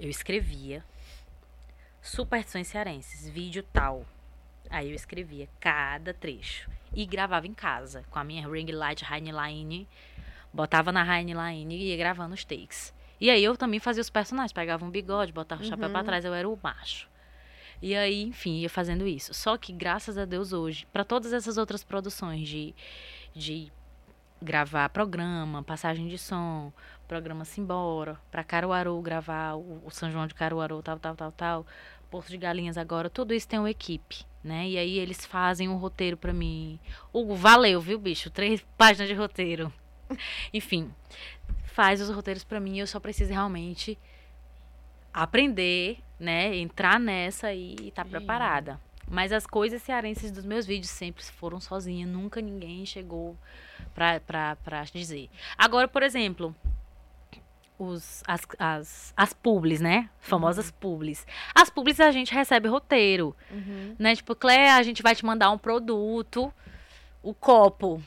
Eu 0.00 0.10
escrevia 0.10 0.84
superstições 2.00 2.66
cearenses, 2.66 3.28
vídeo 3.28 3.62
tal. 3.72 4.04
Aí 4.68 4.88
eu 4.88 4.96
escrevia 4.96 5.48
cada 5.60 6.12
trecho 6.12 6.68
e 6.94 7.06
gravava 7.06 7.46
em 7.46 7.54
casa 7.54 8.04
com 8.10 8.18
a 8.18 8.24
minha 8.24 8.48
ring 8.48 8.70
light 8.70 9.02
Highline, 9.04 9.88
botava 10.52 10.92
na 10.92 11.02
Highline 11.02 11.74
e 11.74 11.90
ia 11.90 11.96
gravando 11.96 12.34
os 12.34 12.44
takes. 12.44 12.94
E 13.20 13.30
aí 13.30 13.42
eu 13.42 13.56
também 13.56 13.78
fazia 13.78 14.00
os 14.00 14.10
personagens, 14.10 14.52
pegava 14.52 14.84
um 14.84 14.90
bigode, 14.90 15.32
botava 15.32 15.62
o 15.62 15.64
chapéu 15.64 15.88
para 15.88 16.00
uhum. 16.00 16.04
trás, 16.06 16.24
eu 16.24 16.34
era 16.34 16.48
o 16.48 16.58
macho. 16.60 17.08
E 17.80 17.94
aí, 17.94 18.22
enfim, 18.22 18.58
ia 18.58 18.70
fazendo 18.70 19.06
isso. 19.06 19.32
Só 19.34 19.56
que 19.56 19.72
graças 19.72 20.18
a 20.18 20.24
Deus 20.24 20.52
hoje, 20.52 20.86
para 20.92 21.04
todas 21.04 21.32
essas 21.32 21.56
outras 21.56 21.82
produções 21.84 22.48
de 22.48 22.74
de 23.34 23.72
gravar 24.42 24.88
programa, 24.90 25.62
passagem 25.62 26.08
de 26.08 26.18
som, 26.18 26.72
programa 27.08 27.44
Simbora, 27.44 28.18
para 28.30 28.44
Caruaru 28.44 29.00
gravar 29.00 29.54
o, 29.54 29.82
o 29.84 29.90
São 29.90 30.10
João 30.10 30.26
de 30.26 30.34
Caruaru, 30.34 30.82
tal, 30.82 30.98
tal, 30.98 31.14
tal, 31.14 31.32
tal, 31.32 31.66
Porto 32.10 32.28
de 32.28 32.36
Galinhas 32.36 32.76
agora, 32.76 33.08
tudo 33.08 33.32
isso 33.32 33.48
tem 33.48 33.58
uma 33.58 33.70
equipe 33.70 34.26
né? 34.42 34.68
E 34.68 34.78
aí 34.78 34.98
eles 34.98 35.24
fazem 35.24 35.68
um 35.68 35.76
roteiro 35.76 36.16
para 36.16 36.32
mim. 36.32 36.78
Hugo, 37.12 37.34
valeu, 37.34 37.80
viu, 37.80 37.98
bicho? 37.98 38.30
Três 38.30 38.64
páginas 38.76 39.08
de 39.08 39.14
roteiro. 39.14 39.72
Enfim, 40.52 40.92
faz 41.64 42.00
os 42.00 42.10
roteiros 42.10 42.44
para 42.44 42.60
mim. 42.60 42.78
Eu 42.78 42.86
só 42.86 42.98
preciso 42.98 43.30
realmente 43.32 43.98
aprender, 45.12 45.98
né? 46.18 46.56
Entrar 46.56 46.98
nessa 46.98 47.52
e 47.52 47.74
estar 47.88 48.04
tá 48.04 48.10
preparada. 48.10 48.80
Mas 49.08 49.32
as 49.32 49.46
coisas 49.46 49.82
cearenses 49.82 50.30
dos 50.30 50.44
meus 50.44 50.64
vídeos 50.64 50.90
sempre 50.90 51.22
foram 51.24 51.60
sozinha. 51.60 52.06
Nunca 52.06 52.40
ninguém 52.40 52.86
chegou 52.86 53.36
pra, 53.94 54.20
pra, 54.20 54.56
pra 54.56 54.84
dizer. 54.84 55.28
Agora, 55.56 55.86
por 55.86 56.02
exemplo, 56.02 56.54
os, 57.82 58.22
as, 58.26 58.46
as, 58.58 59.14
as 59.16 59.32
publis, 59.32 59.80
né? 59.80 60.08
Famosas 60.20 60.68
uhum. 60.68 60.74
publis. 60.80 61.26
As 61.54 61.68
publis 61.70 62.00
a 62.00 62.10
gente 62.10 62.32
recebe 62.32 62.68
roteiro, 62.68 63.34
uhum. 63.50 63.96
né? 63.98 64.14
Tipo, 64.14 64.34
Clé, 64.34 64.70
a 64.70 64.82
gente 64.82 65.02
vai 65.02 65.14
te 65.14 65.24
mandar 65.24 65.50
um 65.50 65.58
produto, 65.58 66.52
o 67.22 67.34
copo 67.34 68.02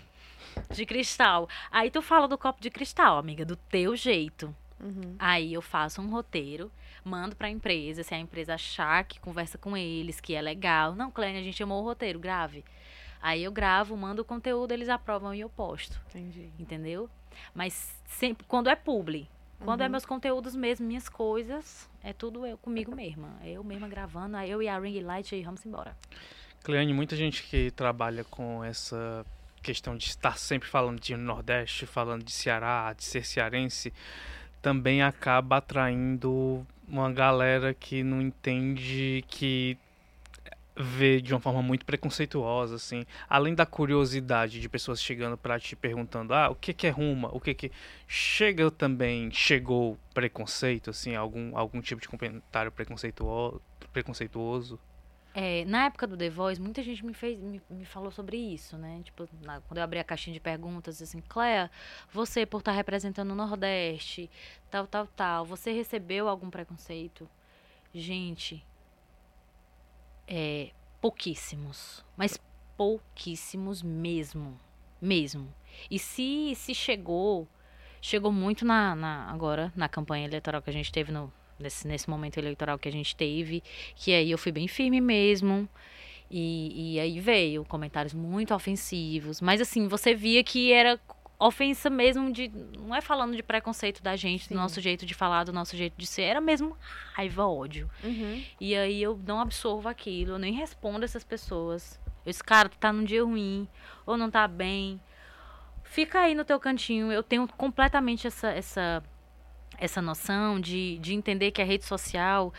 de 0.72 0.86
cristal. 0.86 1.50
Aí 1.72 1.92
tu 1.92 2.02
fala 2.02 2.28
do 2.28 2.38
copo 2.38 2.62
de 2.62 2.70
cristal, 2.70 3.18
amiga, 3.18 3.46
do 3.46 3.56
teu 3.56 3.96
jeito. 3.96 4.56
Uhum. 4.80 5.16
Aí 5.18 5.54
eu 5.54 5.62
faço 5.62 6.02
um 6.02 6.10
roteiro, 6.10 6.72
mando 7.04 7.36
pra 7.36 7.50
empresa, 7.50 8.04
se 8.04 8.14
a 8.14 8.20
empresa 8.20 8.56
achar 8.56 9.04
que 9.04 9.20
conversa 9.20 9.58
com 9.58 9.76
eles, 9.76 10.20
que 10.20 10.36
é 10.36 10.42
legal. 10.42 10.96
Não, 10.96 11.12
Clé, 11.12 11.38
a 11.38 11.44
gente 11.44 11.58
chamou 11.58 11.82
o 11.82 11.86
roteiro, 11.86 12.20
grave. 12.20 12.64
Aí 13.22 13.44
eu 13.44 13.52
gravo, 13.52 13.98
mando 13.98 14.22
o 14.22 14.26
conteúdo, 14.26 14.72
eles 14.72 14.90
aprovam 14.90 15.34
e 15.34 15.40
eu 15.40 15.50
posto. 15.50 16.00
Entendi. 16.10 16.52
Entendeu? 16.60 17.10
Mas 17.54 18.00
sempre 18.06 18.46
quando 18.48 18.70
é 18.70 18.76
publi, 18.76 19.28
quando 19.64 19.82
é 19.82 19.84
uhum. 19.84 19.88
é 19.88 19.90
meus 19.90 20.06
conteúdos 20.06 20.56
mesmo, 20.56 20.86
minhas 20.86 21.10
coisas, 21.10 21.90
é 22.04 22.14
tudo 22.14 22.46
eu 22.46 22.58
comigo 22.58 22.96
mesma. 22.96 23.30
Eu 23.44 23.64
mesma 23.64 23.88
gravando, 23.88 24.38
eu 24.38 24.62
e 24.62 24.68
a 24.68 24.78
Ring 24.78 25.02
Light 25.02 25.34
e 25.36 25.44
vamos 25.44 25.66
embora. 25.66 25.96
Cleane, 26.64 26.94
muita 26.94 27.16
gente 27.16 27.44
que 27.44 27.72
trabalha 27.72 28.24
com 28.24 28.64
essa 28.64 29.26
questão 29.62 29.96
de 29.96 30.06
estar 30.06 30.38
sempre 30.38 30.70
falando 30.70 31.00
de 31.00 31.16
Nordeste, 31.16 31.86
falando 31.86 32.24
de 32.24 32.32
Ceará, 32.32 32.94
de 32.94 33.04
ser 33.04 33.26
cearense, 33.26 33.92
também 34.62 35.02
acaba 35.02 35.58
atraindo 35.58 36.66
uma 36.88 37.12
galera 37.12 37.74
que 37.74 38.04
não 38.04 38.22
entende 38.22 39.24
que 39.28 39.78
vê 40.76 41.22
de 41.22 41.34
uma 41.34 41.40
forma 41.40 41.62
muito 41.62 41.86
preconceituosa, 41.86 42.76
assim. 42.76 43.06
Além 43.30 43.56
da 43.56 43.66
curiosidade 43.66 44.60
de 44.60 44.70
pessoas 44.70 45.02
chegando 45.02 45.38
para 45.38 45.60
te 45.60 45.76
perguntando, 45.76 46.34
ah, 46.34 46.50
o 46.50 46.56
que 46.56 46.74
que 46.74 46.88
é 46.88 46.90
Ruma? 46.90 47.30
O 47.34 47.40
que 47.40 47.54
que 47.54 47.72
chega 48.08 48.70
também, 48.70 49.32
chegou 49.32 49.98
preconceito, 50.14 50.90
assim, 50.90 51.16
algum 51.16 51.58
algum 51.58 51.82
tipo 51.82 52.02
de 52.02 52.10
comentário 52.10 52.72
preconceituoso, 52.72 53.62
preconceituoso? 53.94 54.80
É, 55.38 55.66
na 55.66 55.86
época 55.86 56.08
do 56.08 56.16
The 56.16 56.30
Voice, 56.30 56.62
muita 56.62 56.82
gente 56.82 57.06
me 57.06 57.14
fez, 57.14 57.38
me, 57.38 57.62
me 57.70 57.84
falou 57.84 58.10
sobre 58.10 58.38
isso, 58.38 58.78
né? 58.78 59.02
Tipo, 59.04 59.28
na, 59.42 59.60
quando 59.62 59.80
eu 59.80 59.84
abri 59.84 60.00
a 60.00 60.04
caixinha 60.04 60.34
de 60.34 60.40
perguntas, 60.40 61.02
assim, 61.02 61.20
Cléa, 61.20 61.70
você 62.10 62.46
por 62.46 62.60
estar 62.60 62.72
tá 62.72 62.78
representando 62.78 63.32
o 63.32 63.36
Nordeste, 63.36 64.30
tal, 64.72 64.88
tal, 64.88 65.08
tal, 65.08 65.46
você 65.46 65.74
recebeu 65.74 66.30
algum 66.30 66.50
preconceito? 66.50 67.30
Gente, 67.94 68.66
é, 70.28 70.70
pouquíssimos, 71.02 72.04
mas 72.18 72.40
pouquíssimos 72.78 73.82
mesmo, 73.82 74.60
mesmo. 75.02 75.54
E 75.90 76.00
se 76.00 76.54
se 76.56 76.74
chegou, 76.74 77.48
chegou 78.02 78.32
muito 78.32 78.66
na, 78.66 78.96
na 78.96 79.32
agora 79.32 79.72
na 79.76 79.90
campanha 79.90 80.26
eleitoral 80.26 80.62
que 80.62 80.70
a 80.70 80.74
gente 80.74 80.92
teve 80.92 81.12
no 81.12 81.32
nesse, 81.60 81.88
nesse 81.88 82.10
momento 82.10 82.38
eleitoral 82.38 82.78
que 82.78 82.90
a 82.90 82.92
gente 82.92 83.16
teve, 83.16 83.64
que 83.96 84.14
aí 84.14 84.32
eu 84.32 84.38
fui 84.38 84.52
bem 84.52 84.68
firme 84.68 85.00
mesmo. 85.02 85.68
E, 86.30 86.96
e 86.96 87.00
aí 87.00 87.20
veio 87.20 87.64
comentários 87.66 88.14
muito 88.14 88.54
ofensivos, 88.54 89.40
mas 89.40 89.62
assim, 89.62 89.88
você 89.88 90.16
via 90.16 90.44
que 90.44 90.72
era 90.74 91.00
ofensa 91.40 91.90
mesmo 91.90 92.32
de. 92.32 92.52
Não 92.78 92.96
é 92.96 93.02
falando 93.02 93.36
de 93.36 93.44
preconceito 93.44 94.02
da 94.02 94.16
gente, 94.16 94.46
Sim. 94.46 94.54
do 94.54 94.60
nosso 94.60 94.80
jeito 94.80 95.06
de 95.06 95.14
falar, 95.14 95.44
do 95.44 95.54
nosso 95.54 95.76
jeito 95.76 95.96
de 95.98 96.06
ser. 96.06 96.24
Era 96.24 96.42
mesmo 96.42 96.78
raiva, 97.14 97.46
ódio. 97.46 97.90
Uhum. 98.04 98.44
E 98.60 98.76
aí 98.76 99.02
eu 99.02 99.20
não 99.26 99.40
absorvo 99.40 99.88
aquilo, 99.88 100.34
eu 100.34 100.40
nem 100.40 100.54
respondo 100.54 101.06
essas 101.06 101.24
pessoas. 101.24 102.00
Eu 102.26 102.32
disse, 102.32 102.44
cara, 102.44 102.70
tu 102.70 102.78
tá 102.78 102.92
num 102.92 103.04
dia 103.04 103.24
ruim, 103.24 103.68
ou 104.06 104.18
não 104.18 104.32
tá 104.32 104.48
bem. 104.48 105.00
Fica 105.84 106.22
aí 106.22 106.34
no 106.34 106.44
teu 106.44 106.60
cantinho. 106.60 107.12
Eu 107.12 107.24
tenho 107.24 107.48
completamente 107.48 108.28
essa. 108.28 108.50
essa 108.50 109.04
essa 109.78 110.02
noção 110.02 110.58
de, 110.58 110.98
de 111.00 111.14
entender 111.14 111.52
que 111.52 111.62
a 111.62 111.66
rede 111.66 111.84
social 111.84 112.54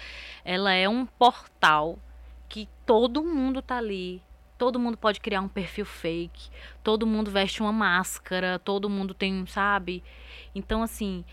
ela 0.44 0.70
é 0.74 0.86
um 0.86 1.06
portal 1.06 1.98
que 2.46 2.68
todo 2.84 3.24
mundo 3.24 3.62
tá 3.62 3.78
ali 3.78 4.22
todo 4.58 4.78
mundo 4.78 4.96
pode 4.96 5.20
criar 5.20 5.40
um 5.40 5.48
perfil 5.48 5.84
fake, 5.84 6.50
todo 6.82 7.06
mundo 7.06 7.30
veste 7.30 7.60
uma 7.60 7.72
máscara, 7.72 8.58
todo 8.58 8.88
mundo 8.88 9.14
tem, 9.14 9.46
sabe? 9.46 10.02
Então, 10.54 10.82
assim, 10.82 11.24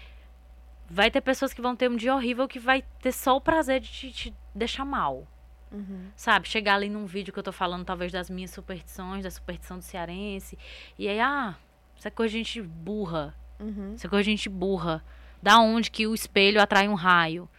vai 0.89 1.09
ter 1.09 1.21
pessoas 1.21 1.53
que 1.53 1.61
vão 1.61 1.76
ter 1.76 1.89
um 1.89 1.95
dia 1.95 2.13
horrível 2.13 2.47
que 2.47 2.59
vai 2.59 2.84
ter 3.01 3.11
só 3.11 3.36
o 3.36 3.41
prazer 3.41 3.80
de 3.80 3.89
te, 3.89 4.11
te 4.11 4.34
deixar 4.53 4.86
mal. 4.86 5.28
Uhum. 5.71 6.11
Sabe? 6.15 6.47
Chegar 6.47 6.76
ali 6.76 6.88
num 6.88 7.05
vídeo 7.05 7.34
que 7.34 7.39
eu 7.39 7.43
tô 7.43 7.51
falando, 7.51 7.84
talvez, 7.84 8.11
das 8.11 8.30
minhas 8.30 8.51
superstições, 8.51 9.24
da 9.24 9.32
superstição 9.32 9.78
do 9.78 9.84
cearense. 9.84 10.57
E 10.99 11.07
aí, 11.07 11.19
ah, 11.19 11.55
isso 11.97 12.07
é 12.07 12.11
coisa 12.11 12.32
de 12.32 12.38
gente 12.38 12.61
burra. 12.61 13.34
Uhum. 13.59 13.95
Isso 13.95 14.05
é 14.05 14.09
coisa 14.09 14.24
de 14.24 14.32
gente 14.32 14.49
burra. 14.49 15.03
Da 15.41 15.59
onde 15.59 15.89
que 15.89 16.05
o 16.05 16.13
espelho 16.13 16.61
atrai 16.61 16.88
um 16.88 16.93
raio? 16.93 17.49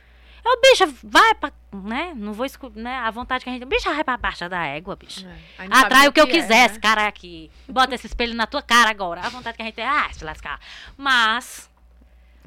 Eu, 0.45 0.61
bicha, 0.61 0.87
vai 1.03 1.35
pra. 1.35 1.53
Né? 1.73 2.13
Não 2.15 2.33
vou 2.33 2.45
escutar. 2.45 2.79
Né? 2.81 2.95
A 2.97 3.11
vontade 3.11 3.43
que 3.45 3.51
a 3.51 3.53
gente. 3.53 3.65
Bicha, 3.65 3.93
vai 3.93 4.05
pra 4.05 4.17
baixa 4.17 4.49
da 4.49 4.65
égua, 4.67 4.95
bicha. 4.95 5.27
É. 5.59 5.67
Atrai 5.71 6.07
o 6.09 6.13
que, 6.13 6.21
eu 6.21 6.27
quiser, 6.27 6.63
é, 6.63 6.67
esse 6.67 6.79
cara 6.79 7.07
aqui. 7.07 7.51
Bota 7.69 7.95
esse 7.95 8.07
espelho 8.07 8.35
na 8.35 8.47
tua 8.47 8.61
cara 8.63 8.91
agora. 8.91 9.21
A 9.23 9.29
vontade 9.31 9.57
que 9.57 9.63
a 9.63 9.65
gente 9.67 9.75
tem. 9.75 9.85
Ah, 9.87 10.09
se 10.13 10.25
lascar. 10.25 10.61
Mas. 10.97 11.71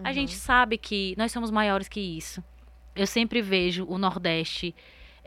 A 0.04 0.14
gente 0.14 0.34
Uhum. 0.34 0.40
sabe 0.42 0.78
que 0.78 1.16
nós 1.18 1.32
somos 1.32 1.50
maiores 1.50 1.88
que 1.88 2.00
isso. 2.00 2.44
Eu 2.96 3.08
sempre 3.08 3.42
vejo 3.42 3.84
o 3.90 3.98
Nordeste. 3.98 4.76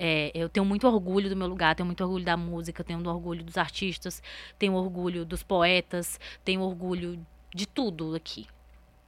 é, 0.02 0.30
eu 0.32 0.48
tenho 0.48 0.64
muito 0.64 0.86
orgulho 0.88 1.28
do 1.28 1.36
meu 1.36 1.46
lugar, 1.46 1.74
tenho 1.74 1.84
muito 1.86 2.02
orgulho 2.02 2.24
da 2.24 2.34
música, 2.36 2.82
tenho 2.82 3.06
orgulho 3.06 3.44
dos 3.44 3.58
artistas, 3.58 4.22
tenho 4.58 4.72
orgulho 4.72 5.26
dos 5.26 5.42
poetas, 5.42 6.18
tenho 6.42 6.62
orgulho 6.62 7.20
de 7.54 7.66
tudo 7.66 8.14
aqui. 8.14 8.46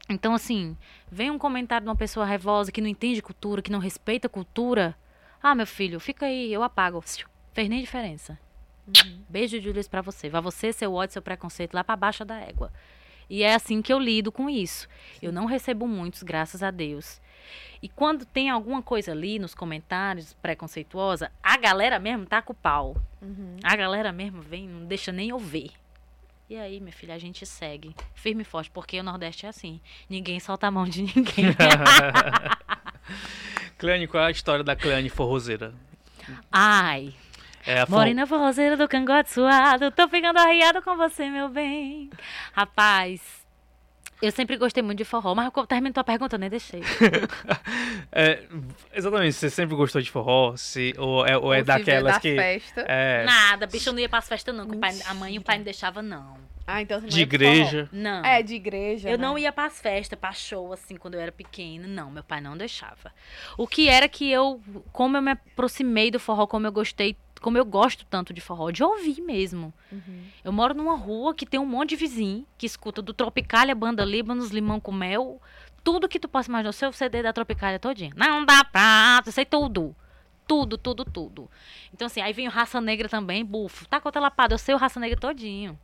Então, 0.09 0.34
assim, 0.34 0.76
vem 1.11 1.30
um 1.30 1.38
comentário 1.38 1.84
de 1.84 1.88
uma 1.88 1.96
pessoa 1.96 2.26
raivosa 2.26 2.72
que 2.72 2.80
não 2.80 2.88
entende 2.88 3.22
cultura, 3.22 3.62
que 3.62 3.72
não 3.72 3.78
respeita 3.78 4.28
cultura. 4.28 4.96
Ah, 5.42 5.55
meu 5.55 5.66
filho, 5.66 6.00
fica 6.00 6.26
aí, 6.26 6.53
eu 6.53 6.62
apago. 6.62 7.03
Fez 7.53 7.68
nem 7.68 7.80
diferença. 7.80 8.38
Beijo 9.28 9.61
de 9.61 9.72
luz 9.72 9.86
pra 9.88 10.03
você. 10.03 10.28
Vai 10.28 10.40
você, 10.40 10.72
seu 10.72 10.92
ódio, 10.92 11.14
seu 11.14 11.22
preconceito 11.22 11.74
lá 11.74 11.84
pra 11.84 11.96
baixo 11.96 12.24
da 12.24 12.38
égua. 12.38 12.72
E 13.30 13.42
é 13.42 13.55
assim 13.55 13.80
que 13.80 13.92
eu 13.92 13.98
lido 13.98 14.30
com 14.30 14.50
isso. 14.50 14.88
Eu 15.20 15.32
não 15.32 15.46
recebo 15.46 15.86
muitos, 15.86 16.22
graças 16.22 16.62
a 16.62 16.70
Deus. 16.70 17.20
E 17.82 17.88
quando 17.88 18.24
tem 18.24 18.50
alguma 18.50 18.82
coisa 18.82 19.12
ali 19.12 19.38
nos 19.38 19.55
comentários 19.55 20.34
preconceituosa, 20.34 21.32
a 21.42 21.57
galera 21.57 21.98
mesmo 21.98 22.26
tá 22.26 22.42
com 22.42 22.53
o 22.53 22.57
pau. 22.57 22.96
Uhum. 23.20 23.57
A 23.62 23.74
galera 23.74 24.12
mesmo 24.12 24.42
vem, 24.42 24.68
não 24.68 24.84
deixa 24.84 25.11
nem 25.11 25.30
eu 25.30 25.38
ver. 25.38 25.70
E 26.53 26.57
aí, 26.59 26.80
minha 26.80 26.92
filha, 26.92 27.14
a 27.14 27.18
gente 27.18 27.46
segue 27.46 27.96
firme 28.14 28.42
e 28.42 28.44
forte, 28.44 28.70
porque 28.70 29.00
o 29.00 29.03
Nordeste 29.03 29.46
é 29.46 29.48
assim. 29.48 29.80
Ninguém 30.07 30.38
solta 30.38 30.66
a 30.66 30.70
mão 30.70 30.84
de 30.84 31.00
ninguém. 31.00 31.46
Cleane, 33.78 34.07
qual 34.07 34.22
é 34.22 34.26
a 34.26 34.30
história 34.30 34.62
da 34.62 34.76
Cleane 34.76 35.09
forrozeira? 35.09 35.72
Ai, 36.53 37.14
É 37.64 37.80
a 37.80 37.86
morena 37.88 38.26
forrozeira 38.26 38.76
do 38.76 38.86
cangote 38.86 39.30
suado, 39.32 39.90
tô 39.92 40.07
ficando 40.09 40.38
arriado 40.38 40.82
com 40.82 40.94
você, 40.94 41.30
meu 41.30 41.48
bem. 41.48 42.11
Rapaz, 42.53 43.22
eu 44.23 44.31
sempre 44.31 44.57
gostei 44.57 44.83
muito 44.83 44.99
de 44.99 45.05
forró, 45.05 45.35
mas 45.35 45.51
eu 45.55 45.66
termino 45.66 45.93
tua 45.93 46.05
pergunta, 46.05 46.37
eu 46.37 46.41
nem 46.41 46.49
deixei. 46.49 46.81
É, 48.14 48.43
exatamente, 48.93 49.33
você 49.33 49.49
sempre 49.49 49.75
gostou 49.75 50.01
de 50.03 50.11
forró? 50.11 50.55
Se, 50.57 50.95
ou 50.99 51.27
é, 51.27 51.37
ou 51.37 51.53
é 51.53 51.62
daquelas 51.62 52.14
da 52.14 52.20
que. 52.20 52.37
festa. 52.37 52.83
É, 52.83 53.25
Nada, 53.25 53.66
bicho, 53.66 53.89
eu 53.89 53.93
não 53.95 54.01
ia 54.01 54.09
pras 54.09 54.29
festas 54.29 54.55
não, 54.55 54.66
que 54.66 54.77
o 54.77 54.79
pai- 54.79 55.01
a 55.07 55.14
mãe 55.14 55.35
e 55.35 55.39
o 55.39 55.43
pai 55.43 55.57
não 55.57 55.64
deixavam, 55.64 56.03
não. 56.03 56.37
Ah, 56.66 56.83
então 56.83 57.01
você 57.01 57.07
não 57.07 57.11
de 57.11 57.18
ia 57.18 57.23
igreja. 57.23 57.89
Não. 57.91 58.23
forró. 58.23 58.35
É, 58.35 58.43
de 58.43 58.55
igreja. 58.55 59.09
Eu 59.09 59.18
né? 59.18 59.27
não 59.27 59.39
ia 59.39 59.51
pras 59.51 59.81
festas, 59.81 60.18
pra 60.18 60.33
show, 60.33 60.73
assim, 60.73 60.97
quando 60.97 61.14
eu 61.14 61.20
era 61.20 61.33
pequena. 61.33 61.87
Não, 61.89 62.11
meu 62.11 62.23
pai 62.23 62.41
não 62.41 62.57
deixava. 62.57 63.12
O 63.57 63.66
que 63.66 63.89
era 63.89 64.09
que 64.09 64.31
eu, 64.31 64.61
como 64.93 65.16
eu 65.16 65.23
me 65.23 65.33
aproximei 65.33 66.11
do 66.11 66.20
forró, 66.20 66.47
como 66.47 66.66
eu 66.66 66.73
gostei, 66.73 67.16
como 67.43 67.59
eu 67.59 67.64
gosto 67.64 68.07
tanto 68.07 68.32
de 68.32 68.40
forró, 68.40 68.70
de 68.70 68.82
ouvir 68.82 69.20
mesmo. 69.20 69.74
Uhum. 69.90 70.24
Eu 70.43 70.53
moro 70.53 70.72
numa 70.72 70.97
rua 70.97 71.34
que 71.34 71.45
tem 71.45 71.61
um 71.61 71.66
monte 71.66 71.90
de 71.90 71.97
vizinho 71.97 72.47
que 72.57 72.64
escuta 72.64 73.03
do 73.03 73.12
Tropicália, 73.12 73.74
Banda 73.74 74.05
Líbanos, 74.05 74.51
Limão 74.51 74.80
com 74.80 74.93
Mel, 74.93 75.40
tudo 75.84 76.09
que 76.09 76.20
tu 76.20 76.28
possa 76.28 76.49
imaginar, 76.49 76.70
o 76.70 76.72
seu 76.72 76.93
CD 76.93 77.22
da 77.22 77.32
Tropicália 77.32 77.78
todinho. 77.78 78.14
Não 78.16 78.47
dá 78.47 78.64
pra, 78.64 79.22
eu 79.26 79.32
sei 79.32 79.45
tudo. 79.45 79.95
Tudo, 80.47 80.76
tudo, 80.76 81.05
tudo. 81.05 81.51
Então, 81.93 82.07
assim, 82.07 82.20
aí 82.20 82.32
vem 82.32 82.49
o 82.49 82.51
Raça 82.51 82.80
Negra 82.80 83.09
também, 83.09 83.45
bufo. 83.45 83.86
Tá 83.86 84.01
com 84.01 84.09
a 84.09 84.20
lapada, 84.20 84.55
eu 84.55 84.59
sei 84.59 84.74
o 84.74 84.78
Raça 84.78 84.99
Negra 84.99 85.18
todinho. 85.18 85.78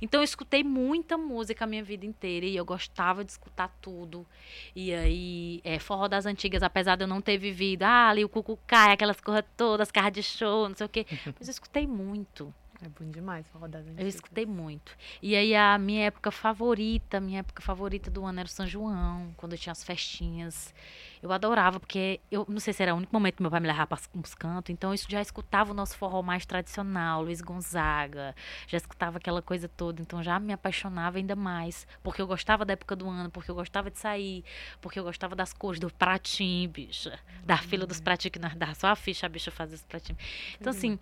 Então 0.00 0.20
eu 0.20 0.24
escutei 0.24 0.62
muita 0.64 1.16
música 1.16 1.64
a 1.64 1.66
minha 1.66 1.82
vida 1.82 2.06
inteira 2.06 2.46
e 2.46 2.56
eu 2.56 2.64
gostava 2.64 3.24
de 3.24 3.30
escutar 3.30 3.68
tudo. 3.80 4.26
E 4.74 4.92
aí, 4.92 5.60
é, 5.64 5.78
forró 5.78 6.08
das 6.08 6.26
antigas, 6.26 6.62
apesar 6.62 6.96
de 6.96 7.04
eu 7.04 7.08
não 7.08 7.20
ter 7.20 7.38
vivido, 7.38 7.82
ah, 7.84 8.08
ali 8.08 8.24
o 8.24 8.28
cucucai, 8.28 8.92
aquelas 8.92 9.20
coisas 9.20 9.44
todas, 9.56 9.90
carro 9.90 10.10
de 10.10 10.22
show, 10.22 10.68
não 10.68 10.76
sei 10.76 10.86
o 10.86 10.88
quê. 10.88 11.06
Mas 11.38 11.48
eu 11.48 11.52
escutei 11.52 11.86
muito. 11.86 12.54
É 12.84 12.88
bom 12.88 13.08
demais 13.10 13.46
forró 13.46 13.68
das 13.68 13.86
Eu 13.86 13.92
antigas. 13.92 14.14
escutei 14.16 14.44
muito. 14.44 14.96
E 15.22 15.36
aí 15.36 15.54
a 15.54 15.78
minha 15.78 16.06
época 16.06 16.32
favorita, 16.32 17.20
minha 17.20 17.38
época 17.38 17.62
favorita 17.62 18.10
do 18.10 18.24
ano 18.24 18.40
era 18.40 18.46
o 18.46 18.50
São 18.50 18.66
João, 18.66 19.32
quando 19.36 19.52
eu 19.52 19.58
tinha 19.58 19.70
as 19.70 19.84
festinhas. 19.84 20.74
Eu 21.22 21.30
adorava, 21.30 21.78
porque 21.78 22.18
eu 22.28 22.44
não 22.48 22.58
sei 22.58 22.72
se 22.72 22.82
era 22.82 22.92
o 22.92 22.96
único 22.96 23.14
momento 23.14 23.36
que 23.36 23.42
meu 23.42 23.50
pai 23.52 23.60
me 23.60 23.68
levava 23.68 23.86
para 23.86 24.00
os 24.20 24.34
cantos, 24.34 24.72
então 24.72 24.92
eu 24.92 24.96
já 25.08 25.22
escutava 25.22 25.70
o 25.70 25.74
nosso 25.74 25.96
forró 25.96 26.20
mais 26.20 26.44
tradicional, 26.44 27.22
Luiz 27.22 27.40
Gonzaga, 27.40 28.34
já 28.66 28.76
escutava 28.76 29.18
aquela 29.18 29.40
coisa 29.40 29.68
toda, 29.68 30.02
então 30.02 30.20
já 30.20 30.40
me 30.40 30.52
apaixonava 30.52 31.18
ainda 31.18 31.36
mais, 31.36 31.86
porque 32.02 32.20
eu 32.20 32.26
gostava 32.26 32.64
da 32.64 32.72
época 32.72 32.96
do 32.96 33.08
ano, 33.08 33.30
porque 33.30 33.48
eu 33.48 33.54
gostava 33.54 33.88
de 33.88 33.98
sair, 34.00 34.44
porque 34.80 34.98
eu 34.98 35.04
gostava 35.04 35.36
das 35.36 35.52
cores 35.52 35.78
do 35.78 35.88
pratinho, 35.92 36.68
bicha, 36.68 37.16
da 37.44 37.56
fila 37.56 37.86
dos 37.86 38.00
pratinhos 38.00 38.32
que 38.32 38.40
nós 38.40 38.56
dava 38.56 38.74
só 38.74 38.88
a 38.88 38.96
ficha, 38.96 39.24
a 39.26 39.28
bicha 39.28 39.52
fazia 39.52 39.76
os 39.76 39.84
pratinhos. 39.84 40.20
Então 40.60 40.72
assim, 40.72 40.98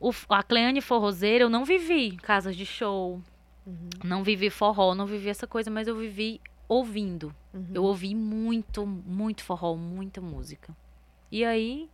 o, 0.00 0.12
a 0.28 0.42
Cleane 0.42 0.80
Forrozeira 0.80 1.44
eu 1.44 1.50
não 1.50 1.64
vivi 1.64 2.08
em 2.08 2.16
casas 2.16 2.56
de 2.56 2.64
show, 2.66 3.20
Uhum. 3.66 3.90
não 4.02 4.22
vivi 4.24 4.48
forró, 4.48 4.94
não 4.94 5.04
vivi 5.06 5.28
essa 5.28 5.46
coisa, 5.46 5.70
mas 5.70 5.86
eu 5.86 5.94
vivi 5.96 6.40
ouvindo. 6.66 7.34
Uhum. 7.52 7.66
Eu 7.74 7.84
ouvi 7.84 8.14
muito, 8.14 8.86
muito 8.86 9.44
forró, 9.44 9.74
muita 9.74 10.20
música. 10.22 10.74
E 11.30 11.44
aí, 11.44 11.90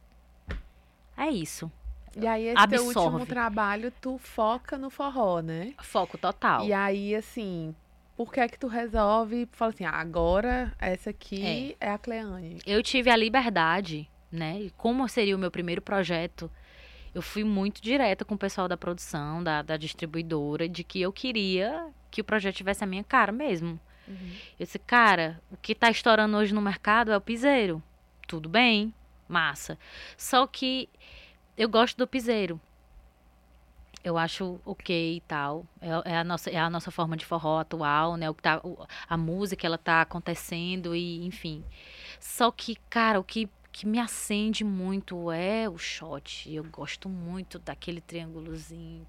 é 1.17 1.29
isso. 1.31 1.71
E 2.17 2.27
aí, 2.29 2.47
esse 2.47 2.69
teu 2.69 2.85
último 2.85 3.03
Absorve. 3.07 3.27
trabalho, 3.27 3.93
tu 4.01 4.19
foca 4.19 4.79
no 4.79 4.89
forró, 4.89 5.41
né? 5.41 5.75
Foco 5.83 6.17
total. 6.17 6.65
E 6.65 6.73
aí, 6.73 7.13
assim, 7.15 7.75
por 8.17 8.33
que 8.33 8.39
é 8.39 8.47
que 8.49 8.57
tu 8.59 8.69
resolve, 8.69 9.49
fala 9.51 9.73
assim, 9.73 9.85
ah, 9.85 9.91
agora 9.91 10.73
essa 10.79 11.11
aqui 11.11 11.77
é, 11.81 11.91
a 11.91 11.99
Cleane. 11.99 12.61
Eu 12.65 12.83
tive 12.85 13.11
a 13.11 13.17
liberdade, 13.17 14.09
né? 14.31 14.71
Como 14.77 15.09
seria 15.09 15.35
o 15.35 15.39
meu 15.39 15.51
primeiro 15.51 15.83
projeto, 15.83 16.49
eu 17.15 17.23
fui 17.23 17.45
muito 17.45 17.81
direta 17.81 18.25
com 18.25 18.35
o 18.35 18.39
pessoal 18.39 18.67
da 18.69 18.77
produção, 18.77 19.43
da, 19.43 19.63
da 19.63 19.77
distribuidora, 19.77 20.69
de 20.69 20.83
que 20.83 21.01
eu 21.01 21.13
queria 21.13 21.89
que 22.11 22.21
o 22.21 22.25
projeto 22.25 22.57
tivesse 22.57 22.83
a 22.85 22.87
minha 22.87 23.05
cara 23.05 23.31
mesmo. 23.33 23.79
Eu 24.59 24.67
disse, 24.67 24.79
cara, 24.79 25.41
o 25.51 25.57
que 25.57 25.75
tá 25.75 25.91
estourando 25.91 26.37
hoje 26.37 26.53
no 26.53 26.61
mercado 26.61 27.11
é 27.11 27.17
o 27.17 27.21
piseiro. 27.21 27.83
Tudo 28.29 28.49
bem, 28.49 28.93
massa. 29.29 29.79
Só 30.17 30.47
que 30.47 30.89
eu 31.57 31.69
gosto 31.69 31.97
do 31.97 32.07
piseiro. 32.07 32.61
Eu 34.03 34.19
acho 34.19 34.61
ok 34.67 35.17
e 35.17 35.21
tal. 35.23 35.65
É, 35.81 36.13
é 36.13 36.19
a 36.19 36.25
nossa, 36.25 36.51
é 36.51 36.59
a 36.59 36.69
nossa 36.69 36.91
forma 36.91 37.17
de 37.17 37.25
forró 37.25 37.61
atual, 37.61 38.17
né? 38.17 38.29
O 38.29 38.35
que 38.35 38.43
tá, 38.43 38.61
o- 38.63 38.87
a 39.09 39.17
música, 39.17 39.67
ela 39.67 39.79
tá 39.79 40.03
acontecendo 40.03 40.95
e, 40.95 41.25
enfim. 41.25 41.65
Só 42.21 42.51
que, 42.51 42.77
cara, 42.91 43.19
o 43.19 43.25
que, 43.25 43.49
que 43.77 43.89
me 43.89 43.99
acende 43.99 44.63
muito 44.63 45.33
é 45.33 45.69
o 45.69 45.77
shot. 45.77 46.49
Eu 46.55 46.63
gosto 46.63 47.09
muito 47.09 47.59
daquele 47.59 48.01
triângulozinho. 48.01 49.05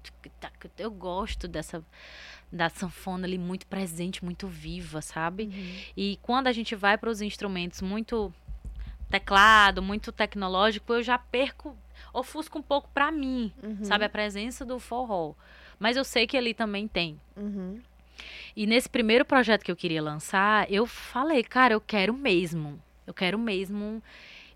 Eu 0.76 0.90
gosto 0.90 1.46
dessa 1.46 1.84
da 2.50 2.68
sanfona 2.68 3.28
ali 3.28 3.38
muito 3.38 3.64
presente, 3.68 4.24
muito 4.24 4.48
viva, 4.48 5.00
sabe? 5.00 5.92
E 5.96 6.18
quando 6.20 6.48
a 6.48 6.52
gente 6.52 6.74
vai 6.74 6.98
para 6.98 7.08
os 7.08 7.20
instrumentos 7.20 7.80
muito 7.80 8.34
teclado, 9.08 9.80
muito 9.80 10.10
tecnológico, 10.10 10.92
eu 10.94 11.02
já 11.02 11.16
perco, 11.16 11.76
ofusco 12.12 12.58
um 12.58 12.62
pouco 12.62 12.88
para 12.92 13.12
mim, 13.12 13.52
Uhum. 13.62 13.84
sabe? 13.84 14.04
A 14.04 14.08
presença 14.08 14.64
do 14.64 14.80
forró. 14.80 15.34
Mas 15.78 15.96
eu 15.96 16.02
sei 16.02 16.26
que 16.26 16.36
ali 16.36 16.52
também 16.52 16.88
tem. 16.88 17.20
Uhum. 17.36 17.80
E 18.56 18.66
nesse 18.66 18.88
primeiro 18.88 19.24
projeto 19.24 19.62
que 19.62 19.70
eu 19.70 19.76
queria 19.76 20.02
lançar, 20.02 20.68
eu 20.72 20.86
falei, 20.86 21.44
cara, 21.44 21.74
eu 21.74 21.80
quero 21.80 22.12
mesmo. 22.12 22.82
Eu 23.06 23.14
quero 23.14 23.38
mesmo. 23.38 24.02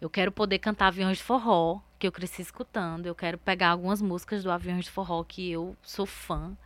Eu 0.00 0.08
quero 0.08 0.32
poder 0.32 0.58
cantar 0.58 0.86
aviões 0.86 1.18
de 1.18 1.22
forró, 1.22 1.80
que 1.98 2.06
eu 2.06 2.12
cresci 2.12 2.40
escutando. 2.40 3.04
Eu 3.04 3.14
quero 3.14 3.36
pegar 3.36 3.68
algumas 3.68 4.00
músicas 4.00 4.42
do 4.42 4.50
Aviões 4.50 4.86
de 4.86 4.90
Forró, 4.90 5.22
que 5.22 5.50
eu 5.50 5.76
sou 5.82 6.06
fã. 6.06 6.56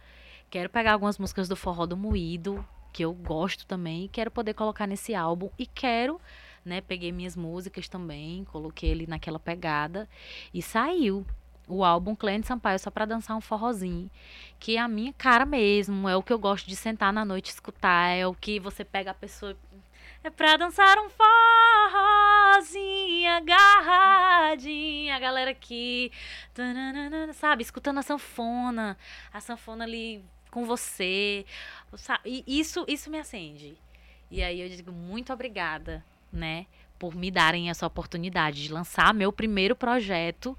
Quero 0.48 0.70
pegar 0.70 0.93
algumas 0.93 1.19
músicas 1.19 1.48
do 1.48 1.56
Forró 1.56 1.85
do 1.85 1.97
Moído, 1.97 2.65
que 2.93 3.05
eu 3.05 3.12
gosto 3.12 3.66
também. 3.66 4.09
Quero 4.12 4.31
poder 4.31 4.55
colocar 4.55 4.86
nesse 4.86 5.16
álbum. 5.16 5.51
E 5.59 5.66
quero, 5.66 6.20
né? 6.65 6.81
Peguei 6.81 7.11
minhas 7.11 7.35
músicas 7.35 7.89
também, 7.89 8.44
coloquei 8.44 8.90
ele 8.90 9.05
naquela 9.05 9.40
pegada. 9.40 10.09
E 10.52 10.62
saiu 10.62 11.27
o 11.66 11.82
álbum 11.82 12.15
Clênio 12.15 12.47
Sampaio 12.47 12.78
só 12.78 12.90
pra 12.90 13.05
dançar 13.05 13.36
um 13.36 13.40
forrozinho 13.40 14.11
que 14.61 14.77
é 14.77 14.81
a 14.81 14.89
minha 14.89 15.12
cara 15.12 15.44
mesmo, 15.44 16.09
é 16.09 16.16
o 16.16 16.23
que 16.23 16.32
eu 16.32 16.39
gosto 16.39 16.66
de 16.66 16.77
sentar 16.77 17.12
na 17.12 17.24
noite 17.24 17.51
escutar, 17.51 18.09
é 18.11 18.27
o 18.27 18.35
que 18.35 18.61
você 18.61 18.85
pega 18.85 19.11
a 19.11 19.15
pessoa 19.15 19.56
é 20.24 20.30
pra 20.30 20.56
dançar 20.56 20.96
um 20.98 21.10
forrozinho 21.10 23.30
agarradinha, 23.30 25.14
a 25.14 25.18
galera 25.18 25.51
aqui, 25.51 26.10
sabe, 27.34 27.62
escutando 27.62 27.98
a 27.98 28.02
sanfona, 28.02 28.96
a 29.30 29.40
sanfona 29.40 29.84
ali 29.84 30.24
com 30.51 30.64
você, 30.64 31.44
sabe? 31.94 32.42
E 32.46 32.59
isso, 32.59 32.86
isso 32.88 33.10
me 33.10 33.18
acende. 33.18 33.76
E 34.30 34.42
aí 34.42 34.62
eu 34.62 34.68
digo 34.68 34.90
muito 34.90 35.30
obrigada, 35.30 36.02
né, 36.32 36.64
por 36.98 37.14
me 37.14 37.30
darem 37.30 37.68
essa 37.68 37.86
oportunidade 37.86 38.62
de 38.62 38.72
lançar 38.72 39.12
meu 39.12 39.30
primeiro 39.30 39.76
projeto 39.76 40.56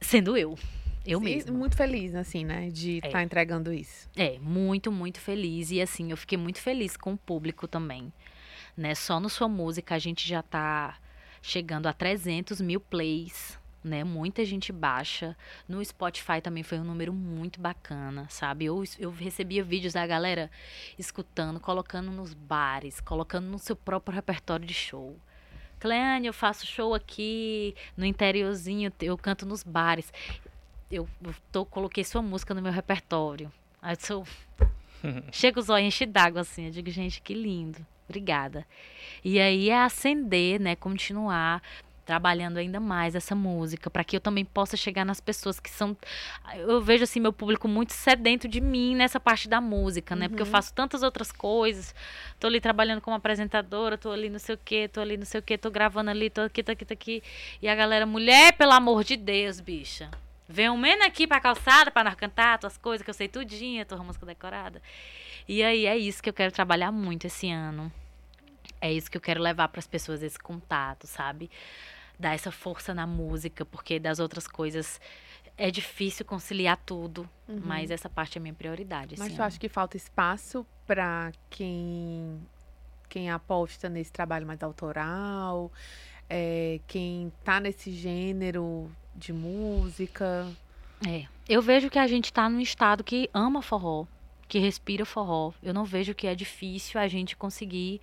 sendo 0.00 0.38
eu. 0.38 0.58
Eu 1.06 1.18
Sim, 1.18 1.24
mesma. 1.24 1.56
Muito 1.56 1.76
feliz, 1.76 2.14
assim, 2.14 2.44
né? 2.44 2.68
De 2.70 2.96
estar 2.96 3.08
é. 3.08 3.12
tá 3.12 3.22
entregando 3.22 3.72
isso. 3.72 4.08
É, 4.16 4.38
muito, 4.38 4.92
muito 4.92 5.20
feliz. 5.20 5.70
E 5.70 5.80
assim, 5.80 6.10
eu 6.10 6.16
fiquei 6.16 6.36
muito 6.36 6.60
feliz 6.60 6.96
com 6.96 7.14
o 7.14 7.18
público 7.18 7.66
também. 7.66 8.12
Né? 8.76 8.94
Só 8.94 9.18
no 9.18 9.28
Sua 9.28 9.48
Música 9.48 9.94
a 9.94 9.98
gente 9.98 10.28
já 10.28 10.42
tá 10.42 10.98
chegando 11.42 11.86
a 11.86 11.92
300 11.92 12.60
mil 12.60 12.80
plays 12.80 13.58
né? 13.82 14.04
Muita 14.04 14.44
gente 14.44 14.72
baixa. 14.72 15.36
No 15.66 15.84
Spotify 15.84 16.40
também 16.42 16.62
foi 16.62 16.78
um 16.78 16.84
número 16.84 17.12
muito 17.12 17.60
bacana, 17.60 18.26
sabe? 18.28 18.66
Eu, 18.66 18.82
eu 18.98 19.10
recebia 19.10 19.64
vídeos 19.64 19.94
da 19.94 20.06
galera 20.06 20.50
escutando, 20.98 21.58
colocando 21.58 22.10
nos 22.10 22.34
bares, 22.34 23.00
colocando 23.00 23.46
no 23.46 23.58
seu 23.58 23.74
próprio 23.74 24.14
repertório 24.14 24.66
de 24.66 24.74
show. 24.74 25.16
Cleane, 25.78 26.26
eu 26.26 26.34
faço 26.34 26.66
show 26.66 26.94
aqui 26.94 27.74
no 27.96 28.04
interiorzinho, 28.04 28.92
eu 29.00 29.16
canto 29.16 29.46
nos 29.46 29.62
bares. 29.62 30.12
Eu, 30.90 31.08
tô, 31.52 31.64
coloquei 31.64 32.02
sua 32.04 32.22
música 32.22 32.52
no 32.52 32.62
meu 32.62 32.72
repertório. 32.72 33.52
Aí 33.80 33.94
eu 33.94 34.00
sou... 34.00 34.26
Chega 35.32 35.60
os 35.60 35.68
olhos 35.68 35.86
enche 35.86 36.04
d'água 36.04 36.42
assim. 36.42 36.66
Eu 36.66 36.70
digo, 36.70 36.90
gente, 36.90 37.22
que 37.22 37.32
lindo. 37.32 37.84
Obrigada. 38.08 38.66
E 39.24 39.38
aí 39.38 39.70
é 39.70 39.82
acender, 39.82 40.60
né? 40.60 40.74
Continuar 40.74 41.62
trabalhando 42.10 42.56
ainda 42.56 42.80
mais 42.80 43.14
essa 43.14 43.36
música, 43.36 43.88
para 43.88 44.02
que 44.02 44.16
eu 44.16 44.20
também 44.20 44.44
possa 44.44 44.76
chegar 44.76 45.04
nas 45.04 45.20
pessoas 45.20 45.60
que 45.60 45.70
são. 45.70 45.96
Eu 46.56 46.82
vejo 46.82 47.04
assim 47.04 47.20
meu 47.20 47.32
público 47.32 47.68
muito 47.68 47.92
sedento 47.92 48.48
de 48.48 48.60
mim 48.60 48.96
nessa 48.96 49.20
parte 49.20 49.48
da 49.48 49.60
música, 49.60 50.16
né? 50.16 50.24
Uhum. 50.24 50.30
Porque 50.30 50.42
eu 50.42 50.46
uhum. 50.46 50.50
faço 50.50 50.74
tantas 50.74 51.04
outras 51.04 51.30
coisas. 51.30 51.94
Tô 52.40 52.48
ali 52.48 52.60
trabalhando 52.60 53.00
como 53.00 53.16
apresentadora, 53.16 53.96
tô 53.96 54.10
ali 54.10 54.28
não 54.28 54.40
sei 54.40 54.56
o 54.56 54.58
quê, 54.58 54.88
tô 54.88 55.00
ali 55.00 55.16
não 55.16 55.24
sei 55.24 55.38
o 55.38 55.42
quê, 55.42 55.56
tô 55.56 55.70
gravando 55.70 56.10
ali, 56.10 56.28
tô 56.28 56.40
aqui, 56.40 56.64
tô 56.64 56.72
aqui, 56.72 56.84
tô 56.84 56.94
aqui. 56.94 57.22
E 57.62 57.68
a 57.68 57.76
galera, 57.76 58.04
mulher, 58.04 58.54
pelo 58.54 58.72
amor 58.72 59.04
de 59.04 59.16
Deus, 59.16 59.60
bicha. 59.60 60.10
Vem 60.50 60.68
um 60.70 60.76
menino 60.76 61.04
aqui 61.04 61.26
pra 61.26 61.40
calçada 61.40 61.90
pra 61.90 62.04
nós 62.04 62.14
cantar 62.14 62.58
tuas 62.58 62.76
coisas 62.76 63.04
que 63.04 63.10
eu 63.10 63.14
sei 63.14 63.28
tudinho, 63.28 63.84
tua 63.86 64.02
música 64.02 64.26
decorada. 64.26 64.82
E 65.48 65.62
aí 65.62 65.86
é 65.86 65.96
isso 65.96 66.22
que 66.22 66.28
eu 66.28 66.34
quero 66.34 66.52
trabalhar 66.52 66.90
muito 66.92 67.26
esse 67.26 67.50
ano. 67.50 67.92
É 68.80 68.92
isso 68.92 69.10
que 69.10 69.16
eu 69.16 69.20
quero 69.20 69.40
levar 69.40 69.68
para 69.68 69.78
as 69.78 69.86
pessoas 69.86 70.22
esse 70.22 70.38
contato, 70.38 71.06
sabe? 71.06 71.50
dar 72.20 72.34
essa 72.34 72.52
força 72.52 72.92
na 72.92 73.06
música, 73.06 73.64
porque 73.64 73.98
das 73.98 74.18
outras 74.18 74.46
coisas 74.46 75.00
é 75.56 75.70
difícil 75.70 76.24
conciliar 76.24 76.78
tudo, 76.84 77.28
uhum. 77.48 77.60
mas 77.64 77.90
essa 77.90 78.08
parte 78.08 78.36
é 78.36 78.40
minha 78.40 78.54
prioridade. 78.54 79.16
Mas 79.18 79.34
tu 79.34 79.42
acha 79.42 79.58
que 79.58 79.68
falta 79.68 79.96
espaço 79.96 80.66
para 80.86 81.32
quem 81.48 82.38
quem 83.08 83.28
aposta 83.28 83.88
nesse 83.88 84.12
trabalho 84.12 84.46
mais 84.46 84.62
autoral, 84.62 85.72
é, 86.28 86.78
quem 86.86 87.32
tá 87.42 87.58
nesse 87.58 87.90
gênero 87.90 88.88
de 89.20 89.32
música? 89.32 90.50
É, 91.06 91.26
eu 91.48 91.62
vejo 91.62 91.90
que 91.90 91.98
a 91.98 92.06
gente 92.06 92.32
tá 92.32 92.48
num 92.48 92.60
estado 92.60 93.04
que 93.04 93.28
ama 93.32 93.62
forró, 93.62 94.06
que 94.48 94.58
respira 94.58 95.04
forró. 95.04 95.52
Eu 95.62 95.74
não 95.74 95.84
vejo 95.84 96.14
que 96.14 96.26
é 96.26 96.34
difícil 96.34 96.98
a 96.98 97.06
gente 97.06 97.36
conseguir 97.36 98.00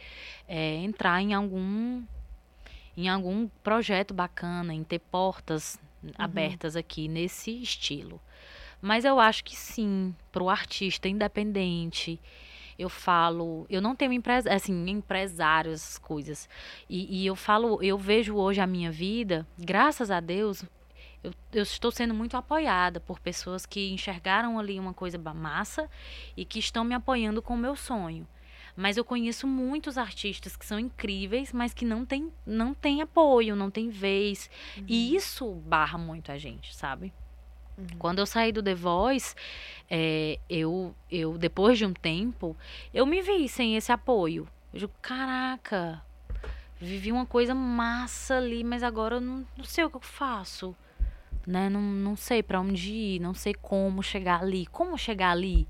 é, 0.48 0.76
entrar 0.76 1.22
em 1.22 1.34
algum 1.34 2.04
em 2.96 3.08
algum 3.08 3.48
projeto 3.64 4.12
bacana, 4.12 4.74
em 4.74 4.84
ter 4.84 4.98
portas 4.98 5.80
uhum. 6.02 6.12
abertas 6.18 6.76
aqui 6.76 7.08
nesse 7.08 7.52
estilo. 7.62 8.20
Mas 8.82 9.06
eu 9.06 9.20
acho 9.20 9.44
que 9.44 9.56
sim, 9.56 10.16
para 10.32 10.42
o 10.42 10.50
artista 10.50 11.08
independente, 11.08 12.20
eu 12.78 12.90
falo, 12.90 13.68
eu 13.70 13.82
não 13.82 13.96
tenho 13.96 14.14
empresa, 14.14 14.52
assim, 14.52 14.90
empresário, 14.90 15.72
essas 15.72 15.98
coisas. 15.98 16.50
E, 16.90 17.22
e, 17.22 17.26
eu 17.26 17.36
falo, 17.36 17.82
eu 17.84 17.98
vejo 17.98 18.36
hoje 18.36 18.62
a 18.62 18.68
minha 18.68 18.92
vida, 18.92 19.46
graças 19.58 20.10
a 20.10 20.20
Deus, 20.20 20.64
eu, 21.24 21.34
eu, 21.54 21.64
estou 21.64 21.92
sendo 21.92 22.14
muito 22.14 22.38
apoiada 22.38 23.00
por 23.00 23.20
pessoas 23.20 23.66
que 23.66 23.92
enxergaram 23.92 24.60
ali 24.60 24.80
uma 24.80 24.94
coisa 24.94 25.18
massa 25.18 25.90
e 26.36 26.46
que 26.46 26.60
estão 26.60 26.84
me 26.84 26.94
apoiando 26.94 27.42
com 27.42 27.56
o 27.56 27.58
meu 27.58 27.76
sonho. 27.76 28.28
Mas 28.76 28.96
eu 28.96 29.04
conheço 29.04 29.48
muitos 29.48 29.98
artistas 29.98 30.56
que 30.56 30.66
são 30.66 30.80
incríveis, 30.80 31.52
mas 31.52 31.74
que 31.74 31.84
não 31.84 32.06
tem, 32.06 32.32
não 32.46 32.76
tem 32.76 33.02
apoio, 33.02 33.56
não 33.56 33.72
tem 33.72 33.90
vez. 33.90 34.50
Uhum. 34.78 34.86
E 34.88 35.16
isso 35.16 35.52
barra 35.66 35.98
muito 35.98 36.32
a 36.32 36.38
gente, 36.38 36.76
sabe? 36.76 37.12
Uhum. 37.76 37.88
Quando 37.98 38.20
eu 38.20 38.26
saí 38.28 38.52
do 38.52 38.62
The 38.62 38.76
Voice, 38.76 39.34
é, 39.90 40.40
eu, 40.48 40.94
eu, 41.12 41.40
depois 41.40 41.80
de 41.80 41.86
um 41.86 41.94
tempo, 41.94 42.56
eu 42.94 43.06
me 43.08 43.20
vi 43.22 43.50
sem 43.50 43.76
esse 43.76 43.92
apoio. 43.92 44.48
Eu 44.72 44.80
digo, 44.80 44.94
caraca, 45.02 46.04
vivi 46.80 47.12
uma 47.12 47.26
coisa 47.26 47.56
massa 47.56 48.38
ali, 48.38 48.64
mas 48.64 48.84
agora 48.84 49.16
eu 49.16 49.22
não, 49.22 49.46
não 49.58 49.66
sei 49.66 49.84
o 49.86 49.90
que 49.90 49.98
eu 49.98 50.02
faço. 50.02 50.76
Né? 51.48 51.70
Não, 51.70 51.82
não 51.82 52.16
sei 52.18 52.44
para 52.44 52.60
onde 52.62 52.92
ir, 52.94 53.20
não 53.22 53.34
sei 53.34 53.54
como 53.56 54.04
chegar 54.04 54.42
ali. 54.42 54.68
Como 54.68 54.98
chegar 54.98 55.32
ali? 55.32 55.68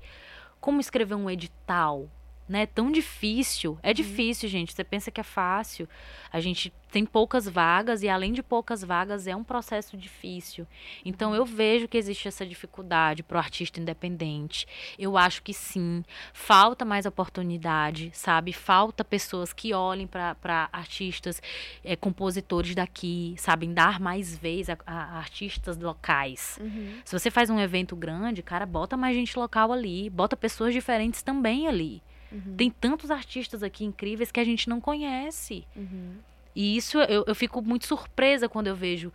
Como 0.60 0.80
escrever 0.80 1.14
um 1.14 1.30
edital? 1.30 2.10
Né? 2.48 2.66
Tão 2.66 2.90
difícil. 2.90 3.78
É 3.82 3.88
uhum. 3.88 3.94
difícil, 3.94 4.48
gente. 4.48 4.72
Você 4.72 4.82
pensa 4.82 5.10
que 5.10 5.20
é 5.20 5.24
fácil. 5.24 5.88
A 6.32 6.40
gente 6.40 6.72
tem 6.90 7.04
poucas 7.04 7.46
vagas 7.46 8.02
e 8.02 8.08
além 8.08 8.32
de 8.32 8.42
poucas 8.42 8.82
vagas 8.82 9.26
é 9.26 9.36
um 9.36 9.44
processo 9.44 9.96
difícil. 9.96 10.66
Então 11.04 11.34
eu 11.34 11.44
vejo 11.44 11.86
que 11.86 11.98
existe 11.98 12.26
essa 12.26 12.46
dificuldade 12.46 13.22
para 13.22 13.36
o 13.36 13.38
artista 13.38 13.78
independente. 13.78 14.66
Eu 14.98 15.16
acho 15.16 15.42
que 15.42 15.52
sim, 15.52 16.02
falta 16.32 16.84
mais 16.84 17.04
oportunidade, 17.06 18.10
sabe? 18.14 18.52
Falta 18.52 19.04
pessoas 19.04 19.52
que 19.52 19.74
olhem 19.74 20.06
para 20.06 20.68
artistas, 20.72 21.42
é, 21.84 21.94
compositores 21.94 22.74
daqui, 22.74 23.34
sabem 23.36 23.72
dar 23.74 24.00
mais 24.00 24.36
vez 24.36 24.70
a, 24.70 24.78
a 24.86 25.18
artistas 25.18 25.76
locais. 25.76 26.58
Uhum. 26.60 27.00
Se 27.04 27.18
você 27.18 27.30
faz 27.30 27.50
um 27.50 27.60
evento 27.60 27.94
grande, 27.94 28.42
cara, 28.42 28.64
bota 28.64 28.96
mais 28.96 29.14
gente 29.14 29.38
local 29.38 29.72
ali, 29.72 30.08
bota 30.08 30.36
pessoas 30.36 30.72
diferentes 30.72 31.22
também 31.22 31.68
ali. 31.68 32.02
Uhum. 32.30 32.56
Tem 32.56 32.70
tantos 32.70 33.10
artistas 33.10 33.62
aqui 33.62 33.84
incríveis 33.84 34.30
que 34.30 34.40
a 34.40 34.44
gente 34.44 34.68
não 34.68 34.80
conhece. 34.80 35.66
Uhum. 35.74 36.16
E 36.54 36.76
isso 36.76 36.98
eu, 36.98 37.24
eu 37.26 37.34
fico 37.34 37.62
muito 37.62 37.86
surpresa 37.86 38.48
quando 38.48 38.66
eu 38.66 38.76
vejo. 38.76 39.12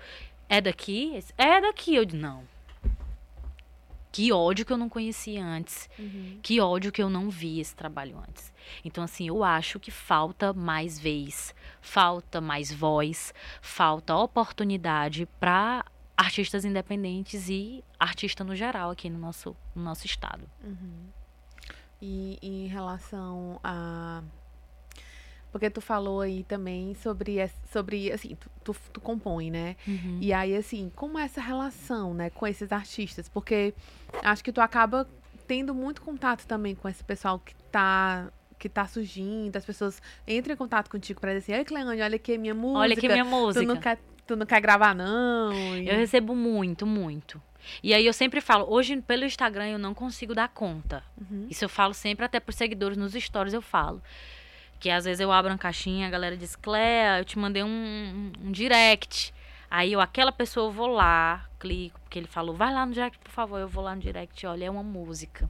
É 0.47 0.61
daqui? 0.61 1.19
É 1.37 1.61
daqui. 1.61 1.95
Eu 1.95 2.05
digo, 2.05 2.21
não. 2.21 2.43
Que 4.11 4.31
ódio 4.31 4.63
que 4.63 4.71
eu 4.71 4.77
não 4.77 4.87
conhecia 4.87 5.43
antes. 5.43 5.89
Uhum. 5.97 6.37
Que 6.43 6.61
ódio 6.61 6.91
que 6.91 7.01
eu 7.01 7.09
não 7.09 7.31
vi 7.31 7.59
esse 7.59 7.75
trabalho 7.75 8.17
antes. 8.19 8.53
Então, 8.85 9.03
assim, 9.03 9.27
eu 9.27 9.43
acho 9.43 9.79
que 9.79 9.89
falta 9.89 10.53
mais 10.53 10.99
vez, 10.99 11.53
falta 11.81 12.39
mais 12.39 12.71
voz, 12.71 13.33
falta 13.59 14.15
oportunidade 14.15 15.27
para 15.39 15.83
artistas 16.15 16.63
independentes 16.63 17.49
e 17.49 17.83
artista 17.99 18.43
no 18.43 18.55
geral 18.55 18.91
aqui 18.91 19.09
no 19.09 19.17
nosso, 19.17 19.55
no 19.75 19.83
nosso 19.83 20.05
estado. 20.05 20.47
Uhum. 20.63 21.07
E, 22.05 22.37
em 22.41 22.67
relação 22.67 23.61
a. 23.63 24.21
Porque 25.53 25.69
tu 25.69 25.79
falou 25.79 26.19
aí 26.19 26.43
também 26.43 26.93
sobre, 26.95 27.37
sobre 27.71 28.11
assim, 28.11 28.35
tu, 28.35 28.49
tu, 28.61 28.75
tu 28.91 28.99
compõe, 28.99 29.49
né? 29.49 29.77
Uhum. 29.87 30.17
E 30.19 30.33
aí, 30.33 30.53
assim, 30.53 30.91
como 30.97 31.17
é 31.17 31.23
essa 31.23 31.39
relação, 31.39 32.13
né, 32.13 32.29
com 32.29 32.45
esses 32.45 32.73
artistas? 32.73 33.29
Porque 33.29 33.73
acho 34.21 34.43
que 34.43 34.51
tu 34.51 34.59
acaba 34.59 35.07
tendo 35.47 35.73
muito 35.73 36.01
contato 36.01 36.45
também 36.45 36.75
com 36.75 36.89
esse 36.89 37.03
pessoal 37.03 37.39
que 37.39 37.55
tá 37.71 38.29
que 38.59 38.67
tá 38.67 38.85
surgindo, 38.85 39.55
as 39.55 39.65
pessoas 39.65 40.01
entram 40.27 40.53
em 40.53 40.57
contato 40.57 40.89
contigo 40.89 41.19
para 41.19 41.33
dizer 41.33 41.53
assim, 41.53 41.59
oi 41.59 41.65
Cleane, 41.65 42.01
olha 42.01 42.15
aqui 42.15 42.37
minha 42.37 42.53
música. 42.53 42.79
Olha 42.79 42.93
aqui 42.93 43.07
minha 43.07 43.25
música. 43.25 43.65
Tu 43.65 43.67
não 43.67 43.77
quer, 43.77 43.99
tu 44.25 44.35
não 44.35 44.45
quer 44.45 44.61
gravar, 44.61 44.95
não. 44.95 45.53
E... 45.77 45.87
Eu 45.87 45.95
recebo 45.95 46.35
muito, 46.35 46.85
muito. 46.85 47.41
E 47.81 47.93
aí 47.93 48.05
eu 48.05 48.13
sempre 48.13 48.41
falo, 48.41 48.65
hoje 48.69 49.01
pelo 49.01 49.25
Instagram 49.25 49.67
eu 49.67 49.79
não 49.79 49.93
consigo 49.93 50.33
dar 50.33 50.49
conta. 50.49 51.03
Uhum. 51.19 51.47
Isso 51.49 51.63
eu 51.65 51.69
falo 51.69 51.93
sempre, 51.93 52.25
até 52.25 52.39
por 52.39 52.53
seguidores 52.53 52.97
nos 52.97 53.13
stories 53.13 53.53
eu 53.53 53.61
falo. 53.61 54.01
Que 54.79 54.89
às 54.89 55.05
vezes 55.05 55.19
eu 55.19 55.31
abro 55.31 55.51
uma 55.51 55.57
caixinha, 55.57 56.07
a 56.07 56.09
galera 56.09 56.35
diz, 56.35 56.55
Cléa, 56.55 57.19
eu 57.19 57.25
te 57.25 57.39
mandei 57.39 57.63
um, 57.63 57.67
um, 57.67 58.47
um 58.47 58.51
direct. 58.51 59.33
Aí 59.69 59.93
eu, 59.93 60.01
aquela 60.01 60.31
pessoa, 60.31 60.67
eu 60.67 60.71
vou 60.71 60.87
lá, 60.87 61.49
clico, 61.59 61.99
porque 62.01 62.19
ele 62.19 62.27
falou, 62.27 62.53
vai 62.53 62.71
lá 62.73 62.85
no 62.85 62.93
direct, 62.93 63.17
por 63.17 63.31
favor. 63.31 63.59
Eu 63.59 63.67
vou 63.67 63.83
lá 63.83 63.95
no 63.95 64.01
direct, 64.01 64.45
olha, 64.45 64.65
é 64.65 64.69
uma 64.69 64.83
música. 64.83 65.49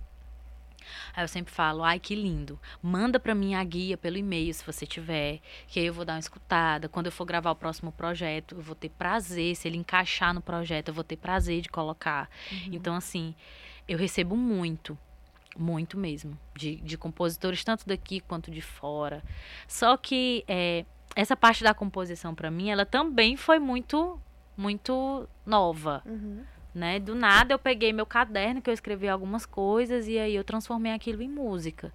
Aí 1.15 1.23
eu 1.23 1.27
sempre 1.27 1.53
falo, 1.53 1.83
ai 1.83 1.99
que 1.99 2.15
lindo. 2.15 2.59
Manda 2.81 3.19
para 3.19 3.35
mim 3.35 3.55
a 3.55 3.63
guia 3.63 3.97
pelo 3.97 4.17
e-mail 4.17 4.53
se 4.53 4.65
você 4.65 4.85
tiver, 4.85 5.39
que 5.67 5.79
aí 5.79 5.85
eu 5.85 5.93
vou 5.93 6.05
dar 6.05 6.13
uma 6.13 6.19
escutada. 6.19 6.89
Quando 6.89 7.07
eu 7.07 7.11
for 7.11 7.25
gravar 7.25 7.51
o 7.51 7.55
próximo 7.55 7.91
projeto, 7.91 8.55
eu 8.55 8.61
vou 8.61 8.75
ter 8.75 8.89
prazer, 8.89 9.55
se 9.55 9.67
ele 9.67 9.77
encaixar 9.77 10.33
no 10.33 10.41
projeto, 10.41 10.89
eu 10.89 10.93
vou 10.93 11.03
ter 11.03 11.17
prazer 11.17 11.61
de 11.61 11.69
colocar. 11.69 12.29
Uhum. 12.51 12.69
Então 12.71 12.95
assim, 12.95 13.35
eu 13.87 13.97
recebo 13.97 14.35
muito, 14.35 14.97
muito 15.57 15.97
mesmo, 15.97 16.37
de, 16.55 16.77
de 16.77 16.97
compositores 16.97 17.63
tanto 17.63 17.87
daqui 17.87 18.19
quanto 18.19 18.51
de 18.51 18.61
fora. 18.61 19.23
Só 19.67 19.97
que 19.97 20.43
é, 20.47 20.85
essa 21.15 21.35
parte 21.35 21.63
da 21.63 21.73
composição 21.73 22.33
para 22.33 22.49
mim, 22.49 22.69
ela 22.69 22.85
também 22.85 23.37
foi 23.37 23.59
muito, 23.59 24.19
muito 24.57 25.27
nova. 25.45 26.01
Uhum 26.05 26.43
né? 26.73 26.99
Do 26.99 27.15
nada 27.15 27.53
eu 27.53 27.59
peguei 27.59 27.93
meu 27.93 28.05
caderno 28.05 28.61
que 28.61 28.69
eu 28.69 28.73
escrevi 28.73 29.07
algumas 29.07 29.45
coisas 29.45 30.07
e 30.07 30.17
aí 30.17 30.35
eu 30.35 30.43
transformei 30.43 30.91
aquilo 30.91 31.21
em 31.21 31.29
música. 31.29 31.93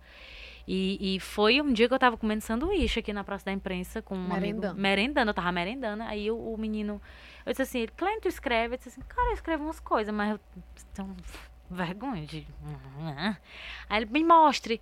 E, 0.70 1.16
e 1.16 1.20
foi 1.20 1.62
um 1.62 1.72
dia 1.72 1.88
que 1.88 1.94
eu 1.94 1.98
tava 1.98 2.18
comendo 2.18 2.42
sanduíche 2.42 3.00
aqui 3.00 3.10
na 3.10 3.24
Praça 3.24 3.46
da 3.46 3.52
Imprensa 3.52 4.02
com 4.02 4.14
um 4.14 4.28
merendando. 4.28 4.66
amigo. 4.66 4.80
Merendando, 4.80 5.30
eu 5.30 5.34
tava 5.34 5.50
merendando. 5.50 6.02
Aí 6.02 6.30
o, 6.30 6.36
o 6.36 6.59
menino, 6.59 7.00
eu 7.46 7.52
disse 7.52 7.62
assim, 7.62 7.86
Clem, 7.96 8.20
tu 8.20 8.28
escreve? 8.28 8.74
Eu 8.74 8.76
disse 8.76 8.90
assim, 8.90 9.00
cara, 9.09 9.30
eu 9.30 9.34
escrevo 9.34 9.64
umas 9.64 9.80
coisas, 9.80 10.14
mas 10.14 10.32
eu 10.32 10.40
tenho 10.92 11.16
vergonha 11.70 12.26
de... 12.26 12.46
Aí 13.88 14.02
ele, 14.02 14.10
me 14.10 14.22
mostre. 14.22 14.78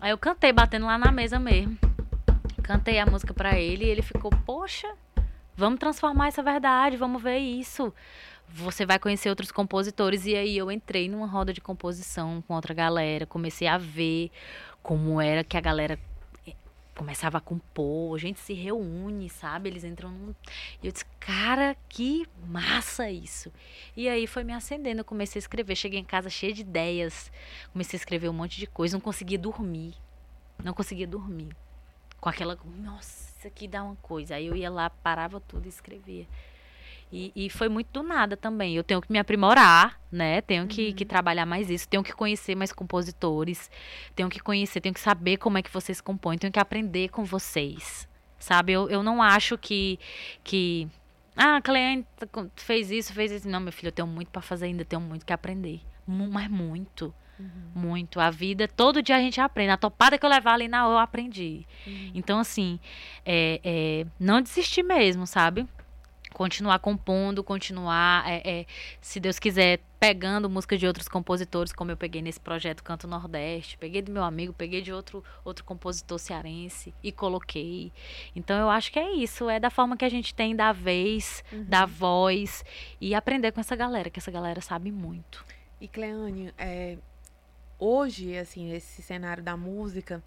Aí 0.00 0.10
eu 0.10 0.16
cantei, 0.16 0.54
batendo 0.54 0.86
lá 0.86 0.96
na 0.96 1.12
mesa 1.12 1.38
mesmo. 1.38 1.78
Cantei 2.62 2.98
a 2.98 3.04
música 3.04 3.34
para 3.34 3.58
ele 3.58 3.84
e 3.84 3.88
ele 3.88 4.00
ficou, 4.00 4.30
poxa, 4.46 4.90
vamos 5.54 5.78
transformar 5.78 6.28
essa 6.28 6.42
verdade, 6.42 6.96
vamos 6.96 7.22
ver 7.22 7.36
isso 7.36 7.92
você 8.52 8.84
vai 8.84 8.98
conhecer 8.98 9.28
outros 9.28 9.52
compositores. 9.52 10.26
E 10.26 10.34
aí 10.34 10.56
eu 10.56 10.70
entrei 10.70 11.08
numa 11.08 11.26
roda 11.26 11.52
de 11.52 11.60
composição 11.60 12.42
com 12.46 12.54
outra 12.54 12.74
galera, 12.74 13.26
comecei 13.26 13.66
a 13.66 13.78
ver 13.78 14.30
como 14.82 15.20
era 15.20 15.44
que 15.44 15.56
a 15.56 15.60
galera 15.60 15.98
eh, 16.46 16.54
começava 16.94 17.38
a 17.38 17.40
compor, 17.40 18.16
a 18.16 18.18
gente 18.18 18.40
se 18.40 18.52
reúne, 18.52 19.28
sabe? 19.28 19.68
Eles 19.68 19.84
entram 19.84 20.10
num... 20.10 20.34
E 20.82 20.86
eu 20.86 20.92
disse, 20.92 21.04
cara, 21.18 21.76
que 21.88 22.26
massa 22.46 23.10
isso. 23.10 23.52
E 23.96 24.08
aí 24.08 24.26
foi 24.26 24.44
me 24.44 24.52
acendendo, 24.52 25.00
eu 25.00 25.04
comecei 25.04 25.38
a 25.38 25.42
escrever. 25.42 25.76
Cheguei 25.76 26.00
em 26.00 26.04
casa 26.04 26.28
cheia 26.28 26.52
de 26.52 26.62
ideias, 26.62 27.30
comecei 27.72 27.96
a 27.96 28.00
escrever 28.00 28.28
um 28.28 28.34
monte 28.34 28.58
de 28.58 28.66
coisa, 28.66 28.96
não 28.96 29.00
conseguia 29.00 29.38
dormir. 29.38 29.94
Não 30.62 30.74
conseguia 30.74 31.06
dormir. 31.06 31.56
Com 32.20 32.28
aquela, 32.28 32.58
nossa, 32.78 33.32
isso 33.38 33.46
aqui 33.46 33.66
dá 33.66 33.82
uma 33.82 33.96
coisa. 33.96 34.34
Aí 34.34 34.46
eu 34.46 34.54
ia 34.54 34.70
lá, 34.70 34.90
parava 34.90 35.40
tudo 35.40 35.64
e 35.64 35.68
escrevia. 35.70 36.26
E, 37.12 37.32
e, 37.34 37.50
foi 37.50 37.68
muito 37.68 37.88
do 37.92 38.02
nada 38.02 38.36
também. 38.36 38.76
Eu 38.76 38.84
tenho 38.84 39.00
que 39.00 39.10
me 39.10 39.18
aprimorar, 39.18 40.00
né? 40.12 40.40
Tenho 40.40 40.66
que, 40.68 40.88
uhum. 40.88 40.94
que, 40.94 41.04
trabalhar 41.04 41.44
mais 41.44 41.68
isso. 41.68 41.88
Tenho 41.88 42.04
que 42.04 42.12
conhecer 42.12 42.54
mais 42.54 42.72
compositores. 42.72 43.68
Tenho 44.14 44.28
que 44.28 44.38
conhecer, 44.38 44.80
tenho 44.80 44.94
que 44.94 45.00
saber 45.00 45.36
como 45.36 45.58
é 45.58 45.62
que 45.62 45.70
vocês 45.72 46.00
compõem. 46.00 46.38
Tenho 46.38 46.52
que 46.52 46.60
aprender 46.60 47.08
com 47.08 47.24
vocês. 47.24 48.08
Sabe? 48.38 48.72
Eu, 48.72 48.88
eu 48.88 49.02
não 49.02 49.20
acho 49.20 49.58
que. 49.58 49.98
que 50.44 50.88
ah, 51.36 51.60
cliente 51.60 52.06
fez 52.56 52.92
isso, 52.92 53.12
fez 53.12 53.32
isso. 53.32 53.48
Não, 53.48 53.58
meu 53.58 53.72
filho, 53.72 53.88
eu 53.88 53.92
tenho 53.92 54.06
muito 54.06 54.28
para 54.28 54.42
fazer 54.42 54.66
ainda. 54.66 54.84
Tenho 54.84 55.02
muito 55.02 55.26
que 55.26 55.32
aprender. 55.32 55.80
Mas 56.06 56.48
muito. 56.48 57.12
Uhum. 57.40 57.48
Muito. 57.74 58.20
A 58.20 58.30
vida, 58.30 58.68
todo 58.68 59.02
dia 59.02 59.16
a 59.16 59.20
gente 59.20 59.40
aprende. 59.40 59.72
A 59.72 59.76
topada 59.76 60.16
que 60.16 60.24
eu 60.24 60.30
levar 60.30 60.54
ali 60.54 60.68
na 60.68 60.86
hora, 60.86 60.94
eu 60.94 60.98
aprendi. 60.98 61.66
Uhum. 61.84 62.12
Então, 62.14 62.38
assim, 62.38 62.78
é, 63.26 63.60
é, 63.64 64.06
não 64.18 64.40
desistir 64.40 64.84
mesmo, 64.84 65.26
sabe? 65.26 65.66
Continuar 66.34 66.78
compondo, 66.78 67.42
continuar, 67.42 68.28
é, 68.28 68.60
é, 68.60 68.66
se 69.00 69.20
Deus 69.20 69.38
quiser, 69.38 69.80
pegando 69.98 70.48
música 70.48 70.78
de 70.78 70.86
outros 70.86 71.08
compositores, 71.08 71.72
como 71.72 71.90
eu 71.90 71.96
peguei 71.96 72.22
nesse 72.22 72.40
projeto 72.40 72.82
Canto 72.82 73.06
Nordeste, 73.06 73.76
peguei 73.76 74.00
do 74.00 74.10
meu 74.10 74.24
amigo, 74.24 74.52
peguei 74.52 74.80
de 74.80 74.92
outro, 74.92 75.22
outro 75.44 75.64
compositor 75.64 76.18
cearense 76.18 76.94
e 77.02 77.12
coloquei. 77.12 77.92
Então 78.34 78.58
eu 78.58 78.70
acho 78.70 78.90
que 78.90 78.98
é 78.98 79.12
isso, 79.12 79.50
é 79.50 79.60
da 79.60 79.70
forma 79.70 79.96
que 79.96 80.04
a 80.04 80.08
gente 80.08 80.34
tem 80.34 80.56
da 80.56 80.72
vez, 80.72 81.44
uhum. 81.52 81.64
da 81.64 81.84
voz 81.84 82.64
e 83.00 83.14
aprender 83.14 83.52
com 83.52 83.60
essa 83.60 83.76
galera, 83.76 84.08
que 84.08 84.18
essa 84.18 84.30
galera 84.30 84.60
sabe 84.60 84.90
muito. 84.90 85.44
E 85.80 85.88
Cleane, 85.88 86.52
é, 86.56 86.96
hoje, 87.78 88.36
assim, 88.36 88.72
esse 88.72 89.02
cenário 89.02 89.42
da 89.42 89.56
música 89.56 90.22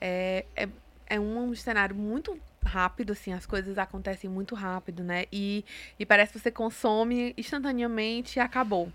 é, 0.00 0.44
é, 0.54 0.68
é 1.06 1.18
um 1.18 1.54
cenário 1.54 1.96
muito 1.96 2.38
rápido, 2.64 3.12
assim, 3.12 3.32
as 3.32 3.46
coisas 3.46 3.78
acontecem 3.78 4.28
muito 4.28 4.54
rápido, 4.54 5.02
né? 5.02 5.24
E, 5.32 5.64
e 5.98 6.06
parece 6.06 6.32
que 6.32 6.38
você 6.38 6.50
consome 6.50 7.34
instantaneamente 7.36 8.38
e 8.38 8.40
acabou. 8.40 8.92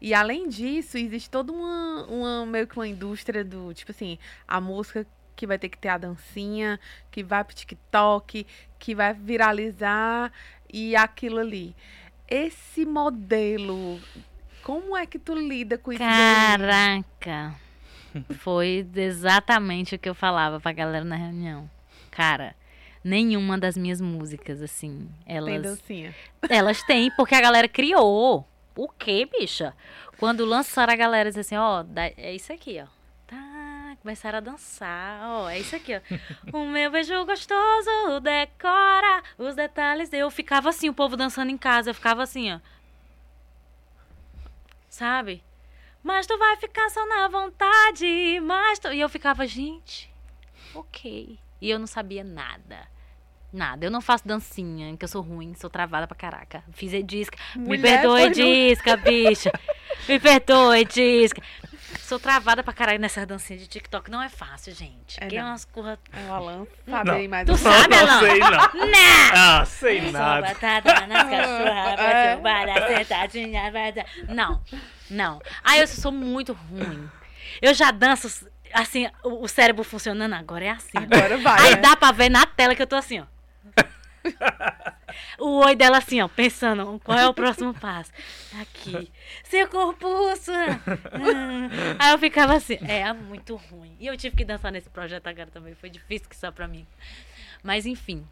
E 0.00 0.12
além 0.12 0.48
disso, 0.48 0.98
existe 0.98 1.30
toda 1.30 1.52
uma, 1.52 2.04
uma 2.06 2.46
meio 2.46 2.66
que 2.66 2.76
uma 2.76 2.86
indústria 2.86 3.44
do, 3.44 3.72
tipo 3.72 3.90
assim, 3.90 4.18
a 4.46 4.60
música 4.60 5.06
que 5.34 5.46
vai 5.46 5.58
ter 5.58 5.68
que 5.68 5.78
ter 5.78 5.88
a 5.88 5.98
dancinha, 5.98 6.78
que 7.10 7.22
vai 7.22 7.42
pro 7.42 7.54
TikTok, 7.54 8.46
que 8.78 8.94
vai 8.94 9.14
viralizar 9.14 10.32
e 10.72 10.94
aquilo 10.94 11.38
ali. 11.38 11.74
Esse 12.28 12.84
modelo, 12.84 14.00
como 14.62 14.96
é 14.96 15.06
que 15.06 15.18
tu 15.18 15.34
lida 15.34 15.78
com 15.78 15.92
isso? 15.92 16.02
Caraca! 16.02 17.54
Foi 18.38 18.86
exatamente 18.94 19.94
o 19.94 19.98
que 19.98 20.08
eu 20.08 20.14
falava 20.14 20.60
pra 20.60 20.72
galera 20.72 21.04
na 21.04 21.16
reunião. 21.16 21.68
Cara, 22.10 22.54
nenhuma 23.04 23.58
das 23.58 23.76
minhas 23.76 24.00
músicas, 24.00 24.62
assim. 24.62 25.08
Elas, 25.26 25.52
tem 25.52 25.60
dancinha. 25.60 26.14
Elas 26.48 26.82
têm, 26.82 27.10
porque 27.10 27.34
a 27.34 27.40
galera 27.40 27.68
criou. 27.68 28.48
O 28.74 28.88
quê, 28.88 29.28
bicha? 29.30 29.74
Quando 30.18 30.44
lançaram 30.44 30.92
a 30.92 30.96
galera 30.96 31.28
disse 31.28 31.40
assim, 31.40 31.56
ó, 31.56 31.84
é 32.16 32.34
isso 32.34 32.52
aqui, 32.52 32.82
ó. 32.82 32.86
Tá, 33.26 33.96
começaram 34.00 34.38
a 34.38 34.40
dançar, 34.40 35.20
ó, 35.22 35.48
é 35.48 35.58
isso 35.58 35.76
aqui, 35.76 35.92
ó. 35.94 36.00
o 36.56 36.66
meu 36.66 36.90
beijo 36.90 37.24
gostoso 37.24 38.20
decora 38.20 39.22
os 39.38 39.54
detalhes. 39.54 40.12
Eu 40.12 40.30
ficava 40.30 40.70
assim, 40.70 40.88
o 40.88 40.94
povo 40.94 41.16
dançando 41.16 41.50
em 41.50 41.58
casa, 41.58 41.90
eu 41.90 41.94
ficava 41.94 42.22
assim, 42.22 42.52
ó. 42.52 42.60
Sabe? 44.88 45.42
Mas 46.02 46.26
tu 46.26 46.36
vai 46.38 46.56
ficar 46.56 46.88
só 46.90 47.04
na 47.06 47.28
vontade, 47.28 48.40
mas 48.40 48.78
tu... 48.78 48.92
E 48.92 49.00
eu 49.00 49.08
ficava, 49.08 49.46
gente, 49.46 50.12
ok. 50.74 51.38
E 51.60 51.70
eu 51.70 51.78
não 51.78 51.86
sabia 51.86 52.22
nada. 52.22 52.93
Nada. 53.54 53.86
Eu 53.86 53.90
não 53.90 54.00
faço 54.00 54.26
dancinha, 54.26 54.96
que 54.96 55.04
eu 55.04 55.08
sou 55.08 55.22
ruim, 55.22 55.54
sou 55.54 55.70
travada 55.70 56.08
pra 56.08 56.16
caraca. 56.16 56.64
Fiz 56.72 56.90
disca. 57.06 57.38
Me 57.54 57.78
perdoe, 57.78 58.28
disca, 58.30 58.96
bicha. 58.96 59.52
Me 60.08 60.18
perdoe, 60.18 60.84
disca. 60.84 61.40
Sou 62.00 62.18
travada 62.18 62.64
pra 62.64 62.72
caralho 62.72 62.98
nessas 62.98 63.24
dancinhas 63.24 63.62
de 63.62 63.68
TikTok. 63.68 64.10
Não 64.10 64.20
é 64.20 64.28
fácil, 64.28 64.74
gente. 64.74 65.22
É, 65.22 65.28
que 65.28 65.36
é 65.36 65.44
umas 65.44 65.64
curras. 65.64 65.98
É 66.12 66.28
o 66.28 66.32
Alan. 66.32 66.66
Sabe 66.84 67.10
aí 67.12 67.28
mais 67.28 67.46
Tu 67.46 67.56
sabe, 67.56 67.94
Alan? 67.94 68.12
Não 68.12 68.20
sei, 68.20 68.38
não. 68.40 68.50
Não. 68.50 69.34
Ah, 69.34 69.64
sei 69.64 70.10
nada. 70.10 70.48
batata 70.48 71.06
nas 71.06 71.22
cachorras, 71.30 72.00
é. 72.00 72.96
sentadinha, 72.96 73.72
Não, 74.28 74.60
não. 75.08 75.40
Aí 75.62 75.78
eu 75.78 75.86
sou 75.86 76.10
muito 76.10 76.52
ruim. 76.52 77.08
Eu 77.62 77.72
já 77.72 77.92
danço, 77.92 78.48
assim, 78.72 79.08
o 79.22 79.46
cérebro 79.46 79.84
funcionando 79.84 80.32
agora 80.32 80.64
é 80.64 80.70
assim. 80.70 80.98
Agora 80.98 81.38
vai. 81.38 81.60
Aí 81.60 81.74
né? 81.76 81.80
dá 81.80 81.94
pra 81.94 82.10
ver 82.10 82.28
na 82.28 82.44
tela 82.44 82.74
que 82.74 82.82
eu 82.82 82.86
tô 82.88 82.96
assim, 82.96 83.20
ó 83.20 83.33
o 85.38 85.64
oi 85.64 85.76
dela 85.76 85.98
assim, 85.98 86.20
ó, 86.20 86.28
pensando, 86.28 87.00
qual 87.04 87.18
é 87.18 87.28
o 87.28 87.34
próximo 87.34 87.74
passo? 87.74 88.10
Aqui. 88.60 89.10
Seu 89.44 89.68
corpulso! 89.68 90.52
Aí 91.98 92.12
eu 92.12 92.18
ficava 92.18 92.54
assim, 92.54 92.78
é 92.82 93.12
muito 93.12 93.56
ruim. 93.56 93.96
E 94.00 94.06
eu 94.06 94.16
tive 94.16 94.36
que 94.36 94.44
dançar 94.44 94.72
nesse 94.72 94.88
projeto 94.88 95.26
agora 95.26 95.50
também, 95.50 95.74
foi 95.74 95.90
difícil 95.90 96.28
que 96.28 96.36
só 96.36 96.50
pra 96.50 96.68
mim. 96.68 96.86
Mas 97.62 97.86
enfim, 97.86 98.26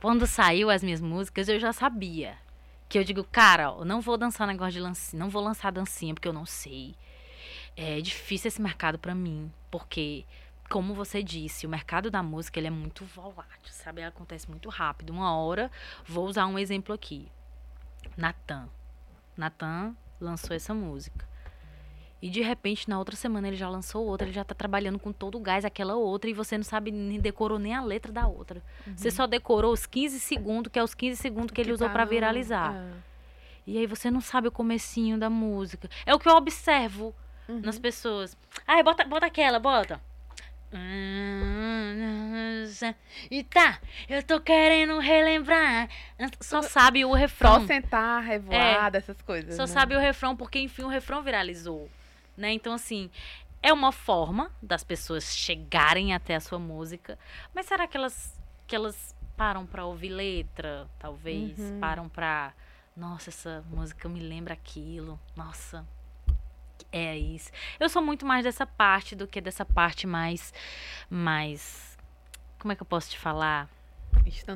quando 0.00 0.26
saiu 0.26 0.70
as 0.70 0.82
minhas 0.82 1.00
músicas, 1.00 1.48
eu 1.48 1.58
já 1.58 1.72
sabia. 1.72 2.36
Que 2.88 2.98
eu 2.98 3.04
digo, 3.04 3.24
cara, 3.24 3.70
ó, 3.70 3.84
não 3.84 4.00
vou 4.00 4.16
dançar 4.16 4.46
negócio 4.46 4.72
de 4.72 4.80
lancinha, 4.80 5.18
não 5.18 5.30
vou 5.30 5.42
lançar 5.42 5.72
dancinha, 5.72 6.14
porque 6.14 6.28
eu 6.28 6.32
não 6.32 6.46
sei. 6.46 6.94
É 7.76 8.00
difícil 8.00 8.48
esse 8.48 8.62
mercado 8.62 8.98
para 8.98 9.14
mim, 9.14 9.50
porque 9.70 10.24
como 10.74 10.92
você 10.92 11.22
disse, 11.22 11.68
o 11.68 11.68
mercado 11.68 12.10
da 12.10 12.20
música 12.20 12.58
ele 12.58 12.66
é 12.66 12.70
muito 12.70 13.04
volátil, 13.04 13.70
sabe? 13.70 14.00
Ele 14.00 14.08
acontece 14.08 14.50
muito 14.50 14.68
rápido. 14.68 15.10
Uma 15.10 15.32
hora, 15.36 15.70
vou 16.04 16.26
usar 16.26 16.46
um 16.46 16.58
exemplo 16.58 16.92
aqui. 16.92 17.28
Natan. 18.16 18.68
Natan 19.36 19.94
lançou 20.20 20.56
essa 20.56 20.74
música. 20.74 21.28
E 22.20 22.28
de 22.28 22.42
repente, 22.42 22.88
na 22.88 22.98
outra 22.98 23.14
semana, 23.14 23.46
ele 23.46 23.56
já 23.56 23.68
lançou 23.68 24.04
outra, 24.04 24.26
ele 24.26 24.34
já 24.34 24.42
tá 24.42 24.52
trabalhando 24.52 24.98
com 24.98 25.12
todo 25.12 25.38
o 25.38 25.40
gás 25.40 25.64
aquela 25.64 25.94
outra, 25.94 26.28
e 26.28 26.34
você 26.34 26.58
não 26.58 26.64
sabe, 26.64 26.90
nem 26.90 27.20
decorou 27.20 27.60
nem 27.60 27.72
a 27.72 27.80
letra 27.80 28.10
da 28.10 28.26
outra. 28.26 28.60
Uhum. 28.84 28.96
Você 28.96 29.12
só 29.12 29.28
decorou 29.28 29.72
os 29.72 29.86
15 29.86 30.18
segundos, 30.18 30.72
que 30.72 30.78
é 30.80 30.82
os 30.82 30.92
15 30.92 31.22
segundos 31.22 31.50
que, 31.50 31.54
que 31.54 31.60
ele 31.60 31.72
usou 31.72 31.86
tá 31.86 31.92
para 31.92 32.04
viralizar. 32.04 32.74
É. 32.74 32.92
E 33.64 33.78
aí 33.78 33.86
você 33.86 34.10
não 34.10 34.20
sabe 34.20 34.48
o 34.48 34.50
comecinho 34.50 35.16
da 35.20 35.30
música. 35.30 35.88
É 36.04 36.12
o 36.12 36.18
que 36.18 36.28
eu 36.28 36.34
observo 36.34 37.14
uhum. 37.48 37.60
nas 37.60 37.78
pessoas. 37.78 38.36
Ai, 38.66 38.82
bota, 38.82 39.04
bota 39.04 39.26
aquela, 39.26 39.60
bota. 39.60 40.00
E 43.30 43.42
tá, 43.44 43.80
eu 44.08 44.22
tô 44.22 44.40
querendo 44.40 44.98
relembrar. 44.98 45.88
Só 46.40 46.62
sabe 46.62 47.04
o 47.04 47.12
refrão. 47.12 47.60
Só 47.60 47.66
sentar, 47.66 48.22
revoada, 48.22 48.96
é, 48.96 49.00
essas 49.00 49.20
coisas. 49.22 49.54
Só 49.54 49.62
né? 49.62 49.66
sabe 49.66 49.96
o 49.96 50.00
refrão, 50.00 50.36
porque 50.36 50.58
enfim 50.58 50.82
o 50.82 50.88
refrão 50.88 51.22
viralizou. 51.22 51.88
Né? 52.36 52.52
Então, 52.52 52.72
assim, 52.72 53.10
é 53.62 53.72
uma 53.72 53.92
forma 53.92 54.50
das 54.60 54.84
pessoas 54.84 55.36
chegarem 55.36 56.12
até 56.12 56.34
a 56.34 56.40
sua 56.40 56.58
música. 56.58 57.18
Mas 57.54 57.66
será 57.66 57.86
que 57.86 57.96
elas, 57.96 58.38
que 58.66 58.76
elas 58.76 59.14
param 59.36 59.64
pra 59.66 59.84
ouvir 59.86 60.10
letra? 60.10 60.88
Talvez. 60.98 61.58
Uhum. 61.58 61.80
Param 61.80 62.08
pra. 62.08 62.52
Nossa, 62.96 63.30
essa 63.30 63.64
música 63.70 64.08
me 64.08 64.20
lembra 64.20 64.54
aquilo. 64.54 65.18
Nossa, 65.34 65.86
é 66.96 67.18
isso. 67.18 67.50
Eu 67.80 67.88
sou 67.88 68.00
muito 68.00 68.24
mais 68.24 68.44
dessa 68.44 68.64
parte 68.64 69.16
do 69.16 69.26
que 69.26 69.40
dessa 69.40 69.64
parte 69.64 70.06
mais. 70.06 70.52
mais. 71.10 71.98
Como 72.58 72.72
é 72.72 72.76
que 72.76 72.82
eu 72.82 72.86
posso 72.86 73.10
te 73.10 73.18
falar? 73.18 73.68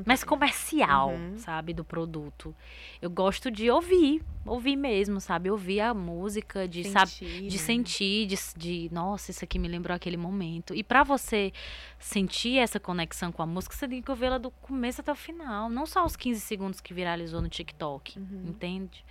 mais 0.06 0.24
comercial, 0.24 1.10
uhum. 1.10 1.36
sabe, 1.36 1.74
do 1.74 1.84
produto. 1.84 2.54
Eu 3.02 3.10
gosto 3.10 3.50
de 3.50 3.70
ouvir, 3.70 4.22
ouvir 4.46 4.76
mesmo, 4.76 5.20
sabe, 5.20 5.50
ouvir 5.50 5.80
a 5.80 5.92
música, 5.92 6.66
de 6.66 6.84
sentir, 6.84 6.92
sabe, 6.92 7.48
de 7.48 7.56
né? 7.56 7.62
sentir, 7.62 8.26
de, 8.26 8.36
de, 8.56 8.88
nossa, 8.92 9.30
isso 9.30 9.44
aqui 9.44 9.58
me 9.58 9.68
lembrou 9.68 9.94
aquele 9.94 10.16
momento. 10.16 10.74
E 10.74 10.82
para 10.82 11.02
você 11.02 11.52
sentir 11.98 12.58
essa 12.58 12.80
conexão 12.80 13.30
com 13.30 13.42
a 13.42 13.46
música, 13.46 13.74
você 13.74 13.86
tem 13.86 14.00
que 14.00 14.10
ouvi-la 14.10 14.38
do 14.38 14.50
começo 14.50 15.00
até 15.00 15.12
o 15.12 15.16
final, 15.16 15.68
não 15.68 15.84
só 15.84 16.04
os 16.04 16.16
15 16.16 16.40
segundos 16.40 16.80
que 16.80 16.94
viralizou 16.94 17.42
no 17.42 17.48
TikTok, 17.48 18.18
uhum. 18.18 18.44
entende? 18.46 19.04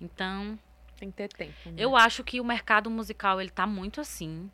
Então, 0.00 0.58
tem 0.96 1.10
que 1.10 1.16
ter 1.16 1.28
tempo. 1.28 1.52
Né? 1.66 1.74
Eu 1.76 1.96
acho 1.96 2.24
que 2.24 2.40
o 2.40 2.44
mercado 2.44 2.90
musical 2.90 3.40
ele 3.40 3.50
tá 3.50 3.66
muito 3.66 4.00
assim. 4.00 4.50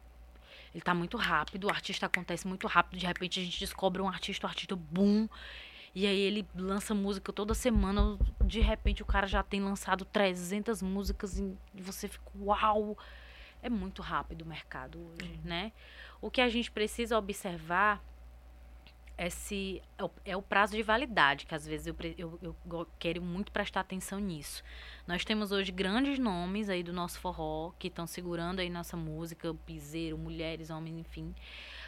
Ele 0.75 0.83
tá 0.83 0.95
muito 0.95 1.17
rápido, 1.17 1.65
o 1.67 1.71
artista 1.71 2.07
acontece 2.07 2.47
muito 2.47 2.67
rápido, 2.67 2.99
de 2.99 3.07
repente 3.07 3.39
a 3.39 3.43
gente 3.45 3.61
descobre 3.61 4.01
um 4.01 4.09
artista, 4.09 4.47
um 4.47 4.51
artista 4.51 4.75
boom, 4.75 5.29
e 5.95 6.07
aí 6.07 6.19
ele 6.19 6.47
lança 6.55 6.95
música 6.95 7.31
toda 7.31 7.53
semana, 7.53 8.19
de 8.43 8.61
repente 8.61 9.03
o 9.03 9.05
cara 9.07 9.27
já 9.27 9.43
tem 9.43 9.61
lançado 9.61 10.07
300 10.07 10.81
músicas 10.81 11.39
e 11.39 11.55
você 11.75 12.09
fica, 12.09 12.25
uau! 12.41 12.97
É 13.63 13.69
muito 13.69 14.03
rápido 14.03 14.43
o 14.43 14.47
mercado 14.47 14.99
hoje, 14.99 15.31
uhum. 15.31 15.41
né? 15.45 15.73
O 16.21 16.31
que 16.31 16.41
a 16.41 16.49
gente 16.49 16.71
precisa 16.71 17.17
observar 17.17 18.03
é 19.99 20.03
o, 20.03 20.11
é 20.25 20.37
o, 20.37 20.43
prazo 20.43 20.75
de 20.75 20.83
validade, 20.83 21.47
que 21.47 21.55
às 21.55 21.65
vezes 21.65 21.87
eu, 21.87 21.97
eu, 22.19 22.39
eu, 22.43 22.87
quero 22.99 23.23
muito 23.23 23.53
prestar 23.53 23.81
atenção 23.81 24.19
nisso. 24.19 24.65
Nós 25.07 25.25
temos 25.25 25.53
hoje 25.53 25.71
grandes 25.71 26.19
nomes 26.19 26.69
aí 26.69 26.83
do 26.83 26.93
nosso 26.93 27.21
forró 27.21 27.71
que 27.79 27.87
estão 27.87 28.05
segurando 28.05 28.59
aí 28.59 28.69
nossa 28.69 28.97
música, 28.97 29.55
piseiro, 29.65 30.19
mulheres, 30.19 30.71
homens, 30.71 30.97
enfim. 30.97 31.33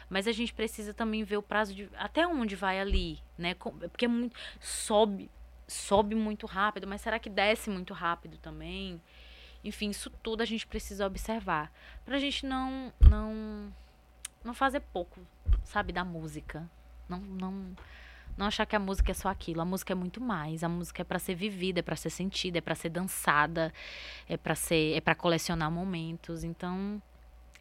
Mas 0.09 0.27
a 0.27 0.31
gente 0.31 0.53
precisa 0.53 0.93
também 0.93 1.23
ver 1.25 1.35
o 1.35 1.41
prazo 1.41 1.75
de 1.75 1.89
até 1.95 2.25
onde 2.25 2.55
vai 2.55 2.79
ali, 2.79 3.19
né? 3.37 3.53
Porque 3.53 4.05
é 4.05 4.07
muito, 4.07 4.37
sobe, 4.61 5.29
sobe 5.67 6.15
muito 6.15 6.45
rápido, 6.45 6.87
mas 6.87 7.01
será 7.01 7.19
que 7.19 7.29
desce 7.29 7.69
muito 7.69 7.93
rápido 7.93 8.37
também? 8.37 9.01
Enfim, 9.61 9.89
isso 9.89 10.09
tudo 10.23 10.41
a 10.41 10.45
gente 10.45 10.65
precisa 10.65 11.05
observar 11.05 11.69
pra 12.05 12.17
gente 12.17 12.45
não 12.45 12.93
não 12.99 13.73
não 14.41 14.53
fazer 14.53 14.79
pouco, 14.79 15.19
sabe, 15.63 15.91
da 15.91 16.05
música. 16.05 16.69
Não, 17.07 17.19
não, 17.19 17.75
não 18.37 18.45
achar 18.47 18.65
que 18.65 18.75
a 18.75 18.79
música 18.79 19.11
é 19.11 19.13
só 19.13 19.29
aquilo. 19.29 19.61
A 19.61 19.65
música 19.65 19.93
é 19.93 19.95
muito 19.95 20.21
mais. 20.21 20.63
A 20.63 20.69
música 20.69 21.01
é 21.01 21.05
para 21.05 21.19
ser 21.19 21.35
vivida, 21.35 21.79
é 21.79 21.83
para 21.83 21.95
ser 21.95 22.09
sentida, 22.09 22.57
é 22.57 22.61
para 22.61 22.75
ser 22.75 22.89
dançada, 22.89 23.73
é 24.27 24.37
para 24.37 24.55
ser, 24.55 24.95
é 24.95 25.01
para 25.01 25.15
colecionar 25.15 25.71
momentos. 25.71 26.43
Então, 26.43 27.01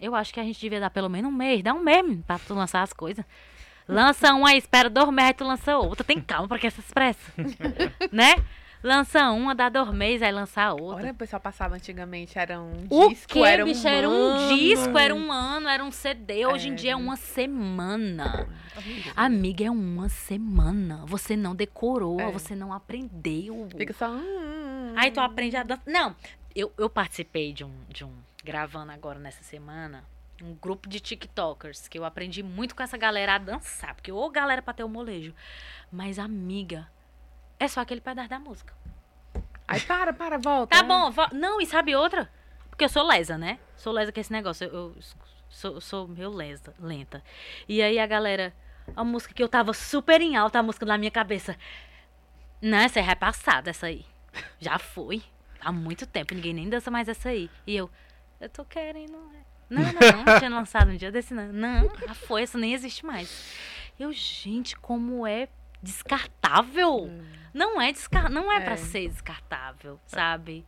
eu 0.01 0.15
acho 0.15 0.33
que 0.33 0.41
a 0.41 0.45
gente 0.45 0.61
devia 0.61 0.81
dar 0.81 0.91
pelo 0.91 1.09
menos 1.09 1.31
um 1.31 1.35
mês, 1.35 1.63
dá 1.63 1.73
um 1.73 1.81
mês 1.81 2.21
para 2.27 2.39
tu 2.39 2.55
lançar 2.55 2.83
as 2.83 2.93
coisas. 2.93 3.25
Lança 3.87 4.33
uma, 4.35 4.55
espera 4.55 4.89
dois 4.89 5.11
meses, 5.11 5.35
tu 5.37 5.45
lança 5.45 5.77
outra. 5.77 6.03
Tem 6.05 6.21
calma 6.21 6.49
para 6.49 6.59
que 6.59 6.67
essa 6.67 6.81
expressa, 6.81 7.33
né? 8.11 8.35
Lança 8.85 9.31
uma, 9.31 9.55
dá 9.55 9.71
dois 9.71 9.91
meses, 9.93 10.21
aí 10.21 10.31
lança 10.31 10.61
a 10.61 10.75
outra. 10.75 11.05
Olha, 11.05 11.13
o 11.13 11.15
pessoal 11.15 11.41
passava 11.41 11.75
antigamente, 11.75 12.39
era 12.39 12.61
um 12.61 12.87
o 12.91 13.09
disco, 13.09 13.33
quê, 13.33 13.39
era 13.39 13.65
bicho? 13.65 13.83
um 13.83 13.91
Era 13.91 14.11
um 14.11 14.49
disco, 14.55 14.99
era 14.99 15.15
um 15.15 15.33
ano, 15.33 15.69
era 15.71 15.83
um 15.83 15.91
CD. 15.91 16.45
Hoje 16.45 16.69
é. 16.69 16.71
em 16.71 16.75
dia 16.75 16.93
é 16.93 16.97
uma 16.97 17.17
semana. 17.17 18.47
Amiga, 19.17 19.65
é 19.65 19.71
uma 19.71 20.11
semana. 20.11 21.03
Você 21.07 21.35
não 21.35 21.57
decorou, 21.57 22.21
é. 22.21 22.31
você 22.31 22.55
não 22.55 22.75
aprendeu. 22.75 23.67
Fica 23.75 23.95
só... 23.95 24.07
Hum, 24.11 24.21
hum, 24.21 24.93
aí 24.97 25.11
tu 25.11 25.21
aprende 25.21 25.57
a 25.57 25.63
dançar. 25.63 25.85
Não, 25.87 26.15
eu, 26.55 26.71
eu 26.77 26.91
participei 26.91 27.55
de 27.55 27.65
um, 27.65 27.73
de 27.89 28.05
um... 28.05 28.13
Gravando 28.45 28.93
agora 28.93 29.19
nessa 29.19 29.43
semana 29.43 30.05
um 30.43 30.55
grupo 30.61 30.91
de 30.91 31.01
TikTokers 31.01 31.89
que 31.89 31.99
eu 31.99 32.05
aprendi 32.05 32.43
muito 32.43 32.77
com 32.77 32.83
essa 32.83 32.99
galera 32.99 33.37
a 33.37 33.39
dançar, 33.39 33.95
porque 33.95 34.13
ou 34.13 34.29
galera 34.31 34.61
para 34.61 34.75
ter 34.75 34.85
o 34.85 34.89
molejo, 34.89 35.33
mas 35.91 36.19
amiga, 36.19 36.87
é 37.59 37.69
só 37.69 37.81
aquele 37.81 38.01
pedaço 38.01 38.29
da 38.29 38.39
música. 38.39 38.75
Aí 39.67 39.81
para, 39.81 40.13
para, 40.13 40.39
volta. 40.39 40.77
Tá 40.77 40.83
bom, 40.83 41.11
vo... 41.11 41.23
não, 41.33 41.61
e 41.61 41.67
sabe 41.67 41.97
outra? 41.97 42.31
Porque 42.69 42.85
eu 42.85 42.89
sou 42.89 43.07
lesa, 43.07 43.39
né? 43.39 43.59
Sou 43.77 43.93
lesa 43.93 44.13
com 44.13 44.21
esse 44.21 44.33
negócio. 44.33 44.67
Eu, 44.67 44.73
eu 44.75 44.97
sou, 45.49 45.81
sou 45.81 46.09
meio 46.09 46.31
lesa, 46.31 46.75
lenta. 46.79 47.23
E 47.69 47.81
aí 47.81 47.99
a 47.99 48.07
galera, 48.07 48.55
a 48.95 49.03
música 49.03 49.33
que 49.33 49.43
eu 49.43 49.49
tava 49.49 49.73
super 49.73 50.21
em 50.21 50.37
alta, 50.37 50.59
a 50.59 50.63
música 50.63 50.85
na 50.85 50.99
minha 50.99 51.11
cabeça. 51.11 51.57
Não, 52.61 52.79
essa 52.79 52.99
é 52.99 53.03
repassada, 53.03 53.71
essa 53.71 53.87
aí. 53.87 54.05
Já 54.59 54.79
foi. 54.79 55.23
Há 55.61 55.73
muito 55.73 56.07
tempo, 56.07 56.35
ninguém 56.35 56.53
nem 56.53 56.69
dança 56.69 56.91
mais 56.91 57.09
essa 57.09 57.31
aí. 57.31 57.51
E 57.67 57.75
eu, 57.75 57.91
eu 58.41 58.49
tô 58.49 58.65
querendo. 58.65 59.13
Não, 59.71 59.83
não, 59.83 60.25
não, 60.25 60.39
tinha 60.39 60.51
lançado 60.51 60.91
um 60.91 60.97
dia 60.97 61.11
desse, 61.11 61.33
não. 61.33 61.53
Não, 61.53 61.91
já 62.07 62.15
foi, 62.15 62.43
essa 62.43 62.59
nem 62.59 62.75
existe 62.75 63.05
mais. 63.07 63.55
Eu, 63.99 64.13
gente, 64.13 64.77
como 64.77 65.27
é 65.27 65.49
descartável. 65.85 67.05
Hum. 67.05 67.23
Não 67.53 67.81
é 67.81 67.93
descar 67.93 68.29
não 68.29 68.51
é, 68.51 68.57
é. 68.57 68.61
para 68.61 68.77
ser 68.77 69.09
descartável, 69.09 70.01
sabe? 70.07 70.67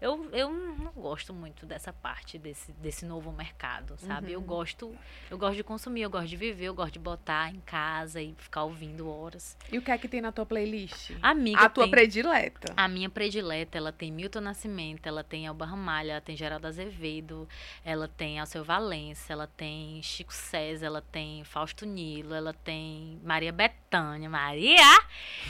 Eu, 0.00 0.28
eu 0.32 0.52
não 0.52 0.92
gosto 0.92 1.34
muito 1.34 1.66
dessa 1.66 1.92
parte 1.92 2.38
desse, 2.38 2.72
desse 2.72 3.04
novo 3.04 3.32
mercado, 3.32 3.96
sabe? 3.98 4.28
Uhum. 4.28 4.32
Eu 4.34 4.40
gosto 4.40 4.98
eu 5.30 5.36
gosto 5.36 5.56
de 5.56 5.64
consumir, 5.64 6.02
eu 6.02 6.10
gosto 6.10 6.28
de 6.28 6.36
viver, 6.36 6.66
eu 6.66 6.74
gosto 6.74 6.92
de 6.92 6.98
botar 7.00 7.52
em 7.52 7.60
casa 7.60 8.22
e 8.22 8.34
ficar 8.38 8.62
ouvindo 8.62 9.08
horas. 9.08 9.56
E 9.72 9.78
o 9.78 9.82
que 9.82 9.90
é 9.90 9.98
que 9.98 10.06
tem 10.06 10.20
na 10.20 10.30
tua 10.30 10.46
playlist? 10.46 11.10
Amiga, 11.20 11.62
a 11.62 11.68
tua 11.68 11.84
tem, 11.84 11.90
predileta. 11.90 12.72
A 12.76 12.86
minha 12.86 13.10
predileta, 13.10 13.76
ela 13.76 13.92
tem 13.92 14.12
Milton 14.12 14.40
Nascimento, 14.40 15.06
ela 15.06 15.24
tem 15.24 15.46
Elba 15.46 15.66
Ramalho, 15.66 16.10
ela 16.10 16.20
tem 16.20 16.36
Geraldo 16.36 16.66
Azevedo, 16.66 17.48
ela 17.84 18.06
tem 18.06 18.38
Alceu 18.38 18.62
Valença, 18.62 19.32
ela 19.32 19.48
tem 19.48 20.00
Chico 20.02 20.32
César, 20.32 20.86
ela 20.86 21.02
tem 21.02 21.42
Fausto 21.42 21.84
Nilo, 21.84 22.34
ela 22.34 22.54
tem 22.54 23.20
Maria 23.24 23.52
Bethânia, 23.52 24.30
Maria! 24.30 24.98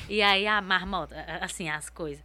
E 0.08 0.22
aí 0.22 0.46
a 0.46 0.62
marmota, 0.62 1.14
assim, 1.42 1.68
as 1.68 1.90
coisas 1.90 2.24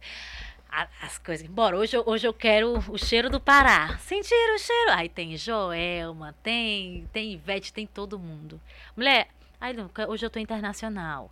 as 1.00 1.18
coisas. 1.18 1.46
Bora, 1.46 1.76
hoje, 1.76 1.96
hoje 2.04 2.26
eu 2.26 2.32
quero 2.32 2.82
o 2.88 2.98
cheiro 2.98 3.30
do 3.30 3.40
Pará. 3.40 3.96
Sentir 3.98 4.34
o 4.54 4.58
cheiro. 4.58 4.90
Aí 4.92 5.08
tem 5.08 5.36
Joelma, 5.36 6.34
tem, 6.42 7.08
tem 7.12 7.32
Ivete, 7.32 7.72
tem 7.72 7.86
todo 7.86 8.18
mundo. 8.18 8.60
Mulher, 8.96 9.28
aí, 9.60 9.74
hoje 10.08 10.26
eu 10.26 10.30
tô 10.30 10.38
internacional. 10.38 11.30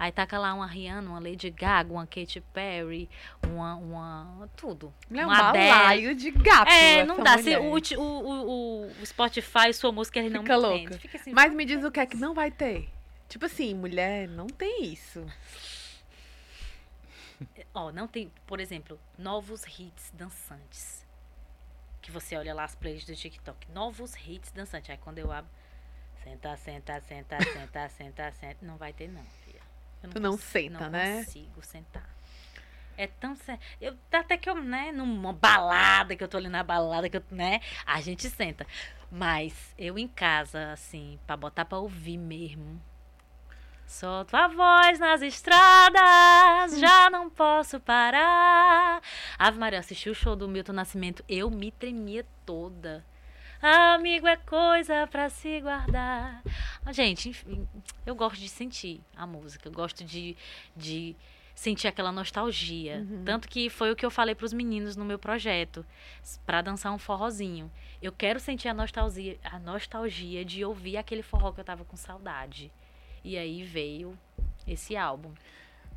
Aí 0.00 0.10
taca 0.10 0.38
lá 0.38 0.54
uma 0.54 0.66
Rihanna, 0.66 1.10
uma 1.10 1.20
Lady 1.20 1.50
Gaga, 1.50 1.92
uma 1.92 2.06
Katy 2.06 2.42
Perry, 2.54 3.06
uma. 3.46 3.76
uma 3.76 4.48
tudo. 4.56 4.94
É 5.14 5.26
um 5.26 5.28
balaio 5.28 6.14
de 6.14 6.30
gato. 6.30 6.70
É, 6.70 7.04
não 7.04 7.22
dá. 7.22 7.36
Se 7.36 7.54
o, 7.54 7.74
o, 7.74 8.02
o, 8.02 8.86
o 8.86 9.06
Spotify, 9.06 9.74
sua 9.74 9.92
música, 9.92 10.18
ele 10.18 10.30
não 10.30 10.40
Fica 10.40 10.56
louca. 10.56 10.98
Fica 10.98 11.18
assim, 11.18 11.32
Mas 11.34 11.52
me 11.52 11.66
diz 11.66 11.84
o 11.84 11.90
que 11.90 12.00
é 12.00 12.06
que 12.06 12.16
não 12.16 12.32
vai 12.32 12.50
ter. 12.50 12.88
Tipo 13.28 13.44
assim, 13.44 13.74
mulher, 13.74 14.26
não 14.26 14.46
tem 14.46 14.84
isso. 14.84 15.22
Ó, 17.74 17.92
não 17.92 18.06
tem, 18.06 18.32
por 18.46 18.60
exemplo, 18.60 18.98
novos 19.18 19.64
hits 19.78 20.10
dançantes. 20.14 21.06
Que 22.00 22.10
você 22.10 22.36
olha 22.36 22.54
lá 22.54 22.64
as 22.64 22.74
playlists 22.74 23.14
do 23.14 23.20
TikTok. 23.20 23.70
Novos 23.72 24.14
hits 24.16 24.50
dançantes. 24.52 24.90
Aí 24.90 24.98
quando 24.98 25.18
eu 25.18 25.30
abro. 25.30 25.50
Senta, 26.22 26.56
senta, 26.56 27.00
senta, 27.00 27.38
senta, 27.52 27.88
senta, 27.88 28.32
senta. 28.32 28.66
Não 28.66 28.76
vai 28.76 28.92
ter, 28.92 29.08
não, 29.08 29.24
filha. 29.44 29.60
tu 30.10 30.20
não 30.20 30.32
consigo, 30.32 30.50
senta, 30.50 30.84
não 30.84 30.90
né? 30.90 31.16
Não 31.16 31.24
consigo 31.24 31.62
sentar. 31.62 32.20
É 32.96 33.06
tão 33.06 33.34
eu 33.80 33.96
Até 34.12 34.36
que 34.36 34.48
eu, 34.50 34.54
né, 34.62 34.92
numa 34.92 35.32
balada, 35.32 36.14
que 36.14 36.22
eu 36.22 36.28
tô 36.28 36.36
ali 36.36 36.50
na 36.50 36.62
balada, 36.62 37.08
que 37.08 37.16
eu, 37.16 37.24
né, 37.30 37.60
a 37.86 37.98
gente 38.00 38.28
senta. 38.28 38.66
Mas 39.10 39.74
eu 39.78 39.98
em 39.98 40.06
casa, 40.06 40.72
assim, 40.72 41.18
pra 41.26 41.34
botar 41.34 41.64
pra 41.64 41.78
ouvir 41.78 42.18
mesmo, 42.18 42.80
Solto 43.90 44.36
a 44.36 44.46
voz 44.46 45.00
nas 45.00 45.20
estradas, 45.20 46.78
já 46.78 47.10
não 47.10 47.28
posso 47.28 47.80
parar. 47.80 49.02
Ave 49.36 49.58
Maria, 49.58 49.80
assisti 49.80 50.08
o 50.08 50.14
show 50.14 50.36
do 50.36 50.46
Milton 50.46 50.72
Nascimento, 50.72 51.24
eu 51.28 51.50
me 51.50 51.72
tremia 51.72 52.24
toda. 52.46 53.04
Amigo 53.60 54.28
é 54.28 54.36
coisa 54.36 55.08
para 55.08 55.28
se 55.28 55.60
guardar. 55.60 56.40
Gente, 56.92 57.30
enfim, 57.30 57.68
eu 58.06 58.14
gosto 58.14 58.38
de 58.38 58.48
sentir 58.48 59.00
a 59.16 59.26
música, 59.26 59.68
eu 59.68 59.72
gosto 59.72 60.04
de, 60.04 60.36
de 60.76 61.16
sentir 61.52 61.88
aquela 61.88 62.12
nostalgia. 62.12 62.98
Uhum. 62.98 63.24
Tanto 63.24 63.48
que 63.48 63.68
foi 63.68 63.90
o 63.90 63.96
que 63.96 64.06
eu 64.06 64.10
falei 64.10 64.36
para 64.36 64.46
os 64.46 64.52
meninos 64.52 64.94
no 64.94 65.04
meu 65.04 65.18
projeto, 65.18 65.84
para 66.46 66.62
dançar 66.62 66.92
um 66.92 66.98
forrozinho. 66.98 67.68
Eu 68.00 68.12
quero 68.12 68.38
sentir 68.38 68.68
a 68.68 68.74
nostalgia, 68.74 69.36
a 69.42 69.58
nostalgia 69.58 70.44
de 70.44 70.64
ouvir 70.64 70.96
aquele 70.96 71.24
forró 71.24 71.50
que 71.50 71.60
eu 71.60 71.64
tava 71.64 71.84
com 71.84 71.96
saudade. 71.96 72.70
E 73.24 73.36
aí 73.36 73.62
veio 73.62 74.16
esse 74.66 74.96
álbum. 74.96 75.32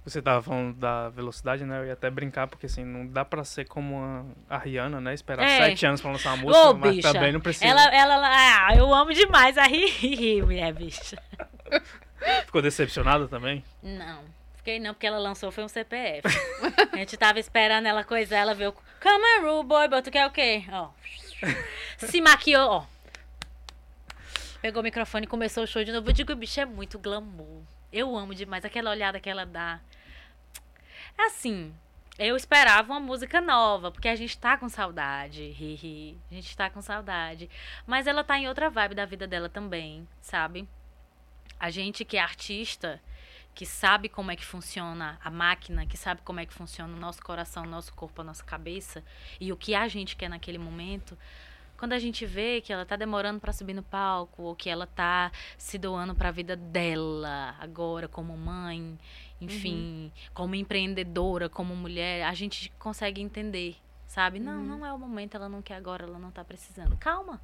Você 0.05 0.21
tava 0.21 0.41
falando 0.41 0.75
da 0.75 1.07
velocidade, 1.09 1.63
né? 1.63 1.79
Eu 1.79 1.85
ia 1.85 1.93
até 1.93 2.09
brincar, 2.09 2.47
porque 2.47 2.65
assim, 2.65 2.83
não 2.83 3.07
dá 3.07 3.23
pra 3.23 3.45
ser 3.45 3.65
como 3.65 4.35
a, 4.49 4.57
Rihanna, 4.57 4.99
né? 4.99 5.13
Esperar 5.13 5.45
é. 5.45 5.57
sete 5.57 5.85
anos 5.85 6.01
pra 6.01 6.11
lançar 6.11 6.33
uma 6.33 6.43
música, 6.43 6.69
Ô, 6.69 6.73
mas 6.73 6.95
bicha, 6.95 7.13
também 7.13 7.31
não 7.31 7.39
precisa. 7.39 7.65
Ela, 7.65 7.83
ela, 7.95 8.19
ah, 8.21 8.75
eu 8.75 8.93
amo 8.93 9.13
demais 9.13 9.57
a 9.57 9.63
Riri, 9.63 10.41
mulher, 10.43 10.73
bicha. 10.73 11.17
Ficou 12.45 12.61
decepcionada 12.61 13.29
também? 13.29 13.63
Não. 13.81 14.23
Fiquei 14.57 14.77
não, 14.77 14.93
porque 14.93 15.07
ela 15.07 15.19
lançou 15.19 15.51
foi 15.51 15.63
um 15.63 15.69
CPF. 15.69 16.27
a 16.91 16.97
gente 16.97 17.15
tava 17.15 17.39
esperando 17.39 17.85
ela 17.85 18.03
coisa, 18.03 18.35
ela 18.35 18.53
veio. 18.53 18.73
Come 19.01 19.47
on, 19.47 19.63
boy, 19.63 19.87
but 19.87 20.03
tu 20.03 20.11
quer 20.11 20.27
o 20.27 20.31
quê? 20.31 20.63
Ó. 20.69 20.89
Se 21.97 22.19
maquiou, 22.19 22.69
ó. 22.69 22.92
Pegou 24.64 24.80
o 24.80 24.84
microfone 24.84 25.26
e 25.26 25.27
começou 25.27 25.65
o 25.65 25.68
show 25.68 25.84
de 25.84 25.91
novo. 25.91 26.07
Eu 26.07 26.14
digo, 26.14 26.34
bicho, 26.38 26.57
é 26.57 26.64
muito 26.64 26.98
glamour. 26.98 27.64
Eu 27.91 28.15
amo 28.15 28.34
demais 28.34 28.64
aquela 28.64 28.91
olhada 28.91 29.19
que 29.19 29.30
ela 29.30 29.45
dá. 29.45 29.81
É 31.18 31.26
assim, 31.26 31.76
eu 32.18 32.38
esperava 32.38 32.94
uma 32.94 32.99
música 33.02 33.41
nova, 33.41 33.91
porque 33.91 34.07
a 34.07 34.15
gente 34.15 34.38
tá 34.38 34.56
com 34.57 34.69
saudade, 34.69 35.41
hi, 35.44 36.18
A 36.31 36.35
gente 36.35 36.56
tá 36.56 36.69
com 36.69 36.81
saudade. 36.81 37.49
Mas 37.85 38.07
ela 38.07 38.23
tá 38.23 38.40
em 38.40 38.48
outra 38.48 38.69
vibe 38.69 38.95
da 38.95 39.06
vida 39.06 39.27
dela 39.27 39.49
também, 39.49 40.07
sabe? 40.22 40.65
A 41.60 41.69
gente 41.69 42.06
que 42.06 42.15
é 42.15 42.22
artista, 42.22 43.02
que 43.53 43.65
sabe 43.65 44.07
como 44.07 44.31
é 44.31 44.35
que 44.38 44.45
funciona 44.45 45.19
a 45.22 45.30
máquina, 45.30 45.85
que 45.85 45.98
sabe 45.98 46.22
como 46.22 46.40
é 46.40 46.45
que 46.45 46.53
funciona 46.53 46.95
o 46.95 46.99
nosso 46.99 47.22
coração, 47.22 47.64
o 47.64 47.68
nosso 47.68 47.94
corpo, 47.94 48.22
a 48.22 48.23
nossa 48.23 48.45
cabeça 48.45 49.03
e 49.41 49.52
o 49.52 49.57
que 49.57 49.76
a 49.76 49.90
gente 49.90 50.15
quer 50.15 50.30
naquele 50.30 50.57
momento, 50.57 51.18
quando 51.84 51.91
a 51.91 51.99
gente 51.99 52.26
vê 52.26 52.61
que 52.61 52.72
ela 52.72 52.85
tá 52.85 52.95
demorando 52.95 53.41
para 53.41 53.51
subir 53.51 53.73
no 53.73 53.84
palco 53.84 54.43
ou 54.43 54.55
que 54.55 54.69
ela 54.69 54.88
tá 54.88 55.30
se 55.57 55.77
doando 55.77 56.15
para 56.15 56.30
a 56.30 56.31
vida 56.31 56.55
dela 56.55 57.57
agora 57.60 58.07
como 58.07 58.38
mãe, 58.38 58.97
enfim, 59.41 60.05
uhum. 60.05 60.11
como 60.34 60.55
empreendedora, 60.55 61.49
como 61.49 61.76
mulher, 61.76 62.23
a 62.23 62.34
gente 62.34 62.72
consegue 62.80 63.22
entender, 63.22 63.76
sabe? 64.07 64.39
Não, 64.39 64.61
uhum. 64.61 64.65
não 64.65 64.85
é 64.85 64.93
o 64.93 64.97
momento, 64.97 65.35
ela 65.35 65.49
não 65.49 65.61
quer 65.61 65.76
agora, 65.76 66.05
ela 66.05 66.18
não 66.18 66.31
tá 66.31 66.41
precisando. 66.41 66.95
Calma. 66.95 67.41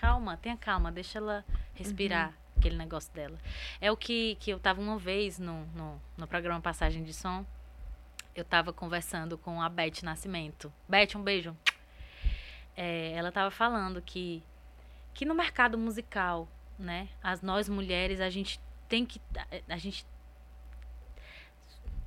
Calma, 0.00 0.38
tenha 0.38 0.56
calma, 0.56 0.90
deixa 0.90 1.18
ela 1.18 1.44
respirar. 1.74 2.28
Uhum 2.28 2.48
aquele 2.56 2.76
negócio 2.76 3.12
dela. 3.12 3.38
É 3.80 3.92
o 3.92 3.96
que, 3.96 4.34
que 4.40 4.50
eu 4.50 4.58
tava 4.58 4.80
uma 4.80 4.98
vez 4.98 5.38
no, 5.38 5.64
no, 5.76 6.02
no 6.16 6.26
programa 6.26 6.60
Passagem 6.60 7.04
de 7.04 7.14
Som. 7.14 7.46
Eu 8.34 8.44
tava 8.44 8.72
conversando 8.72 9.38
com 9.38 9.62
a 9.62 9.68
Beth 9.68 10.02
Nascimento. 10.02 10.72
Beth, 10.88 11.14
um 11.14 11.22
beijo. 11.22 11.54
É, 12.80 13.10
ela 13.10 13.32
tava 13.32 13.50
falando 13.50 14.00
que, 14.00 14.40
que 15.12 15.24
no 15.24 15.34
mercado 15.34 15.76
musical, 15.76 16.46
né, 16.78 17.08
as 17.20 17.42
nós 17.42 17.68
mulheres, 17.68 18.20
a 18.20 18.30
gente 18.30 18.60
tem 18.88 19.04
que. 19.04 19.20
A, 19.36 19.74
a 19.74 19.76
gente 19.76 20.06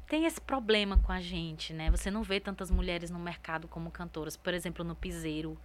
tem 0.08 0.26
esse 0.26 0.40
problema 0.40 0.98
com 0.98 1.12
a 1.12 1.20
gente, 1.20 1.74
né? 1.74 1.92
Você 1.92 2.10
não 2.10 2.24
vê 2.24 2.40
tantas 2.40 2.72
mulheres 2.72 3.10
no 3.10 3.20
mercado 3.20 3.68
como 3.68 3.92
cantoras. 3.92 4.38
Por 4.38 4.54
exemplo, 4.54 4.86
no 4.86 4.96
piseiro. 4.96 5.58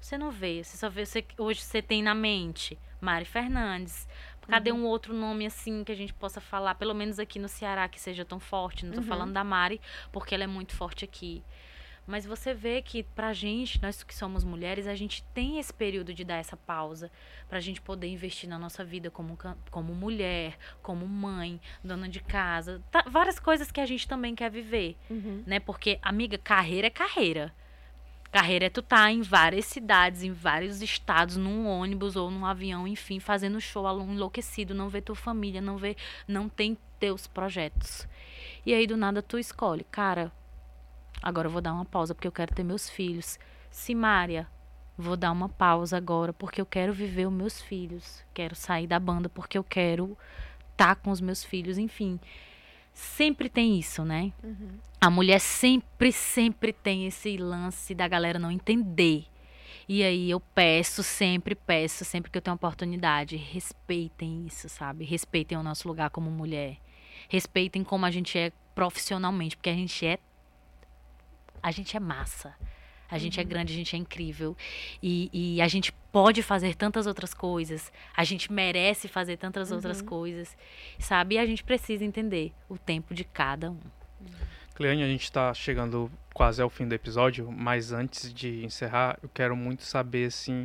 Você 0.00 0.16
não 0.16 0.30
vê. 0.30 0.62
Você 0.62 0.76
só 0.76 0.88
vê. 0.88 1.04
Você, 1.04 1.24
hoje 1.36 1.60
você 1.60 1.82
tem 1.82 2.00
na 2.00 2.14
mente 2.14 2.78
Mari 3.00 3.24
Fernandes, 3.24 4.06
Cadê 4.48 4.72
uhum. 4.72 4.80
um 4.80 4.86
outro 4.86 5.14
nome 5.14 5.46
assim 5.46 5.84
que 5.84 5.92
a 5.92 5.94
gente 5.94 6.12
possa 6.12 6.40
falar, 6.40 6.74
pelo 6.74 6.94
menos 6.94 7.18
aqui 7.18 7.38
no 7.38 7.48
Ceará, 7.48 7.88
que 7.88 8.00
seja 8.00 8.24
tão 8.24 8.40
forte? 8.40 8.84
Não 8.84 8.92
tô 8.92 9.00
uhum. 9.00 9.06
falando 9.06 9.32
da 9.32 9.44
Mari, 9.44 9.80
porque 10.10 10.34
ela 10.34 10.44
é 10.44 10.48
muito 10.48 10.74
forte 10.74 11.04
aqui. 11.04 11.42
Mas 12.06 12.26
você 12.26 12.52
vê 12.52 12.82
que 12.82 13.02
pra 13.02 13.32
gente, 13.32 13.80
nós 13.80 14.02
que 14.02 14.14
somos 14.14 14.42
mulheres, 14.42 14.86
a 14.86 14.94
gente 14.94 15.22
tem 15.32 15.58
esse 15.58 15.72
período 15.72 16.12
de 16.12 16.24
dar 16.24 16.36
essa 16.36 16.56
pausa 16.56 17.10
pra 17.48 17.60
gente 17.60 17.80
poder 17.80 18.08
investir 18.08 18.48
na 18.48 18.58
nossa 18.58 18.84
vida 18.84 19.10
como, 19.10 19.38
como 19.70 19.94
mulher, 19.94 20.58
como 20.82 21.06
mãe, 21.06 21.60
dona 21.82 22.08
de 22.08 22.20
casa, 22.20 22.82
tá, 22.90 23.04
várias 23.08 23.38
coisas 23.38 23.70
que 23.70 23.80
a 23.80 23.86
gente 23.86 24.08
também 24.08 24.34
quer 24.34 24.50
viver, 24.50 24.96
uhum. 25.08 25.44
né? 25.46 25.60
Porque, 25.60 25.98
amiga, 26.02 26.36
carreira 26.36 26.88
é 26.88 26.90
carreira. 26.90 27.54
Carreira 28.32 28.64
é 28.64 28.70
tu 28.70 28.80
tá 28.80 29.12
em 29.12 29.20
várias 29.20 29.66
cidades, 29.66 30.22
em 30.22 30.32
vários 30.32 30.80
estados, 30.80 31.36
num 31.36 31.66
ônibus 31.66 32.16
ou 32.16 32.30
num 32.30 32.46
avião, 32.46 32.88
enfim, 32.88 33.20
fazendo 33.20 33.60
show, 33.60 33.86
aluno 33.86 34.14
enlouquecido, 34.14 34.74
não 34.74 34.88
vê 34.88 35.02
tua 35.02 35.14
família, 35.14 35.60
não 35.60 35.76
vê, 35.76 35.96
não 36.26 36.48
tem 36.48 36.78
teus 36.98 37.26
projetos. 37.26 38.08
E 38.64 38.72
aí 38.72 38.86
do 38.86 38.96
nada 38.96 39.20
tu 39.20 39.38
escolhe, 39.38 39.84
cara, 39.84 40.32
agora 41.22 41.46
eu 41.46 41.52
vou 41.52 41.60
dar 41.60 41.72
uma 41.72 41.84
pausa 41.84 42.14
porque 42.14 42.28
eu 42.28 42.32
quero 42.32 42.54
ter 42.54 42.64
meus 42.64 42.90
filhos. 42.90 43.38
Simária, 43.70 44.46
vou 44.98 45.16
dar 45.16 45.32
uma 45.32 45.48
pausa 45.48 45.96
agora 45.96 46.32
porque 46.32 46.60
eu 46.60 46.66
quero 46.66 46.92
viver 46.92 47.26
os 47.26 47.32
meus 47.32 47.60
filhos. 47.60 48.24
Quero 48.34 48.54
sair 48.54 48.86
da 48.86 48.98
banda 48.98 49.28
porque 49.28 49.56
eu 49.56 49.64
quero 49.64 50.16
estar 50.72 50.94
tá 50.94 50.96
com 50.96 51.10
os 51.10 51.20
meus 51.20 51.44
filhos, 51.44 51.78
enfim 51.78 52.18
sempre 52.92 53.48
tem 53.48 53.78
isso, 53.78 54.04
né? 54.04 54.32
Uhum. 54.42 54.78
A 55.00 55.10
mulher 55.10 55.40
sempre, 55.40 56.12
sempre 56.12 56.72
tem 56.72 57.06
esse 57.06 57.36
lance 57.36 57.94
da 57.94 58.06
galera 58.06 58.38
não 58.38 58.50
entender. 58.50 59.24
E 59.88 60.02
aí 60.02 60.30
eu 60.30 60.38
peço, 60.38 61.02
sempre 61.02 61.54
peço, 61.54 62.04
sempre 62.04 62.30
que 62.30 62.38
eu 62.38 62.42
tenho 62.42 62.54
oportunidade, 62.54 63.36
respeitem 63.36 64.46
isso, 64.46 64.68
sabe? 64.68 65.04
Respeitem 65.04 65.58
o 65.58 65.62
nosso 65.62 65.88
lugar 65.88 66.10
como 66.10 66.30
mulher. 66.30 66.76
Respeitem 67.28 67.82
como 67.82 68.06
a 68.06 68.10
gente 68.10 68.38
é 68.38 68.52
profissionalmente, 68.74 69.56
porque 69.56 69.70
a 69.70 69.74
gente 69.74 70.06
é 70.06 70.18
a 71.62 71.70
gente 71.70 71.96
é 71.96 72.00
massa. 72.00 72.54
A 73.12 73.18
gente 73.18 73.38
é 73.38 73.42
uhum. 73.42 73.48
grande, 73.48 73.74
a 73.74 73.76
gente 73.76 73.94
é 73.94 73.98
incrível. 73.98 74.56
E, 75.02 75.28
e, 75.32 75.60
a 75.60 75.68
gente 75.68 75.92
pode 76.10 76.42
fazer 76.42 76.74
tantas 76.74 77.06
outras 77.06 77.34
coisas. 77.34 77.92
A 78.16 78.24
gente 78.24 78.50
merece 78.50 79.06
fazer 79.06 79.36
tantas 79.36 79.68
uhum. 79.68 79.76
outras 79.76 80.00
coisas. 80.00 80.56
Sabe? 80.98 81.34
E 81.34 81.38
a 81.38 81.44
gente 81.44 81.62
precisa 81.62 82.06
entender 82.06 82.52
o 82.70 82.78
tempo 82.78 83.12
de 83.12 83.22
cada 83.22 83.70
um. 83.70 83.80
Cleane, 84.74 85.02
a 85.02 85.06
gente 85.06 85.24
está 85.24 85.52
chegando 85.52 86.10
quase 86.32 86.62
ao 86.62 86.70
fim 86.70 86.88
do 86.88 86.94
episódio, 86.94 87.52
mas 87.52 87.92
antes 87.92 88.32
de 88.32 88.64
encerrar, 88.64 89.18
eu 89.22 89.28
quero 89.28 89.54
muito 89.54 89.82
saber, 89.82 90.28
assim, 90.28 90.64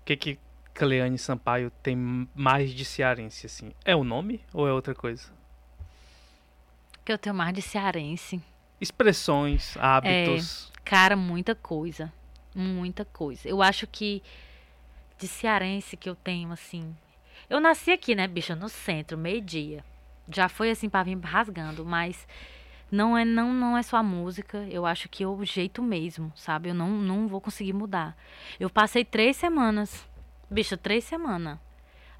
o 0.00 0.04
que 0.06 0.16
que 0.16 0.38
Cleane 0.72 1.18
Sampaio 1.18 1.70
tem 1.82 1.94
mais 2.34 2.72
de 2.72 2.86
cearense, 2.86 3.44
assim? 3.44 3.70
É 3.84 3.94
o 3.94 4.02
nome 4.02 4.40
ou 4.54 4.66
é 4.66 4.72
outra 4.72 4.94
coisa? 4.94 5.30
Que 7.04 7.12
eu 7.12 7.18
tenho 7.18 7.34
mais 7.34 7.52
de 7.52 7.60
cearense. 7.60 8.40
Expressões, 8.82 9.76
hábitos. 9.78 10.72
É 10.74 10.80
Cara, 10.84 11.14
muita 11.14 11.54
coisa. 11.54 12.12
Muita 12.52 13.04
coisa. 13.04 13.48
Eu 13.48 13.62
acho 13.62 13.86
que 13.86 14.20
de 15.18 15.28
cearense 15.28 15.96
que 15.96 16.10
eu 16.10 16.16
tenho, 16.16 16.50
assim. 16.50 16.92
Eu 17.48 17.60
nasci 17.60 17.92
aqui, 17.92 18.12
né, 18.16 18.26
bicha, 18.26 18.56
no 18.56 18.68
centro, 18.68 19.16
meio-dia. 19.16 19.84
Já 20.28 20.48
foi 20.48 20.68
assim 20.68 20.88
para 20.88 21.04
vir 21.04 21.16
rasgando, 21.20 21.84
mas 21.84 22.26
não 22.90 23.16
é 23.16 23.24
não 23.24 23.52
não 23.52 23.78
é 23.78 23.84
só 23.84 23.98
a 23.98 24.02
música. 24.02 24.66
Eu 24.68 24.84
acho 24.84 25.08
que 25.08 25.22
é 25.22 25.28
o 25.28 25.44
jeito 25.44 25.80
mesmo, 25.80 26.32
sabe? 26.34 26.70
Eu 26.70 26.74
não, 26.74 26.90
não 26.90 27.28
vou 27.28 27.40
conseguir 27.40 27.72
mudar. 27.72 28.16
Eu 28.58 28.68
passei 28.68 29.04
três 29.04 29.36
semanas, 29.36 30.04
bicha, 30.50 30.76
três 30.76 31.04
semanas 31.04 31.56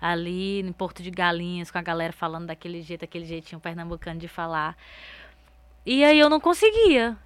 ali 0.03 0.61
em 0.61 0.73
Porto 0.73 1.01
de 1.01 1.13
Galinhas 1.13 1.71
com 1.71 1.79
a 1.79 1.83
galera 1.83 2.13
falando 2.13 2.47
daquele 2.47 2.83
jeito, 2.83 3.05
aquele 3.05 3.25
jeitinho 3.25 3.61
pernambucano 3.61 4.19
de 4.19 4.27
falar. 4.27 4.77
E 5.85 6.05
aí 6.05 6.19
eu 6.19 6.31
não 6.31 6.39
conseguia. 6.39 7.17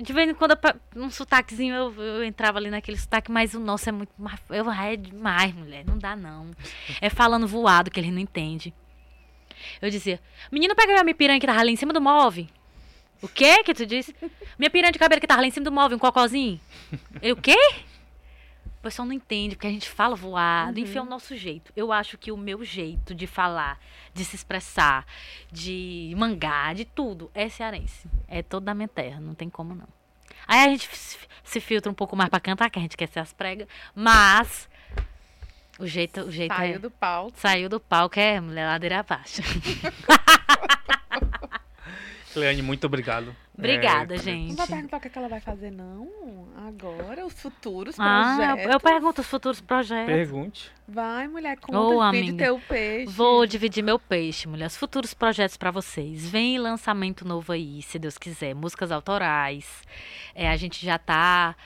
De 0.00 0.12
vez 0.12 0.28
em 0.28 0.34
quando, 0.34 0.56
um 0.94 1.10
sotaquezinho, 1.10 1.74
eu, 1.74 2.02
eu 2.02 2.24
entrava 2.24 2.58
ali 2.58 2.70
naquele 2.70 2.96
sotaque, 2.96 3.32
mas 3.32 3.54
o 3.54 3.60
nosso 3.60 3.88
é 3.88 3.92
muito. 3.92 4.12
Eu, 4.50 4.70
é 4.70 4.96
demais, 4.96 5.52
mulher. 5.52 5.84
Não 5.84 5.98
dá, 5.98 6.14
não. 6.14 6.50
É 7.00 7.10
falando 7.10 7.48
voado 7.48 7.90
que 7.90 7.98
ele 7.98 8.12
não 8.12 8.20
entende. 8.20 8.72
Eu 9.82 9.90
dizia, 9.90 10.20
menino, 10.52 10.74
pega 10.76 11.02
minha 11.02 11.14
piranha 11.14 11.40
que 11.40 11.46
tava 11.46 11.60
ali 11.60 11.72
em 11.72 11.76
cima 11.76 11.92
do 11.92 12.00
móvel. 12.00 12.46
O 13.22 13.28
quê 13.28 13.64
que 13.64 13.74
tu 13.74 13.84
disse? 13.86 14.14
Minha 14.58 14.70
piranha 14.70 14.92
de 14.92 14.98
cabelo 14.98 15.20
que 15.20 15.26
tava 15.26 15.40
ali 15.40 15.48
em 15.48 15.50
cima 15.50 15.64
do 15.64 15.72
móvel, 15.72 15.96
um 15.96 16.00
cocôzinho. 16.00 16.60
Eu, 17.20 17.34
o 17.34 17.40
quê? 17.40 17.56
Pessoal 18.86 19.06
não 19.06 19.12
entende, 19.12 19.56
porque 19.56 19.66
a 19.66 19.70
gente 19.70 19.88
fala 19.88 20.14
voado, 20.14 20.78
uhum. 20.78 20.84
enfim, 20.84 20.98
é 20.98 21.02
o 21.02 21.04
nosso 21.04 21.36
jeito. 21.36 21.72
Eu 21.74 21.92
acho 21.92 22.16
que 22.16 22.30
o 22.30 22.36
meu 22.36 22.64
jeito 22.64 23.14
de 23.14 23.26
falar, 23.26 23.80
de 24.14 24.24
se 24.24 24.36
expressar, 24.36 25.04
de 25.50 26.14
mangar, 26.16 26.74
de 26.74 26.84
tudo, 26.84 27.30
é 27.34 27.48
cearense. 27.48 28.08
É 28.28 28.42
toda 28.42 28.66
da 28.66 28.74
minha 28.74 28.88
terra, 28.88 29.20
não 29.20 29.34
tem 29.34 29.50
como 29.50 29.74
não. 29.74 29.88
Aí 30.46 30.60
a 30.60 30.68
gente 30.68 30.88
se 31.42 31.60
filtra 31.60 31.90
um 31.90 31.94
pouco 31.94 32.14
mais 32.14 32.30
para 32.30 32.38
cantar, 32.38 32.70
que 32.70 32.78
a 32.78 32.82
gente 32.82 32.96
quer 32.96 33.08
ser 33.08 33.18
as 33.18 33.32
pregas, 33.32 33.66
mas 33.92 34.68
o 35.78 35.86
jeito, 35.86 36.20
o 36.20 36.30
jeito 36.30 36.54
Saiu 36.54 36.76
é, 36.76 36.78
do 36.78 36.90
palco. 36.90 37.38
Saiu 37.38 37.68
do 37.68 37.80
palco, 37.80 38.20
é 38.20 38.40
mulher 38.40 38.66
ladeira 38.66 39.00
abaixo. 39.00 39.42
Cleane, 42.36 42.60
muito 42.60 42.86
obrigado. 42.86 43.34
Obrigada, 43.56 44.14
é, 44.14 44.18
gente. 44.18 44.50
Não 44.50 44.56
vai 44.56 44.66
perguntar 44.66 44.98
o 44.98 45.00
que, 45.00 45.06
é 45.06 45.10
que 45.10 45.18
ela 45.18 45.28
vai 45.28 45.40
fazer, 45.40 45.70
não? 45.70 46.06
Agora, 46.68 47.24
os 47.24 47.32
futuros 47.32 47.96
ah, 47.98 48.34
projetos. 48.36 48.64
Eu, 48.66 48.72
eu 48.72 48.80
pergunto 48.80 49.20
os 49.22 49.26
futuros 49.26 49.58
projetos. 49.62 50.14
Pergunte. 50.14 50.70
Vai, 50.86 51.26
mulher, 51.28 51.56
conta, 51.58 51.78
oh, 51.78 52.10
divide 52.10 52.28
amiga. 52.28 52.44
teu 52.44 52.60
peixe. 52.68 53.10
Vou 53.10 53.46
dividir 53.46 53.82
meu 53.82 53.98
peixe, 53.98 54.46
mulher. 54.46 54.66
Os 54.66 54.76
futuros 54.76 55.14
projetos 55.14 55.56
para 55.56 55.70
vocês. 55.70 56.28
Vem 56.28 56.58
lançamento 56.58 57.26
novo 57.26 57.52
aí, 57.52 57.80
se 57.80 57.98
Deus 57.98 58.18
quiser. 58.18 58.54
Músicas 58.54 58.92
autorais. 58.92 59.82
É, 60.34 60.50
a 60.50 60.56
gente 60.58 60.84
já 60.84 60.98
tá 60.98 61.56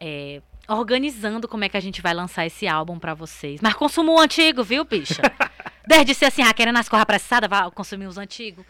é, 0.00 0.40
organizando 0.66 1.46
como 1.46 1.62
é 1.62 1.68
que 1.68 1.76
a 1.76 1.80
gente 1.80 2.00
vai 2.00 2.14
lançar 2.14 2.46
esse 2.46 2.66
álbum 2.66 2.98
para 2.98 3.12
vocês. 3.12 3.60
Mas 3.60 3.74
consumo 3.74 4.12
o 4.12 4.18
antigo, 4.18 4.64
viu, 4.64 4.82
bicha? 4.82 5.20
Desde 5.86 6.14
ser 6.14 6.24
assim, 6.24 6.40
ah, 6.40 6.54
querendo 6.54 6.78
as 6.78 6.88
corras 6.88 7.02
apressadas, 7.02 7.50
vai 7.50 7.70
consumir 7.70 8.06
os 8.06 8.16
antigos. 8.16 8.64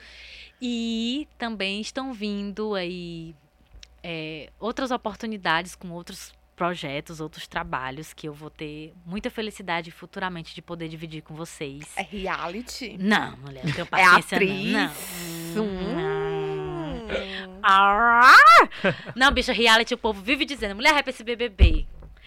E 0.67 1.29
também 1.37 1.79
estão 1.83 2.11
vindo 2.11 2.75
aí 2.75 3.35
é, 4.03 4.49
outras 4.59 4.91
oportunidades 4.91 5.75
com 5.75 5.91
outros 5.91 6.33
projetos, 6.57 7.21
outros 7.21 7.47
trabalhos 7.47 8.15
que 8.15 8.27
eu 8.27 8.33
vou 8.33 8.49
ter 8.49 8.95
muita 9.05 9.29
felicidade 9.29 9.91
futuramente 9.91 10.55
de 10.55 10.63
poder 10.63 10.89
dividir 10.89 11.21
com 11.21 11.35
vocês. 11.35 11.93
É 11.97 12.03
reality? 12.03 12.97
Não, 12.99 13.37
mulher, 13.37 13.63
não 13.63 13.73
tenho 13.75 13.83
é 13.83 13.85
paciência 13.85 14.37
é 14.37 14.39
atriz? 14.39 14.73
não. 14.73 15.65
Hum. 15.65 15.97
Não. 15.97 17.61
Ah! 17.63 18.33
não, 19.15 19.31
bicha, 19.33 19.53
reality 19.53 19.93
o 19.93 19.99
povo 19.99 20.23
vive 20.23 20.47
dizendo, 20.47 20.75
mulher 20.75 20.95
vai 20.95 21.03
pra 21.03 21.11
esse 21.11 21.23
BBB. 21.23 21.87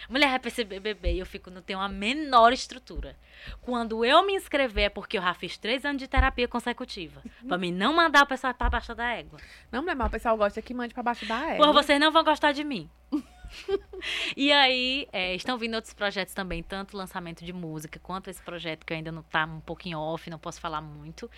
Mulher 0.09 0.29
vai 0.29 0.39
perceber 0.39 0.79
bebê. 0.79 1.13
E 1.13 1.19
eu 1.19 1.25
fico, 1.25 1.49
não 1.49 1.61
tenho 1.61 1.79
a 1.79 1.89
menor 1.89 2.53
estrutura. 2.53 3.15
Quando 3.61 4.03
eu 4.03 4.25
me 4.25 4.33
inscrever 4.33 4.85
é 4.85 4.89
porque 4.89 5.17
eu 5.17 5.21
já 5.21 5.33
fiz 5.33 5.57
três 5.57 5.85
anos 5.85 5.99
de 5.99 6.07
terapia 6.07 6.47
consecutiva. 6.47 7.21
Pra 7.47 7.57
mim 7.57 7.71
não 7.71 7.93
mandar 7.93 8.23
o 8.23 8.27
pessoal 8.27 8.53
pra 8.53 8.69
baixo 8.69 8.93
da 8.95 9.13
égua. 9.13 9.39
Não, 9.71 9.81
mulher, 9.81 9.95
mas 9.95 10.07
o 10.07 10.11
pessoal 10.11 10.37
gosta 10.37 10.61
que 10.61 10.73
mande 10.73 10.93
pra 10.93 11.03
baixo 11.03 11.25
da 11.25 11.53
égua. 11.53 11.65
Por 11.65 11.73
vocês 11.73 11.99
não 11.99 12.11
vão 12.11 12.23
gostar 12.23 12.51
de 12.51 12.63
mim. 12.63 12.89
e 14.35 14.51
aí, 14.51 15.07
é, 15.11 15.35
estão 15.35 15.57
vindo 15.57 15.75
outros 15.75 15.93
projetos 15.93 16.33
também, 16.33 16.61
tanto 16.63 16.97
lançamento 16.97 17.43
de 17.43 17.53
música 17.53 17.99
quanto 17.99 18.29
esse 18.29 18.41
projeto 18.41 18.85
que 18.85 18.93
ainda 18.93 19.11
não 19.11 19.23
tá 19.23 19.45
um 19.45 19.59
pouquinho 19.59 19.99
off, 19.99 20.29
não 20.29 20.39
posso 20.39 20.59
falar 20.59 20.81
muito. 20.81 21.29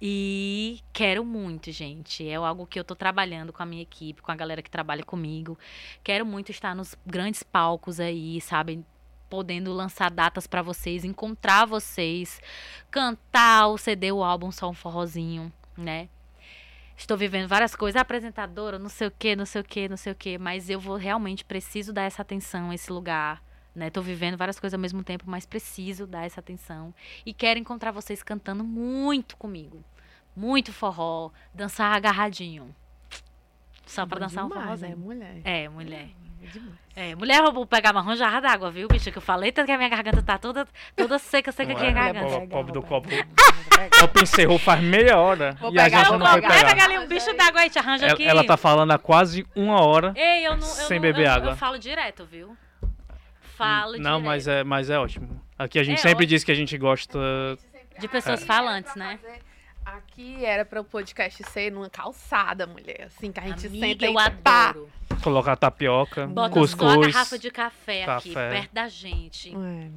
E 0.00 0.80
quero 0.92 1.24
muito, 1.24 1.70
gente. 1.70 2.28
É 2.28 2.34
algo 2.36 2.66
que 2.66 2.78
eu 2.78 2.84
tô 2.84 2.94
trabalhando 2.94 3.52
com 3.52 3.62
a 3.62 3.66
minha 3.66 3.82
equipe, 3.82 4.22
com 4.22 4.32
a 4.32 4.36
galera 4.36 4.62
que 4.62 4.70
trabalha 4.70 5.02
comigo. 5.02 5.58
Quero 6.02 6.24
muito 6.24 6.50
estar 6.50 6.74
nos 6.74 6.94
grandes 7.06 7.42
palcos 7.42 8.00
aí, 8.00 8.40
sabe? 8.40 8.84
Podendo 9.28 9.72
lançar 9.72 10.10
datas 10.10 10.46
para 10.46 10.62
vocês, 10.62 11.04
encontrar 11.04 11.66
vocês, 11.66 12.40
cantar 12.90 13.68
o 13.68 13.76
CD, 13.76 14.10
o 14.10 14.24
álbum 14.24 14.50
Só 14.50 14.70
um 14.70 14.74
Forrozinho, 14.74 15.52
né? 15.76 16.08
Estou 16.98 17.16
vivendo 17.16 17.48
várias 17.48 17.74
coisas, 17.74 18.00
apresentadora, 18.00 18.78
não 18.78 18.88
sei 18.88 19.08
o 19.08 19.10
que, 19.10 19.36
não 19.36 19.46
sei 19.46 19.60
o 19.62 19.64
que, 19.64 19.88
não 19.88 19.96
sei 19.96 20.12
o 20.12 20.16
que, 20.16 20.36
mas 20.36 20.68
eu 20.68 20.80
vou 20.80 20.96
realmente 20.96 21.44
preciso 21.44 21.92
dar 21.92 22.02
essa 22.02 22.22
atenção 22.22 22.70
a 22.70 22.74
esse 22.74 22.92
lugar. 22.92 23.42
Né? 23.74 23.90
Tô 23.90 24.02
vivendo 24.02 24.36
várias 24.36 24.58
coisas 24.58 24.74
ao 24.74 24.80
mesmo 24.80 25.04
tempo, 25.04 25.24
mas 25.26 25.46
preciso 25.46 26.06
dar 26.06 26.24
essa 26.24 26.40
atenção. 26.40 26.92
E 27.24 27.32
quero 27.32 27.60
encontrar 27.60 27.92
vocês 27.92 28.22
cantando 28.22 28.64
muito 28.64 29.36
comigo. 29.36 29.84
Muito 30.34 30.72
forró, 30.72 31.30
dançar 31.54 31.96
agarradinho. 31.96 32.74
Só 33.86 34.04
pra 34.04 34.18
dançar 34.18 34.44
demais, 34.44 34.60
um 34.60 34.64
forrozinho. 34.64 34.92
É, 34.92 34.96
mulher. 34.96 35.40
É, 35.44 35.68
mulher. 35.68 36.10
É, 36.24 36.27
mulher, 37.16 37.42
eu 37.44 37.52
vou 37.52 37.66
pegar 37.66 37.92
marrom 37.92 38.14
jarra 38.16 38.40
d'água, 38.40 38.70
viu, 38.70 38.88
bicho? 38.88 39.10
Que 39.10 39.18
eu 39.18 39.22
falei, 39.22 39.52
tanto 39.52 39.66
que 39.66 39.72
a 39.72 39.76
minha 39.76 39.88
garganta 39.88 40.22
tá 40.22 40.36
toda, 40.38 40.66
toda 40.96 41.18
seca, 41.18 41.52
seca 41.52 41.72
aqui 41.72 41.86
a 41.86 41.90
garganta. 41.92 42.38
O 42.38 42.48
pobre 42.48 42.72
do 42.72 42.82
copo. 42.82 43.08
O 43.08 43.10
copo 44.00 44.22
encerrou 44.22 44.58
faz 44.58 44.82
meia 44.82 45.16
hora. 45.18 45.52
Vou 45.60 45.72
e 45.72 45.78
a 45.78 45.84
pegar, 45.84 45.98
gente 46.04 46.18
não 46.18 46.26
foi 46.26 46.40
pegar. 46.40 46.48
Vai 46.48 46.64
pegar. 46.74 46.84
ali 46.84 46.98
um 46.98 47.06
bicho 47.06 47.32
d'água 47.36 47.60
aí, 47.60 47.70
te 47.70 47.78
arranja 47.78 48.04
Ela, 48.06 48.14
aqui. 48.14 48.24
ela 48.26 48.44
tá 48.44 48.56
falando 48.56 48.90
há 48.92 48.98
quase 48.98 49.46
uma 49.54 49.80
hora. 49.84 50.12
Ei, 50.16 50.46
eu 50.46 50.52
não. 50.56 50.58
Eu 50.58 50.62
sem 50.62 50.96
não- 50.98 51.02
beber 51.02 51.26
eu- 51.26 51.32
água. 51.32 51.50
Eu 51.50 51.56
falo 51.56 51.78
direto, 51.78 52.24
viu? 52.24 52.56
Falo 53.56 53.92
Não, 53.98 54.18
direto. 54.18 54.22
mas 54.24 54.48
é, 54.48 54.64
mas 54.64 54.90
é 54.90 54.98
ótimo. 54.98 55.40
Aqui 55.58 55.78
a 55.78 55.82
gente 55.82 55.98
É 55.98 56.02
sempre 56.02 56.24
ótimo. 56.24 56.28
diz 56.28 56.44
que 56.44 56.52
a 56.52 56.54
gente 56.54 56.76
gosta. 56.78 57.18
De 57.98 58.06
pessoas 58.06 58.44
falantes, 58.44 58.94
né? 58.94 59.18
Aqui 59.96 60.44
era 60.44 60.64
para 60.64 60.80
o 60.80 60.84
podcast 60.84 61.42
ser 61.44 61.72
numa 61.72 61.88
calçada, 61.88 62.66
mulher. 62.66 63.04
Assim, 63.06 63.32
que 63.32 63.40
a 63.40 63.44
gente 63.44 63.66
Amiga, 63.66 63.86
senta 63.86 64.04
eu 64.06 64.12
e 64.12 64.30
pá. 64.42 64.68
adoro. 64.70 64.90
Colocar 65.22 65.56
tapioca, 65.56 66.26
Bota 66.26 66.54
só 66.54 66.58
a 66.58 66.62
cuscuz. 66.62 67.06
garrafa 67.12 67.38
de 67.38 67.50
café, 67.50 68.04
aqui, 68.04 68.32
café. 68.34 68.50
perto 68.50 68.72
da 68.72 68.88
gente. 68.88 69.54
É, 69.54 69.88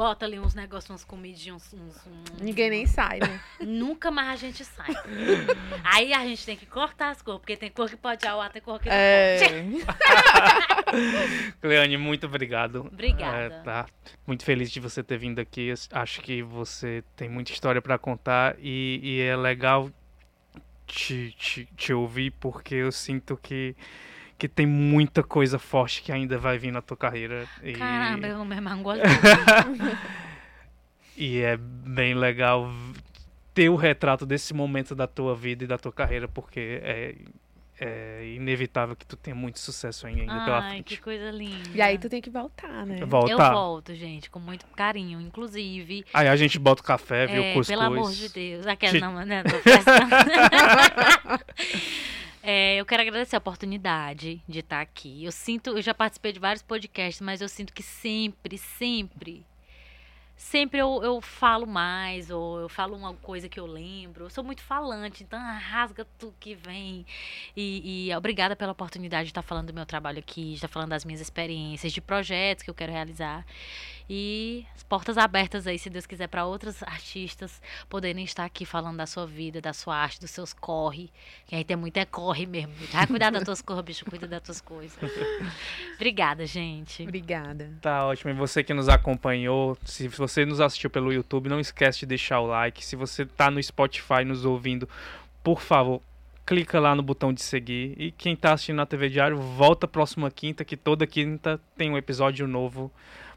Bota 0.00 0.24
ali 0.24 0.38
uns 0.40 0.54
negócios, 0.54 0.88
umas 0.88 1.04
comidinhas, 1.04 1.74
uns, 1.74 1.74
uns- 1.74 2.06
um- 2.06 2.42
Ninguém 2.42 2.70
nem 2.70 2.86
sai, 2.86 3.18
né? 3.20 3.38
Nunca 3.60 4.10
mais 4.10 4.30
a 4.30 4.36
gente 4.36 4.64
sai. 4.64 4.88
Aí 5.84 6.14
a 6.14 6.24
gente 6.24 6.42
tem 6.46 6.56
que 6.56 6.64
cortar 6.64 7.10
as 7.10 7.20
cores, 7.20 7.38
porque 7.38 7.54
tem 7.54 7.70
cor 7.70 7.86
que 7.86 7.96
pode 7.98 8.24
ir 8.24 8.28
ao 8.28 8.40
ar, 8.40 8.50
tem 8.50 8.62
cor 8.62 8.80
que 8.80 8.88
não 8.88 8.94
É. 8.96 9.38
pode. 9.84 9.84
Cleane, 11.60 11.98
muito 11.98 12.24
obrigado. 12.26 12.86
Obrigada. 12.90 13.36
É, 13.36 13.50
tá. 13.62 13.86
Muito 14.26 14.42
feliz 14.42 14.70
de 14.70 14.80
você 14.80 15.02
ter 15.02 15.18
vindo 15.18 15.38
aqui. 15.38 15.70
Acho 15.92 16.22
que 16.22 16.42
você 16.42 17.04
tem 17.14 17.28
muita 17.28 17.52
história 17.52 17.82
para 17.82 17.98
contar 17.98 18.56
e, 18.58 19.00
e 19.02 19.20
é 19.20 19.36
legal 19.36 19.90
te, 20.86 21.34
te, 21.38 21.68
te 21.76 21.92
ouvir 21.92 22.30
porque 22.40 22.74
eu 22.74 22.90
sinto 22.90 23.36
que, 23.36 23.76
que 24.40 24.48
tem 24.48 24.64
muita 24.64 25.22
coisa 25.22 25.58
forte 25.58 26.02
que 26.02 26.10
ainda 26.10 26.38
vai 26.38 26.56
vir 26.56 26.72
na 26.72 26.80
tua 26.80 26.96
carreira. 26.96 27.46
E, 27.62 27.74
Caramba, 27.74 28.26
eu 28.26 28.42
não 28.42 28.82
gosto. 28.82 29.02
e 31.14 31.40
é 31.40 31.58
bem 31.58 32.14
legal 32.14 32.72
ter 33.52 33.68
o 33.68 33.76
retrato 33.76 34.24
desse 34.24 34.54
momento 34.54 34.94
da 34.94 35.06
tua 35.06 35.36
vida 35.36 35.64
e 35.64 35.66
da 35.66 35.76
tua 35.76 35.92
carreira 35.92 36.26
porque 36.26 36.80
é, 36.82 37.14
é 37.78 38.32
inevitável 38.34 38.96
que 38.96 39.04
tu 39.04 39.14
tenha 39.14 39.36
muito 39.36 39.58
sucesso 39.58 40.06
ainda 40.06 40.24
pela 40.24 40.60
Ai, 40.60 40.70
frente. 40.70 40.84
que 40.84 40.96
coisa 41.02 41.30
linda. 41.30 41.68
E 41.74 41.82
aí 41.82 41.98
tu 41.98 42.08
tem 42.08 42.22
que 42.22 42.30
voltar, 42.30 42.86
né? 42.86 43.04
Volta. 43.04 43.32
Eu 43.32 43.36
volto, 43.36 43.94
gente, 43.94 44.30
com 44.30 44.38
muito 44.38 44.64
carinho. 44.68 45.20
Inclusive, 45.20 46.06
Aí 46.14 46.28
a 46.28 46.36
gente 46.36 46.58
bota 46.58 46.80
o 46.80 46.84
café, 46.84 47.26
viu? 47.26 47.42
É, 47.42 47.52
Cuscuz. 47.52 47.68
pelo 47.68 47.82
amor 47.82 48.10
de 48.10 48.30
Deus. 48.30 48.66
Aquela 48.66 48.92
Te- 48.92 49.00
não, 49.00 49.12
né? 49.26 49.42
Tô. 49.42 49.50
É, 52.42 52.76
eu 52.76 52.86
quero 52.86 53.02
agradecer 53.02 53.36
a 53.36 53.38
oportunidade 53.38 54.42
de 54.48 54.60
estar 54.60 54.80
aqui. 54.80 55.24
Eu 55.24 55.32
sinto, 55.32 55.70
eu 55.70 55.82
já 55.82 55.92
participei 55.92 56.32
de 56.32 56.40
vários 56.40 56.62
podcasts, 56.62 57.20
mas 57.20 57.40
eu 57.40 57.48
sinto 57.48 57.72
que 57.72 57.82
sempre, 57.82 58.56
sempre, 58.56 59.44
sempre 60.36 60.78
eu, 60.78 61.02
eu 61.02 61.20
falo 61.20 61.66
mais, 61.66 62.30
ou 62.30 62.60
eu 62.60 62.68
falo 62.68 62.96
uma 62.96 63.12
coisa 63.14 63.46
que 63.46 63.60
eu 63.60 63.66
lembro. 63.66 64.24
Eu 64.24 64.30
sou 64.30 64.42
muito 64.42 64.62
falante, 64.62 65.22
então 65.22 65.38
rasga 65.38 66.06
tudo 66.18 66.34
que 66.40 66.54
vem. 66.54 67.04
E, 67.54 68.08
e 68.08 68.16
obrigada 68.16 68.56
pela 68.56 68.72
oportunidade 68.72 69.24
de 69.24 69.32
estar 69.32 69.42
falando 69.42 69.66
do 69.66 69.74
meu 69.74 69.84
trabalho 69.84 70.18
aqui, 70.18 70.50
de 70.50 70.54
estar 70.54 70.68
falando 70.68 70.90
das 70.90 71.04
minhas 71.04 71.20
experiências, 71.20 71.92
de 71.92 72.00
projetos 72.00 72.64
que 72.64 72.70
eu 72.70 72.74
quero 72.74 72.90
realizar. 72.90 73.44
E 74.12 74.66
as 74.74 74.82
portas 74.82 75.16
abertas 75.16 75.68
aí, 75.68 75.78
se 75.78 75.88
Deus 75.88 76.04
quiser, 76.04 76.26
para 76.26 76.44
outros 76.44 76.82
artistas 76.82 77.62
poderem 77.88 78.24
estar 78.24 78.44
aqui 78.44 78.64
falando 78.64 78.96
da 78.96 79.06
sua 79.06 79.24
vida, 79.24 79.60
da 79.60 79.72
sua 79.72 79.96
arte, 79.96 80.18
dos 80.18 80.32
seus 80.32 80.52
corre. 80.52 81.12
Que 81.46 81.54
aí 81.54 81.62
tem 81.62 81.76
muito 81.76 81.96
é 81.96 82.04
corre 82.04 82.44
mesmo. 82.44 82.72
Vai 82.90 83.06
cuidar 83.06 83.30
das 83.30 83.44
tuas 83.44 83.62
coisas, 83.62 83.84
bicho, 83.84 84.04
cuida 84.04 84.26
das 84.26 84.42
tuas 84.42 84.60
coisas. 84.60 84.98
Obrigada, 85.94 86.44
gente. 86.44 87.04
Obrigada. 87.04 87.72
Tá 87.80 88.04
ótimo. 88.04 88.32
E 88.32 88.34
você 88.34 88.64
que 88.64 88.74
nos 88.74 88.88
acompanhou, 88.88 89.78
se 89.84 90.08
você 90.08 90.44
nos 90.44 90.60
assistiu 90.60 90.90
pelo 90.90 91.12
YouTube, 91.12 91.48
não 91.48 91.60
esquece 91.60 92.00
de 92.00 92.06
deixar 92.06 92.40
o 92.40 92.46
like. 92.46 92.84
Se 92.84 92.96
você 92.96 93.24
tá 93.24 93.48
no 93.48 93.62
Spotify 93.62 94.24
nos 94.24 94.44
ouvindo, 94.44 94.88
por 95.40 95.60
favor, 95.60 96.02
clica 96.44 96.80
lá 96.80 96.96
no 96.96 97.02
botão 97.04 97.32
de 97.32 97.42
seguir. 97.42 97.94
E 97.96 98.10
quem 98.10 98.34
tá 98.34 98.54
assistindo 98.54 98.78
na 98.78 98.86
TV 98.86 99.08
Diário, 99.08 99.36
volta 99.36 99.86
próxima 99.86 100.28
quinta, 100.32 100.64
que 100.64 100.76
toda 100.76 101.06
quinta 101.06 101.60
tem 101.76 101.92
um 101.92 101.96
episódio 101.96 102.48
novo 102.48 102.90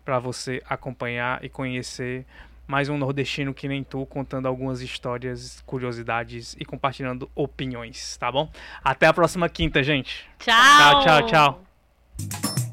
para 0.04 0.20
você 0.20 0.62
acompanhar 0.68 1.44
e 1.44 1.50
conhecer 1.50 2.26
mais 2.68 2.90
um 2.90 2.98
nordestino 2.98 3.54
que 3.54 3.68
nem 3.68 3.84
tu, 3.84 4.06
contando 4.06 4.48
algumas 4.48 4.82
histórias, 4.82 5.62
curiosidades 5.66 6.56
e 6.60 6.66
compartilhando 6.66 7.30
opiniões, 7.36 8.18
tá 8.18 8.32
bom? 8.32 8.50
Até 8.84 9.08
a 9.08 9.14
próxima 9.14 9.50
quinta, 9.50 9.84
gente. 9.84 10.26
Tchau. 10.40 11.04
Tchau, 11.04 11.04
tchau, 11.04 11.26
tchau. 11.28 12.73